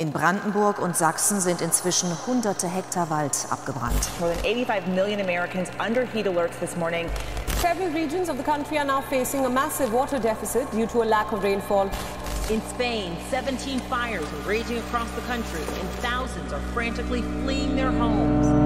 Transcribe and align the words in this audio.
In 0.00 0.12
Brandenburg 0.12 0.78
und 0.78 0.96
Sachsen 0.96 1.40
sind 1.40 1.60
inzwischen 1.60 2.08
hunderte 2.24 2.68
Hektar 2.68 3.10
Wald 3.10 3.36
abgebrannt. 3.50 4.08
More 4.20 4.30
than 4.32 4.38
85 4.44 4.86
million 4.94 5.20
Americans 5.20 5.70
under 5.84 6.04
heat 6.04 6.24
alerts 6.24 6.56
this 6.60 6.76
morning. 6.76 7.08
Several 7.60 7.90
regions 7.90 8.28
of 8.28 8.36
the 8.36 8.44
country 8.44 8.78
are 8.78 8.84
now 8.86 9.00
facing 9.00 9.44
a 9.44 9.48
massive 9.48 9.92
water 9.92 10.20
deficit 10.20 10.70
due 10.70 10.86
to 10.86 11.02
a 11.02 11.04
lack 11.04 11.32
of 11.32 11.42
rainfall. 11.42 11.90
In 12.48 12.62
Spain, 12.74 13.16
17 13.28 13.80
fires 13.90 14.22
are 14.22 14.48
raging 14.48 14.78
across 14.78 15.10
the 15.16 15.22
country, 15.22 15.62
and 15.62 15.88
thousands 15.98 16.52
are 16.52 16.62
frantically 16.72 17.22
fleeing 17.42 17.74
their 17.74 17.90
homes. 17.90 18.57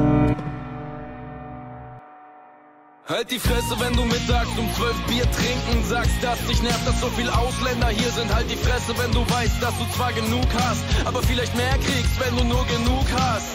Halt 3.12 3.30
die 3.30 3.38
Fresse, 3.38 3.78
wenn 3.78 3.92
du 3.92 4.06
mittags 4.06 4.48
um 4.56 4.66
12 4.72 4.96
Bier 5.06 5.30
trinken 5.32 5.84
sagst, 5.84 6.16
dass 6.22 6.38
dich 6.46 6.62
nervt, 6.62 6.86
dass 6.86 6.98
so 6.98 7.08
viel 7.08 7.28
Ausländer 7.28 7.88
hier 7.88 8.10
sind. 8.10 8.34
Halt 8.34 8.50
die 8.50 8.56
Fresse, 8.56 8.96
wenn 8.96 9.12
du 9.12 9.20
weißt, 9.28 9.62
dass 9.62 9.76
du 9.76 9.84
zwar 9.94 10.14
genug 10.14 10.46
hast, 10.54 10.80
aber 11.04 11.22
vielleicht 11.22 11.54
mehr 11.54 11.76
kriegst, 11.84 12.18
wenn 12.24 12.34
du 12.38 12.44
nur 12.44 12.64
genug 12.68 13.04
hast. 13.12 13.48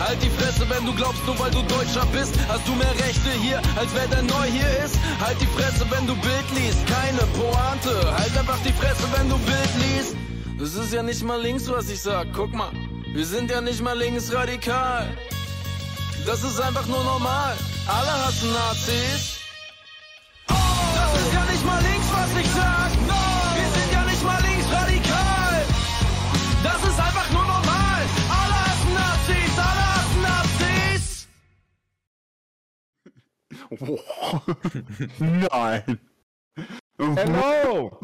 Halt 0.00 0.22
die 0.22 0.30
Fresse, 0.30 0.64
wenn 0.70 0.86
du 0.86 0.94
glaubst, 0.94 1.20
nur 1.26 1.38
weil 1.38 1.50
du 1.50 1.60
Deutscher 1.64 2.06
bist, 2.16 2.32
hast 2.48 2.66
du 2.66 2.72
mehr 2.76 2.94
Rechte 3.04 3.28
hier, 3.42 3.60
als 3.76 3.92
wer 3.92 4.08
der 4.08 4.22
neu 4.22 4.46
hier 4.48 4.70
ist. 4.82 4.96
Halt 5.20 5.38
die 5.38 5.52
Fresse, 5.52 5.84
wenn 5.90 6.06
du 6.06 6.16
Bild 6.16 6.48
liest, 6.56 6.80
keine 6.86 7.28
Pointe. 7.36 7.94
Halt 8.16 8.34
einfach 8.38 8.58
die 8.64 8.72
Fresse, 8.72 9.04
wenn 9.18 9.28
du 9.28 9.36
Bild 9.36 9.72
liest. 9.84 10.16
Das 10.58 10.72
ist 10.76 10.94
ja 10.94 11.02
nicht 11.02 11.22
mal 11.22 11.42
links, 11.42 11.68
was 11.68 11.90
ich 11.90 12.00
sag. 12.00 12.28
Guck 12.32 12.54
mal, 12.54 12.72
wir 13.12 13.26
sind 13.26 13.50
ja 13.50 13.60
nicht 13.60 13.82
mal 13.82 13.98
linksradikal. 13.98 15.14
Das 16.24 16.42
ist 16.42 16.58
einfach 16.58 16.86
nur 16.86 17.04
normal. 17.04 17.54
Alle 17.86 18.12
hassen 18.26 18.50
Nazis. 18.50 19.40
Das 20.46 21.20
ist 21.20 21.32
ja 21.34 21.44
nicht 21.44 21.64
mal 21.66 21.82
links, 21.82 22.12
was 22.12 22.36
ich 22.40 22.46
sag. 22.46 22.90
Wir 23.56 23.68
sind 23.68 23.92
ja 23.92 24.04
nicht 24.04 24.24
mal 24.24 24.40
linksradikal. 24.40 25.66
Das 26.62 26.82
ist 26.82 26.98
einfach 26.98 27.30
nur 27.30 27.42
normal. 27.42 28.02
Alle 28.40 28.54
hassen 28.64 28.94
Nazis. 28.94 29.58
Alle 29.58 29.84
hassen 29.94 30.22
Nazis. 30.22 31.28
Nein. 35.52 36.00
Hello! 37.18 38.00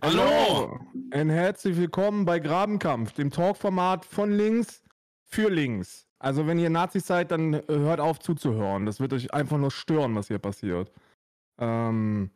Hallo. 0.00 0.80
Und 1.12 1.30
herzlich 1.30 1.76
willkommen 1.76 2.24
bei 2.24 2.38
Grabenkampf, 2.38 3.12
dem 3.12 3.30
Talkformat 3.30 4.06
von 4.06 4.32
links 4.32 4.82
für 5.26 5.50
links. 5.50 6.05
Also 6.18 6.46
wenn 6.46 6.58
ihr 6.58 6.70
Nazis 6.70 7.06
seid, 7.06 7.30
dann 7.30 7.54
äh, 7.54 7.62
hört 7.68 8.00
auf 8.00 8.18
zuzuhören. 8.18 8.86
Das 8.86 9.00
wird 9.00 9.12
euch 9.12 9.32
einfach 9.34 9.58
nur 9.58 9.70
stören, 9.70 10.14
was 10.14 10.28
hier 10.28 10.38
passiert. 10.38 10.90
Ähm, 11.58 12.30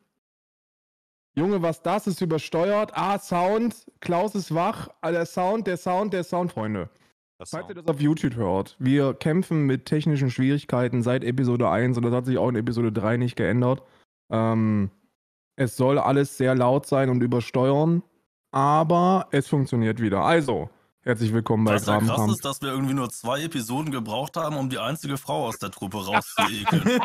Junge, 1.35 1.63
was 1.63 1.83
das 1.83 2.07
ist 2.07 2.21
übersteuert. 2.21 2.93
Ah, 2.95 3.19
Sound. 3.19 3.87
Klaus 4.01 4.35
ist 4.35 4.55
wach. 4.55 4.89
Ah, 5.01 5.13
der 5.13 5.27
Sound, 5.27 5.67
der 5.67 5.77
Sound, 5.77 6.13
der 6.13 6.25
Sound, 6.25 6.53
Freunde. 6.53 6.91
Falls 7.43 7.69
ihr 7.71 7.75
das 7.75 7.87
auf 7.87 8.01
YouTube 8.01 8.37
hört, 8.37 8.77
wir 8.79 9.15
kämpfen 9.15 9.65
mit 9.65 9.87
technischen 9.87 10.31
Schwierigkeiten 10.31 11.03
seit 11.03 11.25
Episode 11.25 11.71
1 11.71 11.97
und 11.97 12.03
das 12.03 12.13
hat 12.13 12.27
sich 12.27 12.37
auch 12.37 12.51
in 12.51 12.57
Episode 12.57 12.93
3 12.93 13.17
nicht 13.17 13.35
geändert. 13.35 13.83
Ähm, 14.31 14.91
es 15.57 15.75
soll 15.77 15.99
alles 15.99 16.37
sehr 16.37 16.55
laut 16.55 16.85
sein 16.85 17.09
und 17.09 17.23
übersteuern, 17.23 18.03
aber 18.51 19.29
es 19.31 19.49
funktioniert 19.49 20.03
wieder. 20.03 20.23
Also, 20.23 20.69
herzlich 21.03 21.33
willkommen 21.33 21.65
bei 21.65 21.75
Was 21.75 21.87
ja 21.87 21.99
krass 21.99 22.31
ist, 22.31 22.45
dass 22.45 22.63
wir 22.63 22.71
irgendwie 22.71 22.95
nur 22.95 23.11
zwei 23.11 23.43
Episoden 23.43 23.91
gebraucht 23.91 24.37
haben, 24.37 24.57
um 24.57 24.69
die 24.69 24.79
einzige 24.79 25.17
Frau 25.17 25.47
aus 25.47 25.59
der 25.59 25.71
Truppe 25.71 25.99
rauszuekeln. 26.07 27.01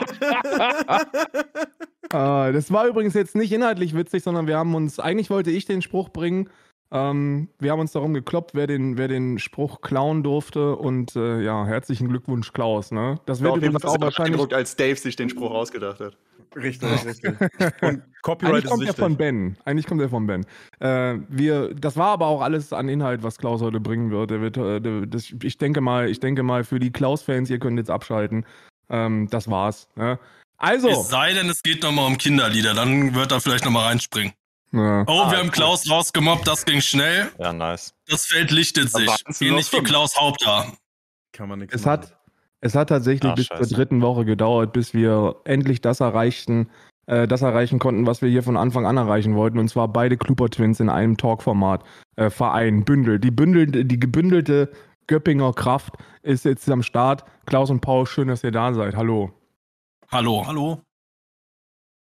Äh, 2.11 2.53
das 2.53 2.71
war 2.71 2.87
übrigens 2.87 3.13
jetzt 3.13 3.35
nicht 3.35 3.51
inhaltlich 3.51 3.95
witzig, 3.95 4.23
sondern 4.23 4.47
wir 4.47 4.57
haben 4.57 4.75
uns, 4.75 4.99
eigentlich 4.99 5.29
wollte 5.29 5.51
ich 5.51 5.65
den 5.65 5.81
Spruch 5.81 6.09
bringen. 6.09 6.49
Ähm, 6.91 7.49
wir 7.59 7.71
haben 7.71 7.79
uns 7.79 7.93
darum 7.93 8.13
gekloppt, 8.13 8.51
wer 8.53 8.67
den, 8.67 8.97
wer 8.97 9.07
den 9.07 9.39
Spruch 9.39 9.81
klauen 9.81 10.23
durfte. 10.23 10.75
Und 10.75 11.15
äh, 11.15 11.41
ja, 11.41 11.65
herzlichen 11.65 12.07
Glückwunsch, 12.07 12.53
Klaus. 12.53 12.91
Ne? 12.91 13.19
Das 13.25 13.39
War 13.39 13.53
wird 13.53 13.63
jeden 13.63 13.75
übrigens 13.75 13.85
auch 13.85 13.99
wahrscheinlich. 13.99 14.53
als 14.53 14.75
Dave 14.75 14.95
sich 14.95 15.15
den 15.15 15.29
Spruch 15.29 15.51
ausgedacht 15.51 15.99
hat. 15.99 16.17
Richtig, 16.55 17.05
richtig. 17.05 17.39
Und 17.81 18.03
Copyright 18.21 18.53
Eigentlich 18.53 18.63
ist 18.65 18.69
kommt 18.69 18.81
der 18.81 18.87
wichtig. 18.89 19.03
von 19.03 19.17
Ben. 19.17 19.57
Eigentlich 19.65 19.87
kommt 19.87 20.01
der 20.01 20.09
von 20.09 20.27
Ben. 20.27 20.45
Äh, 20.79 21.19
wir, 21.29 21.73
das 21.75 21.97
war 21.97 22.07
aber 22.07 22.27
auch 22.27 22.41
alles 22.41 22.73
an 22.73 22.89
Inhalt, 22.89 23.23
was 23.23 23.37
Klaus 23.37 23.61
heute 23.61 23.79
bringen 23.79 24.11
wird. 24.11 24.31
Der 24.31 24.41
wird 24.41 24.57
äh, 24.57 24.79
der, 24.81 25.05
das, 25.05 25.33
ich 25.41 25.57
denke 25.57 25.81
mal, 25.81 26.09
ich 26.09 26.19
denke 26.19 26.43
mal, 26.43 26.63
für 26.63 26.79
die 26.79 26.91
Klaus-Fans, 26.91 27.49
ihr 27.49 27.59
könnt 27.59 27.77
jetzt 27.77 27.89
abschalten. 27.91 28.45
Ähm, 28.89 29.27
das 29.29 29.49
war's. 29.49 29.87
Ne? 29.95 30.19
Also. 30.57 30.89
Es 30.89 31.09
sei 31.09 31.33
denn, 31.33 31.49
es 31.49 31.61
geht 31.63 31.83
nochmal 31.83 32.07
um 32.07 32.17
Kinderlieder, 32.17 32.73
dann 32.73 33.13
wird 33.15 33.31
er 33.31 33.41
vielleicht 33.41 33.65
nochmal 33.65 33.85
reinspringen. 33.85 34.33
Ja. 34.71 35.03
Oh, 35.07 35.31
wir 35.31 35.37
haben 35.37 35.51
Klaus 35.51 35.89
rausgemobbt, 35.89 36.47
das 36.47 36.65
ging 36.65 36.81
schnell. 36.81 37.31
Ja, 37.39 37.53
nice. 37.53 37.93
Das 38.07 38.25
Feld 38.25 38.51
lichtet 38.51 38.91
sich. 38.91 39.05
nur 39.05 39.41
Ähnlich 39.41 39.71
wie. 39.71 39.81
Klaus 39.83 40.17
Haupthaar. 40.17 40.73
Kann 41.31 41.49
man 41.49 41.59
nichts 41.59 41.75
Es 41.75 41.85
machen. 41.85 42.01
hat, 42.03 42.17
es 42.65 42.73
hat 42.73 42.89
tatsächlich 42.89 43.31
Ah, 43.31 43.35
bis 43.35 43.47
zur 43.47 43.57
scheiße. 43.57 43.75
dritten 43.75 44.01
Woche 44.01 44.25
gedauert, 44.25 44.73
bis 44.73 44.95
wir 44.95 45.35
endlich 45.43 45.81
das 45.81 45.99
erreichten, 45.99 46.67
äh, 47.05 47.27
das 47.27 47.43
erreichen 47.43 47.77
konnten, 47.77 48.07
was 48.07 48.23
wir 48.23 48.29
hier 48.29 48.41
von 48.41 48.57
Anfang 48.57 48.87
an 48.87 48.97
erreichen 48.97 49.35
wollten. 49.35 49.59
Und 49.59 49.67
zwar 49.67 49.87
beide 49.87 50.17
Kluper 50.17 50.49
Twins 50.49 50.79
in 50.79 50.89
einem 50.89 51.15
Talkformat 51.15 51.83
äh, 52.15 52.31
vereinen, 52.31 52.83
Bündel. 52.83 53.19
Die, 53.19 53.29
bündelte, 53.29 53.85
die 53.85 53.99
gebündelte 53.99 54.71
Göppinger 55.05 55.53
Kraft 55.53 55.93
ist 56.23 56.43
jetzt 56.45 56.67
am 56.71 56.81
Start. 56.81 57.23
Klaus 57.45 57.69
und 57.69 57.81
Paul, 57.81 58.07
schön, 58.07 58.29
dass 58.29 58.43
ihr 58.43 58.51
da 58.51 58.73
seid. 58.73 58.95
Hallo. 58.95 59.31
Hallo. 60.11 60.43
Hallo. 60.47 60.81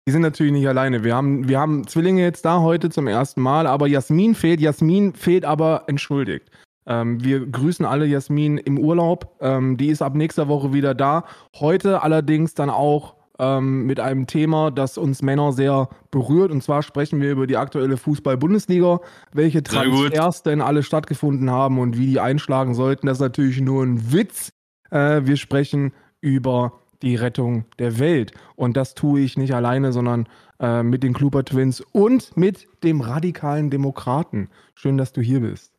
Die 0.07 0.13
sind 0.13 0.23
natürlich 0.23 0.53
nicht 0.53 0.67
alleine. 0.67 1.05
Wir 1.05 1.15
haben, 1.15 1.47
wir 1.47 1.61
haben 1.61 1.87
Zwillinge 1.87 2.23
jetzt 2.23 2.47
da 2.47 2.61
heute 2.61 2.89
zum 2.89 3.07
ersten 3.07 3.43
Mal, 3.43 3.67
aber 3.67 3.87
Jasmin 3.87 4.35
fehlt. 4.35 4.63
Jasmin 4.63 5.13
fehlt 5.13 5.45
aber 5.45 5.85
entschuldigt. 5.89 6.51
Ähm, 6.89 7.23
wir 7.23 7.47
grüßen 7.47 7.85
alle 7.85 8.07
Jasmin 8.07 8.59
im 8.59 8.79
Urlaub. 8.79 9.37
Ähm, 9.41 9.77
die 9.77 9.89
ist 9.89 10.03
ab 10.03 10.15
nächster 10.15 10.49
Woche 10.49 10.73
wieder 10.73 10.95
da. 10.95 11.25
Heute 11.61 12.03
allerdings 12.03 12.55
dann 12.55 12.71
auch 12.71 13.15
ähm, 13.39 13.85
mit 13.85 14.01
einem 14.01 14.27
Thema, 14.27 14.71
das 14.71 14.99
uns 14.99 15.23
Männer 15.23 15.53
sehr 15.53 15.89
berührt. 16.11 16.51
Und 16.51 16.63
zwar 16.63 16.83
sprechen 16.83 17.21
wir 17.21 17.31
über 17.31 17.47
die 17.47 17.57
aktuelle 17.57 17.97
Fußball-Bundesliga, 17.97 19.01
welche. 19.33 19.63
Transfers 19.63 20.43
denn 20.43 20.61
alle 20.61 20.83
stattgefunden 20.83 21.51
haben 21.51 21.79
und 21.79 21.97
wie 21.97 22.07
die 22.07 22.21
einschlagen 22.21 22.75
sollten. 22.75 23.07
Das 23.07 23.19
ist 23.19 23.23
natürlich 23.23 23.61
nur 23.61 23.85
ein 23.85 24.13
Witz. 24.13 24.51
Äh, 24.91 25.23
wir 25.25 25.37
sprechen 25.37 25.93
über 26.21 26.73
die 27.03 27.15
Rettung 27.15 27.67
der 27.79 27.99
Welt. 27.99 28.33
Und 28.57 28.77
das 28.77 28.95
tue 28.95 29.21
ich 29.21 29.37
nicht 29.37 29.55
alleine, 29.55 29.93
sondern 29.93 30.27
äh, 30.59 30.83
mit 30.83 31.03
den 31.03 31.13
Kluber 31.13 31.45
Twins 31.45 31.81
und 31.93 32.37
mit 32.37 32.67
dem 32.83 33.03
radikalen 33.03 33.71
Demokraten. 33.71 34.49
Schön, 34.75 34.97
dass 34.97 35.13
du 35.13 35.21
hier 35.21 35.41
bist. 35.41 35.78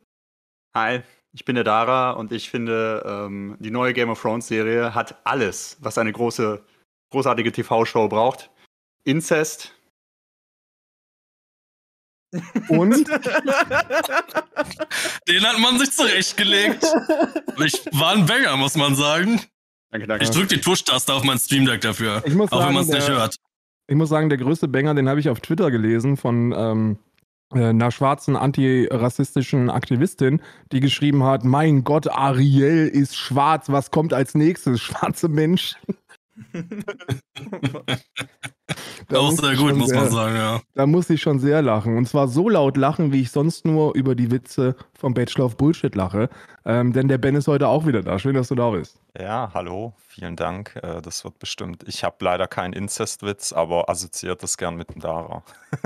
Hi, 0.73 1.01
ich 1.33 1.45
bin 1.45 1.55
der 1.55 1.63
Dara 1.63 2.11
und 2.11 2.31
ich 2.31 2.49
finde, 2.49 3.03
ähm, 3.05 3.57
die 3.59 3.71
neue 3.71 3.93
Game 3.93 4.09
of 4.09 4.21
Thrones 4.21 4.47
Serie 4.47 4.93
hat 4.93 5.19
alles, 5.25 5.77
was 5.79 5.97
eine 5.97 6.11
große, 6.13 6.63
großartige 7.11 7.51
TV-Show 7.51 8.07
braucht. 8.07 8.51
Inzest, 9.03 9.73
Und 12.67 13.07
Den 15.27 15.43
hat 15.43 15.57
man 15.59 15.79
sich 15.79 15.91
zurechtgelegt. 15.91 16.85
Ich 17.65 17.85
war 17.91 18.13
ein 18.13 18.25
Banger, 18.25 18.55
muss 18.57 18.75
man 18.75 18.95
sagen. 18.95 19.41
danke, 19.91 20.07
danke. 20.07 20.23
Ich 20.23 20.29
drück 20.29 20.47
die 20.49 20.61
Tush-Taste 20.61 21.11
auf 21.13 21.23
mein 21.23 21.39
Stream 21.39 21.65
Deck 21.65 21.81
dafür. 21.81 22.21
Ich 22.25 22.35
muss 22.35 22.51
auch 22.51 22.59
wenn 22.59 22.65
sagen, 22.65 22.75
man 22.75 22.83
es 22.83 22.89
nicht 22.89 23.09
hört. 23.09 23.35
ich 23.87 23.95
muss 23.95 24.09
sagen, 24.09 24.29
der 24.29 24.37
größte 24.37 24.67
Banger, 24.67 24.93
den 24.93 25.09
habe 25.09 25.19
ich 25.19 25.29
auf 25.29 25.39
Twitter 25.39 25.71
gelesen 25.71 26.17
von 26.17 26.53
ähm, 26.55 26.99
äh, 27.01 27.08
einer 27.51 27.91
schwarzen 27.91 28.35
antirassistischen 28.35 29.69
Aktivistin, 29.69 30.41
die 30.71 30.79
geschrieben 30.79 31.23
hat: 31.23 31.43
Mein 31.43 31.83
Gott, 31.83 32.07
Ariel 32.07 32.87
ist 32.87 33.15
schwarz. 33.15 33.69
Was 33.69 33.91
kommt 33.91 34.13
als 34.13 34.35
nächstes? 34.35 34.81
Schwarze 34.81 35.27
Menschen. 35.27 35.77
Da 39.07 39.17
Auch 39.17 39.31
muss 39.31 39.37
sehr 39.37 39.51
ich 39.53 39.59
gut, 39.59 39.69
schon 39.69 39.77
muss 39.79 39.91
man 39.91 40.01
sehr- 40.03 40.11
sagen, 40.11 40.35
ja. 40.35 40.61
Da 40.75 40.85
muss 40.85 41.09
ich 41.09 41.21
schon 41.21 41.39
sehr 41.39 41.61
lachen. 41.61 41.97
Und 41.97 42.07
zwar 42.07 42.27
so 42.27 42.47
laut 42.49 42.77
lachen, 42.77 43.11
wie 43.11 43.21
ich 43.21 43.31
sonst 43.31 43.65
nur 43.65 43.95
über 43.95 44.13
die 44.15 44.29
Witze 44.31 44.75
vom 44.97 45.13
Bachelor 45.13 45.45
of 45.45 45.57
Bullshit 45.57 45.95
lache. 45.95 46.29
Ähm, 46.65 46.93
denn 46.93 47.07
der 47.07 47.17
Ben 47.17 47.35
ist 47.35 47.47
heute 47.47 47.67
auch 47.67 47.87
wieder 47.87 48.01
da. 48.03 48.19
Schön, 48.19 48.35
dass 48.35 48.49
du 48.49 48.55
da 48.55 48.69
bist. 48.69 48.99
Ja, 49.19 49.49
hallo, 49.53 49.93
vielen 50.07 50.35
Dank. 50.35 50.75
Äh, 50.83 51.01
Das 51.01 51.23
wird 51.23 51.39
bestimmt. 51.39 51.83
Ich 51.87 52.03
habe 52.03 52.17
leider 52.19 52.47
keinen 52.47 52.73
Inzestwitz, 52.73 53.53
aber 53.53 53.89
assoziiert 53.89 54.43
das 54.43 54.57
gern 54.57 54.75
mit 54.75 54.93
dem 54.93 55.01
Dara. 55.01 55.41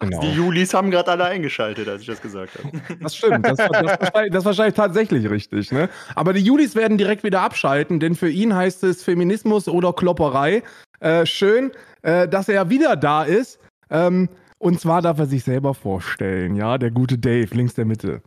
Genau. 0.00 0.20
Die 0.20 0.30
Julis 0.32 0.74
haben 0.74 0.90
gerade 0.90 1.10
alle 1.12 1.24
eingeschaltet, 1.24 1.88
als 1.88 2.02
ich 2.02 2.06
das 2.06 2.20
gesagt 2.20 2.52
habe. 2.58 2.70
Das 3.00 3.16
stimmt. 3.16 3.44
Das, 3.46 3.56
das, 3.56 3.68
das, 3.70 3.82
wahrscheinlich- 4.00 4.32
das 4.32 4.38
ist 4.40 4.44
wahrscheinlich 4.46 4.74
tatsächlich 4.74 5.28
richtig. 5.30 5.72
Ne? 5.72 5.88
Aber 6.14 6.32
die 6.32 6.40
Julis 6.42 6.74
werden 6.74 6.98
direkt 6.98 7.24
wieder 7.24 7.40
abschalten, 7.42 8.00
denn 8.00 8.14
für 8.14 8.28
ihn 8.30 8.54
heißt 8.54 8.84
es 8.84 9.02
Feminismus 9.02 9.68
oder 9.68 9.92
Klopperei. 9.92 10.62
Äh, 11.00 11.26
schön, 11.26 11.72
äh, 12.02 12.28
dass 12.28 12.48
er 12.48 12.70
wieder 12.70 12.96
da 12.96 13.24
ist. 13.24 13.58
Ähm, 13.90 14.28
und 14.58 14.80
zwar 14.80 15.02
darf 15.02 15.18
er 15.18 15.26
sich 15.26 15.44
selber 15.44 15.74
vorstellen, 15.74 16.56
ja, 16.56 16.78
der 16.78 16.90
gute 16.90 17.18
Dave, 17.18 17.54
links 17.54 17.74
der 17.74 17.84
Mitte. 17.84 18.22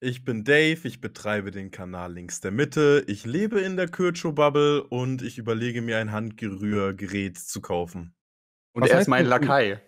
Ich 0.00 0.24
bin 0.24 0.44
Dave, 0.44 0.80
ich 0.86 1.00
betreibe 1.00 1.50
den 1.50 1.70
Kanal 1.70 2.12
links 2.12 2.40
der 2.40 2.50
Mitte, 2.50 3.04
ich 3.06 3.24
lebe 3.24 3.60
in 3.60 3.76
der 3.76 3.88
Kürcho-Bubble 3.88 4.82
und 4.82 5.22
ich 5.22 5.38
überlege 5.38 5.80
mir 5.82 5.98
ein 5.98 6.12
Handgerührgerät 6.12 7.38
zu 7.38 7.60
kaufen. 7.60 8.14
Und 8.72 8.82
Was 8.82 8.90
er 8.90 9.00
ist 9.00 9.08
mein 9.08 9.26
Lakai. 9.26 9.80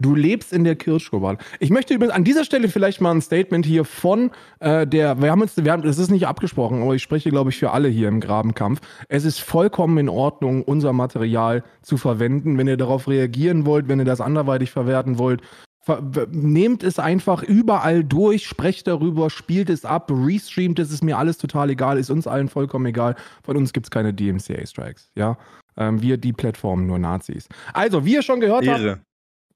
Du 0.00 0.14
lebst 0.14 0.52
in 0.52 0.64
der 0.64 0.76
Kirschschublade. 0.76 1.38
Ich 1.58 1.70
möchte 1.70 1.94
übrigens 1.94 2.14
an 2.14 2.24
dieser 2.24 2.44
Stelle 2.44 2.68
vielleicht 2.68 3.00
mal 3.00 3.12
ein 3.12 3.20
Statement 3.20 3.66
hier 3.66 3.84
von 3.84 4.30
äh, 4.60 4.86
der, 4.86 5.20
wir 5.20 5.30
haben 5.30 5.42
uns, 5.42 5.56
wir 5.56 5.70
haben, 5.70 5.82
das 5.82 5.98
ist 5.98 6.10
nicht 6.10 6.26
abgesprochen, 6.26 6.82
aber 6.82 6.94
ich 6.94 7.02
spreche, 7.02 7.30
glaube 7.30 7.50
ich, 7.50 7.58
für 7.58 7.72
alle 7.72 7.88
hier 7.88 8.08
im 8.08 8.20
Grabenkampf. 8.20 8.80
Es 9.08 9.24
ist 9.24 9.40
vollkommen 9.40 9.98
in 9.98 10.08
Ordnung, 10.08 10.62
unser 10.62 10.94
Material 10.94 11.62
zu 11.82 11.98
verwenden. 11.98 12.56
Wenn 12.56 12.66
ihr 12.66 12.78
darauf 12.78 13.08
reagieren 13.08 13.66
wollt, 13.66 13.88
wenn 13.88 13.98
ihr 13.98 14.06
das 14.06 14.22
anderweitig 14.22 14.70
verwerten 14.70 15.18
wollt, 15.18 15.42
ver 15.82 16.26
nehmt 16.30 16.82
es 16.82 16.98
einfach 16.98 17.42
überall 17.42 18.04
durch, 18.04 18.46
sprecht 18.46 18.86
darüber, 18.86 19.30
spielt 19.30 19.70
es 19.70 19.84
ab, 19.84 20.10
restreamt 20.10 20.78
es, 20.78 20.90
ist 20.90 21.02
mir 21.02 21.18
alles 21.18 21.38
total 21.38 21.70
egal, 21.70 21.98
ist 21.98 22.10
uns 22.10 22.26
allen 22.26 22.48
vollkommen 22.48 22.86
egal. 22.86 23.16
Von 23.42 23.56
uns 23.56 23.72
gibt 23.72 23.86
es 23.86 23.90
keine 23.90 24.14
DMCA-Strikes, 24.14 25.10
ja. 25.14 25.36
Ähm, 25.76 26.02
wir 26.02 26.16
die 26.16 26.32
Plattformen 26.32 26.86
nur 26.86 26.98
Nazis. 26.98 27.48
Also, 27.72 28.04
wie 28.04 28.14
ihr 28.14 28.22
schon 28.22 28.40
gehört 28.40 28.64
Ehre. 28.64 28.90
habt, 28.90 29.02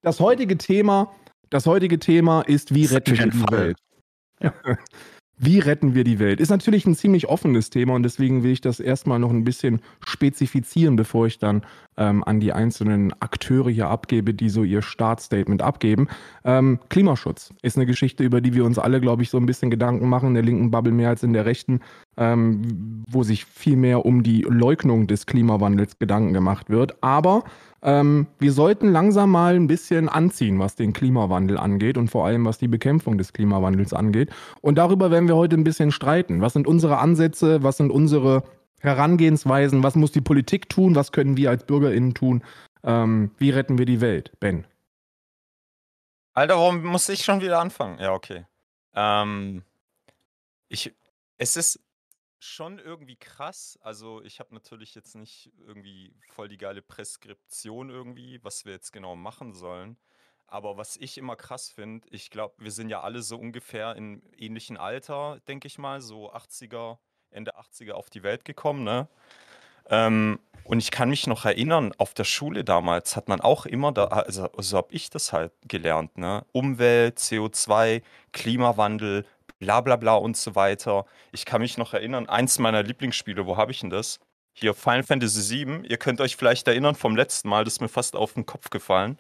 das 0.05 0.21
heutige 0.21 0.59
Thema, 0.59 1.13
das 1.51 1.67
heutige 1.67 1.99
Thema 1.99 2.43
ist, 2.43 2.75
wie 2.75 2.85
retten 2.85 3.19
wir 3.19 3.27
die. 3.27 3.51
Welt? 3.51 3.79
Wie 5.37 5.59
retten 5.59 5.97
wir 5.97 6.05
die 6.05 6.21
Welt? 6.21 6.39
Ist 6.39 6.51
natürlich 6.51 6.87
ein 6.87 6.95
ziemlich 6.95 7.29
offenes 7.29 7.69
Thema 7.69 7.95
und 7.95 8.05
deswegen 8.05 8.45
will 8.45 8.53
ich 8.53 8.61
das 8.61 8.79
erstmal 8.79 9.19
noch 9.19 9.31
ein 9.31 9.43
bisschen 9.43 9.81
spezifizieren, 10.07 10.95
bevor 10.95 11.27
ich 11.27 11.41
dann 11.41 11.63
ähm, 11.97 12.23
an 12.23 12.39
die 12.39 12.53
einzelnen 12.53 13.13
Akteure 13.21 13.69
hier 13.69 13.89
abgebe, 13.89 14.33
die 14.33 14.49
so 14.49 14.63
ihr 14.63 14.81
Startstatement 14.81 15.61
abgeben. 15.61 16.07
Ähm, 16.45 16.79
Klimaschutz 16.89 17.53
ist 17.63 17.77
eine 17.77 17.85
Geschichte, 17.85 18.23
über 18.23 18.41
die 18.41 18.55
wir 18.55 18.65
uns 18.65 18.79
alle, 18.79 19.01
glaube 19.01 19.25
ich, 19.25 19.31
so 19.31 19.39
ein 19.39 19.47
bisschen 19.47 19.71
Gedanken 19.71 20.09
machen, 20.09 20.29
in 20.29 20.35
der 20.35 20.45
linken 20.45 20.71
Bubble 20.71 20.93
mehr 20.93 21.09
als 21.09 21.25
in 21.25 21.33
der 21.33 21.47
rechten, 21.47 21.81
ähm, 22.17 23.03
wo 23.11 23.25
sich 23.25 23.45
viel 23.45 23.77
mehr 23.77 24.07
um 24.07 24.23
die 24.23 24.43
Leugnung 24.43 25.09
des 25.09 25.27
Klimawandels 25.27 25.99
Gedanken 25.99 26.33
gemacht 26.33 26.71
wird. 26.71 27.03
Aber 27.03 27.43
ähm, 27.85 28.27
wir 28.39 28.53
sollten 28.53 28.91
langsam 28.91 29.31
mal 29.31 29.55
ein 29.55 29.67
bisschen 29.67 30.09
anziehen, 30.09 30.59
was 30.59 30.75
den 30.75 30.95
Klimawandel 30.95 31.59
angeht 31.59 31.99
und 31.99 32.09
vor 32.09 32.25
allem 32.27 32.47
was 32.47 32.57
die 32.57 32.67
Bekämpfung 32.67 33.19
des 33.19 33.35
Klimawandels 33.35 33.93
angeht. 33.93 34.31
Und 34.63 34.77
darüber 34.77 35.11
werden 35.11 35.29
wir 35.29 35.37
heute 35.37 35.57
ein 35.57 35.65
bisschen 35.65 35.93
streiten. 35.93 36.41
Was 36.41 36.55
sind 36.55 36.67
unsere 36.67 36.97
Ansätze? 36.99 37.63
Was 37.63 37.77
sind 37.77 37.91
unsere 37.91 38.43
Herangehensweisen? 38.81 39.83
Was 39.83 39.97
muss 39.97 40.13
die 40.13 40.23
Politik 40.23 40.71
tun? 40.71 40.95
Was 40.95 41.13
können 41.13 41.37
wir 41.37 41.51
als 41.51 41.65
BürgerInnen 41.65 42.15
tun? 42.15 42.43
Ähm, 42.83 43.33
wie 43.37 43.51
retten 43.51 43.77
wir 43.77 43.85
die 43.85 44.01
Welt? 44.01 44.33
Ben. 44.41 44.67
Alter, 46.33 46.55
warum 46.57 46.85
muss 46.85 47.09
ich 47.11 47.23
schon 47.23 47.43
wieder 47.43 47.61
anfangen? 47.61 47.99
Ja, 48.01 48.13
okay. 48.13 48.47
Ähm, 48.95 49.63
ich, 50.69 50.91
es 51.37 51.57
ist 51.57 51.84
schon 52.45 52.79
irgendwie 52.79 53.17
krass. 53.17 53.79
Also 53.83 54.23
ich 54.23 54.41
habe 54.41 54.55
natürlich 54.55 54.95
jetzt 54.95 55.15
nicht 55.15 55.53
irgendwie 55.67 56.15
voll 56.33 56.49
die 56.49 56.59
geile 56.59 56.83
Preskription 56.83 57.91
irgendwie, 57.91 58.43
was 58.43 58.65
wir 58.65 58.73
jetzt 58.73 58.93
genau 58.93 59.17
machen 59.17 59.55
sollen. 59.55 59.97
Aber 60.47 60.77
was 60.77 60.97
ich 60.97 61.19
immer 61.19 61.37
krass 61.37 61.71
finde, 61.71 62.07
ich 62.11 62.31
glaube, 62.31 62.55
wir 62.59 62.71
sind 62.71 62.89
ja 62.91 63.01
alle 63.01 63.23
so 63.23 63.39
ungefähr 63.39 63.97
in 63.97 64.23
ähnlichen 64.37 64.77
Alter, 64.77 65.41
denke 65.49 65.67
ich 65.67 65.79
mal, 65.79 66.01
so 66.01 66.33
80er, 66.33 66.99
Ende 67.31 67.59
80er 67.59 67.93
auf 67.93 68.11
die 68.11 68.23
Welt 68.23 68.45
gekommen, 68.45 68.85
ne? 68.85 69.09
Ähm, 69.91 70.39
und 70.65 70.79
ich 70.79 70.91
kann 70.91 71.11
mich 71.11 71.27
noch 71.27 71.45
erinnern, 71.45 71.93
auf 71.99 72.15
der 72.15 72.25
Schule 72.25 72.65
damals 72.65 73.17
hat 73.17 73.29
man 73.29 73.41
auch 73.43 73.67
immer, 73.67 73.93
da, 73.93 74.05
also 74.05 74.49
so 74.59 74.79
habe 74.79 74.93
ich 74.93 75.11
das 75.11 75.33
halt 75.33 75.53
gelernt, 75.67 76.17
ne? 76.17 76.45
Umwelt, 76.53 77.19
CO2, 77.19 78.03
Klimawandel, 78.33 79.27
bla 79.59 79.81
bla 79.81 79.97
bla 79.97 80.15
und 80.15 80.37
so 80.37 80.55
weiter. 80.55 81.07
Ich 81.33 81.45
kann 81.45 81.61
mich 81.61 81.79
noch 81.79 81.95
erinnern, 81.95 82.29
eins 82.29 82.59
meiner 82.59 82.83
Lieblingsspiele, 82.83 83.47
wo 83.47 83.57
habe 83.57 83.73
ich 83.73 83.81
denn 83.81 83.91
das? 83.91 84.21
Hier 84.53 84.75
Final 84.75 85.03
Fantasy 85.03 85.67
VII. 85.67 85.87
Ihr 85.87 85.97
könnt 85.97 86.21
euch 86.21 86.37
vielleicht 86.37 86.69
erinnern 86.69 86.95
vom 86.95 87.17
letzten 87.17 87.49
Mal, 87.49 87.65
das 87.65 87.75
ist 87.75 87.81
mir 87.81 87.89
fast 87.89 88.15
auf 88.17 88.35
den 88.35 88.47
Kopf 88.47 88.71
gefallen. 88.71 89.19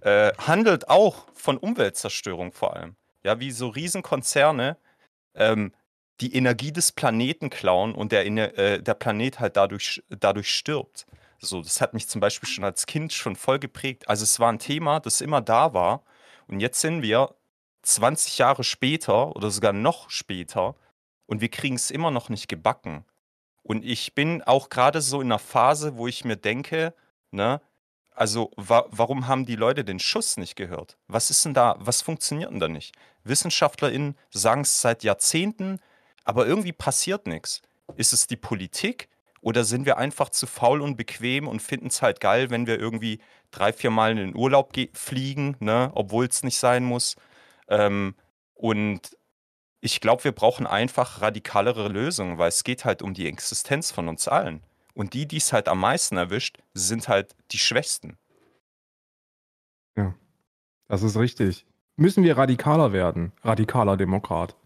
Äh, 0.00 0.32
handelt 0.38 0.88
auch 0.88 1.26
von 1.34 1.56
Umweltzerstörung 1.56 2.52
vor 2.52 2.76
allem. 2.76 2.96
Ja, 3.22 3.40
wie 3.40 3.50
so 3.50 3.68
Riesenkonzerne 3.68 4.76
ähm, 5.34 5.72
die 6.20 6.34
Energie 6.34 6.72
des 6.72 6.92
Planeten 6.92 7.50
klauen 7.50 7.94
und 7.94 8.12
der, 8.12 8.26
äh, 8.26 8.82
der 8.82 8.94
Planet 8.94 9.40
halt 9.40 9.56
dadurch, 9.56 10.02
dadurch 10.08 10.54
stirbt. 10.54 11.06
So, 11.38 11.62
das 11.62 11.80
hat 11.80 11.94
mich 11.94 12.08
zum 12.08 12.20
Beispiel 12.20 12.48
schon 12.48 12.64
als 12.64 12.86
Kind 12.86 13.12
schon 13.12 13.36
voll 13.36 13.58
geprägt. 13.58 14.08
Also 14.08 14.24
es 14.24 14.40
war 14.40 14.50
ein 14.50 14.58
Thema, 14.58 15.00
das 15.00 15.20
immer 15.20 15.40
da 15.40 15.74
war. 15.74 16.02
Und 16.46 16.60
jetzt 16.60 16.80
sind 16.80 17.02
wir 17.02 17.34
20 17.84 18.38
Jahre 18.38 18.64
später 18.64 19.34
oder 19.36 19.50
sogar 19.50 19.72
noch 19.72 20.10
später 20.10 20.74
und 21.26 21.40
wir 21.40 21.48
kriegen 21.48 21.76
es 21.76 21.90
immer 21.90 22.10
noch 22.10 22.28
nicht 22.28 22.48
gebacken. 22.48 23.04
Und 23.62 23.84
ich 23.84 24.14
bin 24.14 24.42
auch 24.42 24.68
gerade 24.68 25.00
so 25.00 25.20
in 25.20 25.28
einer 25.28 25.38
Phase, 25.38 25.96
wo 25.96 26.06
ich 26.06 26.24
mir 26.24 26.36
denke, 26.36 26.94
ne, 27.30 27.60
also 28.14 28.50
wa 28.56 28.86
warum 28.90 29.26
haben 29.26 29.46
die 29.46 29.56
Leute 29.56 29.84
den 29.84 29.98
Schuss 29.98 30.36
nicht 30.36 30.54
gehört? 30.54 30.98
Was 31.08 31.30
ist 31.30 31.44
denn 31.44 31.54
da, 31.54 31.76
was 31.78 32.02
funktioniert 32.02 32.50
denn 32.50 32.60
da 32.60 32.68
nicht? 32.68 32.94
WissenschaftlerInnen 33.24 34.16
sagen 34.30 34.60
es 34.62 34.80
seit 34.80 35.02
Jahrzehnten, 35.02 35.80
aber 36.24 36.46
irgendwie 36.46 36.72
passiert 36.72 37.26
nichts. 37.26 37.62
Ist 37.96 38.12
es 38.12 38.26
die 38.26 38.36
Politik 38.36 39.08
oder 39.40 39.64
sind 39.64 39.84
wir 39.84 39.98
einfach 39.98 40.30
zu 40.30 40.46
faul 40.46 40.80
und 40.80 40.96
bequem 40.96 41.48
und 41.48 41.60
finden 41.60 41.88
es 41.88 42.02
halt 42.02 42.20
geil, 42.20 42.50
wenn 42.50 42.66
wir 42.66 42.78
irgendwie 42.78 43.18
drei, 43.50 43.72
vier 43.72 43.90
Mal 43.90 44.12
in 44.12 44.18
den 44.18 44.36
Urlaub 44.36 44.72
ge- 44.72 44.90
fliegen, 44.94 45.56
ne, 45.60 45.90
obwohl 45.94 46.26
es 46.26 46.42
nicht 46.42 46.58
sein 46.58 46.84
muss? 46.84 47.16
Ähm, 47.68 48.14
und 48.54 49.16
ich 49.80 50.00
glaube, 50.00 50.24
wir 50.24 50.32
brauchen 50.32 50.66
einfach 50.66 51.20
radikalere 51.20 51.88
Lösungen, 51.88 52.38
weil 52.38 52.48
es 52.48 52.64
geht 52.64 52.84
halt 52.84 53.02
um 53.02 53.12
die 53.12 53.26
Existenz 53.28 53.90
von 53.90 54.08
uns 54.08 54.28
allen. 54.28 54.62
Und 54.94 55.12
die, 55.12 55.26
die 55.26 55.36
es 55.36 55.52
halt 55.52 55.68
am 55.68 55.80
meisten 55.80 56.16
erwischt, 56.16 56.58
sind 56.72 57.08
halt 57.08 57.34
die 57.52 57.58
Schwächsten. 57.58 58.16
Ja, 59.96 60.14
das 60.88 61.02
ist 61.02 61.16
richtig. 61.16 61.66
Müssen 61.96 62.24
wir 62.24 62.36
radikaler 62.36 62.92
werden? 62.92 63.32
Radikaler 63.42 63.96
Demokrat. 63.96 64.56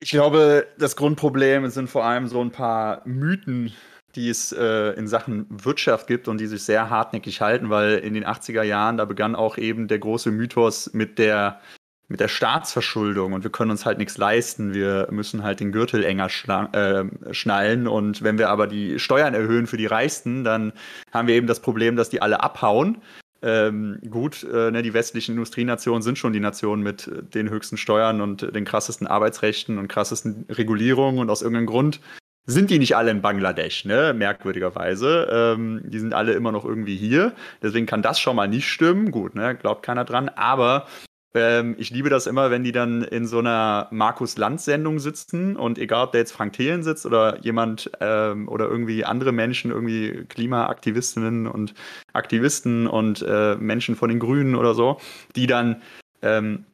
Ich 0.00 0.10
glaube, 0.10 0.68
das 0.78 0.94
Grundproblem 0.94 1.68
sind 1.70 1.88
vor 1.88 2.04
allem 2.04 2.28
so 2.28 2.40
ein 2.40 2.52
paar 2.52 3.02
Mythen, 3.06 3.72
die 4.14 4.30
es 4.30 4.52
äh, 4.52 4.92
in 4.92 5.06
Sachen 5.06 5.46
Wirtschaft 5.50 6.06
gibt 6.06 6.28
und 6.28 6.38
die 6.40 6.46
sich 6.46 6.62
sehr 6.62 6.90
hartnäckig 6.90 7.40
halten, 7.40 7.70
weil 7.70 7.98
in 7.98 8.14
den 8.14 8.24
80er 8.24 8.62
Jahren, 8.62 8.96
da 8.96 9.04
begann 9.04 9.34
auch 9.34 9.58
eben 9.58 9.88
der 9.88 9.98
große 9.98 10.30
Mythos 10.30 10.92
mit 10.94 11.18
der, 11.18 11.60
mit 12.08 12.20
der 12.20 12.28
Staatsverschuldung 12.28 13.34
und 13.34 13.44
wir 13.44 13.50
können 13.50 13.70
uns 13.70 13.84
halt 13.84 13.98
nichts 13.98 14.16
leisten. 14.16 14.72
Wir 14.72 15.08
müssen 15.10 15.42
halt 15.42 15.60
den 15.60 15.72
Gürtel 15.72 16.04
enger 16.04 16.28
äh, 16.72 17.34
schnallen 17.34 17.86
und 17.86 18.22
wenn 18.22 18.38
wir 18.38 18.48
aber 18.48 18.66
die 18.66 18.98
Steuern 18.98 19.34
erhöhen 19.34 19.66
für 19.66 19.76
die 19.76 19.86
Reichsten, 19.86 20.42
dann 20.42 20.72
haben 21.12 21.28
wir 21.28 21.34
eben 21.34 21.46
das 21.46 21.60
Problem, 21.60 21.96
dass 21.96 22.08
die 22.08 22.22
alle 22.22 22.42
abhauen. 22.42 23.02
Ähm, 23.40 24.00
gut, 24.10 24.42
äh, 24.42 24.70
ne, 24.72 24.82
die 24.82 24.94
westlichen 24.94 25.32
Industrienationen 25.32 26.02
sind 26.02 26.18
schon 26.18 26.32
die 26.32 26.40
Nationen 26.40 26.82
mit 26.82 27.08
den 27.34 27.50
höchsten 27.50 27.76
Steuern 27.76 28.20
und 28.20 28.54
den 28.54 28.64
krassesten 28.64 29.06
Arbeitsrechten 29.06 29.78
und 29.78 29.86
krassesten 29.86 30.44
Regulierungen 30.48 31.20
und 31.20 31.30
aus 31.30 31.42
irgendeinem 31.42 31.66
Grund 31.66 32.00
sind 32.48 32.70
die 32.70 32.78
nicht 32.78 32.96
alle 32.96 33.10
in 33.10 33.20
Bangladesch, 33.20 33.84
ne? 33.84 34.14
merkwürdigerweise. 34.14 35.28
Ähm, 35.30 35.82
die 35.84 35.98
sind 35.98 36.14
alle 36.14 36.32
immer 36.32 36.50
noch 36.50 36.64
irgendwie 36.64 36.96
hier. 36.96 37.34
Deswegen 37.62 37.84
kann 37.84 38.00
das 38.00 38.18
schon 38.18 38.36
mal 38.36 38.48
nicht 38.48 38.66
stimmen. 38.66 39.10
Gut, 39.10 39.34
ne? 39.34 39.54
glaubt 39.54 39.82
keiner 39.82 40.06
dran. 40.06 40.30
Aber 40.30 40.86
ähm, 41.34 41.76
ich 41.78 41.90
liebe 41.90 42.08
das 42.08 42.26
immer, 42.26 42.50
wenn 42.50 42.64
die 42.64 42.72
dann 42.72 43.02
in 43.02 43.26
so 43.26 43.38
einer 43.40 43.88
Markus-Lanz-Sendung 43.90 44.98
sitzen 44.98 45.56
und 45.56 45.78
egal, 45.78 46.06
ob 46.06 46.12
da 46.12 46.18
jetzt 46.18 46.32
Frank 46.32 46.54
Thelen 46.54 46.82
sitzt 46.82 47.04
oder 47.04 47.38
jemand 47.42 47.90
ähm, 48.00 48.48
oder 48.48 48.66
irgendwie 48.66 49.04
andere 49.04 49.32
Menschen, 49.32 49.70
irgendwie 49.70 50.24
Klimaaktivistinnen 50.30 51.46
und 51.46 51.74
Aktivisten 52.14 52.86
und 52.86 53.20
äh, 53.28 53.56
Menschen 53.56 53.94
von 53.94 54.08
den 54.08 54.20
Grünen 54.20 54.54
oder 54.54 54.72
so, 54.72 54.98
die 55.36 55.46
dann 55.46 55.82
ähm, 56.22 56.64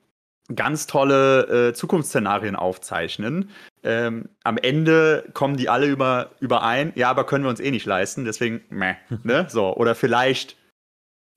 ganz 0.55 0.87
tolle 0.87 1.71
äh, 1.71 1.75
Zukunftsszenarien 1.75 2.55
aufzeichnen. 2.55 3.51
Ähm, 3.85 4.31
am 4.45 4.57
Ende 4.57 5.29
kommen 5.35 5.57
die 5.57 5.69
alle 5.69 5.87
über, 5.87 6.31
überein, 6.41 6.93
ja, 6.97 7.11
aber 7.11 7.25
können 7.25 7.45
wir 7.45 7.51
uns 7.51 7.61
eh 7.61 7.71
nicht 7.71 7.85
leisten, 7.85 8.25
deswegen, 8.25 8.63
meh, 8.71 8.95
ne? 9.23 9.47
So, 9.51 9.77
oder 9.77 9.95
vielleicht 9.95 10.57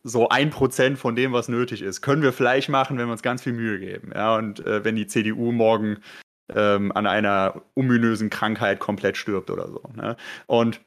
so 0.04 0.30
ein 0.30 0.50
Prozent 0.50 0.98
von 0.98 1.16
dem, 1.16 1.34
was 1.34 1.50
nötig 1.50 1.82
ist. 1.82 2.02
Können 2.02 2.22
wir 2.22 2.32
vielleicht 2.32 2.70
machen, 2.70 2.98
wenn 2.98 3.08
wir 3.08 3.12
uns 3.12 3.22
ganz 3.24 3.44
viel 3.44 3.54
Mühe 3.54 3.80
geben. 3.80 4.12
Ja, 4.16 4.38
und 4.38 4.66
äh, 4.66 4.86
wenn 4.86 4.96
die 4.96 5.08
CDU 5.08 5.52
morgen 5.52 5.98
ähm, 6.54 6.92
an 6.94 7.06
einer 7.06 7.62
ominösen 7.76 8.30
Krankheit 8.30 8.80
komplett 8.80 9.18
stirbt 9.18 9.50
oder 9.50 9.68
so. 9.68 9.82
Ne? 9.96 10.16
Und 10.46 10.80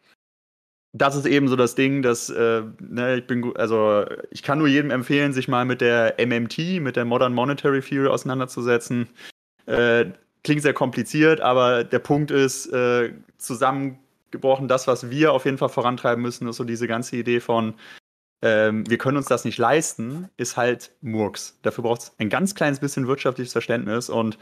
das 0.92 1.14
ist 1.14 1.26
eben 1.26 1.48
so 1.48 1.56
das 1.56 1.74
Ding, 1.74 2.02
dass 2.02 2.30
äh, 2.30 2.62
ne, 2.80 3.18
ich 3.18 3.26
bin, 3.26 3.54
also 3.56 4.06
ich 4.30 4.42
kann 4.42 4.58
nur 4.58 4.68
jedem 4.68 4.90
empfehlen, 4.90 5.32
sich 5.32 5.46
mal 5.46 5.64
mit 5.64 5.80
der 5.80 6.16
MMT, 6.18 6.80
mit 6.80 6.96
der 6.96 7.04
Modern 7.04 7.34
Monetary 7.34 7.80
Theory 7.80 8.08
auseinanderzusetzen. 8.08 9.08
Äh, 9.66 10.06
klingt 10.44 10.62
sehr 10.62 10.74
kompliziert, 10.74 11.40
aber 11.40 11.84
der 11.84 11.98
Punkt 11.98 12.30
ist, 12.30 12.66
äh, 12.66 13.12
zusammengebrochen, 13.38 14.68
das, 14.68 14.86
was 14.86 15.10
wir 15.10 15.32
auf 15.32 15.44
jeden 15.44 15.58
Fall 15.58 15.68
vorantreiben 15.68 16.22
müssen, 16.22 16.48
ist 16.48 16.56
so 16.56 16.64
diese 16.64 16.86
ganze 16.86 17.16
Idee 17.16 17.40
von, 17.40 17.74
ähm, 18.42 18.88
wir 18.88 18.98
können 18.98 19.16
uns 19.16 19.26
das 19.26 19.44
nicht 19.44 19.58
leisten, 19.58 20.28
ist 20.36 20.56
halt 20.56 20.92
Murks. 21.02 21.58
Dafür 21.62 21.84
braucht 21.84 22.02
es 22.02 22.12
ein 22.18 22.30
ganz 22.30 22.54
kleines 22.54 22.80
bisschen 22.80 23.06
wirtschaftliches 23.06 23.52
Verständnis 23.52 24.08
und 24.08 24.38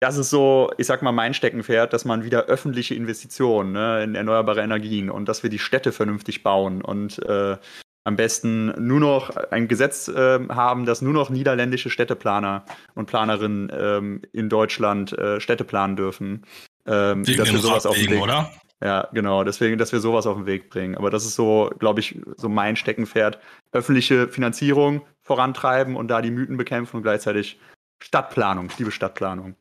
das 0.00 0.16
ist 0.16 0.30
so, 0.30 0.70
ich 0.76 0.86
sag 0.86 1.02
mal, 1.02 1.12
mein 1.12 1.34
Steckenpferd, 1.34 1.92
dass 1.92 2.04
man 2.04 2.22
wieder 2.24 2.44
öffentliche 2.44 2.94
Investitionen 2.94 3.72
ne, 3.72 4.04
in 4.04 4.14
erneuerbare 4.14 4.62
Energien 4.62 5.10
und 5.10 5.28
dass 5.28 5.42
wir 5.42 5.50
die 5.50 5.58
Städte 5.58 5.90
vernünftig 5.90 6.44
bauen 6.44 6.82
und 6.82 7.18
äh, 7.26 7.56
am 8.04 8.16
besten 8.16 8.72
nur 8.86 9.00
noch 9.00 9.36
ein 9.50 9.68
Gesetz 9.68 10.08
äh, 10.08 10.40
haben, 10.48 10.86
dass 10.86 11.02
nur 11.02 11.12
noch 11.12 11.30
niederländische 11.30 11.90
Städteplaner 11.90 12.64
und 12.94 13.06
Planerinnen 13.06 13.70
ähm, 13.72 14.22
in 14.32 14.48
Deutschland 14.48 15.12
äh, 15.12 15.40
Städte 15.40 15.64
planen 15.64 15.96
dürfen. 15.96 16.46
Ähm, 16.86 17.24
dass 17.24 17.52
wir 17.52 17.58
sowas 17.58 17.84
auf 17.84 17.96
den 17.96 18.10
Weg, 18.10 18.22
oder? 18.22 18.50
Ja, 18.82 19.08
genau. 19.12 19.42
Deswegen, 19.44 19.76
dass 19.76 19.92
wir 19.92 20.00
sowas 20.00 20.26
auf 20.26 20.36
den 20.36 20.46
Weg 20.46 20.70
bringen. 20.70 20.96
Aber 20.96 21.10
das 21.10 21.26
ist 21.26 21.34
so, 21.34 21.70
glaube 21.78 22.00
ich, 22.00 22.20
so 22.36 22.48
mein 22.48 22.76
Steckenpferd. 22.76 23.38
Öffentliche 23.72 24.28
Finanzierung 24.28 25.02
vorantreiben 25.20 25.96
und 25.96 26.08
da 26.08 26.22
die 26.22 26.30
Mythen 26.30 26.56
bekämpfen 26.56 26.96
und 26.96 27.02
gleichzeitig 27.02 27.58
Stadtplanung. 27.98 28.66
Ich 28.66 28.78
liebe 28.78 28.92
Stadtplanung. 28.92 29.56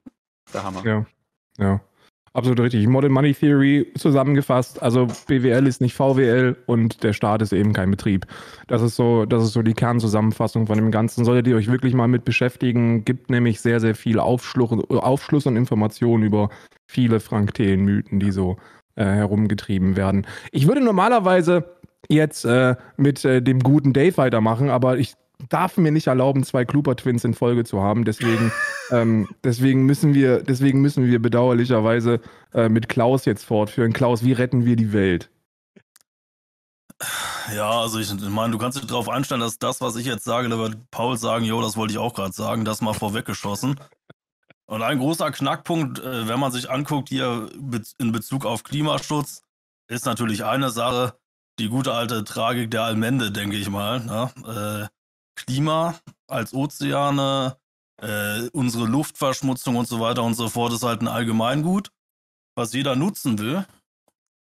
Der 0.54 0.64
Hammer. 0.64 0.86
Ja, 0.86 1.06
ja. 1.58 1.82
Absolut 2.34 2.60
richtig. 2.60 2.88
Modern 2.88 3.12
Money 3.12 3.34
Theory 3.34 3.88
zusammengefasst. 3.98 4.82
Also 4.82 5.08
BWL 5.28 5.66
ist 5.66 5.82
nicht 5.82 5.96
VWL 5.96 6.56
und 6.66 7.04
der 7.04 7.14
Staat 7.14 7.42
ist 7.42 7.54
eben 7.54 7.74
kein 7.74 7.90
Betrieb. 7.90 8.28
Das 8.68 8.82
ist 8.82 8.96
so, 8.96 9.26
das 9.26 9.44
ist 9.44 9.54
so 9.54 9.62
die 9.62 9.74
Kernzusammenfassung 9.74 10.68
von 10.68 10.78
dem 10.78 10.92
Ganzen. 10.92 11.26
Solltet 11.26 11.48
ihr 11.48 11.56
euch 11.56 11.72
wirklich 11.72 11.94
mal 11.94 12.08
mit 12.08 12.26
beschäftigen, 12.26 13.06
gibt 13.06 13.30
nämlich 13.30 13.62
sehr, 13.62 13.80
sehr 13.80 13.96
viel 13.96 14.20
Aufschluss, 14.20 14.72
Aufschluss 14.90 15.46
und 15.46 15.56
Informationen 15.56 16.24
über 16.24 16.50
viele 16.86 17.20
Frank-Thelen-Mythen, 17.20 18.20
die 18.20 18.32
so 18.32 18.58
äh, 18.96 19.04
herumgetrieben 19.04 19.96
werden. 19.96 20.26
Ich 20.52 20.68
würde 20.68 20.82
normalerweise 20.82 21.78
jetzt 22.10 22.46
äh, 22.46 22.76
mit 22.98 23.26
äh, 23.26 23.42
dem 23.42 23.60
guten 23.60 23.94
Dave 23.94 24.18
weitermachen, 24.18 24.70
aber 24.70 24.98
ich 24.98 25.16
darf 25.50 25.78
mir 25.78 25.92
nicht 25.92 26.08
erlauben, 26.08 26.44
zwei 26.44 26.66
Klooper 26.66 26.96
Twins 26.96 27.24
in 27.24 27.34
Folge 27.34 27.64
zu 27.64 27.82
haben. 27.82 28.06
Deswegen, 28.06 28.52
ähm, 28.92 29.28
deswegen 29.44 29.86
müssen 29.86 30.14
wir, 30.14 30.42
deswegen 30.44 30.82
müssen 30.82 31.06
wir 31.06 31.22
bedauerlicherweise 31.22 32.22
äh, 32.54 32.70
mit 32.70 32.90
Klaus 32.90 33.26
jetzt 33.26 33.46
fortführen. 33.46 33.94
Klaus, 33.94 34.24
wie 34.24 34.34
retten 34.34 34.66
wir 34.66 34.76
die 34.76 34.94
Welt? 34.94 35.30
Ja, 37.54 37.82
also 37.82 38.00
ich 38.00 38.12
meine, 38.14 38.52
du 38.52 38.58
kannst 38.58 38.78
dich 38.78 38.88
darauf 38.88 39.08
einstellen, 39.08 39.42
dass 39.42 39.60
das, 39.60 39.82
was 39.82 39.96
ich 39.96 40.06
jetzt 40.06 40.24
sage, 40.24 40.50
da 40.50 40.58
wird 40.58 40.78
Paul 40.92 41.18
sagen, 41.18 41.46
jo, 41.46 41.62
das 41.62 41.78
wollte 41.78 41.94
ich 41.94 42.00
auch 42.00 42.14
gerade 42.14 42.34
sagen, 42.34 42.66
das 42.66 42.82
mal 42.82 42.94
vorweggeschossen. 42.94 43.80
Und 44.66 44.82
ein 44.82 45.00
großer 45.00 45.32
Knackpunkt, 45.32 46.00
äh, 46.00 46.28
wenn 46.28 46.40
man 46.40 46.52
sich 46.52 46.70
anguckt 46.70 47.10
hier 47.10 47.50
in 47.98 48.12
Bezug 48.12 48.46
auf 48.46 48.64
Klimaschutz, 48.64 49.44
ist 49.88 50.06
natürlich 50.06 50.44
eine 50.44 50.70
Sache, 50.70 51.18
die 51.60 51.70
gute 51.70 51.94
alte 51.94 52.24
Tragik 52.24 52.70
der 52.72 52.84
Allmende, 52.84 53.32
denke 53.32 53.56
ich 53.56 53.70
mal. 53.70 54.02
Ne? 54.02 54.32
Äh, 54.46 54.88
Klima 55.36 55.96
als 56.28 56.54
Ozeane, 56.54 57.58
äh, 58.02 58.50
unsere 58.54 58.86
Luftverschmutzung 58.86 59.76
und 59.76 59.88
so 59.88 60.00
weiter 60.00 60.24
und 60.24 60.36
so 60.36 60.50
fort 60.50 60.74
ist 60.74 60.84
halt 60.84 61.02
ein 61.02 61.08
Allgemeingut, 61.08 61.92
was 62.56 62.74
jeder 62.74 62.96
nutzen 62.96 63.40
will. 63.40 63.66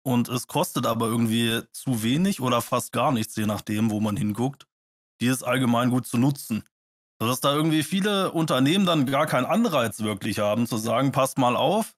Und 0.04 0.28
es 0.28 0.48
kostet 0.48 0.86
aber 0.86 1.06
irgendwie 1.06 1.60
zu 1.72 2.02
wenig 2.02 2.40
oder 2.40 2.60
fast 2.60 2.92
gar 2.92 3.12
nichts, 3.12 3.36
je 3.36 3.46
nachdem, 3.46 3.90
wo 3.90 4.00
man 4.00 4.16
hinguckt, 4.16 4.66
dieses 5.20 5.42
Allgemeingut 5.42 6.06
zu 6.06 6.18
nutzen. 6.18 6.64
Sodass 7.20 7.40
da 7.40 7.54
irgendwie 7.54 7.84
viele 7.84 8.32
Unternehmen 8.32 8.84
dann 8.84 9.06
gar 9.06 9.26
keinen 9.26 9.46
Anreiz 9.46 10.00
wirklich 10.00 10.40
haben, 10.40 10.66
zu 10.66 10.76
sagen, 10.76 11.12
passt 11.12 11.38
mal 11.38 11.54
auf, 11.54 11.94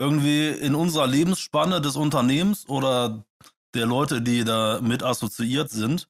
irgendwie 0.00 0.48
in 0.48 0.74
unserer 0.74 1.06
Lebensspanne 1.06 1.80
des 1.80 1.94
Unternehmens 1.96 2.68
oder 2.68 3.24
der 3.74 3.86
Leute, 3.86 4.20
die 4.20 4.44
da 4.44 4.80
mit 4.80 5.02
assoziiert 5.02 5.70
sind, 5.70 6.08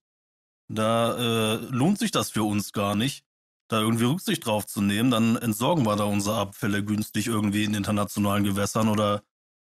da 0.69 1.17
äh, 1.17 1.57
lohnt 1.67 1.99
sich 1.99 2.11
das 2.11 2.31
für 2.31 2.45
uns 2.45 2.73
gar 2.73 2.95
nicht, 2.95 3.24
da 3.69 3.81
irgendwie 3.81 4.05
Rücksicht 4.05 4.45
drauf 4.47 4.67
zu 4.67 4.81
nehmen. 4.81 5.11
Dann 5.11 5.37
entsorgen 5.37 5.87
wir 5.87 5.97
da 5.97 6.05
unsere 6.05 6.37
Abfälle 6.37 6.85
günstig 6.85 7.27
irgendwie 7.27 7.65
in 7.65 7.75
internationalen 7.75 8.45
Gewässern 8.45 8.89
oder 8.89 9.23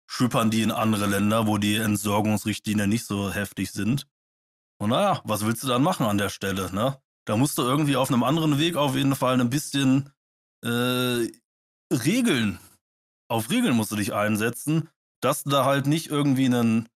schippern 0.08 0.52
die 0.52 0.62
in 0.62 0.72
andere 0.72 1.08
Länder, 1.08 1.48
wo 1.48 1.58
die 1.58 1.76
Entsorgungsrichtlinien 1.76 2.90
nicht 2.90 3.06
so 3.06 3.32
heftig 3.32 3.72
sind. 3.72 4.08
Und 4.78 4.90
naja, 4.90 5.22
was 5.24 5.46
willst 5.46 5.64
du 5.64 5.68
dann 5.68 5.84
machen 5.84 6.06
an 6.06 6.18
der 6.18 6.30
Stelle, 6.30 6.74
ne? 6.74 7.00
Da 7.26 7.38
musst 7.38 7.58
du 7.58 7.64
irgendwie 7.64 7.96
auf 7.96 8.12
einem 8.12 8.24
anderen 8.24 8.60
Weg 8.60 8.76
auf 8.76 8.96
jeden 8.96 9.16
Fall 9.16 9.40
ein 9.40 9.50
bisschen 9.50 10.12
äh, 10.64 11.28
Regeln, 11.92 12.60
auf 13.28 13.50
Regeln 13.50 13.76
musst 13.76 13.92
du 13.92 13.96
dich 13.96 14.14
einsetzen, 14.14 14.90
dass 15.22 15.44
du 15.44 15.50
da 15.50 15.66
halt 15.66 15.88
nicht 15.88 16.08
irgendwie 16.08 16.46
einen 16.46 16.90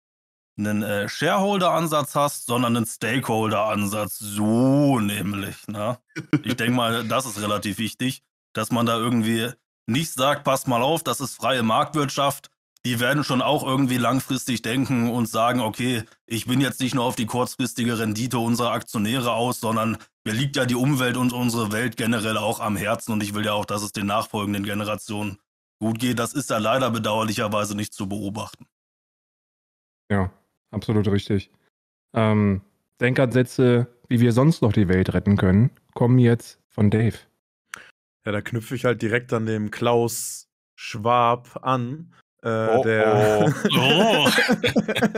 einen 0.60 0.84
äh, 0.84 1.08
Shareholder-Ansatz 1.08 2.16
hast, 2.16 2.46
sondern 2.46 2.76
einen 2.76 2.86
Stakeholder-Ansatz. 2.86 4.20
So 4.20 5.00
nämlich. 5.00 5.68
Ne? 5.68 5.98
Ich 6.44 6.56
denke 6.56 6.74
mal, 6.74 7.04
das 7.08 7.26
ist 7.26 7.42
relativ 7.42 7.78
wichtig, 7.78 8.22
dass 8.54 8.72
man 8.72 8.86
da 8.86 8.98
irgendwie 8.98 9.52
nicht 9.88 10.14
sagt, 10.14 10.44
pass 10.44 10.68
mal 10.68 10.84
auf, 10.84 11.04
das 11.04 11.22
ist 11.22 11.36
freie 11.36 11.64
Marktwirtschaft. 11.64 12.52
Die 12.86 13.00
werden 13.00 13.26
schon 13.26 13.42
auch 13.42 13.66
irgendwie 13.66 13.98
langfristig 13.98 14.62
denken 14.62 15.10
und 15.10 15.28
sagen, 15.28 15.60
okay, 15.60 16.04
ich 16.26 16.46
bin 16.46 16.62
jetzt 16.62 16.80
nicht 16.80 16.96
nur 16.96 17.04
auf 17.04 17.16
die 17.16 17.26
kurzfristige 17.26 18.00
Rendite 18.00 18.40
unserer 18.40 18.72
Aktionäre 18.72 19.34
aus, 19.34 19.60
sondern 19.60 19.98
mir 20.24 20.34
liegt 20.34 20.56
ja 20.56 20.66
die 20.66 20.76
Umwelt 20.76 21.18
und 21.18 21.34
unsere 21.34 21.74
Welt 21.74 21.98
generell 21.98 22.38
auch 22.38 22.62
am 22.62 22.78
Herzen 22.78 23.12
und 23.12 23.22
ich 23.22 23.34
will 23.34 23.46
ja 23.46 23.54
auch, 23.54 23.66
dass 23.66 23.82
es 23.82 23.92
den 23.92 24.06
nachfolgenden 24.06 24.64
Generationen 24.64 25.40
gut 25.82 26.00
geht. 26.00 26.20
Das 26.20 26.34
ist 26.34 26.50
ja 26.52 26.58
leider 26.58 26.90
bedauerlicherweise 26.90 27.76
nicht 27.76 27.94
zu 27.94 28.08
beobachten. 28.08 28.66
Ja, 30.10 30.32
absolut 30.72 31.08
richtig. 31.08 31.52
Ähm, 32.14 32.62
Denkansätze, 33.02 33.88
wie 34.08 34.20
wir 34.20 34.32
sonst 34.32 34.62
noch 34.62 34.74
die 34.74 34.88
Welt 34.88 35.14
retten 35.14 35.38
können, 35.38 35.72
kommen 35.94 36.20
jetzt 36.20 36.60
von 36.68 36.90
Dave. 36.90 37.18
Ja, 38.26 38.32
da 38.32 38.42
knüpfe 38.42 38.76
ich 38.76 38.86
halt 38.86 39.02
direkt 39.02 39.32
an 39.34 39.46
dem 39.46 39.72
Klaus 39.72 40.48
Schwab 40.76 41.60
an. 41.62 42.14
Äh, 42.42 42.78
Oh, 42.78 42.84
der 42.84 43.46
oh. 43.46 43.70
Oh. 43.78 44.30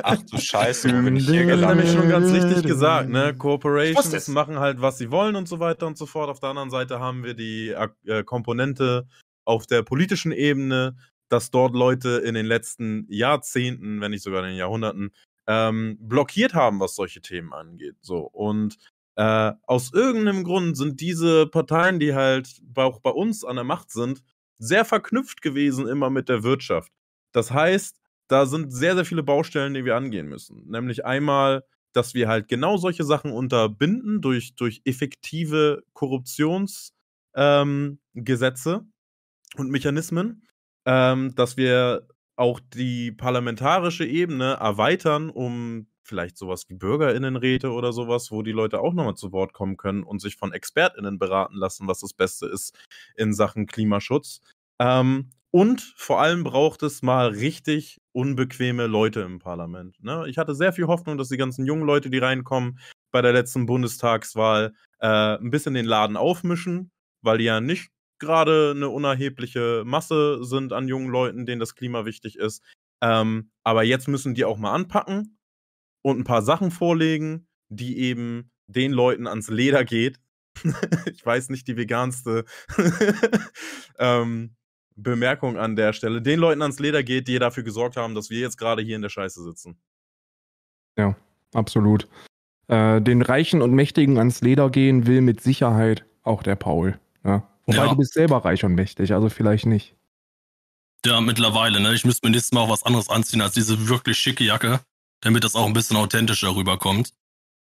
Ach 0.03 0.17
du 0.24 0.38
Scheiße, 0.38 0.91
bin 1.03 1.15
ich 1.17 1.27
hier 1.29 1.46
Das 1.46 1.60
ist 1.60 1.67
nämlich 1.67 1.86
gelandet? 1.86 1.89
schon 1.89 2.10
ganz 2.10 2.31
richtig 2.31 2.63
gesagt, 2.63 3.10
ne? 3.10 3.36
Corporations 3.36 4.27
machen 4.29 4.60
halt, 4.60 4.81
was 4.81 4.98
sie 4.98 5.12
wollen 5.12 5.36
und 5.36 5.48
so 5.48 5.60
weiter 5.60 5.86
und 5.86 5.98
so 5.98 6.08
fort. 6.08 6.29
Auf 6.29 6.39
der 6.39 6.50
anderen 6.50 6.72
Seite 6.72 7.00
haben 7.00 7.24
wir 7.24 7.36
die 7.36 7.75
äh, 8.05 8.24
Komponente 8.24 9.08
auf 9.46 9.67
der 9.67 9.84
politischen 9.84 10.31
Ebene, 10.31 10.96
dass 11.29 11.51
dort 11.51 11.75
Leute 11.75 12.10
in 12.25 12.34
den 12.34 12.46
letzten 12.46 13.05
Jahrzehnten, 13.08 14.01
wenn 14.01 14.12
nicht 14.12 14.24
sogar 14.24 14.41
in 14.41 14.50
den 14.50 14.58
Jahrhunderten, 14.58 15.12
ähm, 15.48 15.98
blockiert 16.00 16.54
haben, 16.54 16.80
was 16.80 16.96
solche 16.96 17.22
Themen 17.22 17.54
angeht. 17.54 17.96
So. 18.02 18.20
Und 18.20 18.78
äh, 19.16 19.54
aus 19.64 19.94
irgendeinem 19.94 20.44
Grund 20.44 20.78
sind 20.78 21.02
diese 21.02 21.48
Parteien, 21.48 22.00
die 22.00 22.14
halt 22.14 22.62
auch 22.76 23.00
bei 23.00 23.10
uns 23.10 23.44
an 23.44 23.56
der 23.56 23.66
Macht 23.66 23.92
sind, 23.92 24.24
sehr 24.58 24.86
verknüpft 24.86 25.42
gewesen 25.42 25.88
immer 25.88 26.10
mit 26.10 26.30
der 26.30 26.44
Wirtschaft. 26.44 26.92
Das 27.32 27.52
heißt, 27.52 28.00
da 28.28 28.46
sind 28.46 28.72
sehr, 28.72 28.96
sehr 28.96 29.06
viele 29.06 29.24
Baustellen, 29.24 29.74
die 29.74 29.84
wir 29.84 29.96
angehen 29.96 30.28
müssen. 30.28 30.70
Nämlich 30.70 31.04
einmal, 31.06 31.66
dass 31.94 32.14
wir 32.14 32.30
halt 32.30 32.48
genau 32.48 32.78
solche 32.78 33.04
Sachen 33.04 33.32
unterbinden 33.32 34.22
durch, 34.22 34.56
durch 34.56 34.82
effektive 34.86 35.84
Korruptionsgesetze 35.94 36.94
ähm, 37.36 38.92
und 39.58 39.70
Mechanismen, 39.70 40.48
ähm, 40.86 41.36
dass 41.36 41.58
wir 41.58 42.08
auch 42.42 42.60
die 42.60 43.12
parlamentarische 43.12 44.04
Ebene 44.04 44.54
erweitern, 44.54 45.30
um 45.30 45.86
vielleicht 46.02 46.38
sowas 46.38 46.66
wie 46.68 46.74
Bürgerinnenräte 46.74 47.72
oder 47.72 47.94
sowas, 47.94 48.32
wo 48.32 48.42
die 48.42 48.52
Leute 48.52 48.82
auch 48.82 48.94
nochmal 48.94 49.14
zu 49.14 49.32
Wort 49.32 49.54
kommen 49.54 49.78
können 49.78 50.02
und 50.02 50.20
sich 50.22 50.38
von 50.38 50.52
ExpertInnen 50.52 51.20
beraten 51.20 51.56
lassen, 51.56 51.88
was 51.88 52.00
das 52.00 52.14
Beste 52.14 52.48
ist 52.48 52.76
in 53.16 53.34
Sachen 53.34 53.68
Klimaschutz. 53.68 54.42
Ähm, 54.80 55.30
und 55.52 55.94
vor 55.96 56.20
allem 56.20 56.44
braucht 56.44 56.82
es 56.82 57.04
mal 57.04 57.28
richtig 57.28 58.02
unbequeme 58.12 58.88
Leute 58.88 59.22
im 59.22 59.38
Parlament. 59.38 60.04
Ne? 60.04 60.26
Ich 60.28 60.40
hatte 60.40 60.56
sehr 60.56 60.74
viel 60.74 60.88
Hoffnung, 60.88 61.20
dass 61.20 61.30
die 61.30 61.38
ganzen 61.38 61.66
jungen 61.66 61.86
Leute, 61.86 62.10
die 62.10 62.18
reinkommen, 62.18 62.80
bei 63.12 63.22
der 63.22 63.34
letzten 63.34 63.68
Bundestagswahl 63.68 64.74
äh, 65.00 65.38
ein 65.38 65.52
bisschen 65.52 65.76
den 65.76 65.86
Laden 65.86 66.18
aufmischen, 66.18 66.92
weil 67.22 67.38
die 67.38 67.44
ja 67.44 67.62
nicht 67.62 67.92
gerade 68.22 68.72
eine 68.74 68.88
unerhebliche 68.88 69.84
Masse 69.86 70.44
sind 70.46 70.72
an 70.72 70.88
jungen 70.88 71.10
Leuten, 71.10 71.46
denen 71.46 71.60
das 71.60 71.75
Klima 71.75 72.06
wichtig 72.06 72.38
ist. 72.38 72.63
Ähm, 73.01 73.51
aber 73.63 73.84
jetzt 73.84 74.08
müssen 74.08 74.34
die 74.34 74.46
auch 74.46 74.58
mal 74.58 74.74
anpacken 74.74 75.38
und 76.01 76.20
ein 76.20 76.24
paar 76.24 76.42
Sachen 76.42 76.72
vorlegen, 76.72 77.48
die 77.70 77.98
eben 77.98 78.51
den 78.68 78.94
Leuten 78.94 79.28
ans 79.28 79.50
Leder 79.50 79.84
geht. 79.84 80.20
ich 81.12 81.25
weiß 81.25 81.50
nicht 81.50 81.68
die 81.68 81.78
veganste 81.78 82.46
ähm, 84.00 84.56
Bemerkung 84.96 85.58
an 85.58 85.75
der 85.75 85.94
Stelle. 85.94 86.22
Den 86.22 86.40
Leuten 86.40 86.62
ans 86.62 86.80
Leder 86.80 87.04
geht, 87.04 87.28
die 87.28 87.40
dafür 87.40 87.63
gesorgt 87.63 87.98
haben, 87.98 88.16
dass 88.16 88.30
wir 88.30 88.40
jetzt 88.40 88.58
gerade 88.58 88.82
hier 88.82 88.96
in 88.96 89.01
der 89.01 89.10
Scheiße 89.10 89.44
sitzen. 89.44 89.78
Ja, 90.98 91.16
absolut. 91.54 92.08
Äh, 92.68 93.01
den 93.01 93.22
Reichen 93.22 93.62
und 93.62 93.74
Mächtigen 93.74 94.18
ans 94.18 94.42
Leder 94.42 94.70
gehen 94.70 95.08
will 95.08 95.22
mit 95.22 95.42
Sicherheit 95.42 96.06
auch 96.24 96.44
der 96.44 96.56
Paul. 96.56 97.00
Ja? 97.24 97.50
Wobei 97.72 97.86
Ja. 97.86 97.90
du 97.90 97.96
bist 97.96 98.13
selber 98.13 98.44
reich 98.44 98.63
und 98.63 98.75
mächtig, 98.75 99.13
also 99.13 99.30
vielleicht 99.30 99.66
nicht. 99.66 99.96
Ja, 101.06 101.20
mittlerweile, 101.22 101.80
ne? 101.80 101.94
Ich 101.94 102.06
müsste 102.06 102.28
mir 102.28 102.32
nächstes 102.32 102.51
Mal 102.51 102.62
auch 102.62 102.70
was 102.70 102.84
anderes 102.84 103.10
anziehen 103.10 103.42
als 103.42 103.54
diese 103.54 103.88
wirklich 103.88 104.18
schicke 104.18 104.44
Jacke, 104.44 104.82
damit 105.22 105.44
das 105.44 105.56
auch 105.56 105.66
ein 105.66 105.74
bisschen 105.74 105.98
authentischer 105.98 106.56
rüberkommt. 106.56 107.13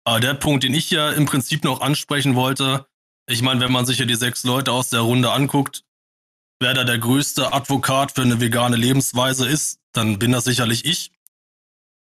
Aber 0.04 0.20
der 0.20 0.34
Punkt, 0.34 0.64
den 0.64 0.74
ich 0.74 0.90
ja 0.90 1.10
im 1.10 1.24
Prinzip 1.26 1.64
noch 1.64 1.80
ansprechen 1.80 2.34
wollte, 2.34 2.86
ich 3.28 3.40
meine, 3.40 3.60
wenn 3.60 3.72
man 3.72 3.86
sich 3.86 3.98
ja 3.98 4.04
die 4.04 4.16
sechs 4.16 4.44
Leute 4.44 4.72
aus 4.72 4.90
der 4.90 5.00
Runde 5.00 5.30
anguckt, 5.32 5.84
wer 6.60 6.74
da 6.74 6.84
der 6.84 6.98
größte 6.98 7.52
Advokat 7.52 8.12
für 8.12 8.22
eine 8.22 8.40
vegane 8.40 8.76
Lebensweise 8.76 9.48
ist, 9.48 9.78
dann 9.92 10.18
bin 10.18 10.32
das 10.32 10.44
sicherlich 10.44 10.84
ich. 10.84 11.12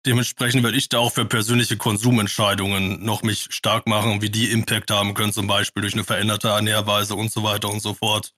Dementsprechend 0.07 0.63
werde 0.63 0.79
ich 0.79 0.89
da 0.89 0.99
auch 0.99 1.13
für 1.13 1.27
persönliche 1.27 1.77
Konsumentscheidungen 1.77 3.05
noch 3.05 3.23
mich 3.23 3.49
stark 3.51 3.87
machen, 3.87 4.23
wie 4.23 4.31
die 4.31 4.51
Impact 4.51 4.91
haben 4.91 5.13
können, 5.13 5.33
zum 5.33 5.47
Beispiel 5.47 5.83
durch 5.83 5.93
eine 5.93 6.05
veränderte 6.05 6.49
Ernährweise 6.49 7.15
und 7.15 7.31
so 7.31 7.43
weiter 7.43 7.69
und 7.69 7.83
so 7.83 7.93
fort. 7.93 8.33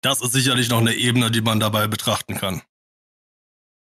Das 0.00 0.22
ist 0.22 0.32
sicherlich 0.32 0.70
noch 0.70 0.80
eine 0.80 0.94
Ebene, 0.94 1.30
die 1.30 1.42
man 1.42 1.60
dabei 1.60 1.88
betrachten 1.88 2.34
kann. 2.34 2.62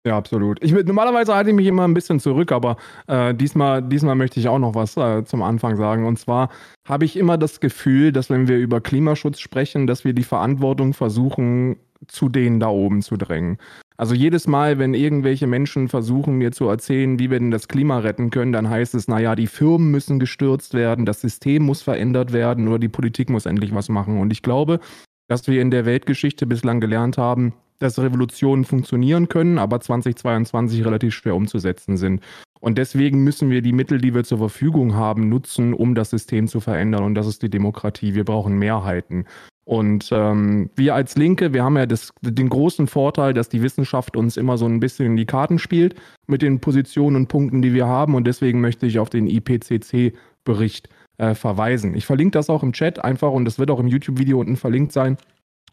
Ja, 0.06 0.16
absolut. 0.16 0.62
Ich, 0.62 0.72
normalerweise 0.72 1.34
halte 1.34 1.50
ich 1.50 1.56
mich 1.56 1.66
immer 1.66 1.82
ein 1.82 1.94
bisschen 1.94 2.20
zurück, 2.20 2.52
aber 2.52 2.76
äh, 3.08 3.34
diesmal, 3.34 3.82
diesmal 3.82 4.14
möchte 4.14 4.38
ich 4.38 4.46
auch 4.46 4.60
noch 4.60 4.76
was 4.76 4.96
äh, 4.96 5.24
zum 5.24 5.42
Anfang 5.42 5.76
sagen. 5.76 6.06
Und 6.06 6.16
zwar 6.18 6.50
habe 6.86 7.04
ich 7.04 7.16
immer 7.16 7.36
das 7.38 7.58
Gefühl, 7.58 8.12
dass 8.12 8.30
wenn 8.30 8.46
wir 8.46 8.56
über 8.56 8.80
Klimaschutz 8.80 9.40
sprechen, 9.40 9.88
dass 9.88 10.04
wir 10.04 10.12
die 10.12 10.22
Verantwortung 10.22 10.94
versuchen, 10.94 11.76
zu 12.06 12.28
denen 12.28 12.60
da 12.60 12.68
oben 12.68 13.02
zu 13.02 13.16
drängen. 13.16 13.58
Also 13.98 14.14
jedes 14.14 14.46
Mal, 14.46 14.78
wenn 14.78 14.92
irgendwelche 14.92 15.46
Menschen 15.46 15.88
versuchen, 15.88 16.36
mir 16.36 16.52
zu 16.52 16.68
erzählen, 16.68 17.18
wie 17.18 17.30
wir 17.30 17.38
denn 17.38 17.50
das 17.50 17.68
Klima 17.68 17.98
retten 17.98 18.30
können, 18.30 18.52
dann 18.52 18.68
heißt 18.68 18.94
es, 18.94 19.08
naja, 19.08 19.34
die 19.34 19.46
Firmen 19.46 19.90
müssen 19.90 20.18
gestürzt 20.18 20.74
werden, 20.74 21.06
das 21.06 21.22
System 21.22 21.62
muss 21.62 21.82
verändert 21.82 22.32
werden 22.32 22.68
oder 22.68 22.78
die 22.78 22.88
Politik 22.88 23.30
muss 23.30 23.46
endlich 23.46 23.74
was 23.74 23.88
machen. 23.88 24.20
Und 24.20 24.32
ich 24.32 24.42
glaube, 24.42 24.80
dass 25.28 25.48
wir 25.48 25.62
in 25.62 25.70
der 25.70 25.86
Weltgeschichte 25.86 26.46
bislang 26.46 26.80
gelernt 26.80 27.16
haben, 27.16 27.54
dass 27.78 27.98
Revolutionen 27.98 28.64
funktionieren 28.64 29.28
können, 29.28 29.58
aber 29.58 29.80
2022 29.80 30.84
relativ 30.84 31.14
schwer 31.14 31.34
umzusetzen 31.34 31.96
sind. 31.96 32.22
Und 32.60 32.78
deswegen 32.78 33.22
müssen 33.22 33.50
wir 33.50 33.62
die 33.62 33.72
Mittel, 33.72 34.00
die 34.00 34.14
wir 34.14 34.24
zur 34.24 34.38
Verfügung 34.38 34.94
haben, 34.94 35.28
nutzen, 35.28 35.74
um 35.74 35.94
das 35.94 36.10
System 36.10 36.48
zu 36.48 36.60
verändern. 36.60 37.04
Und 37.04 37.14
das 37.14 37.26
ist 37.26 37.42
die 37.42 37.50
Demokratie. 37.50 38.14
Wir 38.14 38.24
brauchen 38.24 38.58
Mehrheiten. 38.58 39.26
Und 39.64 40.10
ähm, 40.12 40.70
wir 40.76 40.94
als 40.94 41.16
Linke, 41.16 41.52
wir 41.52 41.64
haben 41.64 41.76
ja 41.76 41.86
das, 41.86 42.12
den 42.22 42.48
großen 42.48 42.86
Vorteil, 42.86 43.34
dass 43.34 43.48
die 43.48 43.62
Wissenschaft 43.62 44.16
uns 44.16 44.36
immer 44.36 44.58
so 44.58 44.66
ein 44.66 44.80
bisschen 44.80 45.06
in 45.06 45.16
die 45.16 45.26
Karten 45.26 45.58
spielt 45.58 45.96
mit 46.26 46.40
den 46.40 46.60
Positionen 46.60 47.16
und 47.16 47.28
Punkten, 47.28 47.62
die 47.62 47.74
wir 47.74 47.86
haben. 47.86 48.14
Und 48.14 48.26
deswegen 48.26 48.60
möchte 48.60 48.86
ich 48.86 49.00
auf 49.00 49.10
den 49.10 49.26
IPCC-Bericht 49.26 50.88
äh, 51.18 51.34
verweisen. 51.34 51.94
Ich 51.94 52.06
verlinke 52.06 52.38
das 52.38 52.48
auch 52.48 52.62
im 52.62 52.72
Chat 52.72 53.04
einfach 53.04 53.32
und 53.32 53.44
das 53.44 53.58
wird 53.58 53.70
auch 53.70 53.80
im 53.80 53.88
YouTube-Video 53.88 54.38
unten 54.38 54.56
verlinkt 54.56 54.92
sein. 54.92 55.18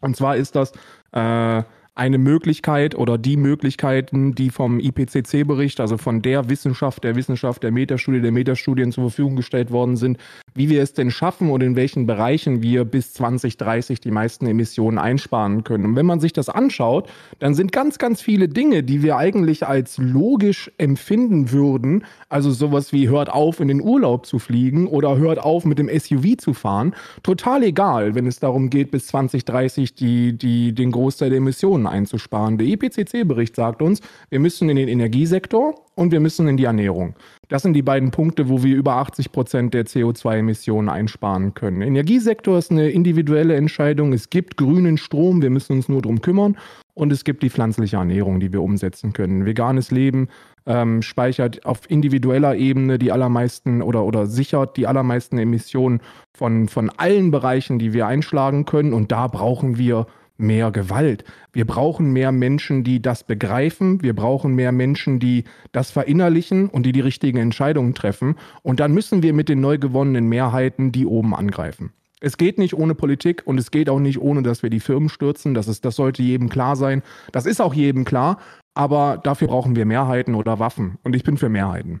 Und 0.00 0.16
zwar 0.16 0.36
ist 0.36 0.56
das 0.56 0.72
äh, 1.12 1.62
eine 1.96 2.18
Möglichkeit 2.18 2.96
oder 2.96 3.18
die 3.18 3.36
Möglichkeiten, 3.36 4.34
die 4.34 4.50
vom 4.50 4.80
IPCC-Bericht, 4.80 5.78
also 5.78 5.96
von 5.96 6.22
der 6.22 6.48
Wissenschaft, 6.48 7.04
der 7.04 7.14
Wissenschaft, 7.14 7.62
der 7.62 7.70
Metastudie, 7.70 8.20
der 8.20 8.32
Metastudien 8.32 8.90
zur 8.90 9.04
Verfügung 9.04 9.36
gestellt 9.36 9.70
worden 9.70 9.96
sind, 9.96 10.18
wie 10.54 10.68
wir 10.68 10.82
es 10.82 10.92
denn 10.92 11.12
schaffen 11.12 11.50
und 11.50 11.62
in 11.62 11.76
welchen 11.76 12.06
Bereichen 12.06 12.62
wir 12.62 12.84
bis 12.84 13.12
2030 13.12 14.00
die 14.00 14.10
meisten 14.10 14.46
Emissionen 14.46 14.98
einsparen 14.98 15.62
können. 15.62 15.84
Und 15.84 15.96
wenn 15.96 16.06
man 16.06 16.18
sich 16.18 16.32
das 16.32 16.48
anschaut, 16.48 17.08
dann 17.38 17.54
sind 17.54 17.70
ganz, 17.70 17.98
ganz 17.98 18.20
viele 18.20 18.48
Dinge, 18.48 18.82
die 18.82 19.02
wir 19.02 19.16
eigentlich 19.16 19.64
als 19.64 19.98
logisch 19.98 20.72
empfinden 20.78 21.52
würden, 21.52 22.04
also 22.28 22.50
sowas 22.50 22.92
wie 22.92 23.08
hört 23.08 23.30
auf, 23.30 23.60
in 23.60 23.68
den 23.68 23.80
Urlaub 23.80 24.26
zu 24.26 24.40
fliegen 24.40 24.88
oder 24.88 25.16
hört 25.16 25.38
auf, 25.38 25.64
mit 25.64 25.78
dem 25.78 25.88
SUV 25.88 26.36
zu 26.38 26.54
fahren, 26.54 26.94
total 27.22 27.62
egal, 27.62 28.16
wenn 28.16 28.26
es 28.26 28.40
darum 28.40 28.68
geht, 28.68 28.90
bis 28.90 29.06
2030 29.06 29.94
die, 29.94 30.36
die, 30.36 30.74
den 30.74 30.90
Großteil 30.90 31.30
der 31.30 31.38
Emissionen 31.38 31.83
Emissionen 31.84 31.86
einzusparen. 31.86 32.58
Der 32.58 32.66
IPCC-Bericht 32.66 33.56
sagt 33.56 33.82
uns, 33.82 34.00
wir 34.30 34.40
müssen 34.40 34.68
in 34.68 34.76
den 34.76 34.88
Energiesektor 34.88 35.74
und 35.94 36.12
wir 36.12 36.20
müssen 36.20 36.48
in 36.48 36.56
die 36.56 36.64
Ernährung. 36.64 37.14
Das 37.48 37.62
sind 37.62 37.74
die 37.74 37.82
beiden 37.82 38.10
Punkte, 38.10 38.48
wo 38.48 38.62
wir 38.62 38.74
über 38.74 38.96
80 38.96 39.32
Prozent 39.32 39.74
der 39.74 39.86
CO2-Emissionen 39.86 40.88
einsparen 40.88 41.54
können. 41.54 41.82
Energiesektor 41.82 42.58
ist 42.58 42.70
eine 42.70 42.90
individuelle 42.90 43.54
Entscheidung. 43.56 44.12
Es 44.12 44.30
gibt 44.30 44.56
grünen 44.56 44.96
Strom, 44.96 45.42
wir 45.42 45.50
müssen 45.50 45.76
uns 45.76 45.88
nur 45.88 46.02
darum 46.02 46.20
kümmern. 46.20 46.56
Und 46.96 47.12
es 47.12 47.24
gibt 47.24 47.42
die 47.42 47.50
pflanzliche 47.50 47.96
Ernährung, 47.96 48.38
die 48.38 48.52
wir 48.52 48.62
umsetzen 48.62 49.12
können. 49.12 49.46
Veganes 49.46 49.90
Leben 49.90 50.28
ähm, 50.64 51.02
speichert 51.02 51.66
auf 51.66 51.90
individueller 51.90 52.54
Ebene 52.54 52.98
die 52.98 53.10
allermeisten 53.10 53.82
oder, 53.82 54.04
oder 54.04 54.26
sichert 54.26 54.76
die 54.76 54.86
allermeisten 54.86 55.36
Emissionen 55.38 56.00
von, 56.32 56.68
von 56.68 56.90
allen 56.90 57.32
Bereichen, 57.32 57.80
die 57.80 57.92
wir 57.92 58.06
einschlagen 58.06 58.64
können. 58.64 58.92
Und 58.92 59.10
da 59.10 59.26
brauchen 59.26 59.76
wir 59.76 60.06
mehr 60.36 60.70
Gewalt. 60.70 61.24
Wir 61.52 61.66
brauchen 61.66 62.12
mehr 62.12 62.32
Menschen, 62.32 62.84
die 62.84 63.00
das 63.00 63.24
begreifen. 63.24 64.02
Wir 64.02 64.14
brauchen 64.14 64.54
mehr 64.54 64.72
Menschen, 64.72 65.20
die 65.20 65.44
das 65.72 65.90
verinnerlichen 65.90 66.68
und 66.68 66.84
die 66.84 66.92
die 66.92 67.00
richtigen 67.00 67.38
Entscheidungen 67.38 67.94
treffen. 67.94 68.36
Und 68.62 68.80
dann 68.80 68.92
müssen 68.92 69.22
wir 69.22 69.32
mit 69.32 69.48
den 69.48 69.60
neu 69.60 69.78
gewonnenen 69.78 70.28
Mehrheiten 70.28 70.92
die 70.92 71.06
oben 71.06 71.34
angreifen. 71.34 71.92
Es 72.20 72.36
geht 72.36 72.58
nicht 72.58 72.74
ohne 72.74 72.94
Politik 72.94 73.42
und 73.44 73.58
es 73.58 73.70
geht 73.70 73.88
auch 73.88 74.00
nicht 74.00 74.18
ohne, 74.18 74.42
dass 74.42 74.62
wir 74.62 74.70
die 74.70 74.80
Firmen 74.80 75.08
stürzen. 75.08 75.54
Das, 75.54 75.68
ist, 75.68 75.84
das 75.84 75.96
sollte 75.96 76.22
jedem 76.22 76.48
klar 76.48 76.74
sein. 76.74 77.02
Das 77.32 77.46
ist 77.46 77.60
auch 77.60 77.74
jedem 77.74 78.04
klar. 78.04 78.40
Aber 78.74 79.18
dafür 79.22 79.48
brauchen 79.48 79.76
wir 79.76 79.84
Mehrheiten 79.84 80.34
oder 80.34 80.58
Waffen. 80.58 80.98
Und 81.02 81.14
ich 81.14 81.22
bin 81.22 81.36
für 81.36 81.48
Mehrheiten. 81.48 82.00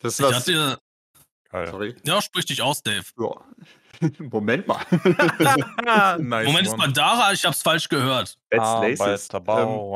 Das 0.00 0.18
ich 0.18 0.26
hatte, 0.26 0.78
Sorry. 1.50 1.94
Ja, 2.04 2.20
sprich 2.20 2.46
dich 2.46 2.62
aus, 2.62 2.82
Dave. 2.82 3.04
Ja. 3.18 3.30
Moment 4.30 4.66
mal. 4.66 4.80
nice 6.18 6.46
Moment 6.46 6.66
ist 6.66 6.76
mal, 6.76 6.92
Dara, 6.92 7.32
ich 7.32 7.44
hab's 7.44 7.62
falsch 7.62 7.88
gehört. 7.88 8.38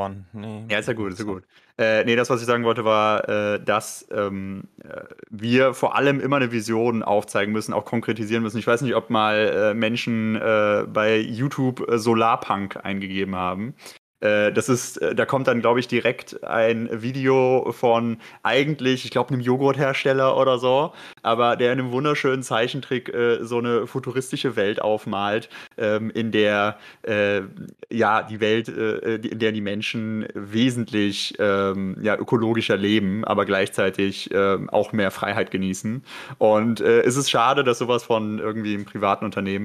Ähm, 0.06 0.24
nee. 0.32 0.64
Ja, 0.70 0.78
ist 0.78 0.88
ja 0.88 0.94
gut, 0.94 1.12
ist 1.12 1.18
ja 1.18 1.24
gut. 1.24 1.44
Äh, 1.78 2.04
nee, 2.04 2.16
das, 2.16 2.28
was 2.28 2.40
ich 2.40 2.46
sagen 2.46 2.64
wollte, 2.64 2.84
war, 2.84 3.28
äh, 3.28 3.62
dass 3.62 4.08
ähm, 4.10 4.64
äh, 4.82 5.02
wir 5.30 5.74
vor 5.74 5.94
allem 5.94 6.18
immer 6.18 6.36
eine 6.36 6.50
Vision 6.50 7.04
aufzeigen 7.04 7.52
müssen, 7.52 7.72
auch 7.72 7.84
konkretisieren 7.84 8.42
müssen. 8.42 8.58
Ich 8.58 8.66
weiß 8.66 8.82
nicht, 8.82 8.96
ob 8.96 9.10
mal 9.10 9.36
äh, 9.36 9.74
Menschen 9.74 10.34
äh, 10.34 10.84
bei 10.88 11.18
YouTube 11.18 11.88
äh, 11.88 11.98
Solarpunk 11.98 12.84
eingegeben 12.84 13.36
haben. 13.36 13.74
Äh, 14.20 14.52
das 14.52 14.68
ist, 14.68 14.96
äh, 14.98 15.14
da 15.14 15.26
kommt 15.26 15.46
dann, 15.46 15.60
glaube 15.60 15.80
ich, 15.80 15.88
direkt 15.88 16.42
ein 16.44 16.88
Video 17.02 17.72
von 17.72 18.18
eigentlich, 18.42 19.04
ich 19.04 19.10
glaube, 19.10 19.32
einem 19.32 19.40
Joghurthersteller 19.40 20.36
oder 20.36 20.58
so, 20.58 20.92
aber 21.22 21.56
der 21.56 21.72
in 21.72 21.78
einem 21.78 21.92
wunderschönen 21.92 22.42
Zeichentrick 22.42 23.08
äh, 23.08 23.44
so 23.44 23.58
eine 23.58 23.86
futuristische 23.86 24.56
Welt 24.56 24.82
aufmalt, 24.82 25.48
ähm, 25.76 26.10
in 26.10 26.32
der 26.32 26.78
äh, 27.02 27.42
ja 27.90 28.22
die 28.22 28.40
Welt, 28.40 28.68
äh, 28.68 29.16
in 29.16 29.38
der 29.38 29.52
die 29.52 29.60
Menschen 29.60 30.26
wesentlich 30.34 31.34
ähm, 31.38 31.96
ja, 32.02 32.16
ökologischer 32.16 32.76
leben, 32.76 33.24
aber 33.24 33.44
gleichzeitig 33.44 34.30
ähm, 34.32 34.68
auch 34.70 34.92
mehr 34.92 35.10
Freiheit 35.10 35.50
genießen. 35.50 36.02
Und 36.38 36.80
äh, 36.80 37.02
es 37.02 37.16
ist 37.16 37.30
schade, 37.30 37.62
dass 37.62 37.78
sowas 37.78 38.02
von 38.02 38.38
irgendwie 38.38 38.74
einem 38.74 38.84
privaten 38.84 39.24
Unternehmen 39.24 39.58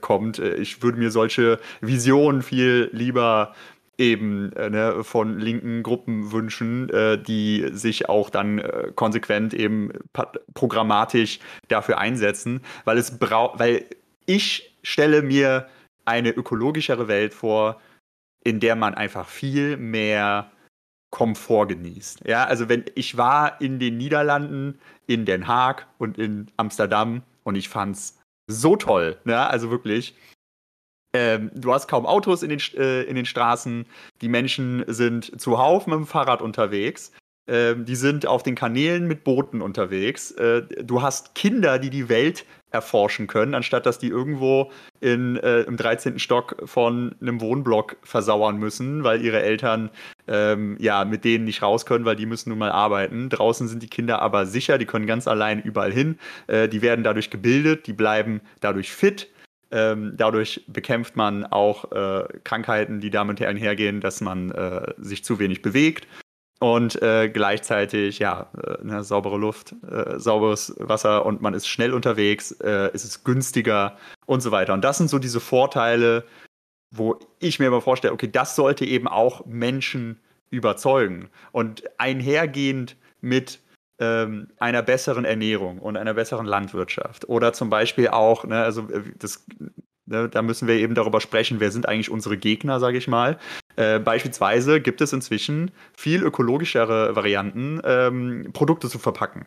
kommt. 0.00 0.38
Ich 0.38 0.82
würde 0.82 0.98
mir 0.98 1.10
solche 1.10 1.58
Visionen 1.80 2.42
viel 2.42 2.88
lieber 2.92 3.54
eben 3.98 4.52
äh, 4.54 4.70
ne, 4.70 5.04
von 5.04 5.38
linken 5.38 5.82
Gruppen 5.82 6.32
wünschen, 6.32 6.90
äh, 6.90 7.18
die 7.20 7.68
sich 7.72 8.08
auch 8.08 8.30
dann 8.30 8.58
äh, 8.58 8.92
konsequent 8.94 9.54
eben 9.54 9.92
programmatisch 10.54 11.40
dafür 11.68 11.98
einsetzen, 11.98 12.60
weil 12.84 12.98
es 12.98 13.18
braucht, 13.18 13.58
weil 13.58 13.86
ich 14.26 14.76
stelle 14.82 15.22
mir 15.22 15.68
eine 16.04 16.30
ökologischere 16.30 17.08
Welt 17.08 17.34
vor, 17.34 17.80
in 18.44 18.60
der 18.60 18.76
man 18.76 18.94
einfach 18.94 19.28
viel 19.28 19.76
mehr 19.76 20.50
Komfort 21.10 21.68
genießt. 21.68 22.26
Ja, 22.26 22.44
also 22.44 22.68
wenn 22.68 22.84
ich 22.94 23.16
war 23.16 23.60
in 23.60 23.78
den 23.78 23.96
Niederlanden, 23.96 24.78
in 25.06 25.24
Den 25.24 25.46
Haag 25.46 25.86
und 25.98 26.18
in 26.18 26.50
Amsterdam 26.56 27.22
und 27.44 27.54
ich 27.54 27.68
fand's 27.68 28.18
so 28.46 28.76
toll, 28.76 29.16
ne? 29.24 29.46
also 29.46 29.70
wirklich 29.70 30.14
ähm, 31.14 31.50
du 31.54 31.72
hast 31.72 31.86
kaum 31.88 32.04
Autos 32.04 32.42
in 32.42 32.50
den, 32.50 32.60
äh, 32.76 33.02
in 33.04 33.14
den 33.14 33.24
Straßen. 33.24 33.86
Die 34.20 34.28
Menschen 34.28 34.84
sind 34.88 35.40
zuhauf 35.40 35.86
mit 35.86 35.96
dem 35.96 36.06
Fahrrad 36.06 36.42
unterwegs. 36.42 37.12
Ähm, 37.46 37.84
die 37.84 37.94
sind 37.94 38.26
auf 38.26 38.42
den 38.42 38.54
Kanälen 38.54 39.06
mit 39.06 39.22
Booten 39.22 39.62
unterwegs. 39.62 40.32
Äh, 40.32 40.62
du 40.82 41.02
hast 41.02 41.34
Kinder, 41.34 41.78
die 41.78 41.90
die 41.90 42.08
Welt 42.08 42.44
erforschen 42.70 43.28
können, 43.28 43.54
anstatt 43.54 43.86
dass 43.86 43.98
die 43.98 44.08
irgendwo 44.08 44.72
in, 45.00 45.36
äh, 45.36 45.60
im 45.60 45.76
13. 45.76 46.18
Stock 46.18 46.56
von 46.64 47.14
einem 47.20 47.40
Wohnblock 47.40 47.98
versauern 48.02 48.56
müssen, 48.56 49.04
weil 49.04 49.22
ihre 49.22 49.42
Eltern 49.42 49.90
ähm, 50.26 50.76
ja 50.80 51.04
mit 51.04 51.24
denen 51.24 51.44
nicht 51.44 51.62
raus 51.62 51.86
können, 51.86 52.04
weil 52.04 52.16
die 52.16 52.26
müssen 52.26 52.48
nun 52.48 52.58
mal 52.58 52.72
arbeiten. 52.72 53.28
Draußen 53.28 53.68
sind 53.68 53.82
die 53.82 53.88
Kinder 53.88 54.20
aber 54.20 54.46
sicher, 54.46 54.78
die 54.78 54.86
können 54.86 55.06
ganz 55.06 55.28
allein 55.28 55.62
überall 55.62 55.92
hin. 55.92 56.18
Äh, 56.48 56.68
die 56.68 56.82
werden 56.82 57.04
dadurch 57.04 57.30
gebildet, 57.30 57.86
die 57.86 57.92
bleiben 57.92 58.40
dadurch 58.60 58.90
fit 58.90 59.28
dadurch 60.16 60.64
bekämpft 60.68 61.16
man 61.16 61.44
auch 61.44 61.90
äh, 61.92 62.24
Krankheiten, 62.44 63.00
die 63.00 63.10
damit 63.10 63.42
einhergehen, 63.42 64.00
dass 64.00 64.20
man 64.20 64.50
äh, 64.52 64.92
sich 64.98 65.24
zu 65.24 65.38
wenig 65.38 65.62
bewegt. 65.62 66.06
Und 66.60 67.02
äh, 67.02 67.28
gleichzeitig, 67.28 68.20
ja, 68.20 68.50
äh, 68.56 68.84
ne, 68.84 69.02
saubere 69.02 69.36
Luft, 69.36 69.74
äh, 69.90 70.18
sauberes 70.18 70.74
Wasser 70.78 71.26
und 71.26 71.42
man 71.42 71.52
ist 71.52 71.66
schnell 71.66 71.92
unterwegs, 71.92 72.52
äh, 72.52 72.90
ist 72.94 73.04
es 73.04 73.24
günstiger 73.24 73.98
und 74.26 74.40
so 74.40 74.50
weiter. 74.50 74.72
Und 74.72 74.82
das 74.82 74.98
sind 74.98 75.10
so 75.10 75.18
diese 75.18 75.40
Vorteile, 75.40 76.24
wo 76.90 77.18
ich 77.40 77.58
mir 77.58 77.66
immer 77.66 77.80
vorstelle, 77.80 78.14
okay, 78.14 78.30
das 78.30 78.56
sollte 78.56 78.84
eben 78.84 79.08
auch 79.08 79.44
Menschen 79.44 80.20
überzeugen. 80.50 81.28
Und 81.52 81.82
einhergehend 81.98 82.96
mit 83.20 83.58
ähm, 83.98 84.48
einer 84.58 84.82
besseren 84.82 85.24
Ernährung 85.24 85.78
und 85.78 85.96
einer 85.96 86.14
besseren 86.14 86.46
Landwirtschaft. 86.46 87.28
Oder 87.28 87.52
zum 87.52 87.70
Beispiel 87.70 88.08
auch, 88.08 88.44
ne, 88.44 88.62
also 88.62 88.88
äh, 88.90 89.02
das 89.18 89.46
Ne, 90.06 90.28
da 90.28 90.42
müssen 90.42 90.68
wir 90.68 90.74
eben 90.74 90.94
darüber 90.94 91.20
sprechen, 91.20 91.60
wer 91.60 91.70
sind 91.70 91.88
eigentlich 91.88 92.10
unsere 92.10 92.36
Gegner, 92.36 92.78
sage 92.78 92.98
ich 92.98 93.08
mal. 93.08 93.38
Äh, 93.76 93.98
beispielsweise 94.00 94.80
gibt 94.80 95.00
es 95.00 95.14
inzwischen 95.14 95.70
viel 95.96 96.22
ökologischere 96.22 97.16
Varianten, 97.16 97.80
ähm, 97.84 98.50
Produkte 98.52 98.88
zu 98.88 98.98
verpacken. 98.98 99.46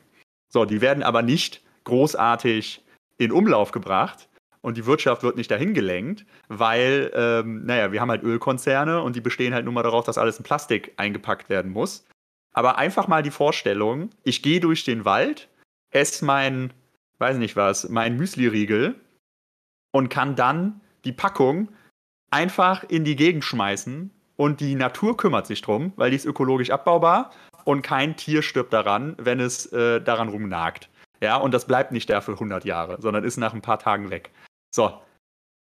So, 0.50 0.66
die 0.66 0.82
werden 0.82 1.04
aber 1.04 1.22
nicht 1.22 1.62
großartig 1.84 2.84
in 3.20 3.32
Umlauf 3.32 3.72
gebracht 3.72 4.30
und 4.62 4.78
die 4.78 4.88
Wirtschaft 4.88 5.22
wird 5.22 5.38
nicht 5.38 5.52
dahin 5.52 5.76
gelenkt, 5.76 6.26
weil, 6.48 7.12
ähm, 7.14 7.66
naja, 7.66 7.92
wir 7.92 8.02
haben 8.02 8.10
halt 8.10 8.24
Ölkonzerne 8.24 9.02
und 9.04 9.16
die 9.16 9.22
bestehen 9.22 9.54
halt 9.54 9.66
nur 9.66 9.74
mal 9.74 9.84
darauf, 9.84 10.06
dass 10.06 10.18
alles 10.18 10.38
in 10.40 10.44
Plastik 10.44 10.94
eingepackt 10.98 11.50
werden 11.50 11.72
muss. 11.72 12.04
Aber 12.58 12.80
einfach 12.80 13.08
mal 13.08 13.22
die 13.22 13.30
Vorstellung, 13.30 14.10
ich 14.24 14.42
gehe 14.42 14.60
durch 14.60 14.84
den 14.84 15.06
Wald, 15.06 15.48
esse 15.92 16.26
mein, 16.26 16.74
weiß 17.20 17.38
nicht 17.38 17.56
was, 17.56 17.88
mein 17.88 18.18
Müsli-Riegel 18.18 18.96
und 19.92 20.10
kann 20.10 20.36
dann 20.36 20.82
die 21.06 21.12
Packung 21.12 21.70
einfach 22.32 22.84
in 22.84 23.04
die 23.04 23.16
Gegend 23.16 23.44
schmeißen 23.44 24.10
und 24.38 24.60
die 24.60 24.74
Natur 24.74 25.16
kümmert 25.18 25.46
sich 25.46 25.62
drum, 25.62 25.94
weil 25.98 26.10
die 26.10 26.16
ist 26.16 26.26
ökologisch 26.26 26.72
abbaubar 26.72 27.30
und 27.64 27.84
kein 27.84 28.18
Tier 28.18 28.42
stirbt 28.42 28.74
daran, 28.74 29.14
wenn 29.20 29.40
es 29.40 29.72
äh, 29.72 30.02
daran 30.02 30.30
rumnagt. 30.30 30.90
Ja, 31.22 31.38
und 31.38 31.54
das 31.54 31.68
bleibt 31.68 31.92
nicht 31.92 32.10
da 32.10 32.22
für 32.22 32.34
100 32.34 32.66
Jahre, 32.66 33.00
sondern 33.00 33.24
ist 33.24 33.38
nach 33.38 33.54
ein 33.54 33.62
paar 33.62 33.78
Tagen 33.78 34.10
weg. 34.10 34.32
So, 34.74 35.00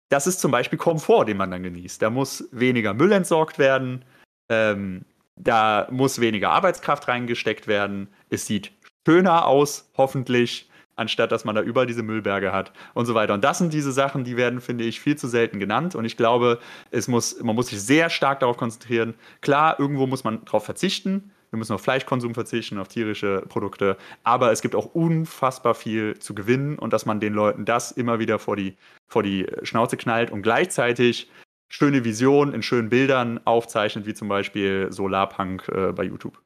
das 0.09 0.27
ist 0.27 0.41
zum 0.41 0.51
Beispiel 0.51 0.79
Komfort, 0.79 1.27
den 1.27 1.37
man 1.37 1.51
dann 1.51 1.63
genießt. 1.63 2.01
Da 2.01 2.09
muss 2.09 2.49
weniger 2.53 2.95
Müll 2.95 3.13
entsorgt 3.13 3.59
werden, 3.59 4.03
ähm, 4.49 5.05
da 5.37 5.87
muss 5.91 6.21
weniger 6.21 6.51
Arbeitskraft 6.51 7.09
reingesteckt 7.09 7.67
werden. 7.69 8.09
Es 8.31 8.47
sieht 8.47 8.73
schöner 9.07 9.47
aus, 9.47 9.91
hoffentlich 9.97 10.69
anstatt 10.97 11.31
dass 11.31 11.45
man 11.45 11.55
da 11.55 11.63
überall 11.63 11.87
diese 11.87 12.03
Müllberge 12.03 12.53
hat 12.53 12.73
und 12.95 13.07
so 13.07 13.15
weiter. 13.15 13.35
Und 13.35 13.45
das 13.45 13.59
sind 13.59 13.73
diese 13.73 13.93
Sachen, 13.93 14.25
die 14.25 14.37
werden, 14.37 14.61
finde 14.61 14.85
ich, 14.85 14.99
viel 14.99 15.17
zu 15.17 15.29
selten 15.29 15.61
genannt. 15.61 15.95
Und 15.95 16.05
ich 16.05 16.17
glaube, 16.17 16.59
es 16.91 17.07
muss, 17.07 17.41
man 17.43 17.55
muss 17.55 17.69
sich 17.69 17.81
sehr 17.81 18.11
stark 18.11 18.41
darauf 18.41 18.57
konzentrieren. 18.57 19.15
Klar, 19.43 19.79
irgendwo 19.79 20.07
muss 20.07 20.25
man 20.25 20.45
darauf 20.47 20.65
verzichten. 20.65 21.31
Wir 21.51 21.59
müssen 21.59 21.75
auf 21.75 21.83
Fleischkonsum 21.83 22.35
verzichten, 22.35 22.79
auf 22.79 22.89
tierische 22.89 23.43
Produkte. 23.49 23.97
Aber 24.25 24.51
es 24.51 24.63
gibt 24.63 24.75
auch 24.75 24.95
unfassbar 24.95 25.75
viel 25.75 26.19
zu 26.19 26.35
gewinnen 26.35 26.79
und 26.79 26.93
dass 26.93 27.07
man 27.07 27.21
den 27.21 27.35
Leuten 27.35 27.65
das 27.65 27.93
immer 27.93 28.19
wieder 28.19 28.39
vor 28.39 28.57
die, 28.57 28.77
vor 29.07 29.23
die 29.23 29.47
Schnauze 29.63 29.97
knallt 29.97 30.31
und 30.31 30.43
gleichzeitig 30.43 31.31
schöne 31.69 32.05
Visionen 32.05 32.55
in 32.55 32.63
schönen 32.63 32.89
Bildern 32.89 33.41
aufzeichnet, 33.45 34.07
wie 34.07 34.15
zum 34.15 34.29
Beispiel 34.29 34.93
Solarpunk 34.93 35.69
äh, 35.69 35.93
bei 35.93 36.05
YouTube. 36.05 36.41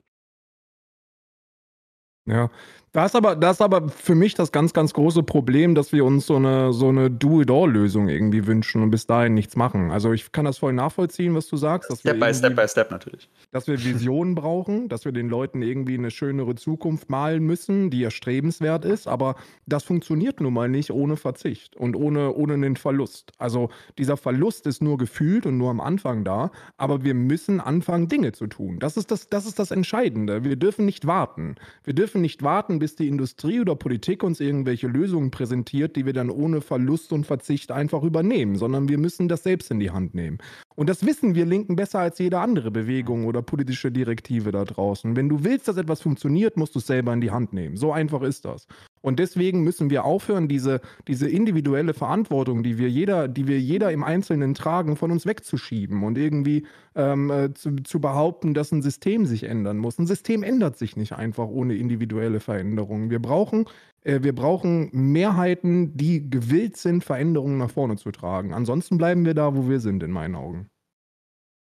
Ja, 2.26 2.50
da 2.92 3.06
ist 3.06 3.14
aber, 3.14 3.50
ist 3.50 3.62
aber 3.62 3.88
für 3.88 4.16
mich 4.16 4.34
das 4.34 4.50
ganz, 4.50 4.72
ganz 4.72 4.92
große 4.94 5.22
Problem, 5.22 5.76
dass 5.76 5.92
wir 5.92 6.04
uns 6.04 6.26
so 6.26 6.36
eine, 6.36 6.72
so 6.72 6.88
eine 6.88 7.08
Do-it-all-Lösung 7.08 8.08
irgendwie 8.08 8.46
wünschen 8.48 8.82
und 8.82 8.90
bis 8.90 9.06
dahin 9.06 9.34
nichts 9.34 9.54
machen. 9.54 9.92
Also 9.92 10.12
ich 10.12 10.32
kann 10.32 10.44
das 10.44 10.58
voll 10.58 10.72
nachvollziehen, 10.72 11.34
was 11.36 11.46
du 11.46 11.56
sagst. 11.56 11.96
Step 12.00 12.18
by 12.18 12.34
Step 12.34 12.56
by 12.56 12.66
Step 12.66 12.90
natürlich. 12.90 13.28
Dass 13.52 13.68
wir 13.68 13.82
Visionen 13.84 14.34
brauchen, 14.34 14.88
dass 14.88 15.04
wir 15.04 15.12
den 15.12 15.28
Leuten 15.28 15.62
irgendwie 15.62 15.94
eine 15.94 16.10
schönere 16.10 16.56
Zukunft 16.56 17.10
malen 17.10 17.44
müssen, 17.44 17.90
die 17.90 18.02
erstrebenswert 18.02 18.84
ist, 18.84 19.06
aber 19.06 19.36
das 19.66 19.84
funktioniert 19.84 20.40
nun 20.40 20.52
mal 20.52 20.68
nicht 20.68 20.90
ohne 20.90 21.16
Verzicht 21.16 21.76
und 21.76 21.94
ohne, 21.94 22.34
ohne 22.34 22.54
einen 22.54 22.74
Verlust. 22.74 23.32
Also 23.38 23.70
dieser 23.98 24.16
Verlust 24.16 24.66
ist 24.66 24.82
nur 24.82 24.98
gefühlt 24.98 25.46
und 25.46 25.58
nur 25.58 25.70
am 25.70 25.80
Anfang 25.80 26.24
da, 26.24 26.50
aber 26.76 27.04
wir 27.04 27.14
müssen 27.14 27.60
anfangen, 27.60 28.08
Dinge 28.08 28.32
zu 28.32 28.48
tun. 28.48 28.80
Das 28.80 28.96
ist 28.96 29.12
das, 29.12 29.28
das 29.28 29.46
ist 29.46 29.60
das 29.60 29.70
Entscheidende. 29.70 30.42
Wir 30.42 30.56
dürfen 30.56 30.86
nicht 30.86 31.06
warten. 31.06 31.54
Wir 31.84 31.94
dürfen 31.94 32.20
nicht 32.20 32.42
warten, 32.42 32.79
bis 32.80 32.96
die 32.96 33.06
Industrie 33.06 33.60
oder 33.60 33.76
Politik 33.76 34.24
uns 34.24 34.40
irgendwelche 34.40 34.88
Lösungen 34.88 35.30
präsentiert, 35.30 35.94
die 35.94 36.04
wir 36.04 36.12
dann 36.12 36.30
ohne 36.30 36.60
Verlust 36.60 37.12
und 37.12 37.26
Verzicht 37.26 37.70
einfach 37.70 38.02
übernehmen, 38.02 38.56
sondern 38.56 38.88
wir 38.88 38.98
müssen 38.98 39.28
das 39.28 39.44
selbst 39.44 39.70
in 39.70 39.78
die 39.78 39.92
Hand 39.92 40.14
nehmen. 40.16 40.38
Und 40.80 40.88
das 40.88 41.04
wissen 41.04 41.34
wir 41.34 41.44
Linken 41.44 41.76
besser 41.76 41.98
als 41.98 42.18
jede 42.18 42.38
andere 42.38 42.70
Bewegung 42.70 43.26
oder 43.26 43.42
politische 43.42 43.92
Direktive 43.92 44.50
da 44.50 44.64
draußen. 44.64 45.14
Wenn 45.14 45.28
du 45.28 45.44
willst, 45.44 45.68
dass 45.68 45.76
etwas 45.76 46.00
funktioniert, 46.00 46.56
musst 46.56 46.74
du 46.74 46.78
es 46.78 46.86
selber 46.86 47.12
in 47.12 47.20
die 47.20 47.30
Hand 47.30 47.52
nehmen. 47.52 47.76
So 47.76 47.92
einfach 47.92 48.22
ist 48.22 48.46
das. 48.46 48.66
Und 49.02 49.18
deswegen 49.18 49.62
müssen 49.62 49.90
wir 49.90 50.06
aufhören, 50.06 50.48
diese, 50.48 50.80
diese 51.06 51.28
individuelle 51.28 51.92
Verantwortung, 51.92 52.62
die 52.62 52.78
wir 52.78 52.88
jeder, 52.88 53.28
die 53.28 53.46
wir 53.46 53.60
jeder 53.60 53.92
im 53.92 54.02
Einzelnen 54.02 54.54
tragen, 54.54 54.96
von 54.96 55.10
uns 55.10 55.26
wegzuschieben 55.26 56.02
und 56.02 56.16
irgendwie 56.16 56.66
ähm, 56.94 57.30
äh, 57.30 57.52
zu, 57.52 57.76
zu 57.76 58.00
behaupten, 58.00 58.54
dass 58.54 58.72
ein 58.72 58.80
System 58.80 59.26
sich 59.26 59.42
ändern 59.42 59.76
muss. 59.76 59.98
Ein 59.98 60.06
System 60.06 60.42
ändert 60.42 60.78
sich 60.78 60.96
nicht 60.96 61.12
einfach 61.12 61.48
ohne 61.48 61.74
individuelle 61.74 62.40
Veränderungen. 62.40 63.10
Wir 63.10 63.20
brauchen, 63.20 63.66
wir 64.02 64.34
brauchen 64.34 64.90
Mehrheiten, 64.92 65.96
die 65.96 66.28
gewillt 66.28 66.76
sind, 66.76 67.04
Veränderungen 67.04 67.58
nach 67.58 67.70
vorne 67.70 67.96
zu 67.96 68.10
tragen. 68.10 68.54
Ansonsten 68.54 68.98
bleiben 68.98 69.24
wir 69.24 69.34
da, 69.34 69.54
wo 69.54 69.68
wir 69.68 69.80
sind, 69.80 70.02
in 70.02 70.10
meinen 70.10 70.36
Augen. 70.36 70.70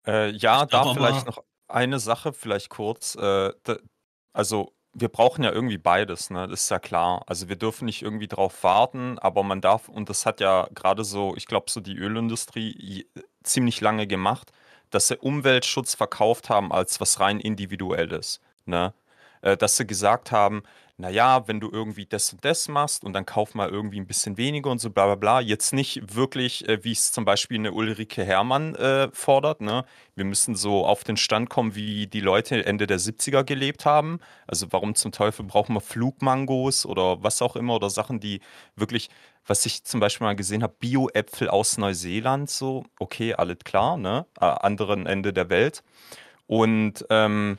Äh, 0.06 0.30
ja, 0.32 0.66
da 0.66 0.92
vielleicht 0.92 1.26
noch 1.26 1.42
eine 1.68 1.98
Sache, 1.98 2.32
vielleicht 2.32 2.68
kurz. 2.70 3.14
Äh, 3.16 3.52
da, 3.62 3.78
also 4.32 4.72
wir 4.92 5.08
brauchen 5.08 5.44
ja 5.44 5.52
irgendwie 5.52 5.78
beides, 5.78 6.30
ne? 6.30 6.48
Das 6.48 6.62
ist 6.62 6.70
ja 6.70 6.78
klar. 6.78 7.22
Also 7.26 7.48
wir 7.48 7.56
dürfen 7.56 7.84
nicht 7.84 8.02
irgendwie 8.02 8.28
drauf 8.28 8.62
warten, 8.62 9.18
aber 9.18 9.42
man 9.42 9.60
darf, 9.60 9.88
und 9.88 10.08
das 10.08 10.24
hat 10.24 10.40
ja 10.40 10.68
gerade 10.74 11.04
so, 11.04 11.34
ich 11.36 11.46
glaube, 11.46 11.70
so 11.70 11.80
die 11.80 11.96
Ölindustrie 11.96 13.06
ziemlich 13.42 13.80
lange 13.80 14.06
gemacht, 14.06 14.52
dass 14.90 15.08
sie 15.08 15.18
Umweltschutz 15.18 15.94
verkauft 15.94 16.48
haben 16.48 16.72
als 16.72 17.00
was 17.00 17.20
rein 17.20 17.40
individuelles. 17.40 18.40
Ne? 18.64 18.94
Äh, 19.46 19.56
dass 19.56 19.76
sie 19.76 19.86
gesagt 19.86 20.32
haben, 20.32 20.64
naja, 20.96 21.46
wenn 21.46 21.60
du 21.60 21.70
irgendwie 21.70 22.06
das 22.06 22.32
und 22.32 22.44
das 22.44 22.66
machst 22.66 23.04
und 23.04 23.12
dann 23.12 23.26
kauf 23.26 23.54
mal 23.54 23.68
irgendwie 23.68 24.00
ein 24.00 24.06
bisschen 24.06 24.36
weniger 24.38 24.70
und 24.70 24.80
so 24.80 24.90
bla 24.90 25.06
bla 25.06 25.14
bla. 25.14 25.40
Jetzt 25.40 25.72
nicht 25.72 26.16
wirklich, 26.16 26.68
äh, 26.68 26.82
wie 26.82 26.90
es 26.90 27.12
zum 27.12 27.24
Beispiel 27.24 27.58
eine 27.58 27.70
Ulrike 27.72 28.24
Herrmann 28.24 28.74
äh, 28.74 29.08
fordert. 29.12 29.60
Ne? 29.60 29.84
Wir 30.16 30.24
müssen 30.24 30.56
so 30.56 30.84
auf 30.84 31.04
den 31.04 31.16
Stand 31.16 31.48
kommen, 31.48 31.76
wie 31.76 32.08
die 32.08 32.20
Leute 32.20 32.66
Ende 32.66 32.88
der 32.88 32.98
70er 32.98 33.44
gelebt 33.44 33.86
haben. 33.86 34.18
Also 34.48 34.66
warum 34.70 34.96
zum 34.96 35.12
Teufel 35.12 35.44
brauchen 35.44 35.74
wir 35.74 35.80
Flugmangos 35.80 36.84
oder 36.84 37.22
was 37.22 37.40
auch 37.40 37.54
immer 37.54 37.76
oder 37.76 37.88
Sachen, 37.88 38.18
die 38.18 38.40
wirklich, 38.74 39.10
was 39.46 39.64
ich 39.64 39.84
zum 39.84 40.00
Beispiel 40.00 40.26
mal 40.26 40.34
gesehen 40.34 40.64
habe, 40.64 40.74
Bio-Äpfel 40.80 41.48
aus 41.50 41.78
Neuseeland, 41.78 42.50
so, 42.50 42.82
okay, 42.98 43.32
alles 43.34 43.58
klar, 43.64 43.96
ne? 43.96 44.26
Äh, 44.40 44.46
anderen 44.46 45.06
Ende 45.06 45.32
der 45.32 45.50
Welt. 45.50 45.84
Und 46.48 47.04
ähm, 47.10 47.58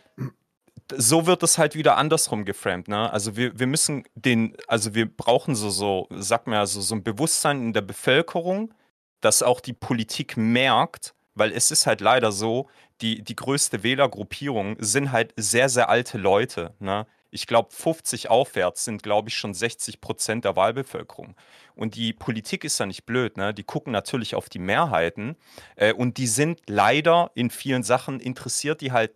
so 0.95 1.25
wird 1.25 1.43
es 1.43 1.57
halt 1.57 1.75
wieder 1.75 1.97
andersrum 1.97 2.45
geframed. 2.45 2.87
Ne? 2.87 3.11
Also 3.11 3.35
wir, 3.35 3.59
wir 3.59 3.67
müssen 3.67 4.05
den, 4.15 4.55
also 4.67 4.95
wir 4.95 5.05
brauchen 5.05 5.55
so, 5.55 5.69
so, 5.69 6.07
sag 6.11 6.47
mal, 6.47 6.65
so, 6.67 6.81
so 6.81 6.95
ein 6.95 7.03
Bewusstsein 7.03 7.61
in 7.61 7.73
der 7.73 7.81
Bevölkerung, 7.81 8.73
dass 9.21 9.43
auch 9.43 9.59
die 9.59 9.73
Politik 9.73 10.37
merkt, 10.37 11.13
weil 11.35 11.51
es 11.51 11.71
ist 11.71 11.87
halt 11.87 12.01
leider 12.01 12.31
so, 12.31 12.69
die, 13.01 13.23
die 13.23 13.35
größte 13.35 13.83
Wählergruppierung 13.83 14.75
sind 14.79 15.11
halt 15.11 15.33
sehr, 15.35 15.69
sehr 15.69 15.89
alte 15.89 16.17
Leute. 16.17 16.73
Ne? 16.79 17.05
Ich 17.29 17.45
glaube, 17.45 17.69
50 17.71 18.29
aufwärts 18.29 18.85
sind, 18.85 19.03
glaube 19.03 19.29
ich, 19.29 19.35
schon 19.35 19.53
60 19.53 20.01
Prozent 20.01 20.45
der 20.45 20.55
Wahlbevölkerung. 20.55 21.35
Und 21.75 21.95
die 21.95 22.13
Politik 22.13 22.63
ist 22.63 22.79
ja 22.79 22.85
nicht 22.85 23.05
blöd, 23.05 23.37
ne? 23.37 23.53
Die 23.53 23.63
gucken 23.63 23.91
natürlich 23.91 24.33
auf 24.33 24.49
die 24.49 24.57
Mehrheiten 24.57 25.35
äh, 25.75 25.93
und 25.93 26.17
die 26.17 26.25
sind 26.25 26.61
leider 26.65 27.29
in 27.35 27.51
vielen 27.51 27.83
Sachen 27.83 28.19
interessiert, 28.19 28.81
die 28.81 28.91
halt 28.91 29.11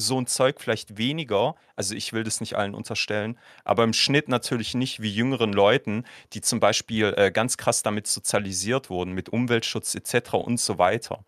so 0.00 0.20
ein 0.20 0.26
Zeug 0.26 0.60
vielleicht 0.60 0.98
weniger, 0.98 1.54
also 1.76 1.94
ich 1.94 2.12
will 2.12 2.24
das 2.24 2.40
nicht 2.40 2.56
allen 2.56 2.74
unterstellen, 2.74 3.38
aber 3.64 3.84
im 3.84 3.92
Schnitt 3.92 4.28
natürlich 4.28 4.74
nicht 4.74 5.00
wie 5.00 5.12
jüngeren 5.12 5.52
Leuten, 5.52 6.04
die 6.32 6.40
zum 6.40 6.60
Beispiel 6.60 7.14
äh, 7.16 7.30
ganz 7.30 7.56
krass 7.56 7.82
damit 7.82 8.06
sozialisiert 8.06 8.90
wurden, 8.90 9.12
mit 9.12 9.28
Umweltschutz 9.28 9.94
etc. 9.94 10.34
und 10.34 10.60
so 10.60 10.78
weiter. 10.78 11.24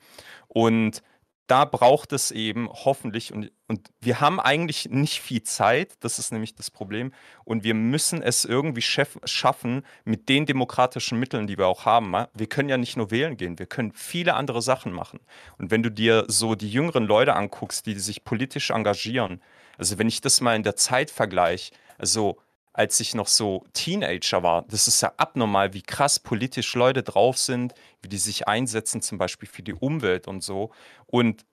Und 0.48 1.02
da 1.46 1.64
braucht 1.64 2.12
es 2.12 2.30
eben 2.30 2.68
hoffentlich, 2.68 3.32
und, 3.32 3.50
und 3.66 3.90
wir 4.00 4.20
haben 4.20 4.38
eigentlich 4.38 4.88
nicht 4.88 5.20
viel 5.20 5.42
Zeit, 5.42 5.94
das 6.00 6.18
ist 6.18 6.32
nämlich 6.32 6.54
das 6.54 6.70
Problem, 6.70 7.12
und 7.44 7.64
wir 7.64 7.74
müssen 7.74 8.22
es 8.22 8.44
irgendwie 8.44 8.82
schaffen 8.82 9.82
mit 10.04 10.28
den 10.28 10.46
demokratischen 10.46 11.18
Mitteln, 11.18 11.46
die 11.46 11.58
wir 11.58 11.66
auch 11.66 11.84
haben. 11.84 12.14
Wir 12.34 12.48
können 12.48 12.68
ja 12.68 12.76
nicht 12.76 12.96
nur 12.96 13.10
wählen 13.10 13.36
gehen, 13.36 13.58
wir 13.58 13.66
können 13.66 13.92
viele 13.92 14.34
andere 14.34 14.62
Sachen 14.62 14.92
machen. 14.92 15.20
Und 15.58 15.70
wenn 15.70 15.82
du 15.82 15.90
dir 15.90 16.24
so 16.28 16.54
die 16.54 16.70
jüngeren 16.70 17.04
Leute 17.04 17.34
anguckst, 17.34 17.86
die 17.86 17.98
sich 17.98 18.22
politisch 18.24 18.70
engagieren, 18.70 19.42
also 19.76 19.98
wenn 19.98 20.08
ich 20.08 20.20
das 20.20 20.40
mal 20.40 20.54
in 20.54 20.62
der 20.62 20.76
Zeit 20.76 21.10
vergleiche, 21.10 21.72
also 21.98 22.38
als 22.72 23.00
ich 23.00 23.14
noch 23.14 23.26
so 23.26 23.64
Teenager 23.72 24.42
war. 24.42 24.62
Das 24.68 24.86
ist 24.86 25.00
ja 25.00 25.12
abnormal, 25.16 25.74
wie 25.74 25.82
krass 25.82 26.18
politisch 26.18 26.74
Leute 26.74 27.02
drauf 27.02 27.36
sind, 27.36 27.74
wie 28.02 28.08
die 28.08 28.18
sich 28.18 28.46
einsetzen, 28.46 29.02
zum 29.02 29.18
Beispiel 29.18 29.48
für 29.48 29.62
die 29.62 29.74
Umwelt 29.74 30.28
und 30.28 30.42
so. 30.42 30.70
Und 31.06 31.44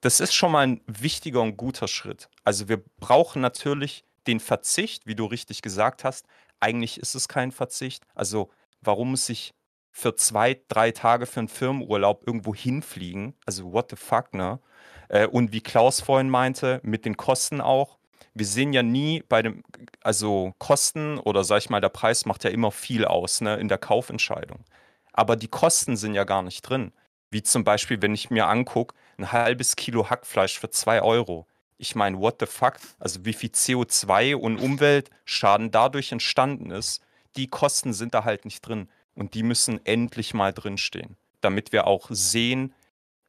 das 0.00 0.20
ist 0.20 0.34
schon 0.34 0.52
mal 0.52 0.66
ein 0.66 0.80
wichtiger 0.86 1.40
und 1.40 1.56
guter 1.56 1.88
Schritt. 1.88 2.28
Also 2.44 2.68
wir 2.68 2.82
brauchen 3.00 3.40
natürlich 3.40 4.04
den 4.26 4.40
Verzicht, 4.40 5.06
wie 5.06 5.14
du 5.14 5.24
richtig 5.24 5.62
gesagt 5.62 6.04
hast. 6.04 6.26
Eigentlich 6.60 6.98
ist 6.98 7.14
es 7.14 7.28
kein 7.28 7.52
Verzicht. 7.52 8.04
Also 8.14 8.50
warum 8.80 9.10
muss 9.12 9.28
ich 9.28 9.54
für 9.90 10.14
zwei, 10.14 10.60
drei 10.68 10.90
Tage 10.90 11.26
für 11.26 11.40
einen 11.40 11.48
Firmenurlaub 11.48 12.26
irgendwo 12.26 12.54
hinfliegen? 12.54 13.34
Also 13.46 13.72
what 13.72 13.90
the 13.90 13.96
fuck, 13.96 14.34
ne? 14.34 14.60
Äh, 15.08 15.26
und 15.26 15.52
wie 15.52 15.60
Klaus 15.60 16.00
vorhin 16.00 16.28
meinte, 16.28 16.80
mit 16.82 17.04
den 17.04 17.16
Kosten 17.16 17.60
auch 17.60 17.98
wir 18.36 18.46
sehen 18.46 18.72
ja 18.72 18.82
nie 18.82 19.22
bei 19.28 19.42
dem, 19.42 19.64
also 20.02 20.52
Kosten 20.58 21.18
oder 21.18 21.42
sag 21.44 21.58
ich 21.58 21.70
mal, 21.70 21.80
der 21.80 21.88
Preis 21.88 22.26
macht 22.26 22.44
ja 22.44 22.50
immer 22.50 22.70
viel 22.70 23.04
aus 23.06 23.40
ne, 23.40 23.56
in 23.56 23.68
der 23.68 23.78
Kaufentscheidung. 23.78 24.64
aber 25.12 25.36
die 25.36 25.48
Kosten 25.48 25.96
sind 25.96 26.14
ja 26.14 26.24
gar 26.24 26.42
nicht 26.42 26.62
drin. 26.62 26.92
Wie 27.30 27.42
zum 27.42 27.64
Beispiel, 27.64 28.00
wenn 28.02 28.14
ich 28.14 28.30
mir 28.30 28.46
angucke, 28.46 28.94
ein 29.18 29.32
halbes 29.32 29.74
Kilo 29.76 30.10
Hackfleisch 30.10 30.58
für 30.58 30.70
2 30.70 31.02
Euro. 31.02 31.46
Ich 31.78 31.94
meine, 31.94 32.20
what 32.20 32.36
the 32.40 32.46
fuck? 32.46 32.74
Also 32.98 33.24
wie 33.24 33.32
viel 33.32 33.50
CO2 33.50 34.36
und 34.36 34.58
Umweltschaden 34.58 35.70
dadurch 35.70 36.12
entstanden 36.12 36.70
ist, 36.70 37.02
die 37.36 37.48
Kosten 37.48 37.92
sind 37.92 38.14
da 38.14 38.24
halt 38.24 38.44
nicht 38.44 38.60
drin. 38.60 38.88
Und 39.14 39.34
die 39.34 39.42
müssen 39.42 39.84
endlich 39.86 40.34
mal 40.34 40.52
drinstehen, 40.52 41.16
damit 41.40 41.72
wir 41.72 41.86
auch 41.86 42.08
sehen, 42.10 42.74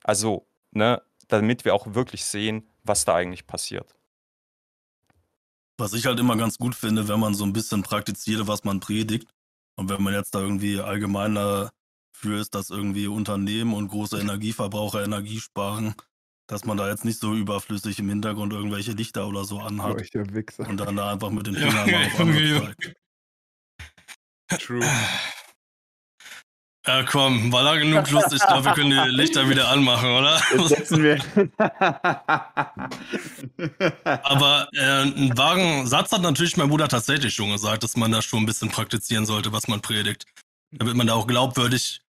also, 0.03 0.45
ne, 0.71 1.01
damit 1.29 1.65
wir 1.65 1.73
auch 1.73 1.93
wirklich 1.93 2.25
sehen, 2.25 2.67
was 2.83 3.05
da 3.05 3.15
eigentlich 3.15 3.47
passiert. 3.47 3.96
Was 5.77 5.93
ich 5.93 6.05
halt 6.07 6.19
immer 6.19 6.35
ganz 6.37 6.57
gut 6.57 6.75
finde, 6.75 7.07
wenn 7.07 7.19
man 7.19 7.35
so 7.35 7.43
ein 7.45 7.53
bisschen 7.53 7.83
praktiziert, 7.83 8.47
was 8.47 8.63
man 8.63 8.79
predigt. 8.79 9.27
Und 9.75 9.89
wenn 9.89 10.01
man 10.01 10.13
jetzt 10.13 10.33
da 10.33 10.39
irgendwie 10.41 10.79
allgemein 10.79 11.35
dafür 11.35 12.41
ist, 12.41 12.55
dass 12.55 12.71
irgendwie 12.71 13.07
Unternehmen 13.07 13.73
und 13.73 13.89
große 13.89 14.19
Energieverbraucher 14.19 15.03
Energie 15.03 15.39
sparen, 15.39 15.93
dass 16.47 16.65
man 16.65 16.77
da 16.77 16.89
jetzt 16.89 17.05
nicht 17.05 17.19
so 17.19 17.35
überflüssig 17.35 17.99
im 17.99 18.09
Hintergrund 18.09 18.53
irgendwelche 18.53 18.93
Lichter 18.93 19.27
oder 19.27 19.43
so 19.45 19.59
anhat. 19.59 19.97
Und 20.67 20.77
dann 20.79 20.95
da 20.95 21.11
einfach 21.13 21.29
mit 21.29 21.45
den 21.47 21.55
Fingern 21.55 21.91
mal 21.91 22.05
auf. 22.05 22.17
True. 24.59 24.85
Ja, 26.87 27.03
komm, 27.03 27.51
war 27.51 27.63
lang 27.63 27.79
genug 27.79 28.09
Lust. 28.11 28.31
Ich 28.31 28.39
glaube, 28.39 28.63
wir 28.63 28.73
können 28.73 28.91
die 28.91 28.95
Lichter 29.15 29.49
wieder 29.49 29.67
anmachen, 29.67 30.09
oder? 30.09 30.41
Jetzt 30.53 30.69
setzen 30.69 31.03
wir. 31.03 31.19
Aber 34.23 34.69
äh, 34.71 35.01
einen 35.01 35.37
wahren 35.37 35.85
Satz 35.85 36.13
hat 36.13 36.21
natürlich 36.21 36.55
mein 36.55 36.69
Bruder 36.69 36.87
tatsächlich 36.87 37.33
schon 37.33 37.51
gesagt, 37.51 37.83
dass 37.83 37.97
man 37.97 38.13
da 38.13 38.21
schon 38.21 38.43
ein 38.43 38.45
bisschen 38.45 38.69
praktizieren 38.69 39.25
sollte, 39.25 39.51
was 39.51 39.67
man 39.67 39.81
predigt. 39.81 40.25
Damit 40.71 40.95
man 40.95 41.07
da 41.07 41.15
auch 41.15 41.27
glaubwürdig 41.27 41.99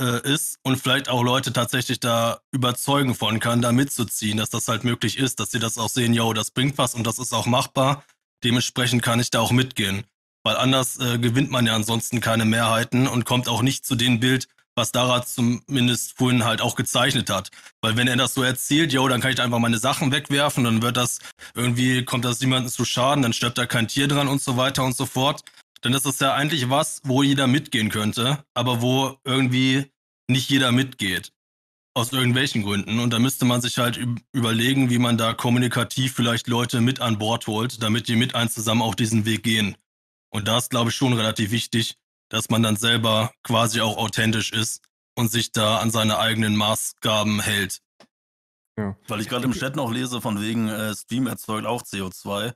äh, 0.00 0.20
ist 0.30 0.58
und 0.62 0.76
vielleicht 0.76 1.08
auch 1.08 1.22
Leute 1.22 1.54
tatsächlich 1.54 1.98
da 1.98 2.40
überzeugen 2.52 3.14
von 3.14 3.40
kann, 3.40 3.62
da 3.62 3.72
mitzuziehen, 3.72 4.36
dass 4.36 4.50
das 4.50 4.68
halt 4.68 4.84
möglich 4.84 5.18
ist, 5.18 5.40
dass 5.40 5.50
sie 5.50 5.60
das 5.60 5.78
auch 5.78 5.88
sehen, 5.88 6.12
yo, 6.12 6.34
das 6.34 6.50
bringt 6.50 6.76
was 6.76 6.94
und 6.94 7.06
das 7.06 7.18
ist 7.18 7.32
auch 7.32 7.46
machbar. 7.46 8.04
Dementsprechend 8.44 9.02
kann 9.02 9.18
ich 9.18 9.30
da 9.30 9.40
auch 9.40 9.52
mitgehen. 9.52 10.04
Weil 10.46 10.58
anders 10.58 11.00
äh, 11.00 11.18
gewinnt 11.18 11.50
man 11.50 11.66
ja 11.66 11.74
ansonsten 11.74 12.20
keine 12.20 12.44
Mehrheiten 12.44 13.08
und 13.08 13.24
kommt 13.24 13.48
auch 13.48 13.62
nicht 13.62 13.84
zu 13.84 13.96
dem 13.96 14.20
Bild, 14.20 14.46
was 14.76 14.92
Dara 14.92 15.26
zumindest 15.26 16.16
vorhin 16.16 16.44
halt 16.44 16.60
auch 16.60 16.76
gezeichnet 16.76 17.30
hat. 17.30 17.50
Weil 17.80 17.96
wenn 17.96 18.06
er 18.06 18.14
das 18.14 18.34
so 18.34 18.44
erzählt, 18.44 18.92
yo, 18.92 19.08
dann 19.08 19.20
kann 19.20 19.32
ich 19.32 19.40
einfach 19.40 19.58
meine 19.58 19.78
Sachen 19.78 20.12
wegwerfen, 20.12 20.62
dann 20.62 20.82
wird 20.82 20.96
das 20.98 21.18
irgendwie, 21.56 22.04
kommt 22.04 22.24
das 22.24 22.40
niemandem 22.40 22.70
zu 22.70 22.84
Schaden, 22.84 23.22
dann 23.22 23.32
stirbt 23.32 23.58
da 23.58 23.66
kein 23.66 23.88
Tier 23.88 24.06
dran 24.06 24.28
und 24.28 24.40
so 24.40 24.56
weiter 24.56 24.84
und 24.84 24.94
so 24.94 25.04
fort. 25.04 25.42
Dann 25.80 25.94
ist 25.94 26.06
das 26.06 26.20
ja 26.20 26.34
eigentlich 26.34 26.70
was, 26.70 27.00
wo 27.02 27.24
jeder 27.24 27.48
mitgehen 27.48 27.88
könnte, 27.88 28.44
aber 28.54 28.80
wo 28.82 29.16
irgendwie 29.24 29.86
nicht 30.28 30.48
jeder 30.48 30.70
mitgeht. 30.70 31.32
Aus 31.94 32.12
irgendwelchen 32.12 32.62
Gründen. 32.62 33.00
Und 33.00 33.12
da 33.12 33.18
müsste 33.18 33.46
man 33.46 33.62
sich 33.62 33.78
halt 33.78 33.98
überlegen, 34.32 34.90
wie 34.90 34.98
man 34.98 35.18
da 35.18 35.32
kommunikativ 35.34 36.12
vielleicht 36.14 36.46
Leute 36.46 36.80
mit 36.80 37.00
an 37.00 37.18
Bord 37.18 37.48
holt, 37.48 37.82
damit 37.82 38.06
die 38.06 38.14
mit 38.14 38.36
eins 38.36 38.54
zusammen 38.54 38.82
auf 38.82 38.94
diesen 38.94 39.24
Weg 39.24 39.42
gehen. 39.42 39.74
Und 40.36 40.48
da 40.48 40.58
ist, 40.58 40.68
glaube 40.68 40.90
ich, 40.90 40.96
schon 40.96 41.14
relativ 41.14 41.50
wichtig, 41.50 41.96
dass 42.28 42.50
man 42.50 42.62
dann 42.62 42.76
selber 42.76 43.32
quasi 43.42 43.80
auch 43.80 43.96
authentisch 43.96 44.52
ist 44.52 44.82
und 45.16 45.30
sich 45.30 45.50
da 45.50 45.78
an 45.78 45.90
seine 45.90 46.18
eigenen 46.18 46.56
Maßgaben 46.56 47.40
hält. 47.40 47.80
Ja. 48.76 48.98
Weil 49.08 49.22
ich 49.22 49.30
gerade 49.30 49.46
im 49.46 49.52
Chat 49.52 49.76
noch 49.76 49.90
lese, 49.90 50.20
von 50.20 50.38
wegen 50.42 50.68
äh, 50.68 50.94
Stream 50.94 51.26
erzeugt 51.26 51.64
auch 51.64 51.84
CO2. 51.84 52.52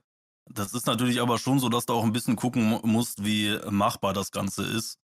Das 0.51 0.75
ist 0.75 0.87
natürlich 0.87 1.23
aber 1.23 1.39
schon 1.39 1.59
so, 1.59 1.71
dass 1.71 1.87
du 1.87 1.95
auch 1.95 2.05
ein 2.05 2.13
bisschen 2.13 2.37
gucken 2.37 2.81
musst, 2.83 3.25
wie 3.25 3.59
machbar 3.71 4.13
das 4.13 4.31
Ganze 4.31 4.63
ist. 4.63 4.99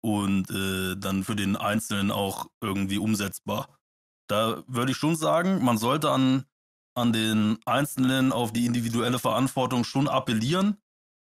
Und 0.00 0.48
äh, 0.48 0.94
dann 0.96 1.24
für 1.24 1.34
den 1.34 1.56
Einzelnen 1.56 2.12
auch 2.12 2.46
irgendwie 2.60 2.98
umsetzbar. 2.98 3.80
Da 4.28 4.62
würde 4.68 4.92
ich 4.92 4.96
schon 4.96 5.16
sagen, 5.16 5.64
man 5.64 5.76
sollte 5.76 6.12
an, 6.12 6.44
an 6.94 7.12
den 7.12 7.58
Einzelnen 7.66 8.30
auf 8.30 8.52
die 8.52 8.66
individuelle 8.66 9.18
Verantwortung 9.18 9.82
schon 9.82 10.06
appellieren, 10.06 10.76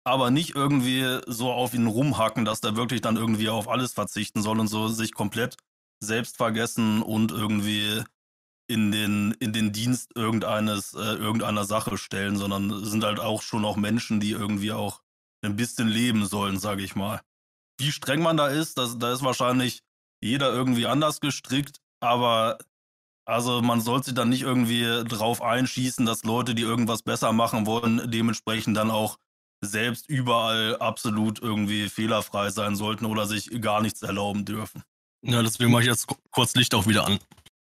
aber 0.08 0.32
nicht 0.32 0.56
irgendwie 0.56 1.20
so 1.28 1.52
auf 1.52 1.74
ihn 1.74 1.88
rumhacken, 1.88 2.46
dass 2.46 2.62
der 2.62 2.76
wirklich 2.76 3.02
dann 3.02 3.18
irgendwie 3.18 3.50
auf 3.50 3.68
alles 3.68 3.94
verzichten 3.94 4.42
soll 4.42 4.60
und 4.60 4.68
so 4.68 4.88
sich 4.88 5.14
komplett 5.14 5.58
selbst 6.00 6.38
vergessen 6.38 7.02
und 7.02 7.32
irgendwie 7.32 8.04
in 8.70 8.92
den, 8.92 9.32
in 9.40 9.54
den 9.54 9.72
Dienst 9.72 10.12
irgendeines, 10.16 10.94
äh, 10.94 11.16
irgendeiner 11.16 11.66
Sache 11.66 11.98
stellen, 11.98 12.38
sondern 12.38 12.86
sind 12.86 13.04
halt 13.04 13.20
auch 13.20 13.42
schon 13.42 13.66
auch 13.66 13.78
Menschen, 13.78 14.20
die 14.20 14.32
irgendwie 14.32 14.72
auch 14.72 15.02
ein 15.44 15.56
bisschen 15.56 15.88
leben 15.88 16.26
sollen, 16.26 16.58
sage 16.58 16.84
ich 16.84 16.96
mal. 16.96 17.22
Wie 17.80 17.92
streng 17.92 18.22
man 18.22 18.38
da 18.38 18.48
ist, 18.48 18.78
das, 18.78 18.98
da 18.98 19.14
ist 19.14 19.24
wahrscheinlich 19.24 19.82
jeder 20.22 20.52
irgendwie 20.52 20.88
anders 20.88 21.20
gestrickt, 21.20 21.78
aber 22.02 22.58
also 23.26 23.62
man 23.62 23.82
sollte 23.82 24.06
sich 24.06 24.14
dann 24.14 24.30
nicht 24.30 24.42
irgendwie 24.42 25.04
drauf 25.06 25.42
einschießen, 25.42 26.06
dass 26.06 26.24
Leute, 26.24 26.56
die 26.56 26.64
irgendwas 26.64 27.04
besser 27.04 27.34
machen 27.34 27.66
wollen, 27.66 28.10
dementsprechend 28.10 28.76
dann 28.78 28.90
auch 28.90 29.18
selbst 29.62 30.10
überall 30.10 30.78
absolut 30.78 31.42
irgendwie 31.42 31.90
fehlerfrei 31.90 32.50
sein 32.50 32.76
sollten 32.76 33.06
oder 33.06 33.26
sich 33.26 33.62
gar 33.62 33.82
nichts 33.82 34.02
erlauben 34.02 34.46
dürfen. 34.46 34.84
Ja, 35.24 35.42
deswegen 35.42 35.72
mache 35.72 35.84
ich 35.84 35.88
jetzt 35.88 36.08
kurz 36.32 36.56
Licht 36.56 36.76
auch 36.76 36.88
wieder 36.88 37.08
an. 37.08 37.20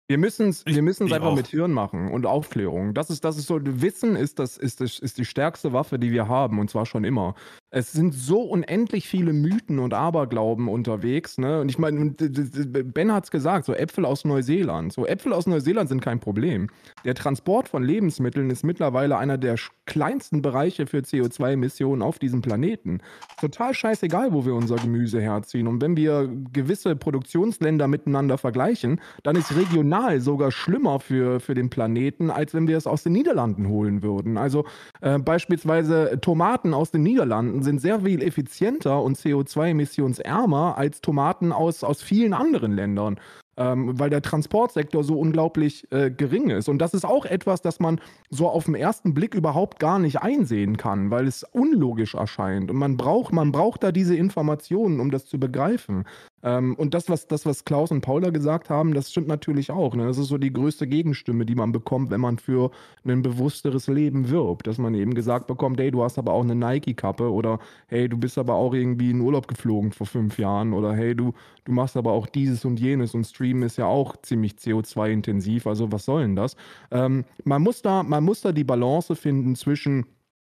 Wir 0.09 0.19
müssen 0.19 0.49
es 0.49 0.67
wir 0.67 0.83
müssen's 0.83 1.13
einfach 1.13 1.29
auch. 1.29 1.37
mit 1.37 1.47
Hirn 1.47 1.73
machen 1.73 2.11
und 2.11 2.27
Aufklärung. 2.27 2.93
Das 2.93 3.09
ist, 3.09 3.25
das 3.25 3.39
ist 3.39 3.47
so, 3.47 3.59
Wissen 3.63 4.17
ist, 4.17 4.39
das, 4.39 4.59
ist, 4.59 4.81
das, 4.81 4.99
ist 4.99 5.17
die 5.17 5.25
stärkste 5.25 5.73
Waffe, 5.73 5.99
die 5.99 6.11
wir 6.11 6.29
haben 6.29 6.59
und 6.59 6.71
zwar 6.71 6.87
schon 6.87 7.05
immer. 7.05 7.35
Es 7.75 7.91
sind 7.91 8.13
so 8.13 8.43
unendlich 8.43 9.09
viele 9.09 9.33
Mythen 9.33 9.79
und 9.79 9.95
Aberglauben 9.95 10.69
unterwegs. 10.69 11.39
Ne? 11.39 11.63
Und 11.63 11.71
ich 11.71 11.79
meine, 11.79 12.11
Ben 12.11 13.11
hat 13.11 13.25
es 13.25 13.31
gesagt, 13.31 13.65
so 13.65 13.73
Äpfel 13.73 14.05
aus 14.05 14.27
Neuseeland. 14.27 14.93
So 14.93 15.07
Äpfel 15.07 15.33
aus 15.33 15.47
Neuseeland 15.47 15.89
sind 15.89 16.03
kein 16.03 16.21
Problem. 16.21 16.69
Der 17.07 17.15
Transport 17.15 17.71
von 17.71 17.83
Lebensmitteln 17.83 18.51
ist 18.51 18.63
mittlerweile 18.63 19.17
einer 19.17 19.39
der 19.39 19.57
kleinsten 19.87 20.43
Bereiche 20.43 20.87
für 20.87 20.99
CO2-Emissionen 20.99 22.03
auf 22.03 22.19
diesem 22.19 22.43
Planeten. 22.43 22.99
Total 23.41 23.73
scheißegal, 23.73 24.35
wo 24.35 24.45
wir 24.45 24.55
unser 24.55 24.77
Gemüse 24.77 25.23
herziehen. 25.23 25.67
Und 25.67 25.81
wenn 25.81 25.97
wir 25.97 26.29
gewisse 26.53 26.95
Produktionsländer 26.95 27.89
miteinander 27.89 28.37
vergleichen, 28.37 29.01
dann 29.23 29.35
ist 29.35 29.57
regional 29.57 30.21
sogar 30.21 30.51
schlimmer 30.51 31.01
für, 31.01 31.41
für 31.41 31.55
den 31.55 31.71
Planeten, 31.71 32.31
als 32.31 32.53
wenn 32.53 32.69
wir 32.69 32.77
es 32.77 32.87
aus 32.87 33.03
den 33.03 33.15
Niederlanden 33.15 33.67
holen 33.69 34.03
würden. 34.03 34.37
Also 34.37 34.67
äh, 35.01 35.19
beispielsweise 35.19 36.19
Tomaten 36.21 36.75
aus 36.75 36.91
den 36.91 37.03
Niederlanden 37.03 37.62
sind 37.63 37.81
sehr 37.81 38.01
viel 38.01 38.23
effizienter 38.23 39.03
und 39.03 39.17
CO2-emissionsärmer 39.17 40.77
als 40.77 41.01
Tomaten 41.01 41.53
aus, 41.53 41.85
aus 41.85 42.03
vielen 42.03 42.35
anderen 42.35 42.73
Ländern. 42.73 43.19
Ähm, 43.59 43.99
weil 43.99 44.09
der 44.09 44.23
Transportsektor 44.23 45.05
so 45.05 45.19
unglaublich 45.21 45.87
äh, 45.93 46.11
gering 46.11 46.49
ist. 46.49 46.71
Und 46.71 46.79
das 46.79 46.95
ist 46.95 47.05
auch 47.05 47.27
etwas, 47.27 47.61
das 47.61 47.81
man 47.81 48.01
so 48.31 48.49
auf 48.49 48.65
den 48.65 48.75
ersten 48.75 49.13
Blick 49.13 49.35
überhaupt 49.35 49.79
gar 49.79 49.99
nicht 49.99 50.23
einsehen 50.23 50.79
kann, 50.79 51.11
weil 51.11 51.27
es 51.27 51.45
unlogisch 51.45 52.15
erscheint. 52.15 52.71
Und 52.71 52.79
man 52.79 52.97
braucht, 52.97 53.35
man 53.35 53.53
braucht 53.53 53.83
da 53.83 53.93
diese 53.93 54.17
Informationen, 54.17 55.01
um 55.01 55.11
das 55.11 55.27
zu 55.27 55.39
begreifen. 55.39 56.05
Ähm, 56.43 56.75
und 56.75 56.95
das 56.95 57.09
was, 57.09 57.27
das, 57.27 57.47
was 57.47 57.65
Klaus 57.65 57.91
und 57.91 58.01
Paula 58.01 58.31
gesagt 58.31 58.71
haben, 58.71 58.95
das 58.95 59.11
stimmt 59.11 59.29
natürlich 59.29 59.71
auch. 59.71 59.95
Ne? 59.95 60.07
Das 60.07 60.19
ist 60.19 60.29
so 60.29 60.39
die 60.39 60.53
größte 60.53 60.87
Gegenstimme, 60.87 61.47
die 61.47 61.55
man 61.55 61.73
bekommt, 61.73 62.11
wenn 62.11 62.21
man 62.21 62.39
für 62.39 62.71
ein 63.05 63.23
bewussteres 63.23 63.87
Leben 63.87 64.29
wirbt. 64.31 64.67
Dass 64.67 64.79
man 64.79 64.95
eben 64.95 65.15
gesagt 65.15 65.47
bekommt, 65.47 65.81
hey, 65.81 65.91
du 65.91 66.03
hast 66.03 66.19
aber 66.19 66.33
auch 66.33 66.43
eine 66.43 66.55
Nike-Kappe 66.55 67.31
oder 67.31 67.59
hey, 67.87 68.09
du 68.09 68.17
bist 68.19 68.39
aber 68.39 68.55
auch 68.55 68.75
irgendwie 68.75 69.11
in 69.11 69.21
Urlaub 69.21 69.49
geflogen 69.49 69.93
vor 69.93 70.07
fünf 70.07 70.39
Jahren 70.39 70.73
oder 70.73 70.93
hey, 70.95 71.15
du, 71.15 71.33
du 71.65 71.73
machst 71.73 71.97
aber 71.97 72.13
auch 72.13 72.27
dieses 72.27 72.65
und 72.65 72.81
jenes 72.81 73.15
und 73.15 73.25
Streamen 73.25 73.63
ist 73.63 73.79
ja 73.79 73.87
auch 73.87 74.17
ziemlich 74.23 74.55
CO2-intensiv. 74.55 75.67
Also 75.67 75.93
was 75.93 76.05
soll 76.05 76.23
denn 76.23 76.37
das? 76.37 76.57
Ähm, 76.91 77.25
man, 77.45 77.63
muss 77.63 77.83
da, 77.83 78.03
man 78.03 78.25
muss 78.25 78.41
da 78.41 78.53
die 78.53 78.65
Balance 78.65 79.15
finden 79.15 79.55
zwischen 79.55 80.07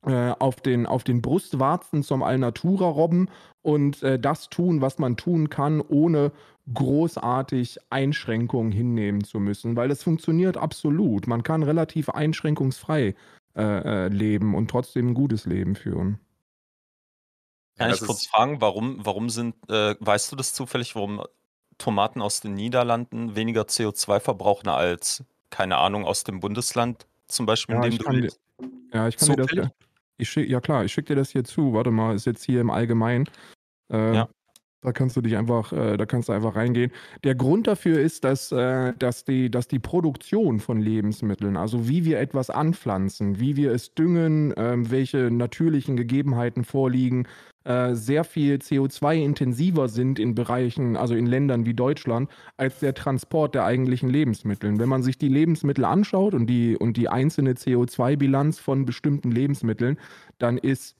äh, 0.06 0.32
auf 0.40 0.58
den, 0.58 0.86
auf 0.86 1.04
den 1.04 1.22
Brustwarzen 1.22 2.04
zum 2.04 2.24
Alnatura 2.24 2.88
robben 2.88 3.30
und 3.62 4.04
äh, 4.04 4.20
das 4.20 4.50
tun, 4.50 4.82
was 4.82 5.00
man 5.00 5.18
tun 5.18 5.50
kann, 5.50 5.82
ohne 5.82 6.32
großartig 6.74 7.78
Einschränkungen 7.90 8.72
hinnehmen 8.72 9.24
zu 9.24 9.40
müssen, 9.40 9.76
weil 9.76 9.90
das 9.90 10.04
funktioniert 10.04 10.58
absolut. 10.58 11.28
Man 11.28 11.44
kann 11.44 11.64
relativ 11.64 12.10
einschränkungsfrei 12.10 13.16
äh, 13.56 13.62
äh, 13.62 14.08
leben 14.08 14.56
und 14.56 14.70
trotzdem 14.70 15.10
ein 15.10 15.14
gutes 15.14 15.46
Leben 15.46 15.76
führen. 15.76 16.20
Kann 17.78 17.92
ich 17.92 18.02
kurz 18.02 18.26
fragen, 18.28 18.62
warum, 18.62 19.06
warum 19.06 19.30
sind, 19.30 19.56
äh, 19.70 19.96
weißt 20.00 20.32
du 20.32 20.36
das 20.36 20.54
zufällig, 20.54 20.96
warum 20.96 21.22
Tomaten 21.78 22.22
aus 22.22 22.40
den 22.40 22.54
Niederlanden 22.54 23.36
weniger 23.36 23.64
CO2 23.64 24.20
verbrauchen 24.22 24.70
als, 24.70 25.24
keine 25.50 25.78
Ahnung, 25.78 26.06
aus 26.06 26.24
dem 26.24 26.40
Bundesland 26.40 27.06
zum 27.28 27.46
Beispiel, 27.46 27.76
Ja, 27.76 27.84
in 27.84 27.92
dem 27.92 27.94
ich 27.94 28.06
du 28.06 28.12
lebst? 28.12 28.40
ja, 28.94 29.08
ich 29.08 29.18
kann 29.18 29.30
dir 29.30 29.46
das. 29.46 29.70
Ich 30.18 30.30
schick, 30.30 30.50
ja 30.50 30.62
klar, 30.62 30.86
ich 30.86 30.94
schicke 30.94 31.10
dir 31.10 31.16
das 31.16 31.32
hier 31.32 31.44
zu. 31.44 31.74
Warte 31.74 31.92
mal, 31.92 32.16
ist 32.16 32.26
jetzt 32.26 32.44
hier 32.44 32.62
im 32.62 32.70
Allgemeinen. 32.70 33.26
Äh, 33.92 34.16
Ja. 34.16 34.30
Da 34.82 34.92
kannst 34.94 35.18
du 35.18 35.22
dich 35.22 35.36
einfach, 35.36 35.74
äh, 35.74 35.98
da 35.98 36.06
kannst 36.06 36.30
du 36.30 36.34
einfach 36.34 36.56
reingehen. 36.56 36.92
Der 37.24 37.34
Grund 37.34 37.66
dafür 37.66 38.00
ist, 38.00 38.24
dass, 38.24 38.52
äh, 38.52 38.94
dass, 39.00 39.26
die, 39.26 39.50
dass 39.50 39.68
die 39.68 39.80
Produktion 39.80 40.60
von 40.60 40.80
Lebensmitteln, 40.80 41.58
also 41.58 41.90
wie 41.90 42.06
wir 42.06 42.20
etwas 42.20 42.52
anpflanzen, 42.52 43.40
wie 43.40 43.56
wir 43.56 43.72
es 43.72 43.96
düngen, 43.96 44.54
ähm, 44.58 44.92
welche 44.92 45.32
natürlichen 45.32 45.98
Gegebenheiten 45.98 46.64
vorliegen, 46.64 47.28
äh, 47.66 47.96
sehr 47.96 48.24
viel 48.24 48.56
CO2-intensiver 48.56 49.88
sind 49.90 50.20
in 50.20 50.36
Bereichen, 50.36 50.96
also 50.96 51.16
in 51.16 51.26
Ländern 51.26 51.66
wie 51.66 51.74
Deutschland, 51.74 52.30
als 52.58 52.80
der 52.80 52.94
Transport 52.94 53.56
der 53.56 53.66
eigentlichen 53.66 54.10
Lebensmittel. 54.10 54.78
Wenn 54.78 54.88
man 54.88 55.04
sich 55.04 55.18
die 55.18 55.30
Lebensmittel 55.30 55.84
anschaut 55.84 56.34
und 56.34 56.48
die, 56.48 56.78
und 56.78 56.96
die 56.96 57.10
einzelne 57.10 57.54
CO2-Bilanz 57.54 58.60
von 58.60 58.86
bestimmten 58.86 59.32
Lebensmitteln, 59.32 59.98
dann 60.38 60.58
ist 60.60 60.96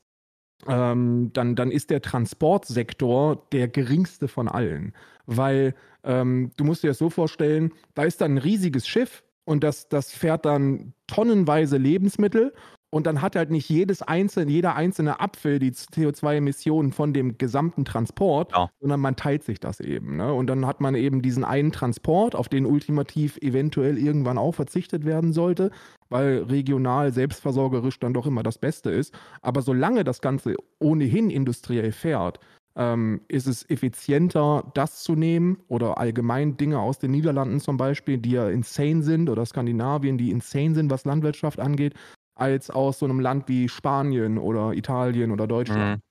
ähm, 0.68 1.32
dann, 1.34 1.56
dann 1.56 1.70
ist 1.70 1.90
der 1.90 2.02
Transportsektor 2.02 3.48
der 3.52 3.68
geringste 3.68 4.28
von 4.28 4.48
allen. 4.48 4.94
Weil 5.26 5.76
ähm, 6.04 6.52
du 6.58 6.64
musst 6.64 6.84
dir 6.84 6.88
das 6.88 6.98
so 6.98 7.10
vorstellen, 7.10 7.74
da 7.94 8.04
ist 8.04 8.22
dann 8.22 8.36
ein 8.36 8.38
riesiges 8.40 8.88
Schiff 8.88 9.24
und 9.44 9.64
das, 9.64 9.88
das 9.90 10.12
fährt 10.12 10.46
dann 10.46 10.94
tonnenweise 11.08 11.78
Lebensmittel 11.78 12.54
und 12.96 13.06
dann 13.08 13.22
hat 13.22 13.36
halt 13.36 13.52
nicht 13.52 13.68
jedes 13.68 14.02
einzelne, 14.02 14.50
jeder 14.50 14.78
einzelne 14.78 15.20
Apfel 15.20 15.60
die 15.60 15.72
CO2-Emissionen 15.72 16.94
von 16.94 17.12
dem 17.12 17.38
gesamten 17.38 17.84
Transport, 17.84 18.54
ja. 18.54 18.70
sondern 18.80 19.02
man 19.02 19.18
teilt 19.18 19.44
sich 19.44 19.60
das 19.60 19.82
eben. 19.82 20.16
Ne? 20.16 20.34
Und 20.34 20.48
dann 20.48 20.66
hat 20.66 20.80
man 20.80 20.96
eben 20.96 21.22
diesen 21.22 21.44
einen 21.44 21.74
Transport, 21.74 22.36
auf 22.36 22.48
den 22.48 22.66
ultimativ 22.66 23.36
eventuell 23.42 23.98
irgendwann 23.98 24.38
auch 24.38 24.54
verzichtet 24.54 25.04
werden 25.04 25.34
sollte, 25.34 25.72
weil 26.08 26.44
regional 26.44 27.12
selbstversorgerisch 27.12 28.00
dann 28.00 28.14
doch 28.14 28.28
immer 28.28 28.44
das 28.44 28.60
Beste 28.60 28.92
ist. 28.92 29.14
Aber 29.42 29.62
solange 29.62 30.06
das 30.06 30.22
Ganze 30.22 30.56
ohnehin 30.80 31.30
industriell 31.30 31.92
fährt, 31.92 32.40
ähm, 32.78 33.22
ist 33.28 33.48
es 33.48 33.70
effizienter, 33.70 34.72
das 34.74 35.04
zu 35.04 35.16
nehmen 35.16 35.58
oder 35.68 35.98
allgemein 35.98 36.58
Dinge 36.58 36.80
aus 36.80 37.00
den 37.00 37.12
Niederlanden 37.12 37.60
zum 37.60 37.78
Beispiel, 37.78 38.18
die 38.18 38.32
ja 38.32 38.50
insane 38.50 39.04
sind 39.04 39.30
oder 39.30 39.46
Skandinavien, 39.46 40.18
die 40.18 40.32
insane 40.32 40.76
sind, 40.76 40.90
was 40.90 41.06
Landwirtschaft 41.06 41.60
angeht, 41.60 41.94
als 42.36 42.70
aus 42.70 43.00
so 43.00 43.06
einem 43.06 43.20
Land 43.20 43.48
wie 43.48 43.70
Spanien 43.70 44.38
oder 44.38 44.74
Italien 44.74 45.32
oder 45.32 45.48
Deutschland. 45.48 45.98
Mhm. 45.98 46.02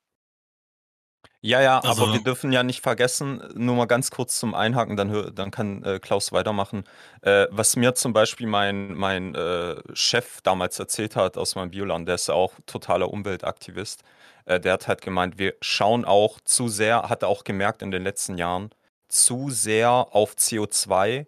Ja, 1.42 1.60
ja, 1.60 1.78
Also- 1.80 2.04
aber 2.04 2.14
wir 2.14 2.22
dürfen 2.22 2.52
ja 2.52 2.62
nicht 2.62 2.80
vergessen, 2.80 3.42
nur 3.54 3.76
mal 3.76 3.84
ganz 3.84 4.10
kurz 4.10 4.38
zum 4.40 4.54
Einhaken, 4.54 4.96
dann, 4.96 5.34
dann 5.34 5.50
kann 5.50 5.82
äh, 5.82 5.98
Klaus 5.98 6.32
weitermachen. 6.32 6.84
Äh, 7.20 7.46
was 7.50 7.76
mir 7.76 7.94
zum 7.94 8.14
Beispiel 8.14 8.46
mein, 8.46 8.94
mein 8.94 9.34
äh, 9.34 9.76
Chef 9.92 10.40
damals 10.40 10.78
erzählt 10.78 11.16
hat 11.16 11.36
aus 11.36 11.54
meinem 11.54 11.70
Bioland, 11.70 12.08
der 12.08 12.14
ist 12.14 12.28
ja 12.28 12.34
auch 12.34 12.54
totaler 12.64 13.10
Umweltaktivist, 13.10 14.02
äh, 14.46 14.58
der 14.58 14.72
hat 14.72 14.88
halt 14.88 15.02
gemeint, 15.02 15.36
wir 15.36 15.52
schauen 15.60 16.06
auch 16.06 16.40
zu 16.40 16.68
sehr, 16.68 17.10
hat 17.10 17.22
er 17.22 17.28
auch 17.28 17.44
gemerkt 17.44 17.82
in 17.82 17.90
den 17.90 18.02
letzten 18.04 18.38
Jahren, 18.38 18.70
zu 19.08 19.50
sehr 19.50 19.90
auf 19.90 20.36
CO2 20.36 21.26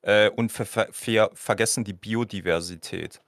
äh, 0.00 0.30
und 0.30 0.50
ver 0.52 0.64
ver 0.64 0.88
ver 0.90 1.30
vergessen 1.34 1.84
die 1.84 1.92
Biodiversität. 1.92 3.20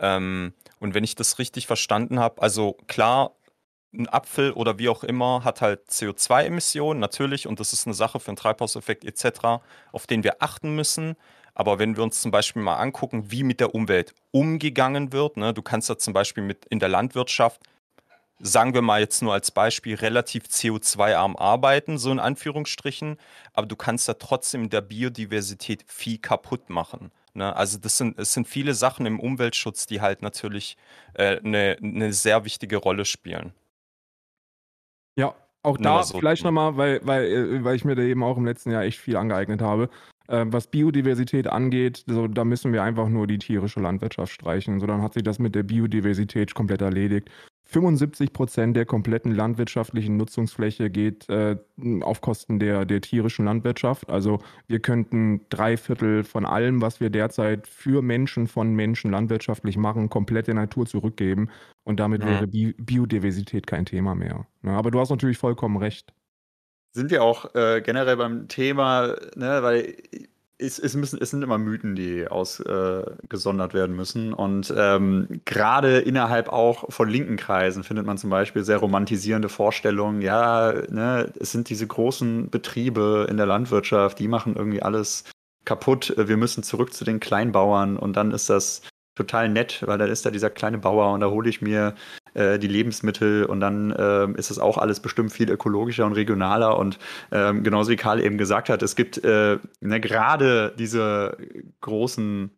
Ähm, 0.00 0.54
und 0.80 0.94
wenn 0.94 1.04
ich 1.04 1.14
das 1.14 1.38
richtig 1.38 1.66
verstanden 1.66 2.18
habe, 2.18 2.42
also 2.42 2.76
klar, 2.88 3.36
ein 3.92 4.08
Apfel 4.08 4.52
oder 4.52 4.78
wie 4.78 4.88
auch 4.88 5.04
immer 5.04 5.44
hat 5.44 5.60
halt 5.60 5.88
CO2-Emissionen, 5.88 7.00
natürlich, 7.00 7.46
und 7.46 7.60
das 7.60 7.72
ist 7.72 7.86
eine 7.86 7.94
Sache 7.94 8.20
für 8.20 8.28
einen 8.28 8.36
Treibhauseffekt 8.36 9.04
etc., 9.04 9.62
auf 9.92 10.06
den 10.06 10.24
wir 10.24 10.42
achten 10.42 10.74
müssen. 10.74 11.16
Aber 11.54 11.78
wenn 11.78 11.96
wir 11.96 12.04
uns 12.04 12.20
zum 12.20 12.30
Beispiel 12.30 12.62
mal 12.62 12.76
angucken, 12.76 13.30
wie 13.30 13.42
mit 13.42 13.60
der 13.60 13.74
Umwelt 13.74 14.14
umgegangen 14.30 15.12
wird, 15.12 15.36
ne, 15.36 15.52
du 15.52 15.62
kannst 15.62 15.88
ja 15.88 15.98
zum 15.98 16.14
Beispiel 16.14 16.44
mit 16.44 16.64
in 16.66 16.78
der 16.78 16.88
Landwirtschaft, 16.88 17.60
sagen 18.38 18.72
wir 18.72 18.82
mal 18.82 19.00
jetzt 19.00 19.22
nur 19.22 19.34
als 19.34 19.50
Beispiel, 19.50 19.96
relativ 19.96 20.44
CO2-arm 20.44 21.36
arbeiten, 21.36 21.98
so 21.98 22.10
in 22.12 22.20
Anführungsstrichen, 22.20 23.18
aber 23.52 23.66
du 23.66 23.76
kannst 23.76 24.08
ja 24.08 24.14
trotzdem 24.14 24.64
in 24.64 24.70
der 24.70 24.80
Biodiversität 24.80 25.84
viel 25.86 26.18
kaputt 26.18 26.70
machen. 26.70 27.10
Ne? 27.34 27.54
Also 27.54 27.78
das 27.78 27.96
sind, 27.96 28.18
es 28.18 28.32
sind 28.32 28.48
viele 28.48 28.74
Sachen 28.74 29.06
im 29.06 29.20
Umweltschutz, 29.20 29.86
die 29.86 30.00
halt 30.00 30.22
natürlich 30.22 30.76
äh, 31.14 31.38
eine, 31.38 31.76
eine 31.82 32.12
sehr 32.12 32.44
wichtige 32.44 32.76
Rolle 32.76 33.04
spielen. 33.04 33.52
Ja, 35.16 35.34
auch 35.62 35.76
da 35.76 36.02
so 36.02 36.18
vielleicht 36.18 36.44
nochmal, 36.44 36.76
weil, 36.76 37.00
weil, 37.04 37.24
äh, 37.24 37.64
weil 37.64 37.76
ich 37.76 37.84
mir 37.84 37.94
da 37.94 38.02
eben 38.02 38.22
auch 38.22 38.36
im 38.36 38.46
letzten 38.46 38.70
Jahr 38.70 38.82
echt 38.82 38.98
viel 38.98 39.16
angeeignet 39.16 39.60
habe. 39.60 39.90
Ähm, 40.28 40.52
was 40.52 40.68
Biodiversität 40.68 41.48
angeht, 41.48 42.04
so, 42.06 42.28
da 42.28 42.44
müssen 42.44 42.72
wir 42.72 42.82
einfach 42.82 43.08
nur 43.08 43.26
die 43.26 43.38
tierische 43.38 43.80
Landwirtschaft 43.80 44.32
streichen. 44.32 44.78
So, 44.80 44.86
dann 44.86 45.02
hat 45.02 45.14
sich 45.14 45.24
das 45.24 45.38
mit 45.38 45.54
der 45.54 45.64
Biodiversität 45.64 46.54
komplett 46.54 46.82
erledigt. 46.82 47.30
75 47.70 48.32
Prozent 48.32 48.76
der 48.76 48.84
kompletten 48.84 49.32
landwirtschaftlichen 49.32 50.16
Nutzungsfläche 50.16 50.90
geht 50.90 51.28
äh, 51.28 51.56
auf 52.02 52.20
Kosten 52.20 52.58
der, 52.58 52.84
der 52.84 53.00
tierischen 53.00 53.44
Landwirtschaft. 53.44 54.10
Also 54.10 54.40
wir 54.66 54.80
könnten 54.80 55.46
drei 55.50 55.76
Viertel 55.76 56.24
von 56.24 56.44
allem, 56.44 56.82
was 56.82 57.00
wir 57.00 57.10
derzeit 57.10 57.68
für 57.68 58.02
Menschen 58.02 58.48
von 58.48 58.74
Menschen 58.74 59.12
landwirtschaftlich 59.12 59.76
machen, 59.76 60.08
komplett 60.10 60.48
der 60.48 60.54
Natur 60.54 60.86
zurückgeben. 60.86 61.48
Und 61.84 62.00
damit 62.00 62.24
Mhm. 62.24 62.26
wäre 62.26 62.46
Bi 62.48 62.74
Biodiversität 62.78 63.66
kein 63.68 63.86
Thema 63.86 64.14
mehr. 64.16 64.46
Ne, 64.62 64.72
aber 64.72 64.90
du 64.90 64.98
hast 65.00 65.10
natürlich 65.10 65.38
vollkommen 65.38 65.76
recht. 65.76 66.12
Sind 66.92 67.10
wir 67.12 67.22
auch 67.22 67.54
äh, 67.54 67.82
generell 67.82 68.16
beim 68.16 68.48
Thema, 68.48 69.14
ne, 69.36 69.62
weil 69.62 69.96
es, 70.60 70.78
es, 70.78 70.94
müssen, 70.94 71.18
es 71.20 71.30
sind 71.30 71.42
immer 71.42 71.58
Mythen, 71.58 71.94
die 71.94 72.28
ausgesondert 72.28 73.72
äh, 73.72 73.74
werden 73.74 73.96
müssen. 73.96 74.32
Und 74.32 74.72
ähm, 74.76 75.40
gerade 75.44 75.98
innerhalb 75.98 76.48
auch 76.48 76.92
von 76.92 77.08
linken 77.08 77.36
Kreisen 77.36 77.82
findet 77.82 78.06
man 78.06 78.18
zum 78.18 78.30
Beispiel 78.30 78.62
sehr 78.62 78.78
romantisierende 78.78 79.48
Vorstellungen. 79.48 80.20
Ja, 80.22 80.72
ne, 80.88 81.32
es 81.40 81.52
sind 81.52 81.68
diese 81.70 81.86
großen 81.86 82.50
Betriebe 82.50 83.26
in 83.28 83.36
der 83.36 83.46
Landwirtschaft, 83.46 84.18
die 84.18 84.28
machen 84.28 84.54
irgendwie 84.56 84.82
alles 84.82 85.24
kaputt. 85.64 86.14
Wir 86.16 86.36
müssen 86.36 86.62
zurück 86.62 86.92
zu 86.92 87.04
den 87.04 87.20
Kleinbauern 87.20 87.96
und 87.96 88.16
dann 88.16 88.32
ist 88.32 88.50
das 88.50 88.82
total 89.14 89.48
nett, 89.48 89.82
weil 89.86 89.98
dann 89.98 90.10
ist 90.10 90.24
da 90.24 90.30
dieser 90.30 90.50
kleine 90.50 90.78
Bauer 90.78 91.12
und 91.12 91.20
da 91.20 91.28
hole 91.28 91.48
ich 91.48 91.60
mir 91.60 91.94
äh, 92.34 92.58
die 92.58 92.68
Lebensmittel 92.68 93.44
und 93.44 93.60
dann 93.60 93.94
ähm, 93.98 94.36
ist 94.36 94.50
es 94.50 94.58
auch 94.58 94.78
alles 94.78 95.00
bestimmt 95.00 95.32
viel 95.32 95.50
ökologischer 95.50 96.06
und 96.06 96.12
regionaler 96.12 96.78
und 96.78 96.98
ähm, 97.32 97.62
genauso 97.62 97.90
wie 97.90 97.96
Karl 97.96 98.20
eben 98.20 98.38
gesagt 98.38 98.68
hat, 98.68 98.82
es 98.82 98.96
gibt 98.96 99.22
äh, 99.24 99.58
ne, 99.80 100.00
gerade 100.00 100.72
diese 100.78 101.36
großen 101.80 102.50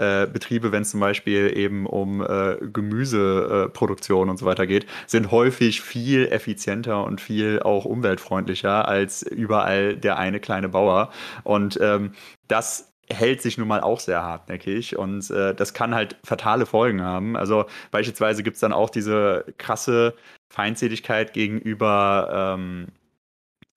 äh, 0.00 0.26
Betriebe, 0.26 0.72
wenn 0.72 0.80
es 0.80 0.90
zum 0.90 1.00
Beispiel 1.00 1.52
eben 1.54 1.84
um 1.86 2.22
äh, 2.22 2.56
Gemüseproduktion 2.72 4.30
und 4.30 4.38
so 4.38 4.46
weiter 4.46 4.66
geht, 4.66 4.86
sind 5.06 5.30
häufig 5.30 5.82
viel 5.82 6.26
effizienter 6.28 7.04
und 7.04 7.20
viel 7.20 7.60
auch 7.60 7.84
umweltfreundlicher 7.84 8.88
als 8.88 9.22
überall 9.22 9.96
der 9.96 10.18
eine 10.18 10.40
kleine 10.40 10.70
Bauer. 10.70 11.10
Und 11.44 11.78
ähm, 11.82 12.12
das 12.48 12.89
hält 13.12 13.42
sich 13.42 13.58
nun 13.58 13.68
mal 13.68 13.80
auch 13.80 14.00
sehr 14.00 14.22
hartnäckig 14.22 14.96
und 14.96 15.30
äh, 15.30 15.54
das 15.54 15.74
kann 15.74 15.94
halt 15.94 16.16
fatale 16.24 16.66
Folgen 16.66 17.02
haben. 17.02 17.36
Also 17.36 17.66
beispielsweise 17.90 18.42
gibt 18.42 18.54
es 18.54 18.60
dann 18.60 18.72
auch 18.72 18.90
diese 18.90 19.44
krasse 19.58 20.14
Feindseligkeit 20.48 21.32
gegenüber 21.32 22.56
ähm, 22.56 22.88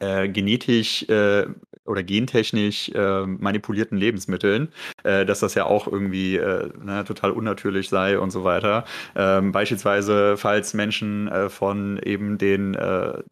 äh, 0.04 0.30
genetisch 0.30 1.04
äh, 1.10 1.46
oder 1.86 2.04
gentechnisch 2.04 2.90
äh, 2.90 3.26
manipulierten 3.26 3.98
Lebensmitteln, 3.98 4.70
äh, 5.04 5.26
dass 5.26 5.42
das 5.42 5.54
ja 5.56 5.66
auch 5.66 5.88
irgendwie 5.88 6.38
äh, 6.38 6.70
ne, 6.82 7.04
total 7.04 7.32
unnatürlich 7.32 7.90
sei 7.90 8.18
und 8.20 8.32
so 8.32 8.44
weiter. 8.44 8.86
Ähm, 9.16 9.52
beispielsweise, 9.52 10.38
falls 10.38 10.74
Menschen 10.74 11.28
äh, 11.28 11.50
von 11.50 12.00
eben 12.04 12.38
den, 12.38 12.78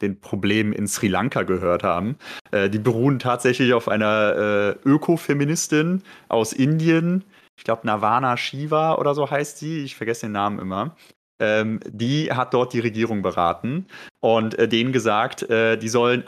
den 0.01 0.19
Problemen 0.19 0.73
in 0.73 0.87
Sri 0.87 1.07
Lanka 1.07 1.43
gehört 1.43 1.83
haben, 1.83 2.15
die 2.53 2.79
beruhen 2.79 3.19
tatsächlich 3.19 3.73
auf 3.73 3.87
einer 3.87 4.75
Ökofeministin 4.85 6.03
aus 6.27 6.53
Indien, 6.53 7.23
ich 7.57 7.63
glaube 7.63 7.85
Navana 7.85 8.37
Shiva 8.37 8.95
oder 8.95 9.13
so 9.15 9.29
heißt 9.29 9.57
sie, 9.57 9.83
ich 9.83 9.95
vergesse 9.95 10.27
den 10.27 10.33
Namen 10.33 10.59
immer. 10.59 10.95
Ähm, 11.41 11.79
die 11.87 12.31
hat 12.31 12.53
dort 12.53 12.71
die 12.71 12.79
Regierung 12.79 13.23
beraten 13.23 13.87
und 14.19 14.57
äh, 14.59 14.67
denen 14.67 14.93
gesagt, 14.93 15.41
äh, 15.49 15.75
die 15.75 15.89
sollen 15.89 16.23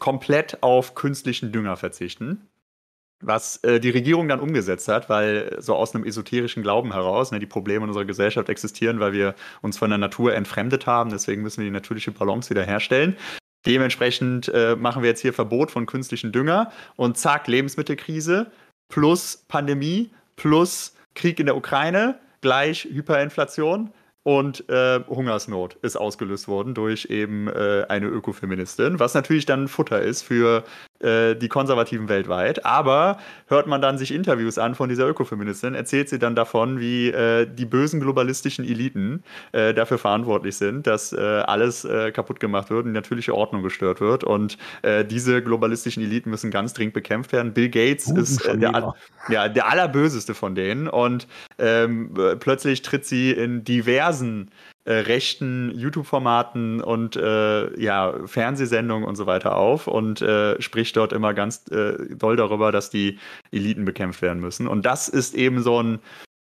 komplett 0.00 0.62
auf 0.62 0.96
künstlichen 0.96 1.52
Dünger 1.52 1.76
verzichten. 1.76 2.48
Was 3.22 3.62
äh, 3.64 3.78
die 3.78 3.90
Regierung 3.90 4.28
dann 4.28 4.40
umgesetzt 4.40 4.88
hat, 4.88 5.08
weil 5.08 5.56
so 5.58 5.76
aus 5.76 5.94
einem 5.94 6.04
esoterischen 6.04 6.64
Glauben 6.64 6.92
heraus, 6.92 7.30
ne, 7.30 7.38
die 7.38 7.46
Probleme 7.46 7.84
in 7.84 7.90
unserer 7.90 8.04
Gesellschaft 8.04 8.48
existieren, 8.48 8.98
weil 8.98 9.12
wir 9.12 9.36
uns 9.62 9.78
von 9.78 9.88
der 9.88 9.98
Natur 9.98 10.34
entfremdet 10.34 10.86
haben, 10.86 11.10
deswegen 11.10 11.42
müssen 11.42 11.58
wir 11.58 11.66
die 11.66 11.70
natürliche 11.70 12.10
Balance 12.10 12.50
wieder 12.50 12.64
herstellen. 12.64 13.16
Dementsprechend 13.64 14.48
äh, 14.48 14.74
machen 14.76 15.02
wir 15.02 15.10
jetzt 15.10 15.22
hier 15.22 15.32
Verbot 15.32 15.70
von 15.70 15.86
künstlichen 15.86 16.32
Dünger 16.32 16.72
und 16.96 17.16
zack, 17.16 17.46
Lebensmittelkrise 17.46 18.50
plus 18.88 19.44
Pandemie 19.48 20.10
plus 20.34 20.94
Krieg 21.14 21.38
in 21.38 21.46
der 21.46 21.56
Ukraine 21.56 22.18
gleich 22.40 22.84
Hyperinflation 22.84 23.90
und 24.26 24.68
äh, 24.68 24.98
Hungersnot 25.06 25.74
ist 25.82 25.94
ausgelöst 25.94 26.48
worden 26.48 26.74
durch 26.74 27.04
eben 27.04 27.46
äh, 27.46 27.84
eine 27.88 28.06
Ökofeministin, 28.06 28.98
was 28.98 29.14
natürlich 29.14 29.46
dann 29.46 29.68
Futter 29.68 30.02
ist 30.02 30.22
für 30.22 30.64
die 31.00 31.48
Konservativen 31.48 32.08
weltweit. 32.08 32.64
Aber 32.64 33.18
hört 33.48 33.66
man 33.66 33.82
dann 33.82 33.98
sich 33.98 34.12
Interviews 34.12 34.58
an 34.58 34.74
von 34.74 34.88
dieser 34.88 35.08
Ökofeministin, 35.08 35.74
erzählt 35.74 36.08
sie 36.08 36.18
dann 36.18 36.34
davon, 36.34 36.80
wie 36.80 37.08
äh, 37.08 37.46
die 37.46 37.66
bösen 37.66 38.00
globalistischen 38.00 38.64
Eliten 38.64 39.22
äh, 39.52 39.74
dafür 39.74 39.98
verantwortlich 39.98 40.56
sind, 40.56 40.86
dass 40.86 41.12
äh, 41.12 41.20
alles 41.20 41.84
äh, 41.84 42.12
kaputt 42.12 42.40
gemacht 42.40 42.70
wird 42.70 42.80
und 42.80 42.86
die 42.86 42.94
natürliche 42.94 43.34
Ordnung 43.34 43.62
gestört 43.62 44.00
wird. 44.00 44.24
Und 44.24 44.58
äh, 44.82 45.04
diese 45.04 45.42
globalistischen 45.42 46.02
Eliten 46.02 46.30
müssen 46.30 46.50
ganz 46.50 46.72
dringend 46.72 46.94
bekämpft 46.94 47.32
werden. 47.32 47.52
Bill 47.52 47.68
Gates 47.68 48.06
Guten 48.06 48.20
ist 48.20 48.44
äh, 48.46 48.56
der, 48.56 48.94
ja, 49.28 49.48
der 49.48 49.68
allerböseste 49.70 50.34
von 50.34 50.54
denen. 50.54 50.88
Und 50.88 51.26
ähm, 51.58 52.14
äh, 52.18 52.36
plötzlich 52.36 52.82
tritt 52.82 53.04
sie 53.04 53.32
in 53.32 53.64
diversen 53.64 54.50
äh, 54.86 54.94
rechten 54.94 55.72
YouTube-Formaten 55.76 56.80
und 56.80 57.16
äh, 57.16 57.80
ja, 57.80 58.14
Fernsehsendungen 58.24 59.06
und 59.06 59.16
so 59.16 59.26
weiter 59.26 59.56
auf 59.56 59.88
und 59.88 60.22
äh, 60.22 60.60
spricht 60.62 60.96
dort 60.96 61.12
immer 61.12 61.34
ganz 61.34 61.66
äh, 61.72 62.14
doll 62.14 62.36
darüber, 62.36 62.70
dass 62.70 62.88
die 62.88 63.18
Eliten 63.50 63.84
bekämpft 63.84 64.22
werden 64.22 64.40
müssen. 64.40 64.68
Und 64.68 64.86
das 64.86 65.08
ist 65.08 65.34
eben 65.34 65.60
so 65.60 65.82
ein, 65.82 65.98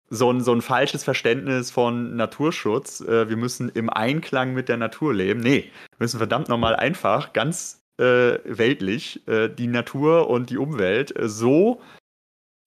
so 0.09 0.33
ein, 0.33 0.41
so 0.41 0.53
ein 0.53 0.63
falsches 0.63 1.05
Verständnis 1.05 1.71
von 1.71 2.17
Naturschutz. 2.17 3.03
Äh, 3.03 3.29
wir 3.29 3.37
müssen 3.37 3.69
im 3.69 3.91
Einklang 3.91 4.55
mit 4.55 4.71
der 4.71 4.79
Natur 4.79 5.13
leben. 5.13 5.41
Nee, 5.41 5.71
wir 5.91 5.97
müssen 5.99 6.19
verdammt 6.19 6.49
nochmal 6.49 6.75
einfach 6.75 7.35
ganz 7.35 7.83
äh, 7.99 8.39
weltlich 8.45 9.27
äh, 9.29 9.49
die 9.51 9.67
Natur 9.67 10.31
und 10.31 10.49
die 10.49 10.57
Umwelt 10.57 11.13
so 11.21 11.83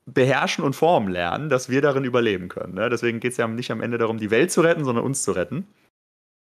beherrschen 0.06 0.64
und 0.64 0.76
formen 0.76 1.10
lernen, 1.10 1.50
dass 1.50 1.70
wir 1.70 1.82
darin 1.82 2.04
überleben 2.04 2.48
können. 2.48 2.76
Ne? 2.76 2.90
Deswegen 2.90 3.20
geht 3.20 3.32
es 3.32 3.38
ja 3.38 3.48
nicht 3.48 3.72
am 3.72 3.82
Ende 3.82 3.98
darum, 3.98 4.18
die 4.18 4.32
Welt 4.32 4.52
zu 4.52 4.62
retten, 4.62 4.86
sondern 4.86 5.04
uns 5.04 5.24
zu 5.24 5.32
retten. 5.32 5.68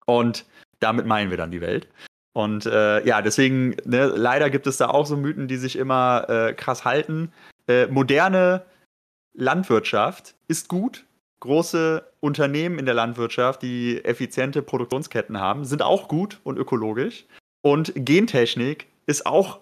Und 0.05 0.45
damit 0.79 1.05
meinen 1.05 1.29
wir 1.29 1.37
dann 1.37 1.51
die 1.51 1.61
Welt. 1.61 1.87
Und 2.33 2.65
äh, 2.65 3.05
ja, 3.05 3.21
deswegen, 3.21 3.75
ne, 3.85 4.07
leider 4.07 4.49
gibt 4.49 4.67
es 4.67 4.77
da 4.77 4.89
auch 4.89 5.05
so 5.05 5.17
Mythen, 5.17 5.47
die 5.47 5.57
sich 5.57 5.75
immer 5.75 6.29
äh, 6.29 6.53
krass 6.53 6.85
halten. 6.85 7.33
Äh, 7.67 7.87
moderne 7.87 8.65
Landwirtschaft 9.33 10.35
ist 10.47 10.69
gut. 10.69 11.05
Große 11.41 12.05
Unternehmen 12.19 12.79
in 12.79 12.85
der 12.85 12.93
Landwirtschaft, 12.93 13.61
die 13.61 14.03
effiziente 14.03 14.61
Produktionsketten 14.61 15.39
haben, 15.39 15.65
sind 15.65 15.81
auch 15.81 16.07
gut 16.07 16.39
und 16.43 16.57
ökologisch. 16.57 17.25
Und 17.61 17.93
Gentechnik 17.95 18.87
ist 19.05 19.25
auch 19.25 19.59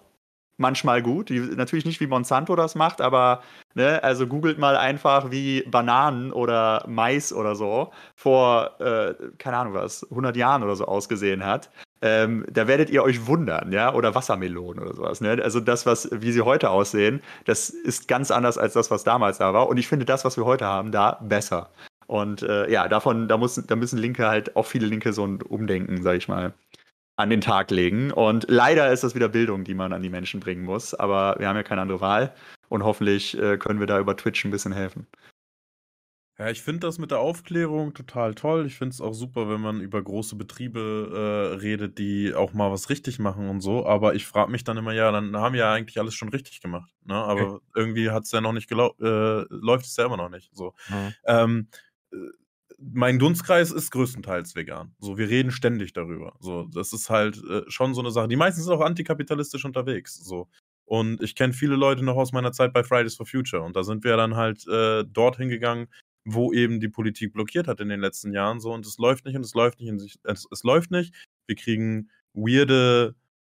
manchmal 0.58 1.02
gut. 1.02 1.30
Natürlich 1.30 1.86
nicht 1.86 2.00
wie 2.00 2.06
Monsanto 2.06 2.54
das 2.54 2.74
macht, 2.74 3.00
aber 3.00 3.42
ne, 3.74 4.02
also 4.02 4.26
googelt 4.26 4.58
mal 4.58 4.76
einfach, 4.76 5.30
wie 5.30 5.62
Bananen 5.62 6.32
oder 6.32 6.84
Mais 6.86 7.32
oder 7.32 7.54
so 7.54 7.92
vor, 8.14 8.78
äh, 8.80 9.14
keine 9.38 9.56
Ahnung 9.56 9.74
was, 9.74 10.04
100 10.10 10.36
Jahren 10.36 10.62
oder 10.62 10.76
so 10.76 10.84
ausgesehen 10.84 11.46
hat. 11.46 11.70
Ähm, 12.00 12.44
da 12.50 12.68
werdet 12.68 12.90
ihr 12.90 13.02
euch 13.02 13.26
wundern, 13.26 13.72
ja, 13.72 13.92
oder 13.92 14.14
Wassermelonen 14.14 14.84
oder 14.84 14.94
sowas. 14.94 15.20
Ne? 15.20 15.40
Also 15.42 15.58
das, 15.60 15.86
was, 15.86 16.08
wie 16.12 16.30
sie 16.30 16.42
heute 16.42 16.70
aussehen, 16.70 17.22
das 17.44 17.70
ist 17.70 18.06
ganz 18.06 18.30
anders 18.30 18.58
als 18.58 18.74
das, 18.74 18.90
was 18.90 19.02
damals 19.02 19.38
da 19.38 19.52
war. 19.52 19.68
Und 19.68 19.78
ich 19.78 19.88
finde 19.88 20.04
das, 20.04 20.24
was 20.24 20.36
wir 20.36 20.44
heute 20.44 20.66
haben, 20.66 20.92
da 20.92 21.18
besser. 21.22 21.70
Und 22.06 22.42
äh, 22.42 22.70
ja, 22.70 22.88
davon, 22.88 23.28
da, 23.28 23.36
muss, 23.36 23.56
da 23.56 23.76
müssen 23.76 23.98
Linke 23.98 24.28
halt, 24.28 24.56
auch 24.56 24.64
viele 24.64 24.86
Linke 24.86 25.12
so 25.12 25.26
ein 25.26 25.42
Umdenken, 25.42 26.02
sag 26.02 26.16
ich 26.16 26.26
mal, 26.28 26.54
an 27.18 27.30
den 27.30 27.40
Tag 27.40 27.70
legen. 27.70 28.12
Und 28.12 28.46
leider 28.48 28.92
ist 28.92 29.02
das 29.02 29.14
wieder 29.14 29.28
Bildung, 29.28 29.64
die 29.64 29.74
man 29.74 29.92
an 29.92 30.02
die 30.02 30.08
Menschen 30.08 30.40
bringen 30.40 30.64
muss. 30.64 30.94
Aber 30.94 31.34
wir 31.38 31.48
haben 31.48 31.56
ja 31.56 31.64
keine 31.64 31.82
andere 31.82 32.00
Wahl. 32.00 32.32
Und 32.68 32.84
hoffentlich 32.84 33.36
äh, 33.36 33.58
können 33.58 33.80
wir 33.80 33.86
da 33.86 33.98
über 33.98 34.16
Twitch 34.16 34.44
ein 34.44 34.50
bisschen 34.50 34.72
helfen. 34.72 35.06
Ja, 36.38 36.48
ich 36.50 36.62
finde 36.62 36.86
das 36.86 36.98
mit 36.98 37.10
der 37.10 37.18
Aufklärung 37.18 37.94
total 37.94 38.34
toll. 38.34 38.64
Ich 38.66 38.76
finde 38.76 38.94
es 38.94 39.00
auch 39.00 39.12
super, 39.12 39.48
wenn 39.48 39.60
man 39.60 39.80
über 39.80 40.00
große 40.00 40.36
Betriebe 40.36 41.50
äh, 41.52 41.56
redet, 41.56 41.98
die 41.98 42.32
auch 42.32 42.52
mal 42.52 42.70
was 42.70 42.90
richtig 42.90 43.18
machen 43.18 43.48
und 43.48 43.60
so. 43.60 43.84
Aber 43.84 44.14
ich 44.14 44.24
frage 44.24 44.52
mich 44.52 44.62
dann 44.62 44.76
immer, 44.76 44.92
ja, 44.92 45.10
dann 45.10 45.36
haben 45.36 45.54
wir 45.54 45.60
ja 45.60 45.72
eigentlich 45.72 45.98
alles 45.98 46.14
schon 46.14 46.28
richtig 46.28 46.60
gemacht. 46.60 46.92
Ne? 47.04 47.14
Aber 47.14 47.54
okay. 47.54 47.64
irgendwie 47.74 48.10
hat 48.10 48.22
es 48.22 48.30
ja 48.30 48.40
noch 48.40 48.52
nicht 48.52 48.68
gelau 48.68 48.94
äh, 49.00 49.44
läuft 49.48 49.86
es 49.86 49.96
ja 49.96 50.06
immer 50.06 50.16
noch 50.16 50.28
nicht. 50.28 50.50
So. 50.54 50.74
Mhm. 50.88 51.14
Ähm, 51.26 51.68
äh, 52.12 52.16
mein 52.78 53.18
Dunstkreis 53.18 53.72
ist 53.72 53.90
größtenteils 53.90 54.54
vegan. 54.54 54.94
So, 55.00 55.18
wir 55.18 55.28
reden 55.28 55.50
ständig 55.50 55.92
darüber. 55.92 56.36
So, 56.40 56.68
das 56.72 56.92
ist 56.92 57.10
halt 57.10 57.42
äh, 57.44 57.68
schon 57.68 57.92
so 57.94 58.00
eine 58.00 58.12
Sache. 58.12 58.28
Die 58.28 58.36
meisten 58.36 58.62
sind 58.62 58.72
auch 58.72 58.80
antikapitalistisch 58.80 59.64
unterwegs. 59.64 60.14
So. 60.14 60.48
Und 60.84 61.20
ich 61.22 61.34
kenne 61.34 61.52
viele 61.52 61.74
Leute 61.76 62.04
noch 62.04 62.16
aus 62.16 62.32
meiner 62.32 62.52
Zeit 62.52 62.72
bei 62.72 62.84
Fridays 62.84 63.16
for 63.16 63.26
Future. 63.26 63.62
Und 63.62 63.74
da 63.76 63.82
sind 63.82 64.04
wir 64.04 64.16
dann 64.16 64.36
halt 64.36 64.66
äh, 64.68 65.04
dorthin 65.04 65.48
gegangen, 65.48 65.88
wo 66.24 66.52
eben 66.52 66.78
die 66.80 66.88
Politik 66.88 67.32
blockiert 67.32 67.66
hat 67.66 67.80
in 67.80 67.88
den 67.88 67.98
letzten 68.00 68.32
Jahren. 68.32 68.60
So, 68.60 68.72
und 68.72 68.86
es 68.86 68.98
läuft 68.98 69.24
nicht 69.24 69.34
und 69.36 69.44
es 69.44 69.54
läuft 69.54 69.80
nicht 69.80 69.90
und 69.90 70.00
es, 70.22 70.46
es 70.50 70.62
läuft 70.62 70.92
nicht. 70.92 71.12
Wir 71.46 71.56
kriegen 71.56 72.10
weirde 72.32 73.16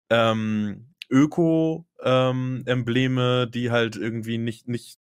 ähm, 0.08 0.94
Öko-Embleme, 1.10 3.42
ähm, 3.44 3.50
die 3.50 3.70
halt 3.70 3.96
irgendwie 3.96 4.38
nicht, 4.38 4.66
nicht 4.66 4.98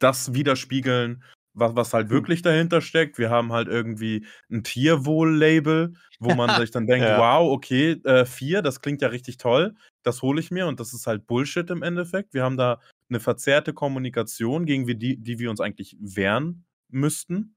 das 0.00 0.34
widerspiegeln, 0.34 1.22
was, 1.52 1.74
was 1.76 1.92
halt 1.92 2.08
hm. 2.08 2.12
wirklich 2.12 2.42
dahinter 2.42 2.80
steckt. 2.80 3.18
Wir 3.18 3.30
haben 3.30 3.52
halt 3.52 3.68
irgendwie 3.68 4.26
ein 4.50 4.62
Tierwohl-Label, 4.62 5.94
wo 6.18 6.34
man 6.34 6.48
sich 6.60 6.70
dann 6.70 6.86
denkt, 6.86 7.06
ja. 7.06 7.18
wow, 7.18 7.50
okay, 7.50 7.92
äh, 8.04 8.24
vier, 8.24 8.62
das 8.62 8.80
klingt 8.80 9.02
ja 9.02 9.08
richtig 9.08 9.36
toll, 9.36 9.74
das 10.02 10.22
hole 10.22 10.40
ich 10.40 10.50
mir 10.50 10.66
und 10.66 10.80
das 10.80 10.92
ist 10.92 11.06
halt 11.06 11.26
Bullshit 11.26 11.68
im 11.70 11.82
Endeffekt. 11.82 12.34
Wir 12.34 12.44
haben 12.44 12.56
da 12.56 12.80
eine 13.08 13.20
verzerrte 13.20 13.74
Kommunikation, 13.74 14.66
gegen 14.66 14.86
die, 14.86 15.16
die 15.16 15.38
wir 15.38 15.50
uns 15.50 15.60
eigentlich 15.60 15.96
wehren 16.00 16.64
müssten. 16.88 17.56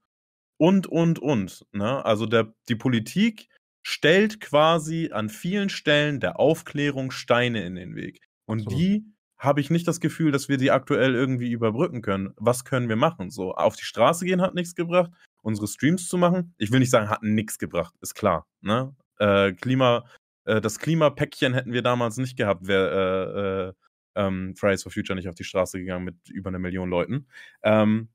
Und, 0.56 0.86
und, 0.86 1.18
und. 1.18 1.66
Ne? 1.72 2.04
Also 2.04 2.26
der, 2.26 2.54
die 2.68 2.76
Politik 2.76 3.48
stellt 3.82 4.40
quasi 4.40 5.10
an 5.12 5.28
vielen 5.28 5.68
Stellen 5.68 6.20
der 6.20 6.38
Aufklärung 6.38 7.10
Steine 7.10 7.64
in 7.64 7.74
den 7.74 7.94
Weg. 7.94 8.20
Und 8.46 8.60
so. 8.60 8.70
die 8.70 9.04
habe 9.38 9.60
ich 9.60 9.70
nicht 9.70 9.86
das 9.86 10.00
Gefühl, 10.00 10.32
dass 10.32 10.48
wir 10.48 10.56
die 10.56 10.70
aktuell 10.70 11.14
irgendwie 11.14 11.50
überbrücken 11.50 12.02
können. 12.02 12.32
Was 12.36 12.64
können 12.64 12.88
wir 12.88 12.96
machen? 12.96 13.30
So, 13.30 13.54
auf 13.54 13.76
die 13.76 13.84
Straße 13.84 14.24
gehen 14.24 14.40
hat 14.40 14.54
nichts 14.54 14.74
gebracht. 14.74 15.10
Unsere 15.42 15.68
Streams 15.68 16.08
zu 16.08 16.16
machen, 16.16 16.54
ich 16.56 16.72
will 16.72 16.80
nicht 16.80 16.90
sagen, 16.90 17.10
hat 17.10 17.22
nichts 17.22 17.58
gebracht, 17.58 17.94
ist 18.00 18.14
klar. 18.14 18.46
Ne? 18.62 18.94
Äh, 19.18 19.52
Klima, 19.52 20.04
äh, 20.44 20.60
das 20.60 20.78
Klimapäckchen 20.78 21.52
hätten 21.52 21.72
wir 21.72 21.82
damals 21.82 22.16
nicht 22.16 22.36
gehabt, 22.36 22.66
wäre 22.66 23.74
äh, 24.16 24.22
äh, 24.22 24.26
ähm, 24.26 24.54
Fridays 24.56 24.82
for 24.82 24.92
Future 24.92 25.16
nicht 25.16 25.28
auf 25.28 25.34
die 25.34 25.44
Straße 25.44 25.78
gegangen 25.78 26.04
mit 26.04 26.16
über 26.30 26.48
eine 26.48 26.58
Million 26.58 26.88
Leuten. 26.88 27.26
Ähm, 27.62 28.08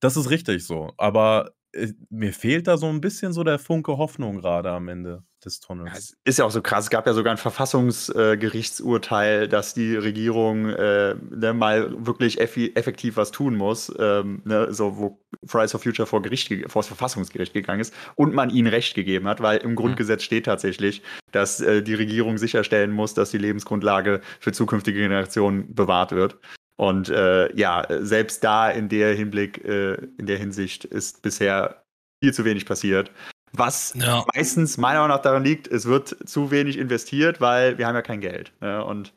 das 0.00 0.16
ist 0.16 0.30
richtig 0.30 0.64
so. 0.64 0.92
Aber 0.96 1.54
äh, 1.72 1.92
mir 2.10 2.32
fehlt 2.32 2.66
da 2.66 2.76
so 2.76 2.86
ein 2.86 3.00
bisschen 3.00 3.32
so 3.32 3.44
der 3.44 3.58
Funke 3.58 3.98
Hoffnung 3.98 4.36
gerade 4.38 4.70
am 4.70 4.88
Ende 4.88 5.24
des 5.44 5.60
Tunnels. 5.60 6.10
Ja, 6.10 6.16
ist 6.24 6.38
ja 6.38 6.44
auch 6.44 6.50
so 6.50 6.62
krass. 6.62 6.84
Es 6.84 6.90
gab 6.90 7.06
ja 7.06 7.12
sogar 7.12 7.32
ein 7.32 7.38
Verfassungsgerichtsurteil, 7.38 9.42
äh, 9.42 9.48
dass 9.48 9.74
die 9.74 9.96
Regierung 9.96 10.68
äh, 10.68 11.14
ne, 11.30 11.54
mal 11.54 12.06
wirklich 12.06 12.40
effektiv 12.40 13.16
was 13.16 13.30
tun 13.30 13.56
muss, 13.56 13.92
ähm, 13.98 14.42
ne, 14.44 14.72
so 14.72 14.98
wo 14.98 15.20
Fridays 15.46 15.72
for 15.72 15.80
Future 15.80 16.06
vor, 16.06 16.22
Gericht, 16.22 16.52
vor 16.68 16.82
das 16.82 16.86
Verfassungsgericht 16.86 17.52
gegangen 17.52 17.80
ist 17.80 17.94
und 18.14 18.34
man 18.34 18.50
ihnen 18.50 18.68
Recht 18.68 18.94
gegeben 18.94 19.28
hat, 19.28 19.40
weil 19.40 19.58
im 19.58 19.72
mhm. 19.72 19.76
Grundgesetz 19.76 20.22
steht 20.22 20.46
tatsächlich, 20.46 21.02
dass 21.32 21.60
äh, 21.60 21.82
die 21.82 21.94
Regierung 21.94 22.38
sicherstellen 22.38 22.90
muss, 22.90 23.14
dass 23.14 23.30
die 23.30 23.38
Lebensgrundlage 23.38 24.20
für 24.40 24.52
zukünftige 24.52 25.00
Generationen 25.00 25.74
bewahrt 25.74 26.12
wird. 26.12 26.38
Und 26.76 27.08
äh, 27.08 27.54
ja, 27.56 27.86
selbst 28.00 28.42
da 28.42 28.70
in 28.70 28.88
der 28.88 29.14
Hinblick, 29.14 29.64
äh, 29.64 29.94
in 30.18 30.26
der 30.26 30.38
Hinsicht 30.38 30.84
ist 30.84 31.22
bisher 31.22 31.84
viel 32.22 32.32
zu 32.32 32.44
wenig 32.44 32.66
passiert. 32.66 33.12
Was 33.56 33.94
ja. 33.94 34.24
meistens 34.34 34.76
meiner 34.78 35.00
Meinung 35.00 35.16
nach 35.16 35.22
daran 35.22 35.44
liegt, 35.44 35.68
es 35.68 35.86
wird 35.86 36.16
zu 36.28 36.50
wenig 36.50 36.76
investiert, 36.76 37.40
weil 37.40 37.78
wir 37.78 37.86
haben 37.86 37.94
ja 37.94 38.02
kein 38.02 38.20
Geld. 38.20 38.52
Ne? 38.60 38.84
Und 38.84 39.12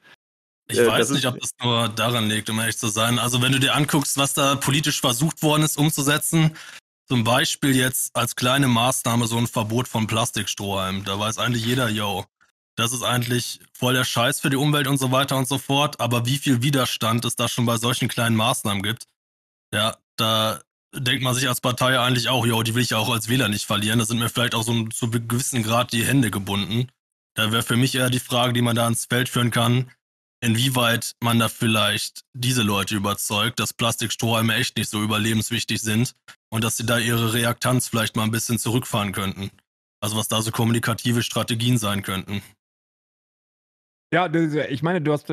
ich 0.68 0.78
äh, 0.78 0.86
weiß 0.86 1.10
nicht, 1.10 1.26
ob 1.26 1.40
das 1.40 1.52
nur 1.62 1.90
daran 1.90 2.30
liegt, 2.30 2.50
um 2.50 2.60
ehrlich 2.60 2.78
zu 2.78 2.90
sein. 2.90 3.18
Also 3.18 3.42
wenn 3.42 3.52
du 3.52 3.60
dir 3.60 3.74
anguckst, 3.74 4.18
was 4.18 4.36
da 4.36 4.56
politisch 4.56 5.02
versucht 5.02 5.42
worden 5.42 5.64
ist 5.64 5.78
umzusetzen, 5.78 6.56
zum 7.08 7.24
Beispiel 7.24 7.76
jetzt 7.76 8.16
als 8.16 8.36
kleine 8.36 8.68
Maßnahme 8.68 9.26
so 9.28 9.38
ein 9.38 9.48
Verbot 9.48 9.88
von 9.88 10.06
Plastikstrohhalmen. 10.06 11.04
Da 11.04 11.18
weiß 11.18 11.40
eigentlich 11.40 11.66
jeder, 11.66 11.90
yo, 11.90 12.26
das 12.76 12.94
ist 12.94 13.02
eigentlich 13.02 13.60
voll 13.74 13.96
der 13.96 14.04
Scheiß 14.04 14.42
für 14.42 14.52
die 14.52 14.58
Umwelt 14.58 14.88
und 14.88 15.00
so 15.00 15.12
weiter 15.12 15.38
und 15.38 15.48
so 15.48 15.58
fort. 15.58 16.00
Aber 16.00 16.28
wie 16.28 16.38
viel 16.38 16.62
Widerstand 16.62 17.26
es 17.26 17.36
da 17.36 17.48
schon 17.48 17.66
bei 17.66 17.78
solchen 17.78 18.08
kleinen 18.08 18.36
Maßnahmen 18.36 18.84
gibt, 18.84 19.06
ja, 19.74 19.98
da 20.18 20.60
denkt 21.00 21.24
man 21.24 21.36
sich 21.36 21.48
als 21.48 21.62
Partei 21.62 22.00
eigentlich 22.00 22.30
auch, 22.30 22.46
jo, 22.46 22.62
die 22.64 22.76
will 22.76 22.82
ich 22.82 22.92
ja 22.92 22.98
auch 22.98 23.10
als 23.10 23.30
Wähler 23.30 23.50
nicht 23.50 23.66
verlieren. 23.66 24.00
Da 24.00 24.06
sind 24.06 24.20
mir 24.20 24.30
vielleicht 24.30 24.56
auch 24.56 24.64
so 24.64 24.88
zu 24.88 25.06
einem 25.06 25.28
gewissen 25.28 25.64
Grad 25.64 25.94
die 25.94 26.06
Hände 26.06 26.32
gebunden. 26.32 26.90
Da 27.36 27.52
wäre 27.52 27.64
für 27.64 27.78
mich 27.78 27.96
eher 27.96 28.10
die 28.10 28.20
Frage, 28.20 28.54
die 28.54 28.62
man 28.62 28.76
da 28.76 28.88
ins 28.88 29.06
Feld 29.06 29.30
führen 29.30 29.52
kann, 29.52 29.92
inwieweit 30.42 31.14
man 31.22 31.40
da 31.40 31.50
vielleicht 31.50 32.22
diese 32.34 32.64
Leute 32.64 32.96
überzeugt, 32.96 33.60
dass 33.60 33.74
Plastikstrohhalme 33.74 34.56
echt 34.56 34.78
nicht 34.78 34.90
so 34.90 35.02
überlebenswichtig 35.02 35.82
sind 35.82 36.16
und 36.50 36.64
dass 36.64 36.78
sie 36.78 36.86
da 36.86 36.98
ihre 36.98 37.34
Reaktanz 37.34 37.88
vielleicht 37.88 38.16
mal 38.16 38.24
ein 38.24 38.32
bisschen 38.32 38.60
zurückfahren 38.60 39.12
könnten. 39.12 39.52
Also 40.00 40.18
was 40.18 40.28
da 40.28 40.42
so 40.42 40.52
kommunikative 40.52 41.24
Strategien 41.24 41.78
sein 41.78 42.04
könnten. 42.04 42.42
Ja, 44.12 44.32
ich 44.34 44.84
meine, 44.84 45.02
du 45.02 45.12
hast. 45.12 45.28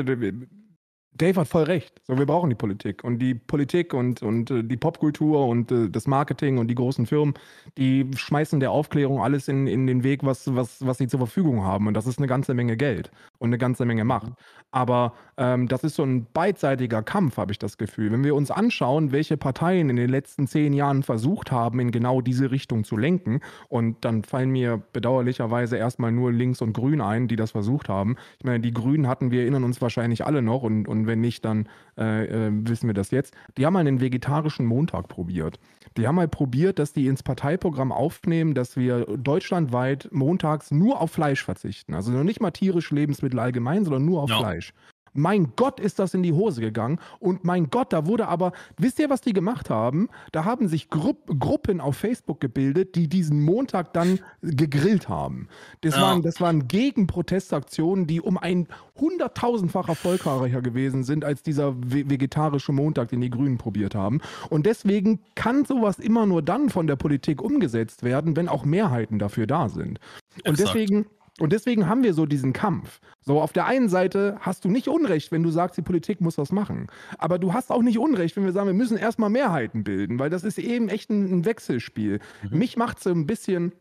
Dave 1.16 1.40
hat 1.40 1.48
voll 1.48 1.62
recht. 1.64 2.00
So, 2.06 2.18
wir 2.18 2.26
brauchen 2.26 2.50
die 2.50 2.56
Politik. 2.56 3.04
Und 3.04 3.18
die 3.18 3.34
Politik 3.34 3.94
und, 3.94 4.22
und 4.22 4.50
äh, 4.50 4.64
die 4.64 4.76
Popkultur 4.76 5.46
und 5.46 5.70
äh, 5.70 5.88
das 5.88 6.06
Marketing 6.06 6.58
und 6.58 6.68
die 6.68 6.74
großen 6.74 7.06
Firmen, 7.06 7.34
die 7.78 8.10
schmeißen 8.16 8.58
der 8.58 8.72
Aufklärung 8.72 9.22
alles 9.22 9.48
in, 9.48 9.66
in 9.66 9.86
den 9.86 10.02
Weg, 10.02 10.24
was, 10.24 10.54
was, 10.54 10.84
was 10.84 10.98
sie 10.98 11.06
zur 11.06 11.20
Verfügung 11.20 11.62
haben. 11.62 11.86
Und 11.86 11.94
das 11.94 12.06
ist 12.06 12.18
eine 12.18 12.26
ganze 12.26 12.54
Menge 12.54 12.76
Geld. 12.76 13.10
Und 13.44 13.50
eine 13.50 13.58
ganze 13.58 13.84
Menge 13.84 14.04
Macht. 14.04 14.32
Aber 14.70 15.12
ähm, 15.36 15.68
das 15.68 15.84
ist 15.84 15.96
so 15.96 16.02
ein 16.02 16.26
beidseitiger 16.32 17.02
Kampf, 17.02 17.36
habe 17.36 17.52
ich 17.52 17.58
das 17.58 17.78
Gefühl. 17.78 18.10
Wenn 18.10 18.24
wir 18.24 18.34
uns 18.34 18.50
anschauen, 18.50 19.12
welche 19.12 19.36
Parteien 19.36 19.90
in 19.90 19.96
den 19.96 20.08
letzten 20.08 20.46
zehn 20.46 20.72
Jahren 20.72 21.02
versucht 21.02 21.52
haben, 21.52 21.78
in 21.78 21.90
genau 21.90 22.22
diese 22.22 22.50
Richtung 22.50 22.84
zu 22.84 22.96
lenken, 22.96 23.40
und 23.68 24.04
dann 24.04 24.24
fallen 24.24 24.50
mir 24.50 24.82
bedauerlicherweise 24.92 25.76
erstmal 25.76 26.10
nur 26.10 26.32
Links 26.32 26.62
und 26.62 26.72
Grün 26.72 27.00
ein, 27.00 27.28
die 27.28 27.36
das 27.36 27.52
versucht 27.52 27.88
haben. 27.88 28.16
Ich 28.38 28.44
meine, 28.44 28.60
die 28.60 28.72
Grünen 28.72 29.06
hatten, 29.06 29.30
wir 29.30 29.42
erinnern 29.42 29.62
uns 29.62 29.80
wahrscheinlich 29.80 30.24
alle 30.24 30.42
noch, 30.42 30.62
und, 30.62 30.88
und 30.88 31.06
wenn 31.06 31.20
nicht, 31.20 31.44
dann 31.44 31.68
äh, 31.98 32.24
äh, 32.24 32.50
wissen 32.50 32.86
wir 32.88 32.94
das 32.94 33.10
jetzt. 33.10 33.34
Die 33.58 33.66
haben 33.66 33.76
einen 33.76 34.00
vegetarischen 34.00 34.66
Montag 34.66 35.08
probiert. 35.08 35.60
Die 35.96 36.08
haben 36.08 36.16
mal 36.16 36.26
probiert, 36.26 36.80
dass 36.80 36.92
die 36.92 37.06
ins 37.06 37.22
Parteiprogramm 37.22 37.92
aufnehmen, 37.92 38.54
dass 38.54 38.76
wir 38.76 39.04
deutschlandweit 39.16 40.08
montags 40.10 40.72
nur 40.72 41.00
auf 41.00 41.12
Fleisch 41.12 41.44
verzichten. 41.44 41.94
Also 41.94 42.10
noch 42.10 42.24
nicht 42.24 42.40
mal 42.40 42.50
tierische 42.50 42.94
Lebensmittel 42.94 43.33
allgemein, 43.38 43.84
sondern 43.84 44.04
nur 44.04 44.22
auf 44.22 44.30
Ja. 44.30 44.38
Fleisch. 44.38 44.72
Mein 45.16 45.52
Gott, 45.54 45.78
ist 45.78 46.00
das 46.00 46.12
in 46.12 46.24
die 46.24 46.32
Hose 46.32 46.60
gegangen. 46.60 46.98
Und 47.20 47.44
mein 47.44 47.70
Gott, 47.70 47.92
da 47.92 48.04
wurde 48.04 48.26
aber, 48.26 48.50
wisst 48.78 48.98
ihr, 48.98 49.08
was 49.10 49.20
die 49.20 49.32
gemacht 49.32 49.70
haben? 49.70 50.08
Da 50.32 50.44
haben 50.44 50.66
sich 50.66 50.90
Grupp, 50.90 51.38
Gruppen 51.38 51.80
auf 51.80 51.96
Facebook 51.96 52.40
gebildet, 52.40 52.96
die 52.96 53.06
diesen 53.06 53.40
Montag 53.44 53.92
dann 53.92 54.18
gegrillt 54.42 55.08
haben. 55.08 55.46
Das, 55.82 55.94
Ja. 55.94 56.02
waren, 56.02 56.22
das 56.22 56.40
waren 56.40 56.66
Gegenprotestaktionen, 56.66 58.08
die 58.08 58.20
um 58.20 58.38
ein 58.38 58.66
hunderttausendfach 58.98 59.88
erfolgreicher 59.88 60.62
gewesen 60.62 61.04
sind 61.04 61.24
als 61.24 61.44
dieser 61.44 61.74
ve- 61.76 62.10
vegetarische 62.10 62.72
Montag, 62.72 63.10
den 63.10 63.20
die 63.20 63.30
Grünen 63.30 63.56
probiert 63.56 63.94
haben. 63.94 64.20
Und 64.50 64.66
deswegen 64.66 65.20
kann 65.36 65.64
sowas 65.64 66.00
immer 66.00 66.26
nur 66.26 66.42
dann 66.42 66.70
von 66.70 66.88
der 66.88 66.96
Politik 66.96 67.40
umgesetzt 67.40 68.02
werden, 68.02 68.34
wenn 68.36 68.48
auch 68.48 68.64
Mehrheiten 68.64 69.20
dafür 69.20 69.46
da 69.46 69.68
sind. 69.68 70.00
Und 70.44 70.58
Exakt. 70.58 70.58
deswegen, 70.74 71.06
und 71.40 71.52
deswegen 71.52 71.88
haben 71.88 72.04
wir 72.04 72.14
so 72.14 72.26
diesen 72.26 72.52
Kampf. 72.52 73.00
So, 73.20 73.40
auf 73.40 73.52
der 73.52 73.66
einen 73.66 73.88
Seite 73.88 74.36
hast 74.40 74.64
du 74.64 74.68
nicht 74.68 74.86
Unrecht, 74.86 75.32
wenn 75.32 75.42
du 75.42 75.50
sagst, 75.50 75.76
die 75.76 75.82
Politik 75.82 76.20
muss 76.20 76.38
was 76.38 76.52
machen. 76.52 76.86
Aber 77.18 77.40
du 77.40 77.52
hast 77.52 77.72
auch 77.72 77.82
nicht 77.82 77.98
Unrecht, 77.98 78.36
wenn 78.36 78.44
wir 78.44 78.52
sagen, 78.52 78.68
wir 78.68 78.74
müssen 78.74 78.96
erstmal 78.96 79.30
Mehrheiten 79.30 79.82
bilden, 79.82 80.20
weil 80.20 80.30
das 80.30 80.44
ist 80.44 80.58
eben 80.58 80.88
echt 80.88 81.10
ein, 81.10 81.24
ein 81.24 81.44
Wechselspiel. 81.44 82.20
Mich 82.50 82.76
macht 82.76 83.00
so 83.00 83.10
ein 83.10 83.26
bisschen. 83.26 83.72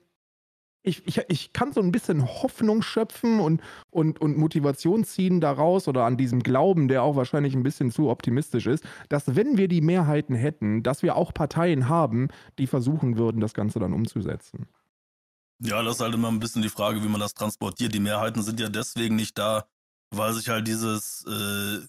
Ich, 0.85 1.07
ich, 1.07 1.21
ich 1.29 1.53
kann 1.53 1.71
so 1.71 1.79
ein 1.79 1.93
bisschen 1.93 2.25
Hoffnung 2.25 2.81
schöpfen 2.81 3.39
und, 3.39 3.61
und, 3.89 4.19
und 4.19 4.37
Motivation 4.37 5.05
ziehen 5.05 5.39
daraus 5.39 5.87
oder 5.87 6.03
an 6.03 6.17
diesem 6.17 6.43
Glauben, 6.43 6.89
der 6.89 7.03
auch 7.03 7.15
wahrscheinlich 7.15 7.55
ein 7.55 7.63
bisschen 7.63 7.89
zu 7.89 8.09
optimistisch 8.09 8.67
ist, 8.67 8.83
dass 9.07 9.37
wenn 9.37 9.57
wir 9.57 9.69
die 9.69 9.79
Mehrheiten 9.79 10.35
hätten, 10.35 10.83
dass 10.83 11.01
wir 11.01 11.15
auch 11.15 11.33
Parteien 11.33 11.87
haben, 11.87 12.27
die 12.59 12.67
versuchen 12.67 13.17
würden, 13.17 13.39
das 13.39 13.53
Ganze 13.53 13.79
dann 13.79 13.93
umzusetzen. 13.93 14.67
Ja, 15.65 15.81
das 15.81 15.95
ist 15.95 16.01
halt 16.01 16.13
immer 16.13 16.27
ein 16.27 16.41
bisschen 16.41 16.61
die 16.61 16.69
Frage, 16.69 17.01
wie 17.03 17.07
man 17.07 17.21
das 17.21 17.35
transportiert. 17.35 17.93
Die 17.93 18.01
Mehrheiten 18.01 18.43
sind 18.43 18.59
ja 18.59 18.67
deswegen 18.67 19.15
nicht 19.15 19.37
da, 19.37 19.65
weil 20.11 20.33
sich 20.33 20.49
halt 20.49 20.67
dieses 20.67 21.25
äh, 21.25 21.87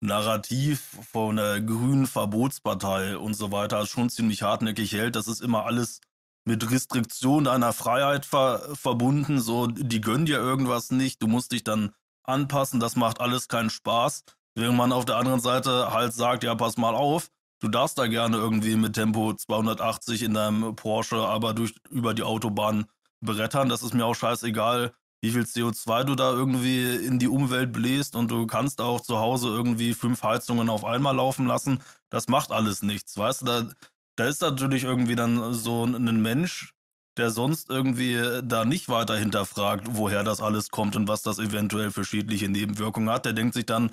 Narrativ 0.00 0.98
von 1.10 1.36
der 1.36 1.62
grünen 1.62 2.06
Verbotspartei 2.06 3.16
und 3.16 3.32
so 3.32 3.50
weiter 3.50 3.86
schon 3.86 4.10
ziemlich 4.10 4.42
hartnäckig 4.42 4.92
hält. 4.92 5.16
Das 5.16 5.26
ist 5.26 5.40
immer 5.40 5.64
alles 5.64 6.02
mit 6.44 6.70
Restriktion 6.70 7.44
deiner 7.44 7.72
Freiheit 7.72 8.26
ver 8.26 8.60
verbunden. 8.74 9.40
So, 9.40 9.68
die 9.68 10.02
gönnen 10.02 10.26
dir 10.26 10.36
irgendwas 10.36 10.90
nicht, 10.90 11.22
du 11.22 11.26
musst 11.26 11.52
dich 11.52 11.64
dann 11.64 11.94
anpassen, 12.24 12.78
das 12.78 12.94
macht 12.94 13.22
alles 13.22 13.48
keinen 13.48 13.70
Spaß. 13.70 14.24
Während 14.54 14.76
man 14.76 14.92
auf 14.92 15.06
der 15.06 15.16
anderen 15.16 15.40
Seite 15.40 15.92
halt 15.92 16.12
sagt, 16.12 16.44
ja, 16.44 16.54
pass 16.54 16.76
mal 16.76 16.94
auf, 16.94 17.30
du 17.60 17.68
darfst 17.68 17.96
da 17.96 18.06
gerne 18.06 18.36
irgendwie 18.36 18.76
mit 18.76 18.92
Tempo 18.92 19.32
280 19.32 20.24
in 20.24 20.34
deinem 20.34 20.76
Porsche, 20.76 21.16
aber 21.16 21.54
durch 21.54 21.74
über 21.90 22.12
die 22.12 22.22
Autobahn 22.22 22.84
brettern. 23.24 23.68
Das 23.68 23.82
ist 23.82 23.94
mir 23.94 24.04
auch 24.06 24.14
scheißegal, 24.14 24.92
wie 25.22 25.30
viel 25.30 25.42
CO2 25.42 26.04
du 26.04 26.14
da 26.14 26.32
irgendwie 26.32 26.96
in 26.96 27.18
die 27.18 27.28
Umwelt 27.28 27.72
bläst 27.72 28.14
und 28.14 28.30
du 28.30 28.46
kannst 28.46 28.80
auch 28.80 29.00
zu 29.00 29.18
Hause 29.18 29.48
irgendwie 29.48 29.94
fünf 29.94 30.22
Heizungen 30.22 30.68
auf 30.68 30.84
einmal 30.84 31.16
laufen 31.16 31.46
lassen. 31.46 31.80
Das 32.10 32.28
macht 32.28 32.52
alles 32.52 32.82
nichts, 32.82 33.16
weißt 33.16 33.42
du? 33.42 33.44
Da, 33.46 33.68
da 34.16 34.26
ist 34.26 34.42
natürlich 34.42 34.84
irgendwie 34.84 35.16
dann 35.16 35.54
so 35.54 35.84
ein 35.84 36.22
Mensch, 36.22 36.74
der 37.16 37.30
sonst 37.30 37.70
irgendwie 37.70 38.20
da 38.42 38.64
nicht 38.64 38.88
weiter 38.88 39.16
hinterfragt, 39.16 39.86
woher 39.90 40.24
das 40.24 40.40
alles 40.40 40.70
kommt 40.70 40.96
und 40.96 41.08
was 41.08 41.22
das 41.22 41.38
eventuell 41.38 41.90
für 41.90 42.04
schädliche 42.04 42.48
Nebenwirkungen 42.48 43.08
hat. 43.08 43.24
Der 43.24 43.32
denkt 43.32 43.54
sich 43.54 43.66
dann, 43.66 43.90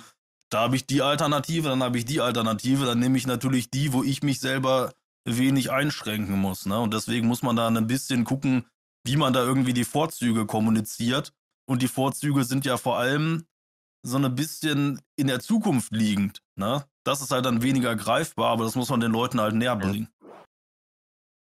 da 0.50 0.60
habe 0.60 0.76
ich 0.76 0.86
die 0.86 1.02
Alternative, 1.02 1.68
dann 1.68 1.82
habe 1.82 1.96
ich 1.98 2.04
die 2.04 2.20
Alternative, 2.20 2.84
dann 2.84 2.98
nehme 2.98 3.16
ich 3.16 3.26
natürlich 3.26 3.70
die, 3.70 3.92
wo 3.92 4.02
ich 4.02 4.22
mich 4.22 4.38
selber 4.40 4.92
wenig 5.24 5.70
einschränken 5.70 6.38
muss. 6.38 6.66
Ne? 6.66 6.78
Und 6.78 6.92
deswegen 6.92 7.26
muss 7.26 7.42
man 7.42 7.56
da 7.56 7.68
ein 7.68 7.86
bisschen 7.86 8.24
gucken, 8.24 8.66
wie 9.04 9.16
man 9.16 9.32
da 9.32 9.40
irgendwie 9.44 9.72
die 9.72 9.84
Vorzüge 9.84 10.46
kommuniziert. 10.46 11.32
Und 11.68 11.82
die 11.82 11.88
Vorzüge 11.88 12.44
sind 12.44 12.64
ja 12.64 12.76
vor 12.76 12.98
allem 12.98 13.46
so 14.04 14.16
ein 14.16 14.34
bisschen 14.34 15.00
in 15.16 15.28
der 15.28 15.40
Zukunft 15.40 15.92
liegend. 15.92 16.42
Ne? 16.56 16.84
Das 17.04 17.22
ist 17.22 17.30
halt 17.30 17.46
dann 17.46 17.62
weniger 17.62 17.94
greifbar, 17.96 18.50
aber 18.50 18.64
das 18.64 18.74
muss 18.74 18.90
man 18.90 19.00
den 19.00 19.12
Leuten 19.12 19.40
halt 19.40 19.54
näher 19.54 19.76
bringen. 19.76 20.08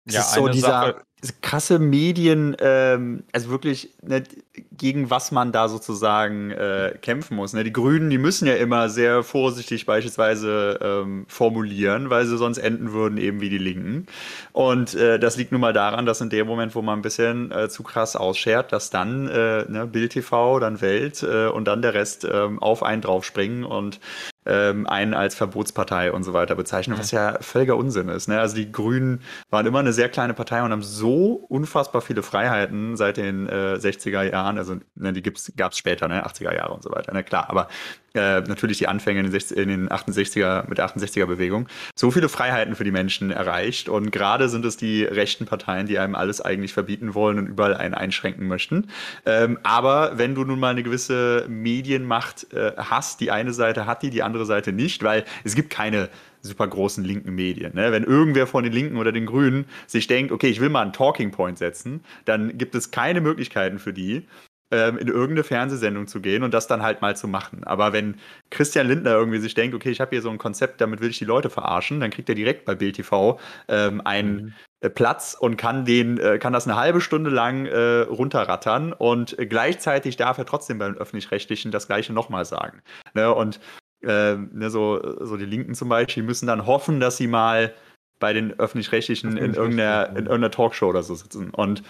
Es 0.05 0.15
ist 0.15 0.33
so 0.33 0.47
dieser 0.47 1.03
diese 1.21 1.33
krasse 1.41 1.77
Medien, 1.77 2.55
ähm, 2.59 3.23
also 3.31 3.49
wirklich, 3.49 3.93
ne, 4.01 4.23
gegen 4.71 5.11
was 5.11 5.31
man 5.31 5.51
da 5.51 5.69
sozusagen 5.69 6.49
äh, 6.49 6.97
kämpfen 6.99 7.35
muss. 7.35 7.53
Ne? 7.53 7.63
Die 7.63 7.73
Grünen, 7.73 8.09
die 8.09 8.17
müssen 8.17 8.47
ja 8.47 8.55
immer 8.55 8.89
sehr 8.89 9.21
vorsichtig 9.21 9.85
beispielsweise 9.85 10.79
ähm, 10.81 11.25
formulieren, 11.27 12.09
weil 12.09 12.25
sie 12.25 12.37
sonst 12.37 12.57
enden 12.57 12.91
würden 12.91 13.19
eben 13.19 13.39
wie 13.39 13.49
die 13.49 13.59
Linken. 13.59 14.07
Und 14.51 14.95
äh, 14.95 15.19
das 15.19 15.37
liegt 15.37 15.51
nun 15.51 15.61
mal 15.61 15.73
daran, 15.73 16.07
dass 16.07 16.21
in 16.21 16.31
dem 16.31 16.47
Moment, 16.47 16.73
wo 16.73 16.81
man 16.81 16.99
ein 16.99 17.03
bisschen 17.03 17.51
äh, 17.51 17.69
zu 17.69 17.83
krass 17.83 18.15
ausschert, 18.15 18.71
dass 18.71 18.89
dann 18.89 19.27
äh, 19.27 19.65
ne, 19.69 19.85
Bild 19.85 20.13
TV, 20.13 20.59
dann 20.59 20.81
Welt 20.81 21.21
äh, 21.21 21.47
und 21.47 21.65
dann 21.65 21.83
der 21.83 21.93
Rest 21.93 22.27
ähm, 22.29 22.59
auf 22.59 22.81
einen 22.81 23.01
draufspringen 23.03 23.63
und 23.63 23.99
ähm, 24.45 24.87
einen 24.87 25.13
als 25.13 25.35
Verbotspartei 25.35 26.11
und 26.11 26.23
so 26.23 26.33
weiter 26.33 26.55
bezeichnen, 26.55 26.97
was 26.97 27.11
ja 27.11 27.37
völliger 27.41 27.77
Unsinn 27.77 28.09
ist. 28.09 28.27
Ne? 28.27 28.39
Also 28.39 28.55
die 28.55 28.71
Grünen 28.71 29.21
waren 29.49 29.65
immer 29.65 29.79
eine 29.79 29.93
sehr 29.93 30.09
kleine 30.09 30.33
Partei 30.33 30.63
und 30.63 30.71
haben 30.71 30.83
so 30.83 31.33
unfassbar 31.49 32.01
viele 32.01 32.23
Freiheiten 32.23 32.97
seit 32.97 33.17
den 33.17 33.47
äh, 33.47 33.77
60er 33.79 34.23
Jahren, 34.23 34.57
also 34.57 34.77
ne, 34.95 35.13
die 35.13 35.21
gab 35.21 35.71
es 35.71 35.77
später, 35.77 36.07
ne? 36.07 36.25
80er 36.25 36.53
Jahre 36.55 36.73
und 36.73 36.83
so 36.83 36.91
weiter, 36.91 37.13
ne? 37.13 37.23
klar, 37.23 37.49
aber 37.49 37.67
äh, 38.13 38.41
natürlich 38.41 38.77
die 38.77 38.87
Anfänge 38.87 39.19
in 39.19 39.25
den, 39.27 39.31
60, 39.31 39.57
in 39.57 39.69
den 39.69 39.89
68er, 39.89 40.67
mit 40.67 40.77
der 40.77 40.89
68er-Bewegung, 40.89 41.67
so 41.95 42.11
viele 42.11 42.29
Freiheiten 42.29 42.75
für 42.75 42.83
die 42.83 42.91
Menschen 42.91 43.31
erreicht 43.31 43.89
und 43.89 44.11
gerade 44.11 44.49
sind 44.49 44.65
es 44.65 44.77
die 44.77 45.03
rechten 45.03 45.45
Parteien, 45.45 45.87
die 45.87 45.97
einem 45.99 46.15
alles 46.15 46.41
eigentlich 46.41 46.73
verbieten 46.73 47.13
wollen 47.13 47.37
und 47.37 47.47
überall 47.47 47.75
einen 47.75 47.93
einschränken 47.93 48.47
möchten. 48.47 48.89
Ähm, 49.25 49.59
aber 49.63 50.17
wenn 50.17 50.35
du 50.35 50.43
nun 50.43 50.59
mal 50.59 50.71
eine 50.71 50.83
gewisse 50.83 51.45
Medienmacht 51.47 52.53
äh, 52.53 52.73
hast, 52.77 53.21
die 53.21 53.31
eine 53.31 53.53
Seite 53.53 53.85
hat 53.85 54.03
die, 54.03 54.09
die 54.09 54.23
andere 54.23 54.45
Seite 54.45 54.73
nicht, 54.73 55.03
weil 55.03 55.25
es 55.43 55.55
gibt 55.55 55.69
keine 55.69 56.09
super 56.41 56.67
großen 56.67 57.03
linken 57.03 57.33
Medien. 57.35 57.75
Ne? 57.75 57.91
Wenn 57.91 58.03
irgendwer 58.03 58.47
von 58.47 58.63
den 58.63 58.73
Linken 58.73 58.97
oder 58.97 59.11
den 59.11 59.25
Grünen 59.25 59.65
sich 59.87 60.07
denkt, 60.07 60.31
okay, 60.31 60.47
ich 60.47 60.59
will 60.59 60.69
mal 60.69 60.81
einen 60.81 60.93
Talking 60.93 61.31
Point 61.31 61.57
setzen, 61.57 62.03
dann 62.25 62.57
gibt 62.57 62.75
es 62.75 62.91
keine 62.91 63.21
Möglichkeiten 63.21 63.79
für 63.79 63.93
die, 63.93 64.25
ähm, 64.71 64.97
in 64.97 65.07
irgendeine 65.07 65.43
Fernsehsendung 65.43 66.07
zu 66.07 66.21
gehen 66.21 66.43
und 66.43 66.53
das 66.53 66.67
dann 66.67 66.81
halt 66.81 67.01
mal 67.01 67.15
zu 67.15 67.27
machen. 67.27 67.63
Aber 67.65 67.93
wenn 67.93 68.15
Christian 68.49 68.87
Lindner 68.87 69.11
irgendwie 69.11 69.39
sich 69.39 69.53
denkt, 69.53 69.75
okay, 69.75 69.91
ich 69.91 70.01
habe 70.01 70.11
hier 70.11 70.21
so 70.21 70.29
ein 70.29 70.37
Konzept, 70.37 70.81
damit 70.81 71.01
will 71.01 71.09
ich 71.09 71.19
die 71.19 71.25
Leute 71.25 71.49
verarschen, 71.49 71.99
dann 71.99 72.09
kriegt 72.09 72.29
er 72.29 72.35
direkt 72.35 72.65
bei 72.65 72.75
Bild 72.75 72.95
TV 72.95 73.39
ähm, 73.67 74.01
einen 74.05 74.55
äh, 74.79 74.89
Platz 74.89 75.35
und 75.39 75.57
kann 75.57 75.85
den, 75.85 76.17
äh, 76.17 76.39
kann 76.39 76.53
das 76.53 76.67
eine 76.67 76.77
halbe 76.77 77.01
Stunde 77.01 77.29
lang 77.29 77.65
äh, 77.65 78.01
runterrattern 78.01 78.93
und 78.93 79.35
gleichzeitig 79.37 80.17
darf 80.17 80.37
er 80.37 80.45
trotzdem 80.45 80.79
beim 80.79 80.95
öffentlich-rechtlichen 80.95 81.71
das 81.71 81.87
gleiche 81.87 82.13
nochmal 82.13 82.45
sagen. 82.45 82.81
Ne? 83.13 83.33
Und 83.33 83.59
äh, 84.01 84.35
ne, 84.35 84.69
so, 84.69 84.99
so 85.23 85.37
die 85.37 85.45
Linken 85.45 85.75
zum 85.75 85.89
Beispiel 85.89 86.23
müssen 86.23 86.47
dann 86.47 86.65
hoffen, 86.65 86.99
dass 86.99 87.17
sie 87.17 87.27
mal 87.27 87.73
bei 88.19 88.33
den 88.33 88.57
öffentlich-rechtlichen 88.57 89.35
in 89.35 89.53
irgendeiner, 89.53 90.09
in 90.09 90.25
irgendeiner 90.27 90.51
Talkshow 90.51 90.87
oder 90.87 91.03
so 91.03 91.15
sitzen. 91.15 91.49
Und 91.49 91.83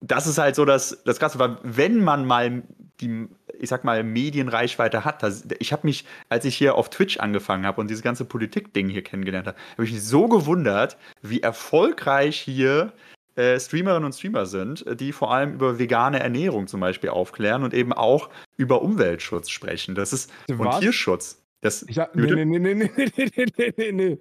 das 0.00 0.26
ist 0.26 0.38
halt 0.38 0.54
so 0.54 0.64
das, 0.64 1.02
das 1.04 1.18
Krasse, 1.18 1.38
weil 1.38 1.58
wenn 1.62 2.02
man 2.02 2.24
mal 2.24 2.62
die, 3.00 3.28
ich 3.58 3.68
sag 3.68 3.84
mal, 3.84 4.02
Medienreichweite 4.02 5.04
hat, 5.04 5.22
das, 5.22 5.46
ich 5.58 5.72
habe 5.72 5.86
mich, 5.86 6.04
als 6.28 6.44
ich 6.44 6.56
hier 6.56 6.74
auf 6.74 6.90
Twitch 6.90 7.18
angefangen 7.18 7.66
habe 7.66 7.80
und 7.80 7.88
dieses 7.88 8.02
ganze 8.02 8.24
Politik-Ding 8.24 8.88
hier 8.88 9.02
kennengelernt 9.02 9.46
habe, 9.46 9.58
habe 9.72 9.84
ich 9.84 9.92
mich 9.92 10.04
so 10.04 10.26
gewundert, 10.28 10.96
wie 11.22 11.40
erfolgreich 11.40 12.38
hier 12.38 12.92
äh, 13.36 13.58
Streamerinnen 13.58 14.04
und 14.04 14.14
Streamer 14.14 14.46
sind, 14.46 14.84
die 15.00 15.12
vor 15.12 15.32
allem 15.32 15.54
über 15.54 15.78
vegane 15.78 16.20
Ernährung 16.20 16.66
zum 16.66 16.80
Beispiel 16.80 17.10
aufklären 17.10 17.62
und 17.62 17.72
eben 17.72 17.92
auch 17.92 18.30
über 18.56 18.82
Umweltschutz 18.82 19.50
sprechen. 19.50 19.94
Das 19.94 20.12
ist 20.12 20.32
und 20.48 20.58
Was? 20.58 20.80
Tierschutz. 20.80 21.44
Das, 21.60 21.84
Ich 21.88 21.96
nee, 21.96 22.04
nee, 22.14 22.44
nee, 22.44 22.58
nee, 22.58 22.74
nee, 22.74 22.90
nee, 22.96 23.10
nee, 23.16 23.46
nee, 23.56 23.74
nee, 23.76 23.92
nee. 23.92 24.18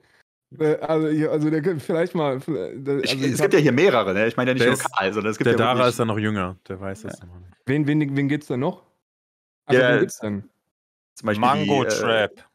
Also, 0.81 1.09
hier- 1.09 1.31
also 1.31 1.49
der 1.49 1.61
könnte 1.61 1.83
vielleicht 1.83 2.15
mal. 2.15 2.35
Also 2.35 2.97
ich, 2.99 3.13
ich 3.13 3.33
es 3.33 3.41
gibt 3.41 3.53
ja 3.53 3.59
hier 3.59 3.73
mehrere, 3.73 4.13
ne? 4.13 4.27
Ich 4.27 4.37
meine 4.37 4.51
ja 4.51 4.53
nicht 4.53 4.65
Der 4.65 4.73
ist- 4.73 4.83
lokal, 4.83 5.13
sondern 5.13 5.31
es 5.31 5.37
gibt 5.37 5.45
Der 5.47 5.53
ja 5.53 5.57
Dara 5.57 5.87
ist 5.89 5.99
ja 5.99 6.05
noch 6.05 6.17
jünger, 6.17 6.55
der 6.69 6.79
weiß 6.79 7.01
das 7.01 7.19
noch 7.21 7.39
nicht. 7.39 7.51
Wen, 7.65 7.85
wen, 7.85 8.15
wen 8.15 8.27
geht's 8.29 8.47
denn 8.47 8.61
noch? 8.61 8.83
Also, 9.65 9.81
Ja, 9.81 9.93
wen 9.93 9.99
gibt's 9.99 10.19
denn? 10.19 10.43
zum 11.15 11.25
Beispiel 11.25 11.41
Mango 11.41 11.83
die, 11.83 11.89
äh, 11.89 11.99
Trap. 11.99 12.46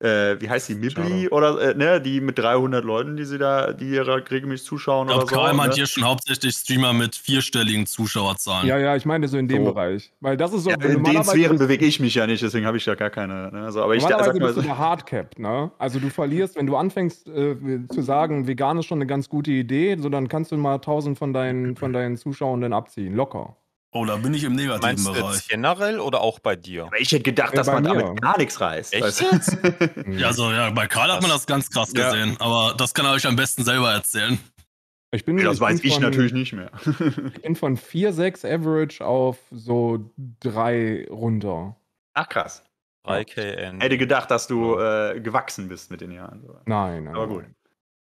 Äh, 0.00 0.40
wie 0.40 0.48
heißt 0.48 0.68
die, 0.70 0.74
Mibli 0.74 1.28
oder, 1.28 1.60
äh, 1.60 1.74
ne, 1.74 2.00
die 2.00 2.20
mit 2.20 2.38
300 2.38 2.84
Leuten, 2.84 3.16
die 3.16 3.24
sie 3.24 3.38
da, 3.38 3.72
die 3.72 3.90
ihre 3.90 4.16
regelmäßig 4.30 4.66
zuschauen 4.66 5.08
Ich 5.08 5.12
glaube, 5.12 5.24
oder 5.24 5.34
so. 5.34 5.40
Karl 5.40 5.54
meint 5.54 5.70
ne? 5.70 5.74
hier 5.76 5.86
schon 5.86 6.04
hauptsächlich 6.04 6.54
Streamer 6.54 6.92
mit 6.92 7.14
vierstelligen 7.14 7.86
Zuschauerzahlen. 7.86 8.66
Ja, 8.66 8.78
ja, 8.78 8.96
ich 8.96 9.04
meine 9.04 9.28
so 9.28 9.36
in 9.36 9.46
dem 9.46 9.64
So. 9.64 9.72
Bereich. 9.72 10.10
Weil 10.20 10.36
das 10.36 10.52
ist 10.52 10.64
so. 10.64 10.70
Ja, 10.70 10.76
in 10.80 11.04
den 11.04 11.24
Sphären 11.24 11.58
bewege 11.58 11.84
ich 11.84 12.00
mich 12.00 12.14
ja 12.14 12.26
nicht, 12.26 12.42
deswegen 12.42 12.66
habe 12.66 12.78
ich 12.78 12.86
ja 12.86 12.94
gar 12.94 13.10
keine. 13.10 13.52
Ne? 13.52 13.62
Also, 13.64 13.82
aber 13.82 13.94
ich 13.94 14.02
sag 14.02 14.18
mal 14.18 14.32
bist 14.32 14.56
du 14.56 14.60
so, 14.60 14.62
der 14.62 14.78
Hardcap, 14.78 15.38
ne? 15.38 15.70
Also 15.78 15.98
du 15.98 16.08
verlierst, 16.08 16.56
wenn 16.56 16.66
du 16.66 16.76
anfängst 16.76 17.28
äh, 17.28 17.56
zu 17.88 18.00
sagen, 18.00 18.46
vegan 18.46 18.78
ist 18.78 18.86
schon 18.86 18.98
eine 18.98 19.06
ganz 19.06 19.28
gute 19.28 19.50
Idee, 19.50 19.96
so 19.98 20.08
dann 20.08 20.28
kannst 20.28 20.50
du 20.52 20.56
mal 20.56 20.76
1000 20.76 21.18
von 21.18 21.32
deinen, 21.34 21.76
von 21.76 21.92
deinen 21.92 22.16
Zuschauenden 22.16 22.72
abziehen, 22.72 23.14
locker. 23.14 23.56
Oh, 23.92 24.04
da 24.04 24.16
bin 24.16 24.32
ich 24.34 24.44
im 24.44 24.52
negativen 24.54 24.82
Meinst 24.82 25.06
du 25.06 25.12
Bereich. 25.12 25.34
jetzt 25.34 25.48
generell 25.48 25.98
oder 25.98 26.20
auch 26.20 26.38
bei 26.38 26.54
dir? 26.54 26.84
aber 26.86 27.00
ich 27.00 27.10
hätte 27.10 27.24
gedacht, 27.24 27.50
Ja, 27.54 27.56
dass 27.56 27.66
man 27.66 27.82
mir. 27.82 27.88
damit 27.94 28.20
gar 28.22 28.38
nichts 28.38 28.60
reißt. 28.60 28.92
Echt 28.94 29.02
weißt 29.02 29.20
du? 29.20 29.24
jetzt? 29.32 29.58
Ja, 30.20 30.28
also 30.28 30.50
ja, 30.52 30.70
bei 30.70 30.86
Karl 30.86 31.10
hat 31.12 31.22
man 31.22 31.30
das 31.30 31.44
ganz 31.46 31.68
krass 31.70 31.92
Ja. 31.94 32.10
gesehen, 32.10 32.36
aber 32.38 32.74
das 32.76 32.94
kann 32.94 33.04
er 33.06 33.12
euch 33.12 33.26
am 33.26 33.34
besten 33.36 33.64
selber 33.64 33.92
erzählen. 33.92 34.38
Ich 35.12 35.24
bin, 35.24 35.34
Nee, 35.34 35.42
das 35.42 35.54
ich 35.54 35.58
bin 35.58 35.68
weiß 35.68 35.80
ich 35.84 35.92
von, 35.94 36.02
natürlich 36.02 36.32
nicht 36.32 36.52
mehr. 36.52 36.70
Ich 37.34 37.42
bin 37.42 37.56
von 37.56 37.76
4,6 37.76 38.44
Average 38.48 39.04
auf 39.04 39.38
so 39.50 40.08
3 40.40 41.08
runter. 41.10 41.74
Ach 42.14 42.28
krass. 42.28 42.62
3KN. 43.06 43.80
Hätte 43.82 43.98
gedacht, 43.98 44.30
dass 44.30 44.46
du 44.46 44.78
äh, 44.78 45.18
gewachsen 45.20 45.68
bist 45.68 45.90
mit 45.90 46.00
den 46.00 46.12
Jahren. 46.12 46.44
Nein, 46.66 47.04
nein. 47.04 47.14
Aber 47.16 47.26
gut. 47.26 47.42
nein. 47.42 47.54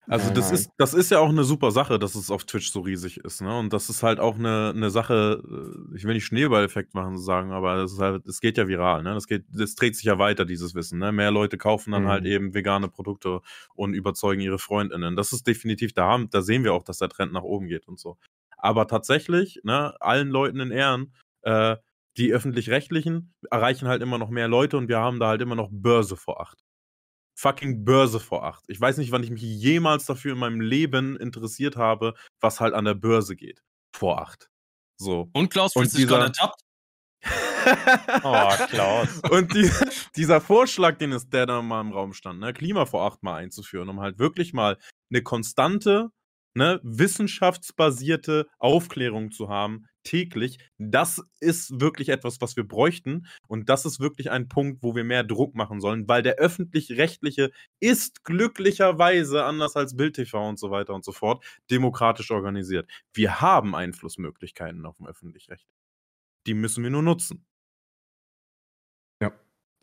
Also 0.10 0.30
das 0.32 0.52
nein. 0.52 0.60
ist, 0.60 0.72
das 0.78 0.94
ist 0.94 1.12
ja 1.12 1.20
auch 1.20 1.28
eine 1.30 1.44
super 1.44 1.72
Sache, 1.72 2.00
dass 2.00 2.16
es 2.16 2.32
auf 2.32 2.46
Twitch 2.46 2.72
so 2.72 2.80
riesig 2.80 3.18
ist, 3.18 3.42
ne? 3.42 3.58
Und 3.60 3.74
das 3.74 3.90
ist 3.90 4.04
halt 4.04 4.20
auch 4.22 4.36
eine, 4.36 4.72
eine 4.74 4.90
Sache, 4.90 5.44
äh, 5.92 5.96
ich 5.98 6.06
will 6.06 6.14
nicht 6.14 6.24
Schneeballeffekt 6.26 6.94
machen 6.94 7.18
sagen, 7.18 7.52
aber 7.52 7.76
das 7.76 7.92
ist 7.92 8.00
halt, 8.00 8.26
es 8.26 8.40
geht 8.40 8.58
ja 8.58 8.70
viral, 8.70 9.04
ne? 9.04 9.14
Das 9.14 9.28
geht, 9.28 9.44
das 9.52 9.76
dreht 9.76 9.98
sich 9.98 10.06
ja 10.06 10.18
weiter, 10.18 10.46
dieses 10.46 10.76
Wissen, 10.76 11.00
ne? 11.00 11.12
Mehr 11.12 11.32
Leute 11.32 11.58
kaufen 11.58 11.92
dann 11.92 12.04
Mhm. 12.04 12.08
halt 12.08 12.26
eben 12.26 12.54
vegane 12.54 12.88
Produkte 12.88 13.42
und 13.76 13.94
überzeugen 13.94 14.42
ihre 14.42 14.60
FreundInnen. 14.60 15.18
Das 15.18 15.34
ist 15.34 15.46
definitiv, 15.46 15.92
da 15.92 16.06
haben, 16.08 16.30
da 16.30 16.42
sehen 16.42 16.64
wir 16.64 16.74
auch, 16.74 16.84
dass 16.84 17.00
der 17.00 17.10
Trend 17.10 17.34
nach 17.34 17.44
oben 17.44 17.68
geht 17.68 17.86
und 17.90 18.00
so. 18.00 18.18
Aber 18.58 18.88
tatsächlich, 18.88 19.60
ne, 19.64 19.94
allen 20.00 20.30
Leuten 20.30 20.62
in 20.62 20.72
Ehren, 20.72 21.14
äh, 21.42 21.76
die 22.18 22.32
öffentlich-rechtlichen 22.34 23.34
erreichen 23.52 23.88
halt 23.90 24.02
immer 24.02 24.18
noch 24.18 24.30
mehr 24.30 24.48
Leute 24.48 24.78
und 24.78 24.88
wir 24.88 25.00
haben 25.00 25.20
da 25.20 25.28
halt 25.28 25.42
immer 25.42 25.56
noch 25.56 25.70
Börse 25.72 26.16
vor 26.16 26.42
acht 26.42 26.64
fucking 27.38 27.86
Börse 27.86 28.20
vor 28.20 28.44
acht. 28.44 28.64
Ich 28.68 28.82
weiß 28.82 28.98
nicht, 28.98 29.12
wann 29.12 29.24
ich 29.24 29.30
mich 29.30 29.42
jemals 29.42 30.06
dafür 30.06 30.34
in 30.34 30.40
meinem 30.40 30.60
Leben 30.60 31.16
interessiert 31.16 31.76
habe, 31.76 32.16
was 32.40 32.60
halt 32.60 32.74
an 32.74 32.86
der 32.86 32.96
Börse 32.96 33.36
geht. 33.36 33.62
Vor 33.96 34.20
acht. 34.20 34.50
So. 34.98 35.30
Und 35.34 35.50
Klaus 35.50 35.74
fühlt 35.74 35.92
sich 35.92 36.08
gerade 36.08 36.26
ertappt. 36.26 36.62
Oh, 38.24 38.50
Klaus. 38.70 39.20
Und 39.30 39.54
die, 39.54 39.70
dieser 40.16 40.40
Vorschlag, 40.40 40.98
den 41.00 41.12
es, 41.12 41.28
der 41.28 41.46
da 41.46 41.62
mal 41.62 41.82
im 41.82 41.92
Raum 41.92 42.14
stand, 42.14 42.40
ne, 42.40 42.54
Klima 42.54 42.86
vor 42.86 43.04
acht 43.04 43.24
mal 43.24 43.36
einzuführen, 43.36 43.90
um 43.90 44.00
halt 44.00 44.20
wirklich 44.20 44.54
mal 44.54 44.78
eine 45.12 45.22
konstante, 45.22 46.10
ne, 46.54 46.80
wissenschaftsbasierte 46.84 48.48
Aufklärung 48.58 49.32
zu 49.32 49.50
haben, 49.50 49.86
täglich, 50.08 50.58
das 50.78 51.22
ist 51.42 51.82
wirklich 51.82 52.10
etwas, 52.10 52.40
was 52.40 52.56
wir 52.56 52.66
bräuchten. 52.66 53.28
Und 53.48 53.68
das 53.68 53.86
ist 53.86 54.00
wirklich 54.00 54.32
ein 54.32 54.48
Punkt, 54.48 54.82
wo 54.84 54.96
wir 54.96 55.04
mehr 55.04 55.26
Druck 55.26 55.54
machen 55.54 55.82
sollen, 55.82 56.08
weil 56.08 56.24
der 56.24 56.36
öffentlich-rechtliche 56.36 57.52
ist 57.82 58.24
glücklicherweise, 58.24 59.44
anders 59.44 59.76
als 59.76 59.98
Bild 59.98 60.16
TV 60.16 60.48
und 60.48 60.60
so 60.60 60.72
weiter 60.72 60.94
und 60.94 61.04
so 61.04 61.12
fort, 61.12 61.44
demokratisch 61.70 62.32
organisiert. 62.32 62.90
Wir 63.14 63.42
haben 63.42 63.76
Einflussmöglichkeiten 63.76 64.86
auf 64.86 64.98
dem 64.98 65.08
öffentlich-recht. 65.08 65.68
Die 66.48 66.54
müssen 66.54 66.84
wir 66.84 66.90
nur 66.90 67.04
nutzen. 67.04 67.46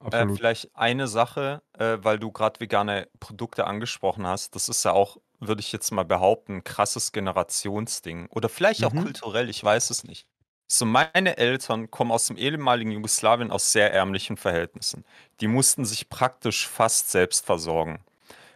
Äh, 0.04 0.06
Absolut. 0.06 0.38
vielleicht 0.38 0.76
eine 0.76 1.08
Sache, 1.08 1.62
äh, 1.72 1.98
weil 2.00 2.18
du 2.18 2.30
gerade 2.30 2.60
vegane 2.60 3.08
Produkte 3.20 3.66
angesprochen 3.66 4.26
hast. 4.26 4.54
Das 4.54 4.68
ist 4.68 4.84
ja 4.84 4.92
auch, 4.92 5.18
würde 5.40 5.60
ich 5.60 5.72
jetzt 5.72 5.90
mal 5.90 6.04
behaupten, 6.04 6.64
krasses 6.64 7.12
Generationsding. 7.12 8.26
Oder 8.30 8.48
vielleicht 8.48 8.84
auch 8.84 8.92
Mhm. 8.92 9.02
kulturell, 9.04 9.48
ich 9.50 9.62
weiß 9.62 9.90
es 9.90 10.04
nicht. 10.04 10.26
So, 10.66 10.86
meine 10.86 11.36
Eltern 11.36 11.90
kommen 11.90 12.10
aus 12.10 12.26
dem 12.26 12.36
ehemaligen 12.36 12.90
Jugoslawien 12.90 13.50
aus 13.50 13.70
sehr 13.72 13.92
ärmlichen 13.92 14.36
Verhältnissen. 14.36 15.04
Die 15.40 15.46
mussten 15.46 15.84
sich 15.84 16.08
praktisch 16.08 16.66
fast 16.66 17.10
selbst 17.10 17.44
versorgen. 17.44 18.02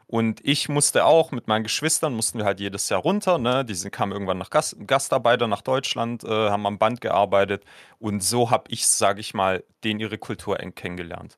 Und 0.07 0.41
ich 0.43 0.70
musste 0.70 1.05
auch 1.05 1.33
mit 1.33 1.49
meinen 1.49 1.64
Geschwistern, 1.64 2.14
mussten 2.14 2.39
wir 2.39 2.47
halt 2.47 2.61
jedes 2.61 2.89
Jahr 2.89 3.01
runter. 3.01 3.37
Ne? 3.37 3.62
Die 3.66 3.74
sind, 3.74 3.91
kamen 3.93 4.12
irgendwann 4.12 4.39
nach 4.39 4.49
Gast, 4.49 4.74
Gastarbeiter 4.87 5.47
nach 5.49 5.61
Deutschland, 5.61 6.24
äh, 6.24 6.29
haben 6.29 6.64
am 6.66 6.79
Band 6.79 7.03
gearbeitet. 7.03 7.62
Und 7.99 8.22
so 8.24 8.51
habe 8.51 8.64
ich, 8.70 8.87
sage 8.87 9.20
ich 9.20 9.35
mal, 9.35 9.62
den 9.85 10.01
ihre 10.01 10.16
Kultur 10.16 10.61
eng 10.61 10.74
kennengelernt. 10.74 11.37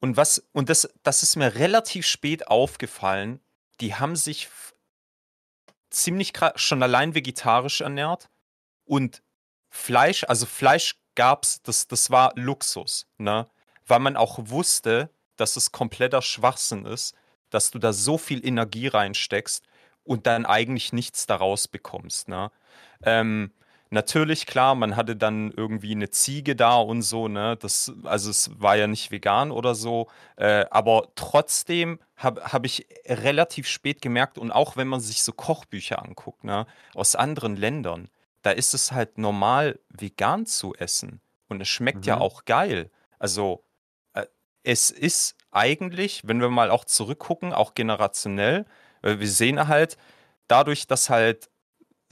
Und 0.00 0.16
was, 0.16 0.44
und 0.52 0.68
das, 0.68 0.92
das 1.04 1.22
ist 1.22 1.36
mir 1.36 1.54
relativ 1.54 2.04
spät 2.06 2.48
aufgefallen, 2.48 3.38
die 3.80 3.94
haben 3.94 4.16
sich 4.16 4.48
ziemlich 5.90 6.32
schon 6.56 6.82
allein 6.82 7.14
vegetarisch 7.14 7.80
ernährt 7.80 8.28
und 8.84 9.22
Fleisch, 9.68 10.24
also 10.24 10.44
Fleisch 10.46 10.96
gab's, 11.14 11.62
das, 11.62 11.88
das 11.88 12.10
war 12.10 12.32
Luxus, 12.36 13.06
ne? 13.18 13.48
Weil 13.86 14.00
man 14.00 14.16
auch 14.16 14.38
wusste, 14.38 15.10
dass 15.36 15.56
es 15.56 15.72
kompletter 15.72 16.22
Schwachsinn 16.22 16.84
ist, 16.84 17.14
dass 17.50 17.70
du 17.70 17.78
da 17.78 17.92
so 17.92 18.18
viel 18.18 18.46
Energie 18.46 18.88
reinsteckst 18.88 19.64
und 20.04 20.26
dann 20.26 20.46
eigentlich 20.46 20.92
nichts 20.92 21.26
daraus 21.26 21.68
bekommst, 21.68 22.28
ne? 22.28 22.50
Ähm, 23.02 23.52
natürlich, 23.92 24.46
klar, 24.46 24.74
man 24.74 24.96
hatte 24.96 25.14
dann 25.16 25.52
irgendwie 25.52 25.92
eine 25.92 26.10
Ziege 26.10 26.56
da 26.56 26.76
und 26.76 27.02
so, 27.02 27.28
ne? 27.28 27.56
Das, 27.58 27.92
also 28.04 28.30
es 28.30 28.50
war 28.60 28.76
ja 28.76 28.86
nicht 28.86 29.10
vegan 29.10 29.50
oder 29.52 29.74
so, 29.74 30.08
äh, 30.36 30.64
aber 30.70 31.08
trotzdem 31.14 32.00
habe 32.16 32.42
hab 32.52 32.64
ich 32.66 32.86
relativ 33.06 33.68
spät 33.68 34.02
gemerkt 34.02 34.38
und 34.38 34.50
auch 34.50 34.76
wenn 34.76 34.88
man 34.88 35.00
sich 35.00 35.22
so 35.22 35.32
Kochbücher 35.32 36.02
anguckt, 36.02 36.44
ne? 36.44 36.66
Aus 36.94 37.14
anderen 37.16 37.56
Ländern, 37.56 38.08
da 38.42 38.50
ist 38.50 38.74
es 38.74 38.92
halt 38.92 39.18
normal, 39.18 39.78
vegan 39.88 40.46
zu 40.46 40.74
essen. 40.74 41.20
Und 41.48 41.60
es 41.60 41.68
schmeckt 41.68 42.06
ja 42.06 42.16
Mhm. 42.16 42.22
auch 42.22 42.44
geil. 42.44 42.90
Also, 43.18 43.62
äh, 44.14 44.26
es 44.64 44.90
ist 44.90 45.36
eigentlich, 45.50 46.22
wenn 46.24 46.40
wir 46.40 46.48
mal 46.48 46.70
auch 46.70 46.84
zurückgucken, 46.86 47.52
auch 47.52 47.74
generationell, 47.74 48.64
äh, 49.02 49.18
wir 49.18 49.28
sehen 49.28 49.68
halt, 49.68 49.96
dadurch, 50.48 50.86
dass 50.86 51.10
halt, 51.10 51.50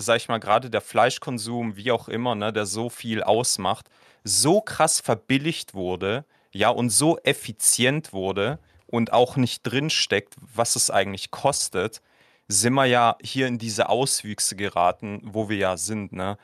sag 0.01 0.16
ich 0.16 0.28
mal, 0.28 0.38
gerade 0.38 0.70
der 0.70 0.80
Fleischkonsum, 0.80 1.76
wie 1.76 1.92
auch 1.92 2.09
immer, 2.09 2.34
ne, 2.34 2.53
der 2.53 2.66
so 2.66 2.88
viel 2.88 3.22
ausmacht, 3.22 3.88
so 4.24 4.61
krass 4.61 5.01
verbilligt 5.01 5.74
wurde, 5.74 6.24
ja, 6.53 6.70
und 6.70 6.90
so 6.90 7.18
effizient 7.18 8.12
wurde 8.12 8.59
und 8.86 9.12
auch 9.12 9.36
nicht 9.36 9.62
drinsteckt, 9.62 10.34
was 10.55 10.76
es 10.76 10.90
eigentlich 10.90 11.30
kostet, 11.30 12.03
sind 12.48 12.74
wir 12.74 12.86
ja 12.86 13.16
hier 13.22 13.46
in 13.46 13.59
diese 13.59 13.88
Auswüchse 13.88 14.57
geraten, 14.57 15.20
wo 15.24 15.48
wir 15.48 15.57
ja 15.57 15.76
sind, 15.76 16.12
ne? 16.12 16.36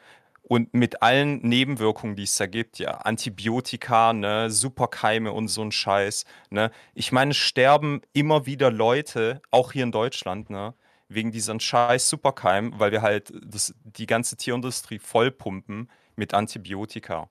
Und 0.48 0.72
mit 0.74 1.02
allen 1.02 1.40
Nebenwirkungen, 1.40 2.14
die 2.14 2.22
es 2.22 2.36
da 2.36 2.46
gibt, 2.46 2.78
ja, 2.78 2.92
Antibiotika, 2.98 4.12
ne, 4.12 4.48
Superkeime 4.50 5.32
und 5.32 5.48
so 5.48 5.62
ein 5.62 5.72
Scheiß, 5.72 6.24
ne? 6.50 6.70
Ich 6.94 7.10
meine, 7.10 7.34
sterben 7.34 8.02
immer 8.12 8.46
wieder 8.46 8.70
Leute, 8.70 9.42
auch 9.50 9.72
hier 9.72 9.82
in 9.84 9.92
Deutschland, 9.92 10.50
ne, 10.50 10.74
wegen 11.08 11.32
diesen 11.32 11.60
scheiß 11.60 12.08
Superkeimen, 12.08 12.78
weil 12.78 12.92
wir 12.92 13.02
halt 13.02 13.32
das, 13.44 13.74
die 13.84 14.06
ganze 14.06 14.36
Tierindustrie 14.36 14.98
vollpumpen 14.98 15.90
mit 16.16 16.34
Antibiotika. 16.34 17.30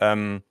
Ähm, 0.00 0.42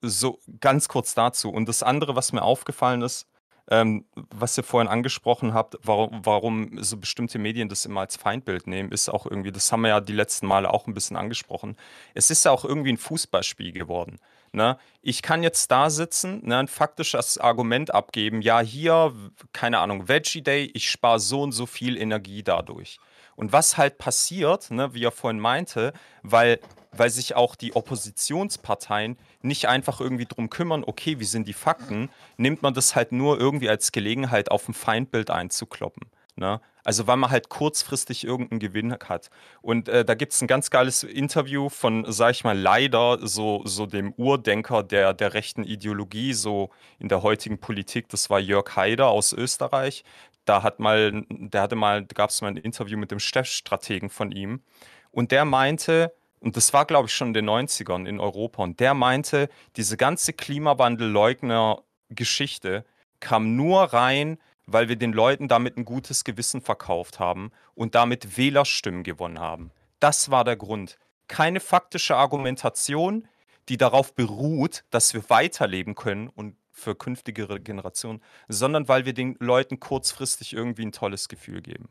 so 0.00 0.38
ganz 0.60 0.88
kurz 0.88 1.14
dazu. 1.14 1.50
Und 1.50 1.68
das 1.68 1.82
andere, 1.82 2.14
was 2.16 2.32
mir 2.32 2.42
aufgefallen 2.42 3.02
ist, 3.02 3.26
ähm, 3.70 4.06
was 4.14 4.56
ihr 4.56 4.64
vorhin 4.64 4.88
angesprochen 4.88 5.52
habt, 5.52 5.76
warum, 5.82 6.20
warum 6.24 6.82
so 6.82 6.96
bestimmte 6.96 7.38
Medien 7.38 7.68
das 7.68 7.84
immer 7.84 8.00
als 8.00 8.16
Feindbild 8.16 8.66
nehmen, 8.66 8.92
ist 8.92 9.08
auch 9.08 9.26
irgendwie, 9.26 9.52
das 9.52 9.70
haben 9.72 9.82
wir 9.82 9.88
ja 9.88 10.00
die 10.00 10.14
letzten 10.14 10.46
Male 10.46 10.72
auch 10.72 10.86
ein 10.86 10.94
bisschen 10.94 11.16
angesprochen. 11.16 11.76
Es 12.14 12.30
ist 12.30 12.44
ja 12.44 12.50
auch 12.50 12.64
irgendwie 12.64 12.92
ein 12.92 12.98
Fußballspiel 12.98 13.72
geworden. 13.72 14.18
Ne? 14.52 14.78
Ich 15.02 15.22
kann 15.22 15.42
jetzt 15.42 15.70
da 15.70 15.90
sitzen, 15.90 16.46
ne, 16.46 16.58
ein 16.58 16.68
faktisches 16.68 17.38
Argument 17.38 17.94
abgeben, 17.94 18.42
ja, 18.42 18.60
hier, 18.60 19.12
keine 19.52 19.78
Ahnung, 19.78 20.08
Veggie 20.08 20.42
Day, 20.42 20.70
ich 20.74 20.90
spare 20.90 21.20
so 21.20 21.42
und 21.42 21.52
so 21.52 21.66
viel 21.66 21.96
Energie 21.96 22.42
dadurch. 22.42 22.98
Und 23.36 23.52
was 23.52 23.76
halt 23.76 23.98
passiert, 23.98 24.70
ne, 24.70 24.94
wie 24.94 25.04
er 25.04 25.12
vorhin 25.12 25.38
meinte, 25.38 25.92
weil, 26.22 26.58
weil 26.92 27.10
sich 27.10 27.36
auch 27.36 27.54
die 27.54 27.76
Oppositionsparteien 27.76 29.16
nicht 29.42 29.68
einfach 29.68 30.00
irgendwie 30.00 30.26
drum 30.26 30.50
kümmern, 30.50 30.82
okay, 30.84 31.20
wie 31.20 31.24
sind 31.24 31.46
die 31.46 31.52
Fakten, 31.52 32.10
nimmt 32.36 32.62
man 32.62 32.74
das 32.74 32.96
halt 32.96 33.12
nur 33.12 33.38
irgendwie 33.38 33.68
als 33.68 33.92
Gelegenheit, 33.92 34.50
auf 34.50 34.68
ein 34.68 34.74
Feindbild 34.74 35.30
einzukloppen. 35.30 36.08
Ne? 36.38 36.60
Also 36.84 37.06
weil 37.06 37.16
man 37.16 37.30
halt 37.30 37.48
kurzfristig 37.48 38.24
irgendeinen 38.24 38.58
Gewinn 38.60 38.92
hat. 38.92 39.30
Und 39.60 39.88
äh, 39.88 40.04
da 40.04 40.14
gibt 40.14 40.32
es 40.32 40.40
ein 40.40 40.46
ganz 40.46 40.70
geiles 40.70 41.02
Interview 41.02 41.68
von, 41.68 42.04
sag 42.08 42.30
ich 42.30 42.44
mal, 42.44 42.56
leider 42.56 43.18
so, 43.26 43.62
so 43.64 43.86
dem 43.86 44.12
Urdenker 44.12 44.84
der, 44.84 45.14
der 45.14 45.34
rechten 45.34 45.64
Ideologie, 45.64 46.32
so 46.32 46.70
in 46.98 47.08
der 47.08 47.22
heutigen 47.22 47.58
Politik, 47.58 48.08
das 48.08 48.30
war 48.30 48.38
Jörg 48.38 48.76
Haider 48.76 49.08
aus 49.08 49.32
Österreich. 49.32 50.04
Da 50.44 50.62
hat 50.62 50.78
mal, 50.78 51.24
der 51.28 51.62
hatte 51.62 51.74
mal, 51.76 52.04
gab 52.06 52.30
es 52.30 52.40
mal 52.40 52.48
ein 52.48 52.56
Interview 52.56 52.96
mit 52.96 53.10
dem 53.10 53.18
Chefstrategen 53.18 54.08
von 54.08 54.32
ihm. 54.32 54.62
Und 55.10 55.32
der 55.32 55.44
meinte, 55.44 56.14
und 56.40 56.56
das 56.56 56.72
war, 56.72 56.86
glaube 56.86 57.08
ich, 57.08 57.14
schon 57.14 57.28
in 57.28 57.34
den 57.34 57.50
90ern 57.50 58.06
in 58.06 58.20
Europa, 58.20 58.62
und 58.62 58.78
der 58.80 58.94
meinte, 58.94 59.48
diese 59.76 59.96
ganze 59.96 60.32
Klimawandel-Leugner-Geschichte, 60.32 62.84
kam 63.20 63.56
nur 63.56 63.82
rein, 63.82 64.38
weil 64.70 64.88
wir 64.88 64.96
den 64.96 65.12
Leuten 65.12 65.48
damit 65.48 65.76
ein 65.78 65.84
gutes 65.84 66.24
Gewissen 66.24 66.60
verkauft 66.60 67.18
haben 67.18 67.50
und 67.74 67.94
damit 67.94 68.36
Wählerstimmen 68.36 69.02
gewonnen 69.02 69.38
haben. 69.38 69.70
Das 69.98 70.30
war 70.30 70.44
der 70.44 70.56
Grund. 70.56 70.98
Keine 71.26 71.60
faktische 71.60 72.16
Argumentation, 72.16 73.26
die 73.68 73.78
darauf 73.78 74.14
beruht, 74.14 74.84
dass 74.90 75.14
wir 75.14 75.28
weiterleben 75.28 75.94
können 75.94 76.28
und 76.28 76.54
für 76.70 76.94
künftige 76.94 77.46
Generationen, 77.60 78.22
sondern 78.48 78.88
weil 78.88 79.04
wir 79.04 79.14
den 79.14 79.36
Leuten 79.40 79.80
kurzfristig 79.80 80.52
irgendwie 80.52 80.86
ein 80.86 80.92
tolles 80.92 81.28
Gefühl 81.28 81.60
geben. 81.60 81.88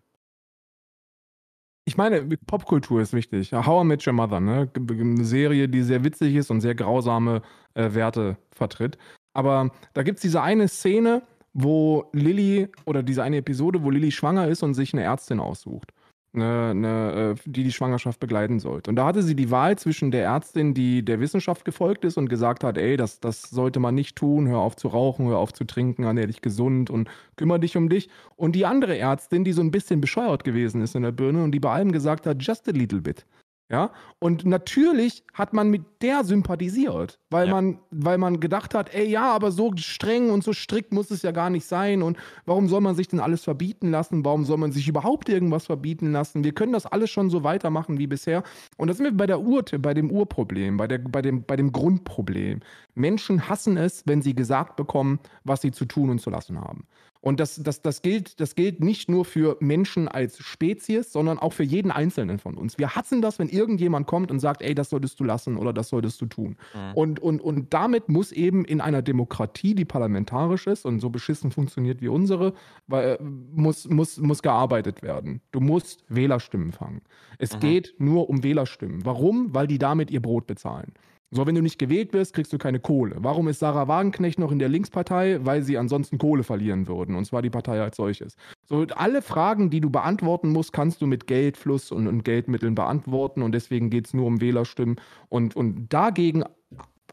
Ich 1.83 1.97
meine, 1.97 2.21
Popkultur 2.45 3.01
ist 3.01 3.13
wichtig. 3.13 3.53
How 3.53 3.83
I 3.83 3.87
Met 3.87 4.05
Your 4.05 4.13
Mother, 4.13 4.39
ne? 4.39 4.69
Eine 4.75 5.23
Serie, 5.23 5.67
die 5.67 5.81
sehr 5.83 6.03
witzig 6.03 6.35
ist 6.35 6.51
und 6.51 6.61
sehr 6.61 6.75
grausame 6.75 7.41
äh, 7.73 7.93
Werte 7.93 8.37
vertritt. 8.51 8.97
Aber 9.33 9.71
da 9.93 10.03
gibt 10.03 10.17
es 10.17 10.21
diese 10.21 10.41
eine 10.41 10.67
Szene, 10.67 11.21
wo 11.59 12.05
Lilly, 12.13 12.69
oder 12.85 13.03
diese 13.03 13.23
eine 13.23 13.37
Episode, 13.37 13.83
wo 13.83 13.89
Lilly 13.89 14.11
schwanger 14.11 14.47
ist 14.47 14.63
und 14.63 14.73
sich 14.73 14.93
eine 14.93 15.03
Ärztin 15.03 15.39
aussucht 15.39 15.91
eine, 16.37 16.69
eine, 16.71 17.35
äh, 17.35 17.35
die 17.45 17.63
die 17.63 17.71
Schwangerschaft 17.71 18.19
begleiten 18.19 18.59
sollte. 18.59 18.89
Und 18.89 18.95
da 18.95 19.05
hatte 19.05 19.23
sie 19.23 19.35
die 19.35 19.51
Wahl 19.51 19.77
zwischen 19.77 20.11
der 20.11 20.23
Ärztin, 20.23 20.73
die 20.73 21.03
der 21.03 21.19
Wissenschaft 21.19 21.65
gefolgt 21.65 22.05
ist 22.05 22.17
und 22.17 22.29
gesagt 22.29 22.63
hat, 22.63 22.77
ey, 22.77 22.97
das, 22.97 23.19
das 23.19 23.43
sollte 23.43 23.79
man 23.79 23.95
nicht 23.95 24.15
tun, 24.15 24.47
hör 24.47 24.59
auf 24.59 24.75
zu 24.75 24.87
rauchen, 24.87 25.27
hör 25.27 25.37
auf 25.37 25.53
zu 25.53 25.65
trinken, 25.65 26.03
ernähr 26.03 26.27
dich 26.27 26.41
gesund 26.41 26.89
und 26.89 27.09
kümmere 27.35 27.59
dich 27.59 27.77
um 27.77 27.89
dich. 27.89 28.09
Und 28.35 28.53
die 28.53 28.65
andere 28.65 28.97
Ärztin, 28.97 29.43
die 29.43 29.53
so 29.53 29.61
ein 29.61 29.71
bisschen 29.71 30.01
bescheuert 30.01 30.43
gewesen 30.43 30.81
ist 30.81 30.95
in 30.95 31.03
der 31.03 31.11
Birne 31.11 31.43
und 31.43 31.51
die 31.51 31.59
bei 31.59 31.71
allem 31.71 31.91
gesagt 31.91 32.25
hat, 32.27 32.41
just 32.41 32.67
a 32.67 32.71
little 32.71 33.01
bit. 33.01 33.25
Ja, 33.69 33.91
und 34.19 34.45
natürlich 34.45 35.25
hat 35.33 35.51
man 35.51 35.69
mit 35.69 35.83
der 36.01 36.23
sympathisiert, 36.23 37.19
weil, 37.29 37.47
ja. 37.47 37.53
man, 37.53 37.79
weil 37.91 38.17
man 38.17 38.39
gedacht 38.39 38.73
hat, 38.73 38.93
ey, 38.93 39.09
ja, 39.09 39.33
aber 39.33 39.51
so 39.51 39.73
streng 39.75 40.29
und 40.29 40.41
so 40.41 40.53
strikt 40.53 40.93
muss 40.93 41.11
es 41.11 41.21
ja 41.21 41.31
gar 41.31 41.49
nicht 41.49 41.65
sein. 41.65 42.01
Und 42.01 42.17
warum 42.45 42.69
soll 42.69 42.79
man 42.79 42.95
sich 42.95 43.09
denn 43.09 43.19
alles 43.19 43.43
verbieten 43.43 43.91
lassen? 43.91 44.23
Warum 44.23 44.45
soll 44.45 44.57
man 44.57 44.71
sich 44.71 44.87
überhaupt 44.87 45.27
irgendwas 45.27 45.65
verbieten 45.65 46.13
lassen? 46.13 46.45
Wir 46.45 46.53
können 46.53 46.71
das 46.71 46.85
alles 46.85 47.09
schon 47.09 47.29
so 47.29 47.43
weitermachen 47.43 47.97
wie 47.99 48.07
bisher. 48.07 48.43
Und 48.77 48.87
da 48.87 48.93
sind 48.93 49.03
wir 49.03 49.11
bei 49.11 49.27
der 49.27 49.41
Ur, 49.41 49.65
bei 49.79 49.93
dem 49.93 50.11
Urproblem, 50.11 50.77
bei, 50.77 50.87
der, 50.87 50.99
bei, 50.99 51.21
dem, 51.21 51.43
bei 51.43 51.57
dem 51.57 51.73
Grundproblem. 51.73 52.61
Menschen 52.95 53.49
hassen 53.49 53.75
es, 53.75 54.03
wenn 54.05 54.21
sie 54.21 54.33
gesagt 54.33 54.77
bekommen, 54.77 55.19
was 55.43 55.61
sie 55.61 55.71
zu 55.71 55.83
tun 55.83 56.09
und 56.09 56.21
zu 56.21 56.29
lassen 56.29 56.61
haben. 56.61 56.87
Und 57.27 57.41
das, 57.41 57.61
das, 57.61 57.81
das, 57.81 58.01
gilt, 58.01 58.39
das 58.39 58.55
gilt 58.55 58.79
nicht 58.79 59.09
nur 59.09 59.25
für 59.25 59.57
Menschen 59.59 60.07
als 60.07 60.39
Spezies, 60.39 61.11
sondern 61.11 61.39
auch 61.39 61.51
für 61.51 61.65
jeden 61.65 61.91
Einzelnen 61.91 62.39
von 62.39 62.55
uns. 62.55 62.77
Wir 62.77 62.95
hassen 62.95 63.21
das, 63.21 63.37
wenn 63.37 63.49
irgendjemand 63.49 64.07
kommt 64.07 64.31
und 64.31 64.39
sagt, 64.39 64.61
ey, 64.61 64.73
das 64.73 64.89
solltest 64.91 65.19
du 65.19 65.25
lassen 65.25 65.57
oder 65.57 65.73
das 65.73 65.89
solltest 65.89 66.21
du 66.21 66.27
tun. 66.27 66.55
Mhm. 66.73 66.93
Und, 66.93 67.19
und, 67.19 67.41
und 67.41 67.73
damit 67.73 68.07
muss 68.07 68.31
eben 68.31 68.63
in 68.63 68.79
einer 68.79 69.01
Demokratie, 69.01 69.75
die 69.75 69.83
parlamentarisch 69.83 70.67
ist 70.67 70.85
und 70.85 71.01
so 71.01 71.09
beschissen 71.09 71.51
funktioniert 71.51 71.99
wie 71.99 72.07
unsere, 72.07 72.53
weil, 72.87 73.17
äh, 73.17 73.17
muss, 73.21 73.89
muss, 73.89 74.17
muss 74.19 74.41
gearbeitet 74.41 75.03
werden. 75.03 75.41
Du 75.51 75.59
musst 75.59 76.05
Wählerstimmen 76.07 76.71
fangen. 76.71 77.01
Es 77.39 77.53
mhm. 77.55 77.59
geht 77.59 77.95
nur 77.97 78.29
um 78.29 78.41
Wählerstimmen. 78.41 79.03
Warum? 79.03 79.53
Weil 79.53 79.67
die 79.67 79.79
damit 79.79 80.11
ihr 80.11 80.21
Brot 80.21 80.47
bezahlen. 80.47 80.93
So, 81.29 81.45
wenn 81.45 81.55
du 81.55 81.61
nicht 81.61 81.77
gewählt 81.77 82.13
wirst, 82.13 82.33
kriegst 82.33 82.53
du 82.53 82.57
keine 82.57 82.79
Kohle. 82.79 83.17
Warum 83.19 83.49
ist 83.49 83.59
Sarah 83.59 83.89
Wagenknecht 83.89 84.39
noch 84.39 84.51
in 84.51 84.59
der 84.59 84.69
Linkspartei? 84.69 85.39
Weil 85.43 85.61
sie 85.61 85.77
ansonsten 85.77 86.17
Kohle 86.17 86.43
verlieren 86.43 86.87
würden. 86.87 87.15
Und 87.15 87.25
zwar 87.25 87.41
die 87.41 87.49
Partei 87.49 87.81
als 87.81 87.97
solches. 87.97 88.37
So, 88.65 88.85
alle 88.95 89.21
Fragen, 89.21 89.69
die 89.69 89.81
du 89.81 89.89
beantworten 89.89 90.49
musst, 90.49 90.71
kannst 90.71 91.01
du 91.01 91.05
mit 91.05 91.27
Geldfluss 91.27 91.91
und, 91.91 92.07
und 92.07 92.23
Geldmitteln 92.23 92.75
beantworten. 92.75 93.41
Und 93.41 93.51
deswegen 93.51 93.89
geht 93.89 94.07
es 94.07 94.13
nur 94.13 94.25
um 94.25 94.39
Wählerstimmen. 94.39 95.01
Und, 95.27 95.55
und 95.55 95.89
dagegen 95.89 96.45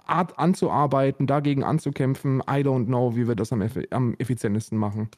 anzuarbeiten, 0.06 1.26
dagegen 1.26 1.64
anzukämpfen, 1.64 2.40
I 2.40 2.62
don't 2.62 2.86
know, 2.86 3.16
wie 3.16 3.26
wir 3.26 3.34
das 3.34 3.52
am, 3.52 3.68
am 3.90 4.14
effizientesten 4.18 4.78
machen. 4.78 5.08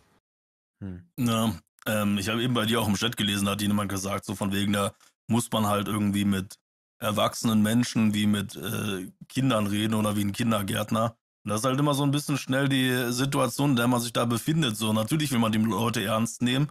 Hm. 0.82 1.02
Ja, 1.18 1.52
ähm, 1.86 2.16
ich 2.18 2.28
habe 2.28 2.42
eben 2.42 2.54
bei 2.54 2.66
dir 2.66 2.80
auch 2.80 2.88
im 2.88 2.94
Chat 2.94 3.16
gelesen, 3.16 3.46
da 3.46 3.52
hat 3.52 3.62
jemand 3.62 3.90
gesagt, 3.90 4.24
so 4.24 4.34
von 4.34 4.52
wegen, 4.52 4.72
da 4.72 4.92
muss 5.28 5.50
man 5.52 5.66
halt 5.66 5.88
irgendwie 5.88 6.24
mit 6.24 6.58
erwachsenen 6.98 7.62
Menschen 7.62 8.14
wie 8.14 8.26
mit 8.26 8.56
äh, 8.56 9.10
Kindern 9.28 9.66
reden 9.66 9.94
oder 9.94 10.16
wie 10.16 10.24
ein 10.24 10.32
Kindergärtner. 10.32 11.16
Und 11.44 11.50
das 11.50 11.60
ist 11.60 11.66
halt 11.66 11.78
immer 11.78 11.94
so 11.94 12.02
ein 12.02 12.10
bisschen 12.10 12.38
schnell 12.38 12.68
die 12.68 13.12
Situation, 13.12 13.70
in 13.70 13.76
der 13.76 13.88
man 13.88 14.00
sich 14.00 14.12
da 14.12 14.24
befindet. 14.24 14.76
So, 14.76 14.92
natürlich 14.92 15.30
will 15.30 15.38
man 15.38 15.52
die 15.52 15.58
Leute 15.58 16.02
ernst 16.02 16.42
nehmen, 16.42 16.68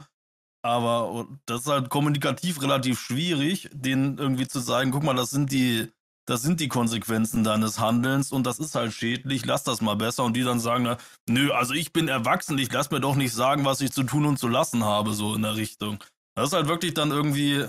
aber 0.66 1.28
das 1.46 1.62
ist 1.62 1.68
halt 1.68 1.90
kommunikativ 1.90 2.62
relativ 2.62 3.00
schwierig, 3.00 3.70
denen 3.72 4.18
irgendwie 4.18 4.48
zu 4.48 4.60
sagen, 4.60 4.90
guck 4.90 5.04
mal, 5.04 5.16
das 5.16 5.30
sind 5.30 5.52
die, 5.52 5.92
das 6.26 6.42
sind 6.42 6.60
die 6.60 6.70
Konsequenzen 6.70 7.44
deines 7.44 7.80
Handelns 7.80 8.32
und 8.32 8.48
das 8.48 8.58
ist 8.58 8.74
halt 8.74 8.92
schädlich, 8.92 9.46
lass 9.46 9.64
das 9.64 9.82
mal 9.82 9.96
besser. 9.96 10.24
Und 10.24 10.36
die 10.36 10.44
dann 10.44 10.60
sagen, 10.60 10.98
nö, 11.30 11.52
also 11.52 11.76
ich 11.76 11.94
bin 11.94 12.08
erwachsen, 12.08 12.58
ich 12.58 12.72
lass 12.74 12.90
mir 12.90 13.00
doch 13.00 13.16
nicht 13.16 13.32
sagen, 13.32 13.64
was 13.64 13.80
ich 13.80 13.92
zu 13.92 14.04
tun 14.04 14.26
und 14.26 14.40
zu 14.40 14.48
lassen 14.48 14.84
habe, 14.84 15.14
so 15.14 15.36
in 15.36 15.44
der 15.44 15.56
Richtung. 15.56 16.04
Das 16.34 16.48
ist 16.48 16.54
halt 16.54 16.68
wirklich 16.68 16.96
dann 16.96 17.12
irgendwie, 17.12 17.68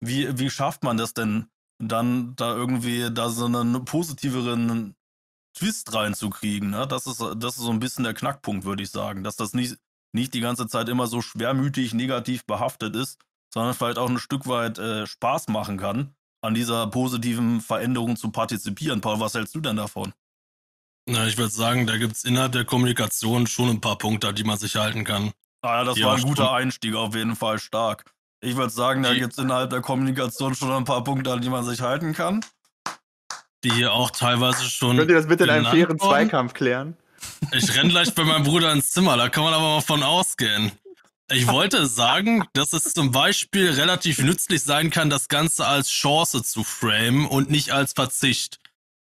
wie, 0.00 0.38
wie 0.38 0.48
schafft 0.48 0.82
man 0.84 0.96
das 0.96 1.12
denn, 1.12 1.48
dann 1.78 2.34
da 2.36 2.54
irgendwie 2.54 3.10
da 3.12 3.30
so 3.30 3.46
einen 3.46 3.84
positiveren 3.84 4.94
Twist 5.54 5.92
reinzukriegen. 5.94 6.70
Ne? 6.70 6.86
Das, 6.86 7.06
ist, 7.06 7.20
das 7.20 7.56
ist 7.56 7.62
so 7.62 7.70
ein 7.70 7.80
bisschen 7.80 8.04
der 8.04 8.14
Knackpunkt, 8.14 8.64
würde 8.64 8.82
ich 8.82 8.90
sagen. 8.90 9.24
Dass 9.24 9.36
das 9.36 9.54
nicht, 9.54 9.76
nicht 10.12 10.34
die 10.34 10.40
ganze 10.40 10.66
Zeit 10.66 10.88
immer 10.88 11.06
so 11.06 11.20
schwermütig 11.20 11.94
negativ 11.94 12.44
behaftet 12.44 12.96
ist, 12.96 13.18
sondern 13.52 13.74
vielleicht 13.74 13.98
auch 13.98 14.08
ein 14.08 14.18
Stück 14.18 14.46
weit 14.46 14.78
äh, 14.78 15.06
Spaß 15.06 15.48
machen 15.48 15.78
kann, 15.78 16.14
an 16.42 16.54
dieser 16.54 16.86
positiven 16.88 17.60
Veränderung 17.60 18.16
zu 18.16 18.30
partizipieren. 18.30 19.00
Paul, 19.00 19.20
was 19.20 19.34
hältst 19.34 19.54
du 19.54 19.60
denn 19.60 19.76
davon? 19.76 20.12
Na, 21.06 21.26
ich 21.26 21.38
würde 21.38 21.52
sagen, 21.52 21.86
da 21.86 21.96
gibt 21.96 22.16
es 22.16 22.24
innerhalb 22.24 22.52
der 22.52 22.66
Kommunikation 22.66 23.46
schon 23.46 23.70
ein 23.70 23.80
paar 23.80 23.96
Punkte, 23.96 24.28
an 24.28 24.34
die 24.34 24.44
man 24.44 24.58
sich 24.58 24.76
halten 24.76 25.04
kann. 25.04 25.32
Ah 25.62 25.78
ja, 25.78 25.84
das 25.84 26.00
war 26.02 26.16
ein 26.16 26.22
guter 26.22 26.52
Einstieg, 26.52 26.94
auf 26.94 27.14
jeden 27.14 27.34
Fall 27.34 27.58
stark. 27.58 28.04
Ich 28.40 28.56
würde 28.56 28.72
sagen, 28.72 29.02
da 29.02 29.14
gibt 29.14 29.32
es 29.32 29.38
innerhalb 29.38 29.70
der 29.70 29.80
Kommunikation 29.80 30.54
schon 30.54 30.70
ein 30.70 30.84
paar 30.84 31.02
Punkte, 31.02 31.32
an 31.32 31.40
die 31.40 31.48
man 31.48 31.64
sich 31.64 31.80
halten 31.80 32.12
kann. 32.12 32.44
Die 33.64 33.72
hier 33.72 33.92
auch 33.92 34.10
teilweise 34.12 34.62
schon. 34.64 34.96
Könnt 34.96 35.10
ihr 35.10 35.16
das 35.16 35.26
bitte 35.26 35.44
in 35.44 35.50
einem 35.50 35.66
fairen 35.66 36.00
worden? 36.00 36.10
Zweikampf 36.10 36.54
klären? 36.54 36.96
Ich 37.52 37.74
renne 37.76 37.90
gleich 37.90 38.14
bei 38.14 38.22
meinem 38.22 38.44
Bruder 38.44 38.72
ins 38.72 38.92
Zimmer, 38.92 39.16
da 39.16 39.28
kann 39.28 39.42
man 39.42 39.54
aber 39.54 39.74
mal 39.74 39.80
von 39.80 40.04
ausgehen. 40.04 40.70
Ich 41.30 41.46
wollte 41.46 41.86
sagen, 41.86 42.44
dass 42.54 42.72
es 42.72 42.94
zum 42.94 43.10
Beispiel 43.10 43.70
relativ 43.70 44.18
nützlich 44.18 44.62
sein 44.62 44.90
kann, 44.90 45.10
das 45.10 45.28
Ganze 45.28 45.66
als 45.66 45.90
Chance 45.90 46.42
zu 46.42 46.64
framen 46.64 47.26
und 47.26 47.50
nicht 47.50 47.72
als 47.72 47.92
Verzicht. 47.92 48.60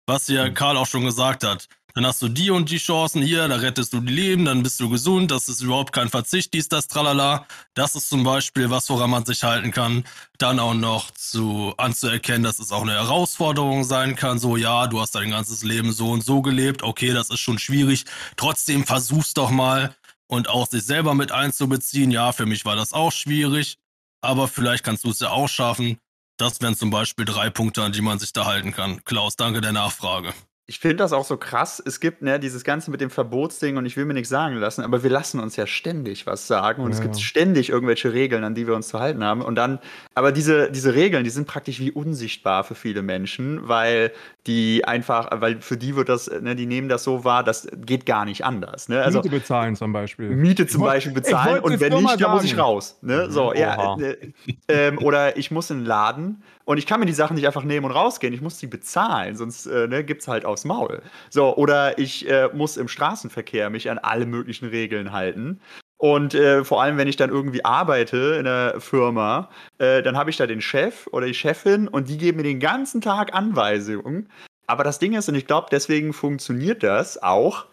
Was 0.05 0.27
ja 0.27 0.45
hm. 0.45 0.53
Karl 0.53 0.77
auch 0.77 0.87
schon 0.87 1.05
gesagt 1.05 1.43
hat. 1.43 1.67
Dann 1.93 2.05
hast 2.05 2.21
du 2.21 2.29
die 2.29 2.51
und 2.51 2.69
die 2.69 2.77
Chancen 2.77 3.21
hier, 3.21 3.47
da 3.47 3.55
rettest 3.57 3.93
du 3.93 3.99
die 3.99 4.13
Leben, 4.13 4.45
dann 4.45 4.63
bist 4.63 4.79
du 4.79 4.89
gesund, 4.89 5.31
das 5.31 5.49
ist 5.49 5.61
überhaupt 5.61 5.91
kein 5.93 6.09
Verzicht, 6.09 6.53
dies, 6.53 6.69
das, 6.69 6.87
tralala. 6.87 7.45
Das 7.73 7.95
ist 7.95 8.09
zum 8.09 8.23
Beispiel 8.23 8.69
was, 8.69 8.89
woran 8.89 9.09
man 9.09 9.25
sich 9.25 9.43
halten 9.43 9.71
kann. 9.71 10.03
Dann 10.37 10.59
auch 10.59 10.73
noch 10.73 11.11
zu 11.11 11.73
anzuerkennen, 11.77 12.43
dass 12.43 12.59
es 12.59 12.71
auch 12.71 12.81
eine 12.81 12.93
Herausforderung 12.93 13.83
sein 13.83 14.15
kann. 14.15 14.39
So, 14.39 14.57
ja, 14.57 14.87
du 14.87 15.01
hast 15.01 15.15
dein 15.15 15.31
ganzes 15.31 15.63
Leben 15.63 15.91
so 15.91 16.11
und 16.11 16.23
so 16.23 16.41
gelebt. 16.41 16.83
Okay, 16.83 17.13
das 17.13 17.29
ist 17.29 17.39
schon 17.39 17.59
schwierig. 17.59 18.05
Trotzdem 18.37 18.85
versuch's 18.85 19.33
doch 19.33 19.51
mal 19.51 19.95
und 20.27 20.49
auch 20.49 20.67
sich 20.67 20.83
selber 20.83 21.13
mit 21.13 21.31
einzubeziehen. 21.31 22.11
Ja, 22.11 22.31
für 22.31 22.45
mich 22.45 22.65
war 22.65 22.75
das 22.75 22.93
auch 22.93 23.11
schwierig, 23.11 23.77
aber 24.21 24.47
vielleicht 24.47 24.83
kannst 24.83 25.03
du 25.03 25.09
es 25.09 25.19
ja 25.19 25.29
auch 25.29 25.49
schaffen. 25.49 25.99
Das 26.37 26.61
wären 26.61 26.75
zum 26.75 26.89
Beispiel 26.89 27.25
drei 27.25 27.49
Punkte, 27.49 27.83
an 27.83 27.91
die 27.91 28.01
man 28.01 28.17
sich 28.17 28.33
da 28.33 28.45
halten 28.45 28.71
kann. 28.71 29.03
Klaus, 29.03 29.35
danke 29.35 29.61
der 29.61 29.73
Nachfrage 29.73 30.33
ich 30.71 30.79
finde 30.79 30.95
das 30.95 31.11
auch 31.11 31.25
so 31.25 31.35
krass. 31.35 31.83
Es 31.85 31.99
gibt 31.99 32.21
ne, 32.21 32.39
dieses 32.39 32.63
Ganze 32.63 32.91
mit 32.91 33.01
dem 33.01 33.09
Verbotsding 33.09 33.75
und 33.75 33.85
ich 33.85 33.97
will 33.97 34.05
mir 34.05 34.13
nichts 34.13 34.29
sagen 34.29 34.55
lassen, 34.55 34.83
aber 34.83 35.03
wir 35.03 35.09
lassen 35.09 35.41
uns 35.41 35.57
ja 35.57 35.67
ständig 35.67 36.25
was 36.27 36.47
sagen 36.47 36.81
und 36.81 36.91
ja. 36.91 36.95
es 36.95 37.01
gibt 37.01 37.19
ständig 37.19 37.69
irgendwelche 37.69 38.13
Regeln, 38.13 38.45
an 38.45 38.55
die 38.55 38.67
wir 38.67 38.73
uns 38.73 38.87
zu 38.87 38.97
halten 38.97 39.21
haben. 39.21 39.41
Und 39.41 39.55
dann, 39.55 39.79
aber 40.15 40.31
diese, 40.31 40.71
diese 40.71 40.95
Regeln, 40.95 41.25
die 41.25 41.29
sind 41.29 41.45
praktisch 41.45 41.81
wie 41.81 41.91
unsichtbar 41.91 42.63
für 42.63 42.75
viele 42.75 43.01
Menschen, 43.01 43.67
weil 43.67 44.13
die 44.47 44.85
einfach, 44.85 45.27
weil 45.41 45.59
für 45.59 45.75
die 45.75 45.97
wird 45.97 46.07
das, 46.07 46.31
ne, 46.31 46.55
die 46.55 46.67
nehmen 46.67 46.87
das 46.87 47.03
so 47.03 47.25
wahr, 47.25 47.43
das 47.43 47.67
geht 47.75 48.05
gar 48.05 48.23
nicht 48.23 48.45
anders. 48.45 48.87
Ne? 48.87 49.03
Also, 49.03 49.19
Miete 49.19 49.29
bezahlen 49.29 49.75
zum 49.75 49.91
Beispiel. 49.91 50.29
Miete 50.29 50.67
zum 50.67 50.83
wollt, 50.83 50.93
Beispiel 50.93 51.13
bezahlen 51.13 51.61
und 51.61 51.81
wenn 51.81 51.91
nicht, 51.95 52.21
dann 52.21 52.31
muss 52.31 52.45
ich 52.45 52.57
raus. 52.57 52.97
Ne? 53.01 53.29
So, 53.29 53.49
mhm. 53.49 53.57
ja, 53.57 53.97
äh, 53.97 54.87
äh, 54.87 54.95
oder 54.95 55.35
ich 55.35 55.51
muss 55.51 55.69
in 55.69 55.79
den 55.79 55.85
Laden 55.85 56.43
und 56.65 56.77
ich 56.77 56.85
kann 56.85 56.99
mir 56.99 57.05
die 57.05 57.13
Sachen 57.13 57.35
nicht 57.35 57.45
einfach 57.45 57.63
nehmen 57.63 57.85
und 57.85 57.91
rausgehen. 57.91 58.33
Ich 58.33 58.41
muss 58.41 58.59
sie 58.59 58.67
bezahlen, 58.67 59.35
sonst 59.35 59.65
äh, 59.65 59.87
ne, 59.87 60.03
gibt 60.03 60.21
es 60.21 60.27
halt 60.27 60.45
aufs 60.45 60.65
Maul. 60.65 61.01
So, 61.29 61.55
oder 61.55 61.97
ich 61.97 62.29
äh, 62.29 62.49
muss 62.53 62.77
im 62.77 62.87
Straßenverkehr 62.87 63.69
mich 63.69 63.89
an 63.89 63.97
alle 63.97 64.25
möglichen 64.25 64.67
Regeln 64.67 65.11
halten. 65.11 65.59
Und 65.97 66.33
äh, 66.33 66.63
vor 66.63 66.81
allem, 66.81 66.97
wenn 66.97 67.07
ich 67.07 67.15
dann 67.15 67.29
irgendwie 67.29 67.63
arbeite 67.63 68.35
in 68.39 68.47
einer 68.47 68.79
Firma, 68.81 69.49
äh, 69.77 70.01
dann 70.01 70.17
habe 70.17 70.31
ich 70.31 70.37
da 70.37 70.47
den 70.47 70.61
Chef 70.61 71.07
oder 71.11 71.27
die 71.27 71.35
Chefin 71.35 71.87
und 71.87 72.09
die 72.09 72.17
geben 72.17 72.37
mir 72.37 72.43
den 72.43 72.59
ganzen 72.59 73.01
Tag 73.01 73.35
Anweisungen. 73.35 74.27
Aber 74.65 74.83
das 74.83 74.99
Ding 74.99 75.13
ist, 75.13 75.29
und 75.29 75.35
ich 75.35 75.45
glaube, 75.45 75.67
deswegen 75.69 76.13
funktioniert 76.13 76.81
das 76.81 77.21
auch, 77.21 77.65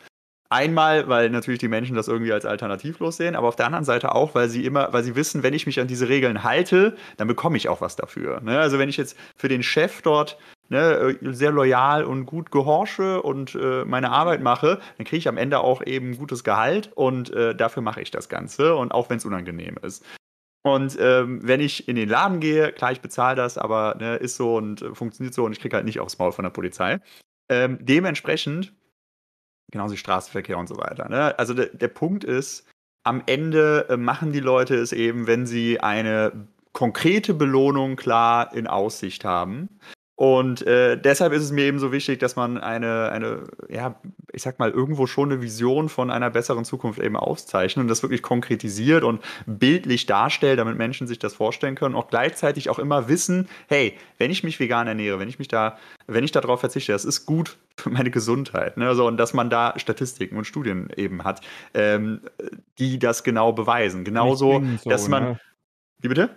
Einmal, 0.50 1.08
weil 1.08 1.28
natürlich 1.28 1.58
die 1.58 1.68
Menschen 1.68 1.94
das 1.94 2.08
irgendwie 2.08 2.32
als 2.32 2.46
alternativlos 2.46 3.18
sehen, 3.18 3.36
aber 3.36 3.48
auf 3.48 3.56
der 3.56 3.66
anderen 3.66 3.84
Seite 3.84 4.14
auch, 4.14 4.34
weil 4.34 4.48
sie 4.48 4.64
immer, 4.64 4.92
weil 4.94 5.02
sie 5.04 5.14
wissen, 5.14 5.42
wenn 5.42 5.52
ich 5.52 5.66
mich 5.66 5.78
an 5.78 5.88
diese 5.88 6.08
Regeln 6.08 6.42
halte, 6.42 6.96
dann 7.18 7.28
bekomme 7.28 7.58
ich 7.58 7.68
auch 7.68 7.82
was 7.82 7.96
dafür. 7.96 8.40
Ne? 8.40 8.58
Also 8.58 8.78
wenn 8.78 8.88
ich 8.88 8.96
jetzt 8.96 9.18
für 9.36 9.48
den 9.48 9.62
Chef 9.62 10.00
dort 10.00 10.38
ne, 10.70 11.18
sehr 11.22 11.50
loyal 11.50 12.04
und 12.04 12.24
gut 12.24 12.50
gehorche 12.50 13.20
und 13.20 13.54
äh, 13.56 13.84
meine 13.84 14.10
Arbeit 14.10 14.42
mache, 14.42 14.80
dann 14.96 15.06
kriege 15.06 15.18
ich 15.18 15.28
am 15.28 15.36
Ende 15.36 15.60
auch 15.60 15.82
eben 15.84 16.16
gutes 16.16 16.44
Gehalt 16.44 16.92
und 16.94 17.30
äh, 17.30 17.54
dafür 17.54 17.82
mache 17.82 18.00
ich 18.00 18.10
das 18.10 18.30
Ganze 18.30 18.74
und 18.74 18.92
auch 18.92 19.10
wenn 19.10 19.18
es 19.18 19.26
unangenehm 19.26 19.76
ist. 19.82 20.02
Und 20.62 20.96
ähm, 20.98 21.40
wenn 21.42 21.60
ich 21.60 21.88
in 21.88 21.96
den 21.96 22.08
Laden 22.08 22.40
gehe, 22.40 22.72
klar, 22.72 22.92
ich 22.92 23.00
bezahle 23.00 23.36
das, 23.36 23.58
aber 23.58 23.96
ne, 23.98 24.16
ist 24.16 24.36
so 24.36 24.56
und 24.56 24.80
äh, 24.80 24.94
funktioniert 24.94 25.34
so 25.34 25.44
und 25.44 25.52
ich 25.52 25.60
kriege 25.60 25.76
halt 25.76 25.84
nicht 25.84 26.00
aufs 26.00 26.18
Maul 26.18 26.32
von 26.32 26.42
der 26.42 26.50
Polizei. 26.50 27.00
Ähm, 27.50 27.78
dementsprechend 27.80 28.74
genauso 29.70 29.94
wie 29.94 29.98
Straßenverkehr 29.98 30.58
und 30.58 30.68
so 30.68 30.76
weiter. 30.76 31.08
Ne? 31.08 31.38
Also 31.38 31.54
der, 31.54 31.66
der 31.66 31.88
Punkt 31.88 32.24
ist, 32.24 32.66
am 33.04 33.22
Ende 33.26 33.86
äh, 33.88 33.96
machen 33.96 34.32
die 34.32 34.40
Leute 34.40 34.74
es 34.76 34.92
eben, 34.92 35.26
wenn 35.26 35.46
sie 35.46 35.80
eine 35.80 36.48
konkrete 36.72 37.34
Belohnung 37.34 37.96
klar 37.96 38.54
in 38.54 38.66
Aussicht 38.66 39.24
haben. 39.24 39.68
Und 40.18 40.66
äh, 40.66 41.00
deshalb 41.00 41.32
ist 41.32 41.44
es 41.44 41.52
mir 41.52 41.66
eben 41.66 41.78
so 41.78 41.92
wichtig, 41.92 42.18
dass 42.18 42.34
man 42.34 42.58
eine, 42.58 43.12
eine, 43.12 43.44
ja, 43.68 44.00
ich 44.32 44.42
sag 44.42 44.58
mal, 44.58 44.72
irgendwo 44.72 45.06
schon 45.06 45.30
eine 45.30 45.40
Vision 45.40 45.88
von 45.88 46.10
einer 46.10 46.28
besseren 46.28 46.64
Zukunft 46.64 46.98
eben 46.98 47.14
auszeichnet 47.16 47.84
und 47.84 47.88
das 47.88 48.02
wirklich 48.02 48.20
konkretisiert 48.20 49.04
und 49.04 49.22
bildlich 49.46 50.06
darstellt, 50.06 50.58
damit 50.58 50.76
Menschen 50.76 51.06
sich 51.06 51.20
das 51.20 51.34
vorstellen 51.34 51.76
können. 51.76 51.94
Auch 51.94 52.08
gleichzeitig 52.08 52.68
auch 52.68 52.80
immer 52.80 53.08
wissen, 53.08 53.48
hey, 53.68 53.96
wenn 54.18 54.32
ich 54.32 54.42
mich 54.42 54.58
vegan 54.58 54.88
ernähre, 54.88 55.20
wenn 55.20 55.28
ich 55.28 55.38
mich 55.38 55.46
da, 55.46 55.78
wenn 56.08 56.24
ich 56.24 56.32
darauf 56.32 56.58
verzichte, 56.58 56.90
das 56.90 57.04
ist 57.04 57.24
gut 57.24 57.56
für 57.76 57.90
meine 57.90 58.10
Gesundheit. 58.10 58.76
Ne? 58.76 58.96
So, 58.96 59.06
und 59.06 59.18
dass 59.18 59.34
man 59.34 59.50
da 59.50 59.74
Statistiken 59.76 60.36
und 60.36 60.46
Studien 60.46 60.88
eben 60.96 61.22
hat, 61.22 61.42
ähm, 61.74 62.22
die 62.80 62.98
das 62.98 63.22
genau 63.22 63.52
beweisen. 63.52 64.02
Genauso, 64.02 64.64
so, 64.82 64.90
dass 64.90 65.06
man. 65.06 65.22
Ne? 65.22 65.40
Wie 66.00 66.08
bitte? 66.08 66.30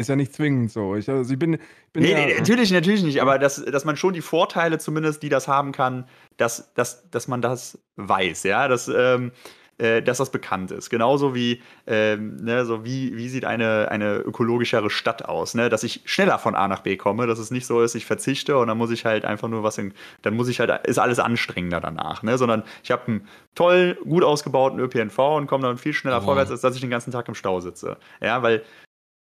Ist 0.00 0.08
ja 0.08 0.16
nicht 0.16 0.32
zwingend 0.32 0.72
so. 0.72 0.96
Ich, 0.96 1.10
also 1.10 1.30
ich 1.30 1.38
bin, 1.38 1.58
bin 1.92 2.02
nee, 2.02 2.12
ja, 2.12 2.24
nee, 2.24 2.38
natürlich, 2.38 2.72
natürlich 2.72 3.02
nicht, 3.02 3.20
aber 3.20 3.38
dass, 3.38 3.62
dass 3.62 3.84
man 3.84 3.98
schon 3.98 4.14
die 4.14 4.22
Vorteile 4.22 4.78
zumindest, 4.78 5.22
die 5.22 5.28
das 5.28 5.46
haben 5.46 5.72
kann, 5.72 6.08
dass, 6.38 6.72
dass, 6.72 7.10
dass 7.10 7.28
man 7.28 7.42
das 7.42 7.78
weiß, 7.96 8.44
ja, 8.44 8.66
dass, 8.66 8.88
ähm, 8.88 9.30
äh, 9.76 10.00
dass 10.00 10.16
das 10.16 10.30
bekannt 10.30 10.70
ist. 10.70 10.88
Genauso 10.88 11.34
wie, 11.34 11.60
ähm, 11.86 12.36
ne, 12.36 12.64
so 12.64 12.82
wie, 12.82 13.14
wie 13.14 13.28
sieht 13.28 13.44
eine, 13.44 13.90
eine 13.90 14.16
ökologischere 14.16 14.88
Stadt 14.88 15.26
aus, 15.26 15.52
ne? 15.54 15.68
dass 15.68 15.82
ich 15.82 16.00
schneller 16.06 16.38
von 16.38 16.54
A 16.54 16.66
nach 16.66 16.80
B 16.80 16.96
komme, 16.96 17.26
dass 17.26 17.38
es 17.38 17.50
nicht 17.50 17.66
so 17.66 17.82
ist, 17.82 17.94
ich 17.94 18.06
verzichte 18.06 18.56
und 18.56 18.68
dann 18.68 18.78
muss 18.78 18.90
ich 18.90 19.04
halt 19.04 19.26
einfach 19.26 19.48
nur 19.48 19.62
was 19.62 19.76
in, 19.76 19.92
dann 20.22 20.34
muss 20.34 20.48
ich 20.48 20.60
halt, 20.60 20.86
ist 20.86 20.98
alles 20.98 21.18
anstrengender 21.18 21.82
danach, 21.82 22.22
ne? 22.22 22.38
sondern 22.38 22.62
ich 22.82 22.90
habe 22.90 23.06
einen 23.06 23.28
tollen, 23.54 23.98
gut 24.04 24.24
ausgebauten 24.24 24.80
ÖPNV 24.80 25.18
und 25.18 25.46
komme 25.46 25.64
dann 25.64 25.76
viel 25.76 25.92
schneller 25.92 26.22
oh. 26.22 26.24
vorwärts, 26.24 26.50
als 26.50 26.62
dass 26.62 26.74
ich 26.74 26.80
den 26.80 26.88
ganzen 26.88 27.12
Tag 27.12 27.28
im 27.28 27.34
Stau 27.34 27.60
sitze. 27.60 27.98
Ja, 28.22 28.42
weil 28.42 28.62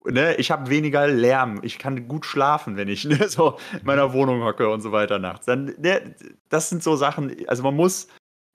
Ne, 0.06 0.36
ich 0.36 0.52
habe 0.52 0.70
weniger 0.70 1.08
Lärm, 1.08 1.60
ich 1.64 1.80
kann 1.80 2.08
gut 2.08 2.26
schlafen, 2.26 2.78
wenn 2.78 2.88
ich 2.88 3.04
ne, 3.06 3.28
so 3.28 3.58
in 3.74 3.86
meiner 3.86 4.14
Wohnung 4.14 4.44
hocke 4.44 4.70
und 4.70 4.82
so 4.82 4.92
weiter 4.92 5.20
nachts. 5.20 5.46
Dann, 5.46 5.74
ne, 5.78 6.16
das 6.50 6.70
sind 6.70 6.82
so 6.84 6.96
Sachen, 6.96 7.36
also 7.48 7.64
man 7.64 7.76
muss 7.76 8.08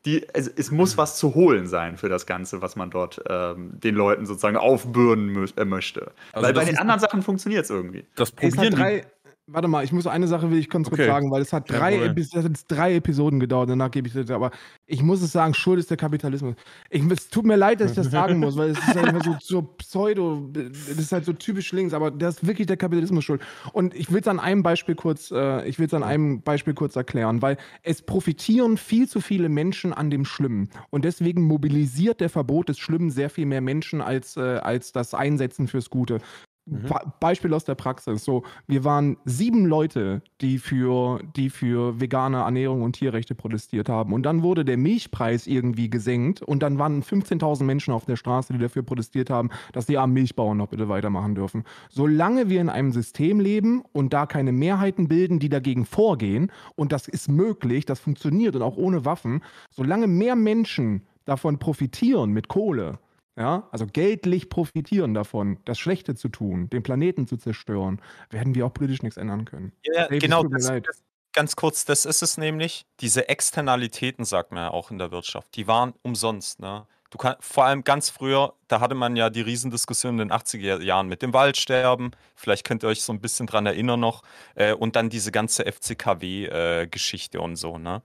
die, 0.04 0.26
es, 0.32 0.48
es, 0.48 0.70
muss 0.70 0.98
was 0.98 1.16
zu 1.16 1.34
holen 1.34 1.68
sein 1.68 1.96
für 1.96 2.08
das 2.08 2.26
Ganze, 2.26 2.60
was 2.60 2.74
man 2.74 2.90
dort 2.90 3.22
ähm, 3.28 3.78
den 3.78 3.94
Leuten 3.94 4.26
sozusagen 4.26 4.56
aufbürden 4.56 5.26
mö 5.26 5.46
äh, 5.56 5.64
möchte. 5.64 6.12
Also 6.32 6.46
Weil 6.46 6.54
bei 6.54 6.64
den 6.64 6.78
anderen 6.78 6.98
Sachen 6.98 7.22
funktioniert 7.22 7.64
es 7.64 7.70
irgendwie. 7.70 8.04
Das 8.16 8.32
probieren 8.32 8.74
drei, 8.74 9.06
Warte 9.48 9.66
mal, 9.66 9.82
ich 9.82 9.90
muss 9.90 10.06
eine 10.06 10.28
Sache 10.28 10.52
will 10.52 10.58
ich 10.58 10.70
kurz 10.70 10.86
okay. 10.86 11.04
sagen, 11.04 11.32
weil 11.32 11.42
es 11.42 11.52
hat 11.52 11.68
drei, 11.68 12.04
Epi 12.04 12.20
es 12.20 12.66
drei 12.66 12.94
Episoden 12.94 13.40
gedauert, 13.40 13.68
danach 13.68 13.90
gebe 13.90 14.06
ich 14.06 14.14
es 14.14 14.30
aber 14.30 14.52
ich 14.86 15.02
muss 15.02 15.20
es 15.20 15.32
sagen, 15.32 15.52
schuld 15.52 15.80
ist 15.80 15.90
der 15.90 15.96
Kapitalismus. 15.96 16.54
Ich, 16.90 17.02
es 17.10 17.28
tut 17.28 17.44
mir 17.44 17.56
leid, 17.56 17.80
dass 17.80 17.90
ich 17.90 17.96
das 17.96 18.10
sagen 18.12 18.38
muss, 18.38 18.56
weil 18.56 18.70
es 18.70 18.78
ist 18.78 18.94
halt 18.94 19.08
immer 19.08 19.22
so, 19.22 19.34
so 19.40 19.62
pseudo, 19.62 20.48
das 20.52 20.96
ist 20.96 21.10
halt 21.10 21.24
so 21.24 21.32
typisch 21.32 21.72
links, 21.72 21.92
aber 21.92 22.12
das 22.12 22.36
ist 22.36 22.46
wirklich 22.46 22.68
der 22.68 22.76
Kapitalismus 22.76 23.24
schuld. 23.24 23.42
Und 23.72 23.94
ich 23.94 24.12
will 24.12 24.20
es 24.20 24.28
an 24.28 24.38
einem 24.38 24.62
Beispiel 24.62 24.94
kurz, 24.94 25.32
äh, 25.32 25.66
ich 25.68 25.80
will 25.80 25.86
es 25.86 25.94
an 25.94 26.04
einem 26.04 26.42
Beispiel 26.42 26.74
kurz 26.74 26.94
erklären, 26.94 27.42
weil 27.42 27.56
es 27.82 28.00
profitieren 28.00 28.76
viel 28.76 29.08
zu 29.08 29.20
viele 29.20 29.48
Menschen 29.48 29.92
an 29.92 30.08
dem 30.08 30.24
Schlimmen 30.24 30.70
und 30.90 31.04
deswegen 31.04 31.42
mobilisiert 31.42 32.20
der 32.20 32.30
Verbot 32.30 32.68
des 32.68 32.78
Schlimmen 32.78 33.10
sehr 33.10 33.28
viel 33.28 33.46
mehr 33.46 33.60
Menschen 33.60 34.02
als, 34.02 34.36
äh, 34.36 34.40
als 34.40 34.92
das 34.92 35.14
Einsetzen 35.14 35.66
fürs 35.66 35.90
Gute. 35.90 36.20
Mhm. 36.64 36.88
Beispiel 37.18 37.52
aus 37.54 37.64
der 37.64 37.74
Praxis. 37.74 38.24
So, 38.24 38.44
wir 38.68 38.84
waren 38.84 39.16
sieben 39.24 39.66
Leute, 39.66 40.22
die 40.40 40.58
für, 40.58 41.20
die 41.34 41.50
für 41.50 42.00
vegane 42.00 42.38
Ernährung 42.38 42.82
und 42.82 42.92
Tierrechte 42.92 43.34
protestiert 43.34 43.88
haben. 43.88 44.12
Und 44.12 44.22
dann 44.22 44.42
wurde 44.42 44.64
der 44.64 44.76
Milchpreis 44.76 45.48
irgendwie 45.48 45.90
gesenkt. 45.90 46.40
Und 46.40 46.62
dann 46.62 46.78
waren 46.78 47.02
15.000 47.02 47.64
Menschen 47.64 47.92
auf 47.92 48.04
der 48.04 48.14
Straße, 48.14 48.52
die 48.52 48.60
dafür 48.60 48.82
protestiert 48.84 49.28
haben, 49.28 49.50
dass 49.72 49.86
die 49.86 49.98
armen 49.98 50.12
Milchbauern 50.12 50.56
noch 50.56 50.68
bitte 50.68 50.88
weitermachen 50.88 51.34
dürfen. 51.34 51.64
Solange 51.88 52.48
wir 52.48 52.60
in 52.60 52.68
einem 52.68 52.92
System 52.92 53.40
leben 53.40 53.82
und 53.92 54.12
da 54.12 54.26
keine 54.26 54.52
Mehrheiten 54.52 55.08
bilden, 55.08 55.40
die 55.40 55.48
dagegen 55.48 55.84
vorgehen, 55.84 56.52
und 56.76 56.92
das 56.92 57.08
ist 57.08 57.28
möglich, 57.28 57.86
das 57.86 57.98
funktioniert 57.98 58.54
und 58.54 58.62
auch 58.62 58.76
ohne 58.76 59.04
Waffen, 59.04 59.42
solange 59.70 60.06
mehr 60.06 60.36
Menschen 60.36 61.02
davon 61.24 61.58
profitieren 61.58 62.30
mit 62.30 62.48
Kohle, 62.48 62.98
ja, 63.36 63.68
also 63.70 63.86
geldlich 63.86 64.50
profitieren 64.50 65.14
davon, 65.14 65.58
das 65.64 65.78
Schlechte 65.78 66.14
zu 66.14 66.28
tun, 66.28 66.68
den 66.70 66.82
Planeten 66.82 67.26
zu 67.26 67.36
zerstören, 67.36 68.00
werden 68.30 68.54
wir 68.54 68.66
auch 68.66 68.74
politisch 68.74 69.02
nichts 69.02 69.16
ändern 69.16 69.44
können. 69.44 69.72
Ja, 69.84 70.04
Davis, 70.04 70.22
genau. 70.22 70.44
Das, 70.44 70.66
das, 70.66 71.02
ganz 71.32 71.56
kurz, 71.56 71.84
das 71.84 72.04
ist 72.04 72.22
es 72.22 72.36
nämlich. 72.36 72.84
Diese 73.00 73.28
Externalitäten, 73.28 74.24
sagt 74.24 74.52
man 74.52 74.64
ja 74.64 74.70
auch 74.70 74.90
in 74.90 74.98
der 74.98 75.10
Wirtschaft, 75.10 75.56
die 75.56 75.66
waren 75.66 75.94
umsonst. 76.02 76.60
Ne? 76.60 76.86
Du 77.12 77.18
kann, 77.18 77.36
vor 77.40 77.64
allem 77.64 77.84
ganz 77.84 78.08
früher, 78.08 78.54
da 78.68 78.80
hatte 78.80 78.94
man 78.94 79.16
ja 79.16 79.28
die 79.28 79.42
Riesendiskussion 79.42 80.12
in 80.18 80.28
den 80.28 80.32
80er 80.32 80.80
Jahren 80.82 81.08
mit 81.08 81.20
dem 81.20 81.34
Waldsterben. 81.34 82.12
Vielleicht 82.34 82.64
könnt 82.64 82.84
ihr 82.84 82.88
euch 82.88 83.02
so 83.02 83.12
ein 83.12 83.20
bisschen 83.20 83.46
dran 83.46 83.66
erinnern 83.66 84.00
noch. 84.00 84.22
Äh, 84.54 84.72
und 84.72 84.96
dann 84.96 85.10
diese 85.10 85.30
ganze 85.30 85.64
FCKW-Geschichte 85.70 87.36
äh, 87.36 87.40
und 87.40 87.56
so. 87.56 87.76
Ne? 87.76 88.02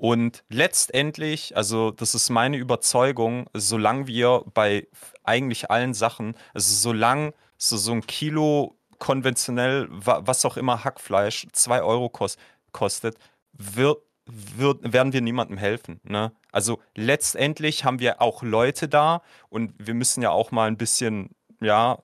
Und 0.00 0.44
letztendlich, 0.48 1.54
also 1.58 1.90
das 1.90 2.14
ist 2.14 2.30
meine 2.30 2.56
Überzeugung, 2.56 3.50
solange 3.52 4.06
wir 4.06 4.44
bei 4.54 4.88
eigentlich 5.24 5.70
allen 5.70 5.92
Sachen, 5.92 6.36
also 6.54 6.74
solange 6.74 7.34
so, 7.58 7.76
so 7.76 7.92
ein 7.92 8.06
Kilo 8.06 8.78
konventionell, 8.98 9.88
was 9.90 10.46
auch 10.46 10.56
immer 10.56 10.84
Hackfleisch, 10.84 11.48
2 11.52 11.82
Euro 11.82 12.08
kost, 12.08 12.38
kostet, 12.72 13.18
wird, 13.52 13.98
wird, 14.24 14.90
werden 14.90 15.12
wir 15.12 15.20
niemandem 15.20 15.58
helfen. 15.58 16.00
Ne? 16.02 16.32
Also 16.50 16.78
letztendlich 16.94 17.84
haben 17.84 17.98
wir 17.98 18.22
auch 18.22 18.42
Leute 18.42 18.88
da 18.88 19.20
und 19.50 19.74
wir 19.76 19.92
müssen 19.92 20.22
ja 20.22 20.30
auch 20.30 20.50
mal 20.50 20.66
ein 20.66 20.78
bisschen, 20.78 21.28
ja, 21.60 21.98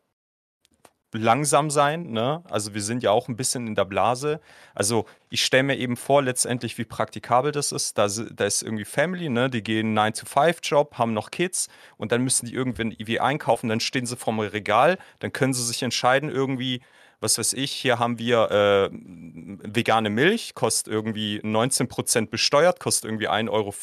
langsam 1.18 1.70
sein. 1.70 2.10
Ne? 2.10 2.42
Also 2.48 2.74
wir 2.74 2.82
sind 2.82 3.02
ja 3.02 3.10
auch 3.10 3.28
ein 3.28 3.36
bisschen 3.36 3.66
in 3.66 3.74
der 3.74 3.84
Blase. 3.84 4.40
Also 4.74 5.06
ich 5.30 5.44
stelle 5.44 5.64
mir 5.64 5.76
eben 5.76 5.96
vor, 5.96 6.22
letztendlich, 6.22 6.78
wie 6.78 6.84
praktikabel 6.84 7.52
das 7.52 7.72
ist. 7.72 7.98
Da, 7.98 8.08
da 8.08 8.44
ist 8.44 8.62
irgendwie 8.62 8.84
Family, 8.84 9.28
ne? 9.28 9.50
die 9.50 9.62
gehen 9.62 9.96
9-to-5-Job, 9.96 10.98
haben 10.98 11.12
noch 11.12 11.30
Kids 11.30 11.68
und 11.96 12.12
dann 12.12 12.22
müssen 12.22 12.46
die 12.46 12.54
irgendwie 12.54 13.20
einkaufen, 13.20 13.68
dann 13.68 13.80
stehen 13.80 14.06
sie 14.06 14.16
vorm 14.16 14.40
Regal, 14.40 14.98
dann 15.18 15.32
können 15.32 15.54
sie 15.54 15.64
sich 15.64 15.82
entscheiden, 15.82 16.30
irgendwie, 16.30 16.82
was 17.20 17.38
weiß 17.38 17.54
ich, 17.54 17.72
hier 17.72 17.98
haben 17.98 18.18
wir 18.18 18.50
äh, 18.50 18.90
vegane 18.92 20.10
Milch, 20.10 20.54
kostet 20.54 20.92
irgendwie 20.92 21.40
19% 21.40 22.28
besteuert, 22.28 22.80
kostet 22.80 23.06
irgendwie 23.06 23.28
1,40 23.28 23.50
Euro 23.50 23.74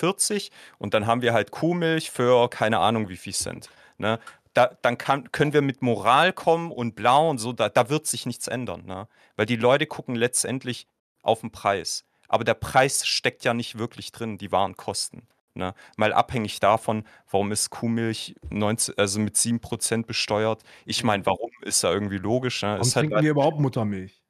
und 0.77 0.93
dann 0.93 1.07
haben 1.07 1.21
wir 1.21 1.34
halt 1.34 1.51
Kuhmilch 1.51 2.11
für 2.11 2.49
keine 2.49 2.79
Ahnung 2.79 3.09
wie 3.09 3.17
viel 3.17 3.34
Cent. 3.34 3.69
Ne? 3.97 4.19
Da, 4.54 4.78
dann 4.82 4.97
kann, 4.97 5.32
können 5.32 5.54
wir 5.54 5.62
mit 5.62 5.82
Moral 5.82 6.34
kommen 6.34 6.72
und 6.72 6.95
blau 6.95 7.30
und 7.30 7.39
so, 7.39 7.54
da, 7.54 7.70
da 7.70 7.89
wird 7.89 8.08
sich 8.08 8.26
nichts 8.26 8.47
ändern. 8.47 8.86
Ne? 8.86 9.08
Weil 9.36 9.45
die 9.45 9.56
Leute 9.56 9.88
gucken 9.88 10.16
letztendlich 10.16 10.88
auf 11.22 11.41
den 11.41 11.51
Preis. 11.51 12.06
Aber 12.28 12.43
der 12.43 12.54
Preis 12.54 13.06
steckt 13.06 13.43
ja 13.43 13.54
nicht 13.54 13.78
wirklich 13.78 14.12
drin, 14.12 14.38
die 14.38 14.51
Warenkosten. 14.51 15.28
Ne? 15.56 15.74
Mal 15.97 16.14
abhängig 16.14 16.60
davon, 16.60 17.06
warum 17.30 17.51
ist 17.51 17.70
Kuhmilch 17.70 18.36
19, 18.49 18.95
also 18.97 19.20
mit 19.20 19.36
7% 19.36 20.06
besteuert. 20.06 20.64
Ich 20.86 21.04
meine, 21.04 21.26
warum 21.26 21.51
ist 21.62 21.84
da 21.84 21.91
irgendwie 21.91 22.18
logisch? 22.18 22.62
Ne? 22.64 22.70
Warum 22.70 22.82
ist 22.82 22.95
halt, 22.95 23.10
trinken 23.10 23.24
wir 23.24 23.32
überhaupt 23.32 23.60
Muttermilch? 23.60 24.22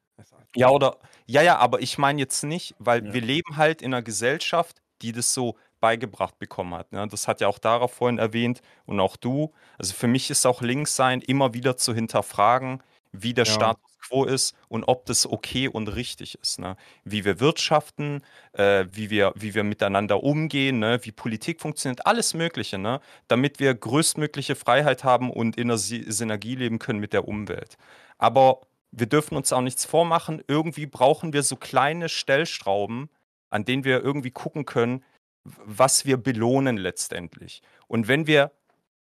Ja, 0.56 0.68
oder, 0.70 0.98
ja, 1.26 1.42
ja, 1.42 1.56
aber 1.58 1.80
ich 1.80 1.98
meine 1.98 2.20
jetzt 2.20 2.44
nicht, 2.44 2.74
weil 2.78 3.06
ja. 3.06 3.12
wir 3.12 3.20
leben 3.20 3.56
halt 3.56 3.82
in 3.82 3.92
einer 3.92 4.02
Gesellschaft, 4.02 4.82
die 5.02 5.12
das 5.12 5.34
so 5.34 5.56
beigebracht 5.84 6.38
bekommen 6.38 6.72
hat. 6.72 6.92
Ne? 6.92 7.06
Das 7.08 7.28
hat 7.28 7.42
ja 7.42 7.48
auch 7.48 7.58
Dara 7.58 7.88
vorhin 7.88 8.18
erwähnt 8.18 8.62
und 8.86 9.00
auch 9.00 9.16
du. 9.16 9.52
Also 9.76 9.92
für 9.92 10.06
mich 10.06 10.30
ist 10.30 10.46
auch 10.46 10.62
Linkssein 10.62 11.20
immer 11.20 11.52
wieder 11.52 11.76
zu 11.76 11.92
hinterfragen, 11.92 12.82
wie 13.12 13.34
der 13.34 13.44
ja. 13.44 13.52
Status 13.52 13.98
quo 14.00 14.24
ist 14.24 14.56
und 14.68 14.84
ob 14.84 15.04
das 15.04 15.26
okay 15.26 15.68
und 15.68 15.88
richtig 15.88 16.38
ist. 16.40 16.58
Ne? 16.58 16.78
Wie 17.04 17.26
wir 17.26 17.38
wirtschaften, 17.38 18.22
äh, 18.54 18.86
wie, 18.92 19.10
wir, 19.10 19.34
wie 19.36 19.54
wir 19.54 19.62
miteinander 19.62 20.22
umgehen, 20.22 20.78
ne? 20.78 21.00
wie 21.02 21.12
Politik 21.12 21.60
funktioniert, 21.60 22.06
alles 22.06 22.32
Mögliche, 22.32 22.78
ne? 22.78 23.02
damit 23.28 23.60
wir 23.60 23.74
größtmögliche 23.74 24.54
Freiheit 24.54 25.04
haben 25.04 25.30
und 25.30 25.58
in 25.58 25.68
der 25.68 25.76
Synergie 25.76 26.54
leben 26.54 26.78
können 26.78 26.98
mit 26.98 27.12
der 27.12 27.28
Umwelt. 27.28 27.76
Aber 28.16 28.62
wir 28.90 29.06
dürfen 29.06 29.36
uns 29.36 29.52
auch 29.52 29.60
nichts 29.60 29.84
vormachen. 29.84 30.42
Irgendwie 30.48 30.86
brauchen 30.86 31.34
wir 31.34 31.42
so 31.42 31.56
kleine 31.56 32.08
Stellstrauben, 32.08 33.10
an 33.50 33.64
denen 33.64 33.84
wir 33.84 34.02
irgendwie 34.02 34.30
gucken 34.30 34.64
können, 34.64 35.04
was 35.44 36.04
wir 36.06 36.16
belohnen 36.16 36.76
letztendlich. 36.76 37.62
Und 37.86 38.08
wenn 38.08 38.26
wir 38.26 38.52